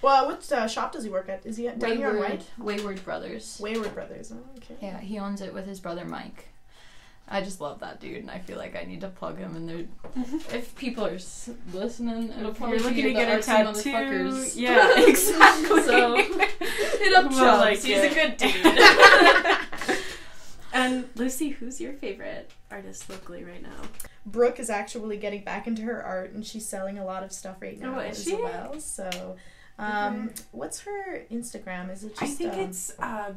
Well, 0.00 0.26
what 0.26 0.50
uh, 0.52 0.66
shop 0.68 0.92
does 0.92 1.04
he 1.04 1.10
work 1.10 1.28
at? 1.28 1.44
Is 1.44 1.56
he 1.56 1.68
at 1.68 1.78
down 1.78 1.96
here 1.96 2.08
on 2.08 2.14
Wayward, 2.14 2.30
White? 2.30 2.46
Wayward 2.58 3.04
Brothers. 3.04 3.58
Wayward 3.60 3.94
Brothers. 3.94 4.32
Oh, 4.32 4.38
okay. 4.58 4.76
Yeah, 4.80 4.98
he 5.00 5.18
owns 5.18 5.40
it 5.40 5.52
with 5.52 5.66
his 5.66 5.80
brother 5.80 6.04
Mike. 6.04 6.48
I 7.28 7.40
just 7.40 7.60
love 7.60 7.80
that 7.80 7.98
dude, 8.00 8.16
and 8.18 8.30
I 8.30 8.38
feel 8.40 8.58
like 8.58 8.76
I 8.76 8.84
need 8.84 9.00
to 9.02 9.08
plug 9.08 9.38
him. 9.38 9.56
And 9.56 9.68
there, 9.68 9.84
if 10.54 10.74
people 10.76 11.06
are 11.06 11.14
s- 11.14 11.48
listening, 11.72 12.30
it'll 12.30 12.50
If 12.50 12.58
probably 12.58 12.76
you're 12.76 12.84
looking 12.84 12.96
be 12.96 13.02
to 13.04 13.08
the 13.08 13.14
get 13.14 13.28
a 13.32 13.36
artsy 13.40 13.44
tattoo, 13.84 14.28
motherfuckers. 14.30 14.52
yeah, 14.56 14.98
exactly. 15.08 15.82
so 15.82 16.16
hit 16.98 17.14
up 17.14 17.30
We'll 17.30 17.38
Chubbs. 17.38 17.60
like 17.60 17.78
He's 17.82 17.98
it. 17.98 18.12
a 18.12 18.14
good 18.14 18.36
dude. 18.36 19.96
And 20.74 21.04
Lucy, 21.16 21.50
who's 21.50 21.80
your 21.82 21.92
favorite 21.92 22.50
artist 22.70 23.08
locally 23.10 23.44
right 23.44 23.62
now? 23.62 23.82
Brooke 24.24 24.58
is 24.58 24.70
actually 24.70 25.18
getting 25.18 25.44
back 25.44 25.66
into 25.66 25.82
her 25.82 26.02
art, 26.02 26.32
and 26.32 26.46
she's 26.46 26.66
selling 26.66 26.98
a 26.98 27.04
lot 27.04 27.22
of 27.22 27.30
stuff 27.32 27.56
right 27.60 27.78
now 27.78 27.96
Oh, 27.96 28.00
is 28.00 28.18
as 28.20 28.24
she? 28.24 28.34
well. 28.36 28.80
So, 28.80 29.36
um, 29.78 30.30
what's 30.50 30.80
her 30.80 31.24
Instagram? 31.30 31.92
Is 31.92 32.04
it 32.04 32.16
just? 32.18 32.22
I 32.22 32.26
think 32.26 32.52
um, 32.54 32.60
it's 32.60 32.92
uh, 32.98 33.32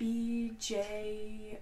BJ 0.00 1.58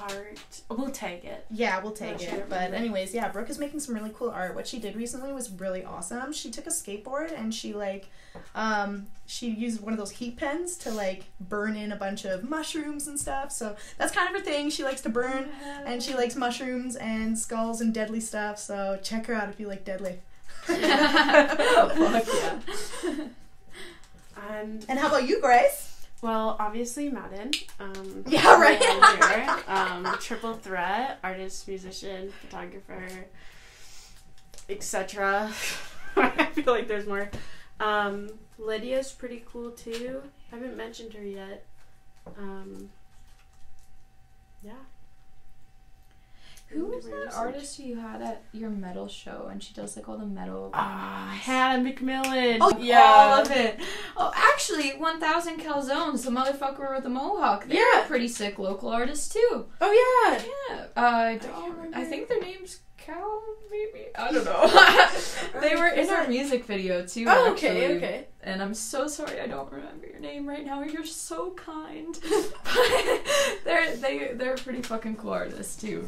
Art. 0.00 0.60
We'll 0.68 0.90
take 0.90 1.24
it. 1.24 1.46
Yeah, 1.50 1.80
we'll 1.82 1.92
take 1.92 2.20
it. 2.20 2.48
But 2.48 2.74
anyways, 2.74 3.14
yeah, 3.14 3.28
Brooke 3.30 3.50
is 3.50 3.58
making 3.58 3.80
some 3.80 3.94
really 3.94 4.12
cool 4.14 4.30
art. 4.30 4.54
What 4.54 4.66
she 4.66 4.78
did 4.78 4.94
recently 4.94 5.32
was 5.32 5.50
really 5.50 5.84
awesome. 5.84 6.32
She 6.32 6.50
took 6.50 6.66
a 6.66 6.70
skateboard 6.70 7.32
and 7.36 7.54
she 7.54 7.72
like 7.72 8.08
um 8.54 9.06
she 9.26 9.48
used 9.50 9.80
one 9.80 9.92
of 9.92 9.98
those 9.98 10.10
heat 10.10 10.36
pens 10.36 10.76
to 10.78 10.90
like 10.90 11.24
burn 11.40 11.74
in 11.76 11.90
a 11.90 11.96
bunch 11.96 12.24
of 12.24 12.48
mushrooms 12.48 13.08
and 13.08 13.18
stuff. 13.18 13.50
So 13.50 13.76
that's 13.96 14.12
kind 14.12 14.28
of 14.28 14.36
her 14.38 14.44
thing. 14.44 14.70
She 14.70 14.84
likes 14.84 15.00
to 15.02 15.08
burn 15.08 15.48
and 15.84 16.02
she 16.02 16.14
likes 16.14 16.36
mushrooms 16.36 16.94
and 16.96 17.38
skulls 17.38 17.80
and 17.80 17.92
deadly 17.92 18.20
stuff. 18.20 18.58
So 18.58 18.98
check 19.02 19.26
her 19.26 19.34
out 19.34 19.48
if 19.48 19.58
you 19.58 19.66
like 19.68 19.84
deadly. 19.84 20.20
Fuck 20.62 20.78
yeah. 22.34 22.58
And 24.50 24.84
And 24.88 24.98
how 24.98 25.08
about 25.08 25.26
you, 25.26 25.40
Grace? 25.40 25.87
Well, 26.22 26.56
obviously 26.58 27.08
Madden. 27.10 27.50
Um, 27.80 28.24
Yeah, 28.28 28.60
right. 28.60 28.78
here. 28.82 29.56
Um, 29.66 30.06
triple 30.20 30.54
threat: 30.54 31.18
artist, 31.22 31.66
musician, 31.68 32.30
photographer, 32.40 33.26
etc. 34.68 35.52
I 36.16 36.46
feel 36.46 36.72
like 36.72 36.88
there's 36.88 37.06
more. 37.06 37.30
Um, 37.80 38.30
Lydia's 38.58 39.12
pretty 39.12 39.44
cool 39.50 39.70
too. 39.70 40.22
I 40.52 40.56
haven't 40.56 40.76
mentioned 40.76 41.12
her 41.14 41.22
yet. 41.24 41.64
Um, 42.38 42.90
yeah. 44.62 44.72
Who 46.70 46.86
was 46.86 47.04
that 47.06 47.14
research. 47.14 47.32
artist 47.34 47.78
you 47.78 47.96
had 47.96 48.20
at 48.20 48.42
your 48.52 48.68
metal 48.70 49.08
show 49.08 49.48
and 49.50 49.62
she 49.62 49.72
does 49.72 49.96
like 49.96 50.08
all 50.08 50.18
the 50.18 50.26
metal 50.26 50.70
Ah? 50.74 51.34
Hannah 51.42 51.82
McMillan. 51.90 52.58
Oh, 52.60 52.76
yeah. 52.78 53.00
all 53.00 53.40
of 53.42 53.50
it. 53.50 53.80
Oh, 54.16 54.30
actually, 54.34 54.90
1000 54.90 55.58
Calzones, 55.60 56.24
the 56.24 56.30
motherfucker 56.30 56.94
with 56.94 57.04
the 57.04 57.08
mohawk. 57.10 57.66
They're 57.66 57.78
Yeah. 57.94 58.04
a 58.04 58.06
pretty 58.06 58.28
sick 58.28 58.58
local 58.58 58.90
artist, 58.90 59.32
too. 59.32 59.66
Oh 59.80 59.92
yeah. 60.30 60.42
Yeah. 60.76 60.84
Uh, 60.96 61.00
I, 61.00 61.36
don't, 61.38 61.70
remember. 61.76 61.96
I 61.96 62.04
think 62.04 62.28
their 62.28 62.40
name's 62.40 62.80
Cal, 62.98 63.42
maybe? 63.70 64.06
I 64.18 64.30
don't 64.32 64.44
know. 65.54 65.60
they 65.60 65.74
were 65.76 65.86
in 65.88 66.10
our 66.10 66.26
music 66.28 66.64
video, 66.66 67.06
too. 67.06 67.24
Oh, 67.28 67.52
okay, 67.52 67.84
actually. 67.84 67.96
okay. 67.96 68.26
And 68.42 68.60
I'm 68.60 68.74
so 68.74 69.06
sorry 69.08 69.40
I 69.40 69.46
don't 69.46 69.70
remember 69.72 70.06
your 70.06 70.20
name 70.20 70.46
right 70.46 70.66
now. 70.66 70.82
You're 70.82 71.04
so 71.06 71.52
kind. 71.52 72.18
but 72.64 73.24
they're, 73.64 73.96
they, 73.96 74.30
they're 74.34 74.56
pretty 74.56 74.82
fucking 74.82 75.16
cool 75.16 75.30
artists, 75.32 75.80
too. 75.80 76.06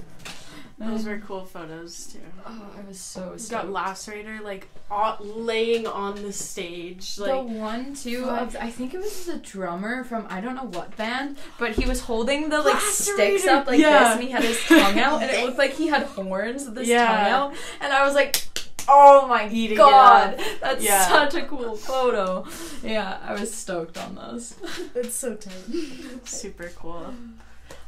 Those 0.80 1.04
were 1.04 1.18
cool 1.18 1.44
photos 1.44 2.06
too. 2.06 2.20
Oh, 2.46 2.70
I 2.74 2.88
was 2.88 2.98
so 2.98 3.32
We 3.32 3.38
stoked. 3.38 3.70
got 3.72 3.84
Lacerator 3.86 4.40
like 4.40 4.66
au- 4.90 5.18
laying 5.22 5.86
on 5.86 6.14
the 6.22 6.32
stage, 6.32 7.16
the 7.16 7.26
like 7.26 7.46
one 7.46 7.94
too 7.94 8.24
fuck. 8.24 8.40
of 8.48 8.56
I 8.58 8.70
think 8.70 8.94
it 8.94 8.98
was 9.00 9.26
the 9.26 9.36
drummer 9.36 10.04
from 10.04 10.26
I 10.30 10.40
don't 10.40 10.54
know 10.56 10.64
what 10.78 10.96
band, 10.96 11.36
but 11.58 11.72
he 11.72 11.84
was 11.84 12.00
holding 12.00 12.48
the 12.48 12.62
like 12.62 12.76
Lacerator! 12.76 13.12
sticks 13.14 13.46
up 13.46 13.66
like 13.66 13.78
Yeah. 13.78 13.98
this, 14.04 14.12
and 14.14 14.22
he 14.22 14.30
had 14.30 14.42
his 14.42 14.58
tongue 14.66 14.98
out, 14.98 15.20
and 15.22 15.30
it 15.30 15.44
looked 15.44 15.58
like 15.58 15.72
he 15.74 15.88
had 15.88 16.04
horns 16.04 16.64
with 16.64 16.78
his 16.78 16.88
Yeah. 16.88 17.06
tongue 17.06 17.30
out, 17.30 17.54
and 17.82 17.92
I 17.92 18.02
was 18.02 18.14
like, 18.14 18.42
oh 18.88 19.26
my 19.26 19.50
Eating 19.50 19.76
god, 19.76 20.40
that's 20.62 20.82
Yeah. 20.82 21.06
such 21.08 21.34
a 21.34 21.42
cool 21.42 21.76
photo. 21.76 22.46
Yeah, 22.82 23.18
I 23.22 23.34
was 23.34 23.52
stoked 23.52 23.98
on 23.98 24.14
those. 24.14 24.54
It's 24.94 25.14
so 25.14 25.34
tight. 25.36 26.26
super 26.26 26.70
cool. 26.74 27.12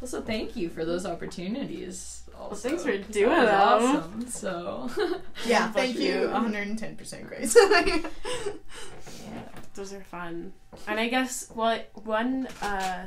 Also, 0.02 0.20
thank 0.20 0.56
you 0.56 0.68
for 0.68 0.84
those 0.84 1.06
opportunities. 1.06 2.21
Also, 2.50 2.68
thanks 2.68 2.82
for 2.84 2.90
'cause 2.96 3.06
that 3.06 3.12
doing 3.12 3.30
was 3.30 3.48
them. 3.48 3.58
Awesome. 3.60 4.26
So. 4.28 4.90
yeah, 5.46 5.70
thank 5.72 5.96
you. 5.96 6.22
you. 6.22 6.28
110% 6.28 7.26
Grace. 7.28 7.56
Yeah, 7.56 9.42
those 9.74 9.92
are 9.92 10.02
fun. 10.02 10.52
And 10.86 10.98
I 11.00 11.08
guess 11.08 11.48
what 11.54 11.90
one 12.04 12.46
uh, 12.60 13.06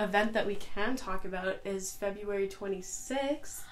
event 0.00 0.32
that 0.34 0.46
we 0.46 0.56
can 0.56 0.96
talk 0.96 1.24
about 1.24 1.58
is 1.64 1.92
February 1.92 2.48
26th. 2.48 3.62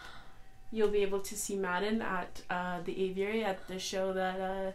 You'll 0.71 0.89
be 0.89 1.03
able 1.03 1.21
to 1.21 1.37
see 1.37 1.57
Madden 1.57 2.01
at 2.01 2.41
uh, 2.49 2.79
the 2.85 3.05
Aviary 3.05 3.45
at 3.45 3.67
the 3.69 3.79
show 3.79 4.13
that 4.15 4.41
uh, 4.41 4.73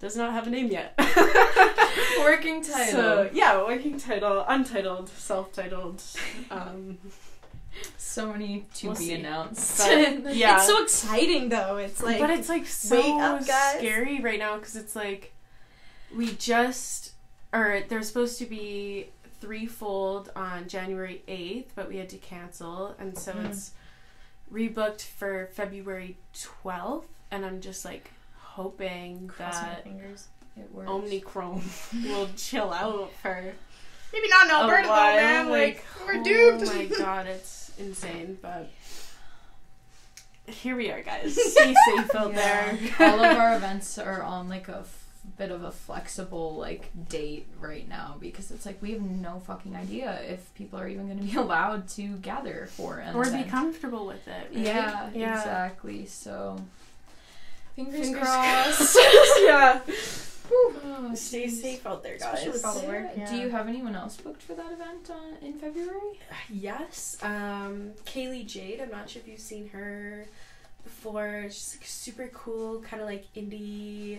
does 0.00 0.16
not 0.16 0.32
have 0.32 0.46
a 0.48 0.50
name 0.50 0.68
yet. 0.72 0.98
Working 2.20 2.62
title. 2.62 2.92
So 2.92 3.30
yeah, 3.32 3.62
working 3.62 3.98
title, 3.98 4.44
untitled, 4.48 5.08
self-titled. 5.08 6.02
Um, 6.50 6.98
So 7.98 8.32
many 8.32 8.64
to 8.76 8.86
We'll 8.88 8.96
be 8.96 9.04
see. 9.06 9.14
announced. 9.14 9.78
but, 9.78 10.34
yeah, 10.34 10.56
It's 10.56 10.66
so 10.66 10.82
exciting 10.82 11.48
though. 11.50 11.76
It's 11.76 12.02
like 12.02 12.18
but 12.20 12.30
it's 12.30 12.48
like 12.48 12.66
so 12.66 13.20
up, 13.20 13.42
scary 13.42 14.20
right 14.20 14.38
now 14.38 14.56
because 14.56 14.76
it's 14.76 14.96
like 14.96 15.32
we 16.14 16.32
just 16.34 17.12
or 17.52 17.82
there's 17.88 18.08
supposed 18.08 18.38
to 18.38 18.46
be 18.46 19.08
threefold 19.40 20.30
on 20.34 20.66
January 20.68 21.22
8th, 21.28 21.66
but 21.74 21.88
we 21.88 21.96
had 21.98 22.08
to 22.10 22.16
cancel, 22.18 22.94
and 22.98 23.16
so 23.18 23.32
Mm. 23.32 23.50
it's 23.50 23.72
rebooked 24.52 25.02
for 25.02 25.48
February 25.52 26.16
12th, 26.34 27.04
and 27.30 27.44
I'm 27.44 27.60
just 27.60 27.84
like 27.84 28.10
hoping 28.38 29.28
Cross 29.28 29.60
that 29.60 29.84
fingers. 29.84 30.28
it 30.56 30.72
works. 30.72 30.88
Omicron 30.90 31.62
will 32.04 32.28
chill 32.36 32.72
out 32.72 33.12
for 33.22 33.52
Maybe 34.12 34.28
not 34.28 34.46
in 34.46 34.50
Alberta 34.52 34.86
though, 34.86 34.94
man. 34.94 35.50
Like, 35.50 35.84
Like, 36.06 36.06
we're 36.06 36.22
doomed. 36.22 36.62
Oh 36.66 36.72
my 36.74 36.84
god, 36.98 37.26
it's 37.26 37.65
insane, 37.78 38.38
but 38.42 38.70
here 40.46 40.76
we 40.76 40.90
are, 40.90 41.02
guys. 41.02 41.34
Stay 41.52 41.74
safe 41.86 42.14
out 42.14 42.34
there. 42.34 42.78
All 43.00 43.24
of 43.24 43.36
our 43.36 43.56
events 43.56 43.98
are 43.98 44.22
on 44.22 44.48
like 44.48 44.68
a 44.68 44.78
f- 44.78 45.02
bit 45.36 45.50
of 45.50 45.64
a 45.64 45.72
flexible 45.72 46.54
like 46.54 46.88
date 47.08 47.48
right 47.60 47.88
now 47.88 48.14
because 48.20 48.52
it's 48.52 48.64
like 48.64 48.80
we 48.80 48.92
have 48.92 49.02
no 49.02 49.40
fucking 49.40 49.74
idea 49.74 50.20
if 50.28 50.54
people 50.54 50.78
are 50.78 50.86
even 50.86 51.06
going 51.06 51.18
to 51.18 51.24
be 51.24 51.36
allowed 51.36 51.88
to 51.88 52.16
gather 52.18 52.68
for 52.70 52.98
an 52.98 53.16
or 53.16 53.22
be 53.24 53.28
event. 53.30 53.48
comfortable 53.50 54.06
with 54.06 54.26
it. 54.28 54.50
right? 54.54 54.64
Yeah, 54.64 55.10
Yeah. 55.14 55.36
exactly. 55.38 56.06
So 56.06 56.60
fingers, 57.74 57.94
Fingers 58.00 58.22
crossed. 58.22 58.98
yeah. 59.40 59.80
Oh, 60.50 61.12
Stay 61.14 61.46
jeez. 61.46 61.60
safe 61.62 61.86
out 61.86 62.02
there, 62.02 62.14
Especially 62.14 62.44
guys. 62.46 62.52
with 62.54 62.64
all 62.64 62.78
the 62.78 62.86
work, 62.86 63.06
yeah. 63.16 63.30
Do 63.30 63.36
you 63.36 63.50
have 63.50 63.68
anyone 63.68 63.94
else 63.96 64.16
booked 64.16 64.42
for 64.42 64.54
that 64.54 64.72
event 64.72 65.10
uh, 65.10 65.44
in 65.44 65.54
February? 65.54 66.20
Yes. 66.50 67.16
Um, 67.22 67.92
Kaylee 68.04 68.46
Jade. 68.46 68.80
I'm 68.80 68.90
not 68.90 69.08
sure 69.10 69.20
if 69.22 69.28
you've 69.28 69.40
seen 69.40 69.68
her 69.70 70.24
before. 70.84 71.44
She's 71.48 71.76
like 71.78 71.86
super 71.86 72.28
cool, 72.32 72.80
kind 72.80 73.02
of 73.02 73.08
like 73.08 73.26
indie 73.34 74.18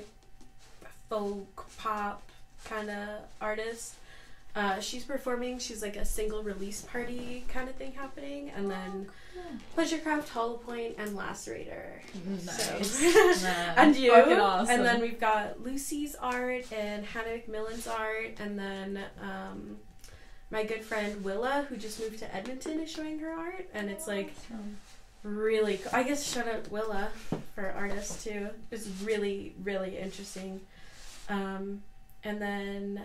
folk 1.10 1.66
pop 1.78 2.22
kind 2.66 2.90
of 2.90 3.20
artist. 3.42 3.96
Uh, 4.58 4.80
she's 4.80 5.04
performing. 5.04 5.60
She's 5.60 5.84
like 5.84 5.98
a 5.98 6.04
single 6.06 6.42
release 6.42 6.82
party 6.82 7.46
kind 7.48 7.70
of 7.70 7.76
thing 7.76 7.92
happening, 7.92 8.50
and 8.56 8.72
then 8.72 9.06
Pleasurecraft, 9.78 10.30
Hollow 10.30 10.58
Point, 10.58 10.96
and 10.98 11.16
Lacerator. 11.16 12.00
Nice. 12.26 12.90
So- 13.40 13.48
and 13.78 13.96
you. 13.96 14.12
Awesome. 14.14 14.74
And 14.74 14.84
then 14.84 15.00
we've 15.00 15.20
got 15.20 15.62
Lucy's 15.64 16.16
art 16.16 16.72
and 16.74 17.06
Hannah 17.06 17.38
McMillan's 17.48 17.86
art, 17.88 18.40
and 18.40 18.58
then 18.58 19.00
um, 19.22 19.78
my 20.50 20.64
good 20.64 20.82
friend 20.84 21.24
Willa, 21.24 21.68
who 21.70 21.78
just 21.78 22.00
moved 22.00 22.18
to 22.20 22.36
Edmonton, 22.36 22.80
is 22.80 22.90
showing 22.90 23.20
her 23.20 23.32
art, 23.32 23.70
and 23.76 23.92
it's 23.92 24.08
like 24.08 24.34
Awesome. 24.46 24.78
really. 25.22 25.80
I 25.94 26.02
guess 26.02 26.24
shout 26.34 26.48
out 26.48 26.72
Willa 26.72 27.10
for 27.54 27.72
artist 27.78 28.24
too. 28.24 28.50
It's 28.72 28.88
really 29.04 29.54
really 29.64 30.00
interesting. 30.00 30.62
Um, 31.30 31.84
and 32.24 32.42
then 32.42 33.04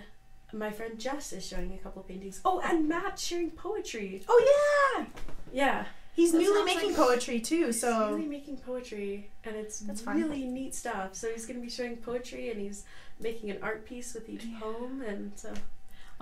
my 0.53 0.71
friend 0.71 0.99
Jess 0.99 1.33
is 1.33 1.47
showing 1.47 1.73
a 1.75 1.79
couple 1.79 2.03
paintings. 2.03 2.41
Oh, 2.45 2.61
and 2.61 2.89
Matt's 2.89 3.23
sharing 3.23 3.51
poetry. 3.51 4.23
Oh 4.29 4.97
yeah, 4.97 5.07
Yeah, 5.53 5.85
he's 6.15 6.33
That 6.33 6.39
newly 6.39 6.63
making 6.65 6.89
like- 6.91 6.97
poetry 6.97 7.41
too. 7.41 7.67
he's 7.67 7.81
So 7.81 8.11
really 8.15 8.27
making 8.27 8.59
poetry, 8.59 9.31
and 9.45 9.57
it's 9.57 9.81
That's 9.81 10.01
fun. 10.03 10.17
really 10.21 10.45
neat 10.45 10.75
stuff. 10.75 11.15
So 11.15 11.29
he's 11.31 11.47
gonna 11.47 11.61
be 11.61 11.71
showing 11.71 11.97
poetry, 11.97 12.51
and 12.51 12.61
he's 12.61 12.85
making 13.21 13.51
an 13.51 13.59
art 13.63 13.85
piece 13.87 14.15
with 14.15 14.29
each 14.29 14.45
Yeah. 14.45 14.61
poem, 14.61 15.03
and 15.03 15.33
so 15.37 15.53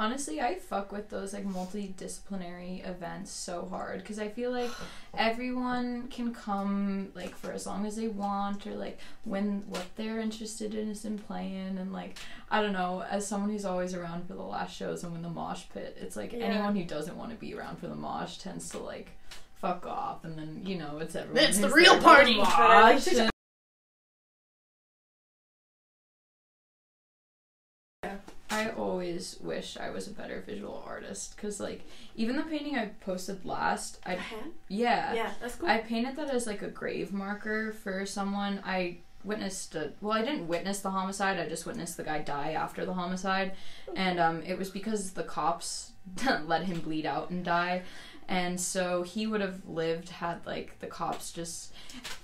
Honestly, 0.01 0.41
I 0.41 0.55
fuck 0.55 0.93
with 0.93 1.11
those 1.11 1.35
like 1.35 1.47
multidisciplinary 1.47 2.89
events 2.89 3.31
so 3.31 3.67
hard 3.69 3.99
because 4.01 4.19
I 4.19 4.29
feel 4.29 4.51
like 4.51 4.71
everyone 5.13 6.09
can 6.09 6.33
come 6.33 7.11
like 7.15 7.37
for 7.37 7.53
as 7.53 7.67
long 7.67 7.85
as 7.85 7.97
they 7.97 8.09
want 8.09 8.67
or 8.67 8.77
like 8.77 8.99
when 9.25 9.63
what 9.69 9.85
they're 9.97 10.19
interested 10.19 10.75
in 10.75 10.89
is 10.89 11.05
in 11.05 11.19
playing 11.19 11.77
and 11.77 11.93
like 11.93 12.17
I 12.51 12.63
don't 12.63 12.73
know. 12.73 13.05
As 13.11 13.27
someone 13.27 13.51
who's 13.51 13.67
always 13.67 13.93
around 13.93 14.27
for 14.27 14.33
the 14.33 14.43
last 14.43 14.75
shows 14.75 15.05
and 15.05 15.13
when 15.13 15.21
the 15.21 15.29
mosh 15.29 15.65
pit, 15.75 15.99
it's 16.01 16.17
like 16.17 16.33
Yeah. 16.33 16.47
anyone 16.47 16.75
who 16.77 16.85
doesn't 16.85 17.19
want 17.19 17.33
to 17.33 17.37
be 17.37 17.53
around 17.55 17.77
for 17.79 17.87
the 17.87 17.95
mosh 17.95 18.39
tends 18.39 18.71
to 18.71 18.79
like 18.79 19.11
fuck 19.61 19.85
off 19.87 20.25
and 20.25 20.39
then 20.39 20.63
you 20.65 20.79
know 20.79 20.97
it's 20.99 21.15
everyone. 21.15 21.45
It's 21.45 21.59
the 21.59 21.69
real 21.69 21.99
there 21.99 22.25
for 22.25 22.25
the 22.25 22.41
party. 22.41 23.31
I 28.61 28.65
like 28.67 28.77
mosh 28.77 28.77
to- 28.77 28.79
and- 28.79 28.79
I 28.79 28.83
always 28.83 29.37
wish 29.41 29.77
I 29.77 29.91
was 29.91 30.07
a 30.09 30.13
better 30.13 30.43
visual 30.47 30.83
artist 30.87 31.37
because, 31.37 31.61
like, 31.61 31.83
even 32.17 32.37
the 32.37 32.43
painting 32.43 32.77
I 32.79 32.87
posted 33.01 33.45
last, 33.45 33.99
I 34.07 34.15
hand. 34.15 34.53
yeah, 34.69 35.13
Yeah, 35.15 35.33
that's 35.41 35.57
cool. 35.57 35.69
I 35.69 35.79
painted 35.79 36.17
that 36.17 36.31
as 36.31 36.47
like 36.47 36.63
a 36.63 36.69
grave 36.69 37.13
marker 37.13 37.73
for 37.73 38.05
someone. 38.07 38.61
I 38.65 38.99
witnessed 39.23 39.75
a 39.75 39.93
well, 40.01 40.17
I 40.17 40.23
didn't 40.23 40.49
witness 40.49 40.81
the 40.81 40.91
homicide. 40.91 41.39
I 41.39 41.49
just 41.49 41.67
witnessed 41.67 41.97
the 41.97 42.05
guy 42.05 42.21
die 42.21 42.53
after 42.53 42.87
the 42.87 42.95
homicide, 42.95 43.53
and 43.95 44.19
um, 44.19 44.43
it 44.43 44.57
was 44.59 44.71
because 44.71 45.11
the 45.13 45.25
cops 45.25 45.93
let 46.47 46.65
him 46.65 46.81
bleed 46.81 47.07
out 47.07 47.31
and 47.31 47.45
die. 47.45 47.83
And 48.31 48.61
so 48.61 49.03
he 49.03 49.27
would 49.27 49.41
have 49.41 49.67
lived 49.67 50.09
had 50.09 50.47
like 50.47 50.79
the 50.79 50.87
cops 50.87 51.33
just. 51.33 51.73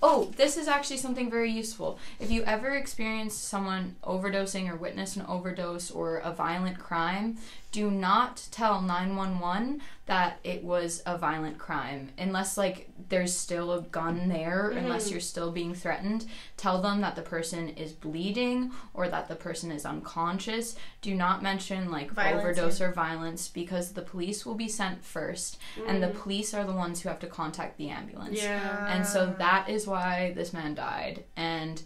Oh, 0.01 0.33
this 0.37 0.57
is 0.57 0.69
actually 0.69 0.99
something 0.99 1.29
very 1.29 1.51
useful. 1.51 1.99
If 2.21 2.31
you 2.31 2.45
ever 2.45 2.71
experience 2.77 3.35
someone 3.35 3.97
overdosing 4.05 4.71
or 4.71 4.77
witness 4.77 5.17
an 5.17 5.27
overdose 5.27 5.91
or 5.91 6.19
a 6.19 6.33
violent 6.33 6.79
crime, 6.79 7.39
do 7.73 7.91
not 7.91 8.43
tell 8.51 8.81
911 8.81 9.83
that 10.07 10.39
it 10.45 10.63
was 10.65 11.03
a 11.05 11.19
violent 11.19 11.59
crime 11.59 12.11
unless 12.17 12.57
like 12.57 12.89
there's 13.09 13.37
still 13.37 13.73
a 13.73 13.83
gun 13.83 14.29
there 14.29 14.71
unless 14.71 15.09
Mhm. 15.09 15.11
you're 15.11 15.21
still 15.21 15.51
being 15.53 15.75
threatened 15.75 16.27
tell 16.57 16.81
them 16.81 17.01
that 17.01 17.17
the 17.17 17.23
person 17.23 17.69
is 17.71 17.93
bleeding 17.93 18.73
or 18.95 19.09
that 19.09 19.29
the 19.29 19.35
person 19.35 19.71
is 19.73 19.85
unconscious 19.85 20.77
do 21.03 21.15
not 21.15 21.43
mention 21.43 21.91
like 21.91 22.11
Violence, 22.13 22.41
overdose 22.41 22.81
or 22.81 22.93
violence 22.93 23.49
because 23.49 23.93
the 23.93 24.03
police 24.03 24.47
will 24.47 24.55
be 24.55 24.69
sent 24.69 25.05
first 25.05 25.59
and 25.87 26.03
the 26.03 26.07
Mm. 26.09 26.21
police 26.23 26.55
are 26.55 26.65
the 26.65 26.73
ones 26.73 27.01
who 27.03 27.09
have 27.09 27.19
to 27.21 27.27
contact 27.27 27.77
the 27.77 27.91
ambulance 27.91 28.41
yeah. 28.43 28.87
and 28.95 29.07
so 29.07 29.35
that 29.39 29.69
is 29.69 29.87
why 29.87 30.33
this 30.35 30.53
man 30.53 30.75
died. 30.75 31.25
And 31.37 31.83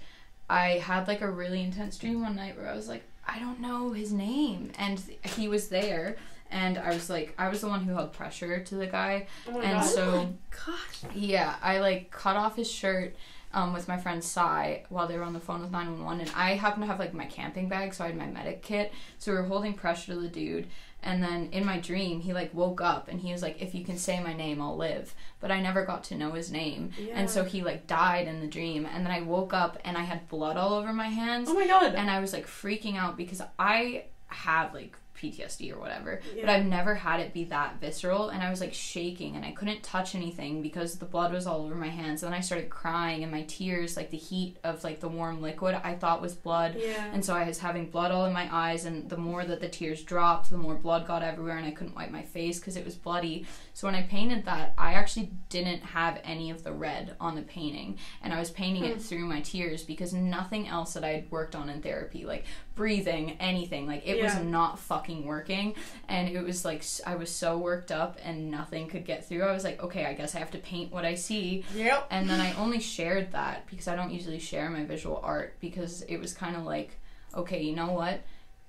I 0.49 0.79
had 0.79 1.09
like 1.09 1.21
a 1.23 1.31
really 1.31 1.63
intense 1.63 1.97
dream 1.97 2.23
one 2.23 2.37
night 2.37 2.57
where 2.57 2.69
I 2.69 2.75
was 2.75 2.89
like, 2.89 3.05
I 3.33 3.39
don't 3.39 3.61
know 3.61 3.93
his 3.93 4.13
name. 4.13 4.73
And 4.79 5.03
he 5.37 5.49
was 5.49 5.69
there. 5.69 6.17
And 6.51 6.79
I 6.79 6.89
was 6.89 7.09
like, 7.09 7.33
I 7.39 7.49
was 7.49 7.61
the 7.61 7.69
one 7.69 7.85
who 7.85 7.95
held 7.95 8.13
pressure 8.13 8.59
to 8.61 8.75
the 8.75 8.87
guy. 8.87 9.29
Oh 9.49 9.61
and 9.61 9.81
God. 9.81 9.85
so, 9.85 10.35
gosh, 10.67 11.13
yeah, 11.15 11.55
I 11.63 11.79
like 11.79 12.11
cut 12.11 12.37
off 12.37 12.57
his 12.57 12.69
shirt 12.69 13.15
um, 13.53 13.73
with 13.73 13.87
my 13.87 13.99
friend 13.99 14.23
Sai 14.23 14.85
while 14.89 15.07
they 15.07 15.17
were 15.17 15.23
on 15.23 15.33
the 15.33 15.41
phone 15.41 15.61
with 15.61 15.71
911. 15.71 16.21
And 16.27 16.31
I 16.37 16.55
happened 16.55 16.83
to 16.83 16.87
have 16.89 16.99
like 16.99 17.15
my 17.15 17.27
camping 17.27 17.69
bag, 17.69 17.95
so 17.95 18.05
I 18.05 18.09
had 18.09 18.17
my 18.17 18.27
medic 18.27 18.63
kit. 18.63 18.93
So 19.19 19.31
we 19.31 19.39
were 19.39 19.45
holding 19.45 19.75
pressure 19.75 20.13
to 20.15 20.21
the 20.21 20.29
dude. 20.29 20.67
And 21.03 21.23
then 21.23 21.49
in 21.53 21.65
my 21.65 21.79
dream, 21.79 22.21
he 22.21 22.33
like 22.33 22.53
woke 22.55 22.81
up 22.81 23.09
and 23.09 23.21
he 23.21 23.33
was 23.33 23.43
like, 23.43 23.61
if 23.63 23.75
you 23.75 23.85
can 23.85 23.97
say 23.97 24.23
my 24.23 24.35
name, 24.35 24.61
I'll 24.61 24.77
live. 24.77 25.15
But 25.41 25.51
I 25.51 25.61
never 25.61 25.85
got 25.85 26.05
to 26.05 26.15
know 26.15 26.33
his 26.33 26.51
name. 26.51 26.91
yeah. 26.99 27.15
And 27.15 27.31
so 27.31 27.45
he 27.45 27.63
like 27.63 27.87
died 27.87 28.29
in 28.29 28.41
the 28.41 28.47
dream. 28.47 28.87
And 28.87 29.05
then 29.05 29.13
I 29.13 29.23
woke 29.23 29.55
up 29.55 29.79
and 29.85 29.97
I 29.97 30.03
had 30.03 30.29
blood 30.29 30.57
all 30.57 30.75
over 30.75 30.93
my 30.93 31.09
hands. 31.09 31.49
oh 31.49 31.55
my 31.55 31.67
god. 31.67 31.95
And 31.95 32.11
I 32.11 32.21
was 32.21 32.33
like 32.33 32.47
freaking 32.47 32.97
out 32.97 33.17
because 33.17 33.41
I 33.59 34.05
have 34.27 34.75
like 34.75 34.97
PTSD 35.21 35.73
or 35.75 35.79
whatever, 35.79 36.21
Yeah. 36.35 36.43
but 36.47 36.51
I've 36.51 36.65
never 36.67 36.95
had 36.95 37.21
it 37.21 37.33
be 37.33 37.45
that 37.45 37.81
visceral. 37.81 38.29
And 38.31 38.43
I 38.43 38.51
was 38.51 38.61
like 38.61 38.73
shaking 38.75 39.37
and 39.37 39.45
I 39.45 39.51
couldn't 39.53 39.83
touch 39.83 40.15
anything 40.15 40.63
because 40.63 40.99
the 40.99 41.05
blood 41.05 41.33
was 41.33 41.47
all 41.47 41.63
over 41.63 41.75
my 41.75 41.89
hands. 41.89 42.23
And 42.23 42.33
then 42.33 42.39
I 42.39 42.43
started 42.43 42.71
crying 42.71 43.23
and 43.23 43.31
my 43.31 43.43
tears, 43.43 43.97
like 43.97 44.11
the 44.11 44.17
heat 44.17 44.57
of 44.65 44.83
like 44.85 45.01
the 45.01 45.09
warm 45.09 45.43
liquid, 45.43 45.79
I 45.85 45.95
thought 45.95 46.23
was 46.23 46.35
blood. 46.35 46.77
yeah. 46.79 47.11
And 47.13 47.25
so 47.25 47.35
I 47.35 47.47
was 47.47 47.59
having 47.59 47.91
blood 47.91 48.13
all 48.13 48.25
in 48.25 48.33
my 48.33 48.49
eyes, 48.51 48.85
and 48.85 49.09
the 49.09 49.17
more 49.17 49.45
that 49.45 49.61
the 49.61 49.69
tears 49.69 50.03
dropped, 50.03 50.51
the 50.51 50.57
more 50.57 50.75
blood 50.75 51.07
got 51.07 51.23
everywhere, 51.23 51.57
and 51.59 51.67
I 51.67 51.71
couldn't 51.73 51.95
wipe 51.97 52.11
my 52.11 52.23
face 52.23 52.59
because 52.59 52.77
it 52.77 52.85
was 52.85 52.95
bloody. 52.95 53.47
So 53.81 53.87
when 53.89 53.95
I 53.95 54.03
painted 54.03 54.45
that, 54.45 54.75
I 54.77 54.93
actually 54.93 55.31
didn't 55.49 55.81
have 55.81 56.21
any 56.23 56.51
of 56.51 56.65
the 56.65 56.71
red 56.71 57.17
on 57.19 57.35
the 57.35 57.41
painting, 57.41 57.97
and 58.23 58.31
I 58.31 58.39
was 58.39 58.51
painting 58.51 58.85
Hmm. 58.85 58.91
it 58.91 59.01
through 59.01 59.25
my 59.25 59.41
tears 59.41 59.85
because 59.85 60.13
nothing 60.13 60.69
else 60.69 60.93
that 60.93 61.03
I'd 61.03 61.31
worked 61.31 61.57
on 61.57 61.71
in 61.71 61.81
therapy, 61.81 62.27
like 62.27 62.45
breathing, 62.75 63.39
anything, 63.41 63.87
like 63.87 64.07
it 64.07 64.19
Yeah. 64.19 64.25
was 64.25 64.45
not 64.45 64.79
fucking 64.81 65.25
working, 65.25 65.77
and 66.09 66.29
it 66.29 66.43
was 66.45 66.63
like 66.63 66.85
I 67.07 67.15
was 67.15 67.35
so 67.35 67.57
worked 67.57 67.91
up 67.91 68.19
and 68.23 68.51
nothing 68.51 68.87
could 68.87 69.07
get 69.07 69.27
through. 69.27 69.45
I 69.45 69.53
was 69.53 69.65
like, 69.65 69.83
okay, 69.83 70.05
I 70.05 70.13
guess 70.13 70.35
I 70.35 70.41
have 70.41 70.51
to 70.51 70.59
paint 70.59 70.93
what 70.93 71.07
I 71.07 71.15
see, 71.15 71.65
yep. 71.75 72.07
and 72.11 72.29
then 72.29 72.39
I 72.39 72.53
only 72.57 72.81
shared 72.81 73.33
that 73.33 73.67
because 73.71 73.89
I 73.89 73.97
don't 73.97 74.11
usually 74.13 74.41
share 74.41 74.69
my 74.69 74.85
visual 74.85 75.23
art 75.25 75.57
because 75.59 76.03
it 76.03 76.19
was 76.19 76.35
kind 76.35 76.55
of 76.55 76.65
like, 76.65 76.99
okay, 77.35 77.63
you 77.63 77.75
know 77.75 77.93
what? 77.93 78.21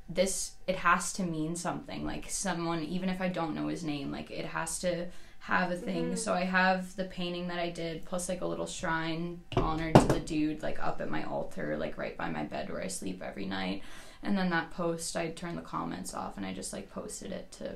This 0.10 0.53
it 0.68 0.78
has 0.78 1.14
to 1.14 1.23
mean 1.23 1.56
something. 1.56 2.06
Like 2.06 2.30
someone, 2.30 2.84
even 2.84 3.10
if 3.10 3.22
I 3.22 3.28
don't 3.30 3.56
know 3.56 3.68
his 3.68 3.84
name, 3.84 4.11
like 4.11 4.30
it 4.32 4.45
has 4.45 4.80
to 4.80 5.07
have 5.40 5.72
a 5.72 5.76
thing. 5.76 6.11
Mhm. 6.11 6.18
So 6.18 6.34
I 6.34 6.44
have 6.44 6.95
the 6.95 7.06
painting 7.06 7.48
that 7.48 7.57
I 7.60 7.69
did 7.72 8.06
plus 8.06 8.30
like 8.30 8.41
a 8.41 8.45
little 8.45 8.68
shrine 8.68 9.41
honored 9.57 9.95
to 9.95 10.06
the 10.06 10.19
dude 10.19 10.61
like 10.61 10.82
up 10.84 11.02
at 11.02 11.10
my 11.10 11.23
altar, 11.23 11.78
like 11.78 11.98
right 11.98 12.15
by 12.18 12.30
my 12.30 12.44
bed 12.44 12.69
where 12.69 12.84
I 12.84 12.88
sleep 12.88 13.23
every 13.23 13.45
night. 13.45 13.82
And 14.22 14.38
then 14.38 14.52
that 14.52 14.69
post, 14.72 15.15
I 15.18 15.30
turned 15.32 15.57
the 15.57 15.64
comments 15.64 16.14
off 16.14 16.38
and 16.38 16.45
I 16.45 16.53
just 16.53 16.73
like 16.73 16.91
posted 16.91 17.32
it 17.32 17.52
to 17.53 17.76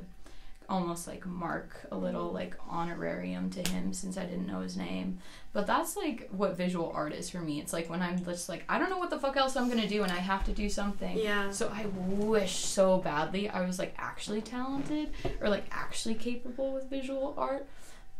almost 0.70 1.08
like 1.08 1.26
mark 1.26 1.86
a 1.92 1.98
little 1.98 2.32
like 2.32 2.56
honorarium 2.70 3.50
to 3.52 3.70
him 3.70 3.94
since 3.94 4.18
I 4.18 4.26
didn't 4.26 4.48
know 4.48 4.62
his 4.62 4.76
name. 4.78 5.20
But 5.54 5.68
that's 5.68 5.96
like 5.96 6.28
what 6.32 6.58
visual 6.58 6.92
art 6.94 7.14
is 7.14 7.30
for 7.30 7.40
me. 7.40 7.60
It's 7.60 7.74
like 7.74 7.90
when 7.90 8.02
I'm 8.02 8.24
just 8.24 8.50
like 8.50 8.64
I 8.70 8.78
don't 8.80 8.90
know 8.90 8.98
what 8.98 9.10
the 9.10 9.20
fuck 9.20 9.38
else 9.38 9.56
I'm 9.56 9.70
gonna 9.70 9.88
do 9.88 10.04
and 10.04 10.12
I 10.12 10.18
have 10.18 10.44
to 10.46 10.52
do 10.52 10.70
something. 10.70 11.18
yeah. 11.18 11.52
So 11.52 11.72
I 11.74 11.86
wish 11.86 12.56
so 12.56 12.98
badly 12.98 13.50
I 13.50 13.66
was 13.66 13.80
like 13.80 13.94
actually 13.98 14.42
talented 14.42 15.12
or 15.42 15.50
like 15.50 15.66
actually 15.72 16.16
capable 16.16 16.74
with 16.74 16.90
visual 16.90 17.34
art. 17.38 17.68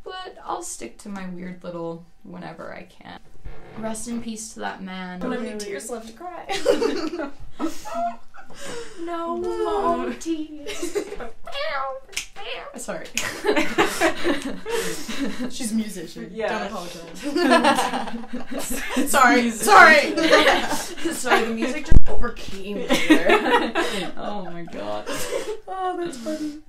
But 0.04 0.38
I'll 0.44 0.62
stick 0.62 1.00
to 1.00 1.10
my 1.10 1.28
weird 1.30 1.64
little 1.64 2.06
whenever 2.24 2.74
I 2.74 2.84
can. 2.84 3.20
Rest 3.80 4.08
in 4.08 4.22
peace 4.22 4.54
to 4.54 4.60
that 4.60 4.84
man. 4.84 5.20
Don't 5.20 5.32
have 5.32 5.44
any 5.44 5.58
tears 5.58 5.90
left 5.90 6.08
to 6.08 6.14
cry. 6.14 7.32
No 9.02 9.38
more 10.06 10.14
tears. 10.14 10.98
Sorry. 12.78 13.06
She's 15.50 15.72
a 15.72 15.76
musician. 15.76 16.30
Yeah. 16.34 16.68
Don't 16.68 16.68
apologize. 16.68 17.20
sorry. 19.10 19.50
Sorry. 19.52 20.16
Sorry, 21.16 21.46
the 21.46 21.54
music 21.54 21.86
just 21.86 22.10
overcame 22.10 22.78
me 22.78 22.88
there. 22.88 23.28
oh 24.18 24.44
my 24.52 24.64
god. 24.64 25.06
oh, 25.08 25.96
that's 25.98 26.18
funny. 26.18 26.60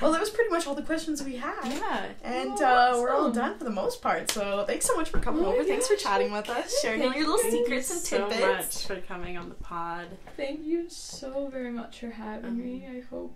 Well, 0.00 0.12
that 0.12 0.20
was 0.20 0.30
pretty 0.30 0.50
much 0.50 0.66
all 0.66 0.74
the 0.74 0.82
questions 0.82 1.22
we 1.22 1.36
had. 1.36 1.54
yeah. 1.64 2.06
And 2.22 2.50
Oh, 2.60 2.64
uh, 2.98 3.00
we're 3.00 3.10
all 3.10 3.30
done 3.32 3.56
for 3.58 3.64
the 3.64 3.70
most 3.70 4.02
part. 4.02 4.30
So 4.30 4.64
thanks 4.66 4.84
so 4.86 4.94
much 4.96 5.08
for 5.10 5.18
coming 5.20 5.44
Oh 5.44 5.48
over. 5.48 5.62
my 5.62 5.64
Thanks 5.64 5.88
for 5.88 5.96
chatting 5.96 6.30
with 6.32 6.48
us, 6.50 6.78
sharing 6.82 7.00
Thank 7.00 7.16
your 7.16 7.26
little 7.26 7.38
Thank 7.50 7.64
secrets 7.66 7.88
you 8.12 8.18
and 8.18 8.32
so 8.32 8.46
much 8.46 8.86
for 8.86 8.96
coming 9.06 9.36
on 9.38 9.48
the 9.48 9.54
pod. 9.56 10.06
Thank 10.36 10.62
you 10.64 10.88
so 10.90 11.48
very 11.48 11.70
much 11.72 12.00
for 12.00 12.10
having 12.10 12.58
me. 12.58 12.86
I 12.88 13.00
hope 13.08 13.34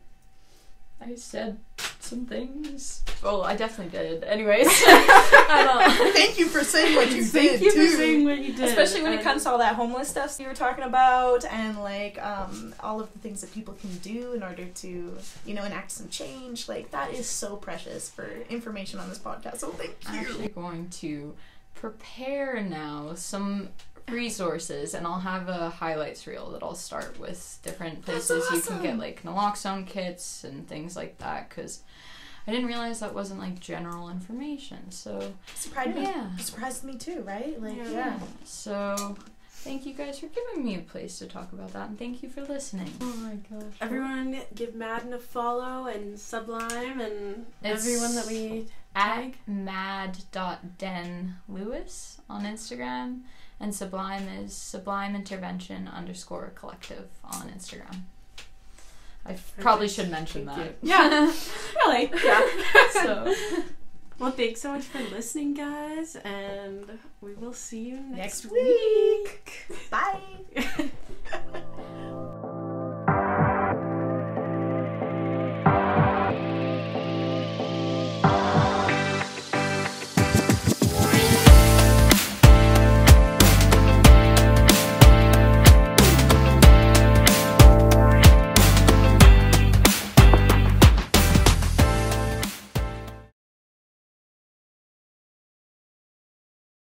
I 1.01 1.14
said 1.14 1.59
some 2.01 2.27
things. 2.27 3.02
Well, 3.22 3.43
I 3.43 3.56
definitely 3.56 3.97
did. 3.97 4.24
Anyways, 4.24 4.68
Thank 4.85 6.39
you 6.39 6.47
for 6.47 6.62
saying 6.62 6.97
what 6.97 7.10
you 7.10 7.24
Thank 7.24 7.52
did 7.52 7.60
you 7.62 7.72
too. 7.72 7.86
for 7.86 7.97
saying 7.97 8.24
what 8.24 8.39
you 8.39 8.52
did. 8.52 8.68
Especially 8.68 9.02
when 9.02 9.12
it 9.12 9.22
comes 9.22 9.44
to 9.44 9.51
all 9.51 9.59
that 9.59 9.77
homeless 9.77 10.09
stuff 10.09 10.39
you 10.39 10.47
were 10.47 10.55
talking 10.55 10.85
about, 10.85 11.44
and 11.44 11.78
like 11.82 12.22
um, 12.22 12.74
all 12.81 13.01
of 13.01 13.12
the 13.12 13.18
things 13.20 13.40
that 13.40 13.52
people 13.52 13.74
can 13.74 13.97
do 13.98 14.32
in 14.32 14.43
order 14.43 14.66
to, 14.66 15.16
you 15.47 15.55
know, 15.55 15.64
enact 15.64 15.90
some 15.90 16.09
change. 16.09 16.68
Like 16.68 16.90
that 16.90 17.12
is 17.12 17.27
so 17.28 17.56
precious 17.56 18.10
for 18.10 18.28
information 18.48 19.01
on 19.01 19.09
this 19.09 19.18
podcast. 19.18 19.59
So 19.59 19.68
thank 19.70 19.97
I'm 20.06 20.14
you. 20.14 20.20
actually 20.20 20.48
going 20.48 20.89
to 20.90 21.35
prepare 21.74 22.60
now 22.60 23.14
some 23.14 23.70
resources 24.12 24.93
and 24.95 25.07
I'll 25.07 25.20
have 25.20 25.49
a 25.49 25.70
highlights 25.70 26.27
reel 26.27 26.51
that 26.51 26.62
I'll 26.62 26.74
start 26.74 27.19
with 27.19 27.59
different 27.62 28.05
That's 28.05 28.27
places 28.28 28.51
you 28.53 28.61
can 28.61 28.82
get 28.82 28.99
like 28.99 29.23
naloxone 29.23 29.87
kits 29.87 30.45
and 30.45 30.69
things 30.69 30.97
like 30.97 31.16
that 31.19 31.49
because 31.49 31.82
I 32.47 32.51
didn't 32.53 32.66
realize 32.69 33.01
that 33.01 33.15
wasn't 33.15 33.41
like 33.41 33.61
general 33.61 34.09
information. 34.11 34.91
So 34.91 35.32
Surprised 35.55 35.95
me. 35.97 36.03
yeah. 36.03 36.37
Surprised 36.39 36.85
me 36.85 36.97
too, 36.97 37.23
right? 37.23 37.61
Like, 37.61 37.77
Yeah. 37.77 37.91
yeah. 37.91 38.19
So 38.45 39.16
thank 39.51 39.85
you 39.85 39.93
guys 39.93 40.19
for 40.19 40.27
giving 40.28 40.65
me 40.65 40.77
a 40.77 40.81
place 40.81 41.19
to 41.19 41.27
talk 41.27 41.53
about 41.53 41.74
that, 41.74 41.91
and 41.91 41.99
thank 41.99 42.23
you 42.23 42.31
for 42.31 42.41
listening. 42.43 42.91
Oh 43.03 43.15
my 43.19 43.35
gosh. 43.35 43.74
Everyone 43.81 44.41
give 44.55 44.74
Madden 44.74 45.12
a 45.12 45.19
follow 45.19 45.87
and 45.87 46.19
Sublime 46.19 46.99
and 47.01 47.45
It's- 47.62 47.87
everyone 47.87 48.15
that 48.15 48.27
we 48.27 48.69
at 48.95 49.16
tag. 49.16 49.37
mad.denlewis 49.47 52.19
on 52.28 52.45
Instagram, 52.45 53.20
and 53.61 53.74
Sublime 53.74 54.27
is 54.28 54.55
Sublime 54.55 55.15
Intervention 55.15 55.87
underscore 55.89 56.53
collective 56.55 57.09
on 57.24 57.51
Instagram. 57.51 58.01
I 59.27 59.37
probably 59.61 59.89
should 59.89 60.11
mention 60.11 60.47
Thank 60.47 60.81
that. 60.81 60.87
Yeah. 60.87 61.32
Really? 61.87 62.11
Yeah. 62.24 62.43
so 62.93 63.35
Well, 64.19 64.32
thanks 64.32 64.61
so 64.61 64.73
much 64.73 64.85
for 64.85 64.99
listening, 65.15 65.55
guys, 65.55 66.15
and 66.16 66.99
we 67.23 67.32
will 67.35 67.55
see 67.55 67.81
you 67.89 68.01
next, 68.01 68.45
Next 68.45 68.53
week. 68.53 69.66
Bye. 69.91 70.20
week. 70.55 71.62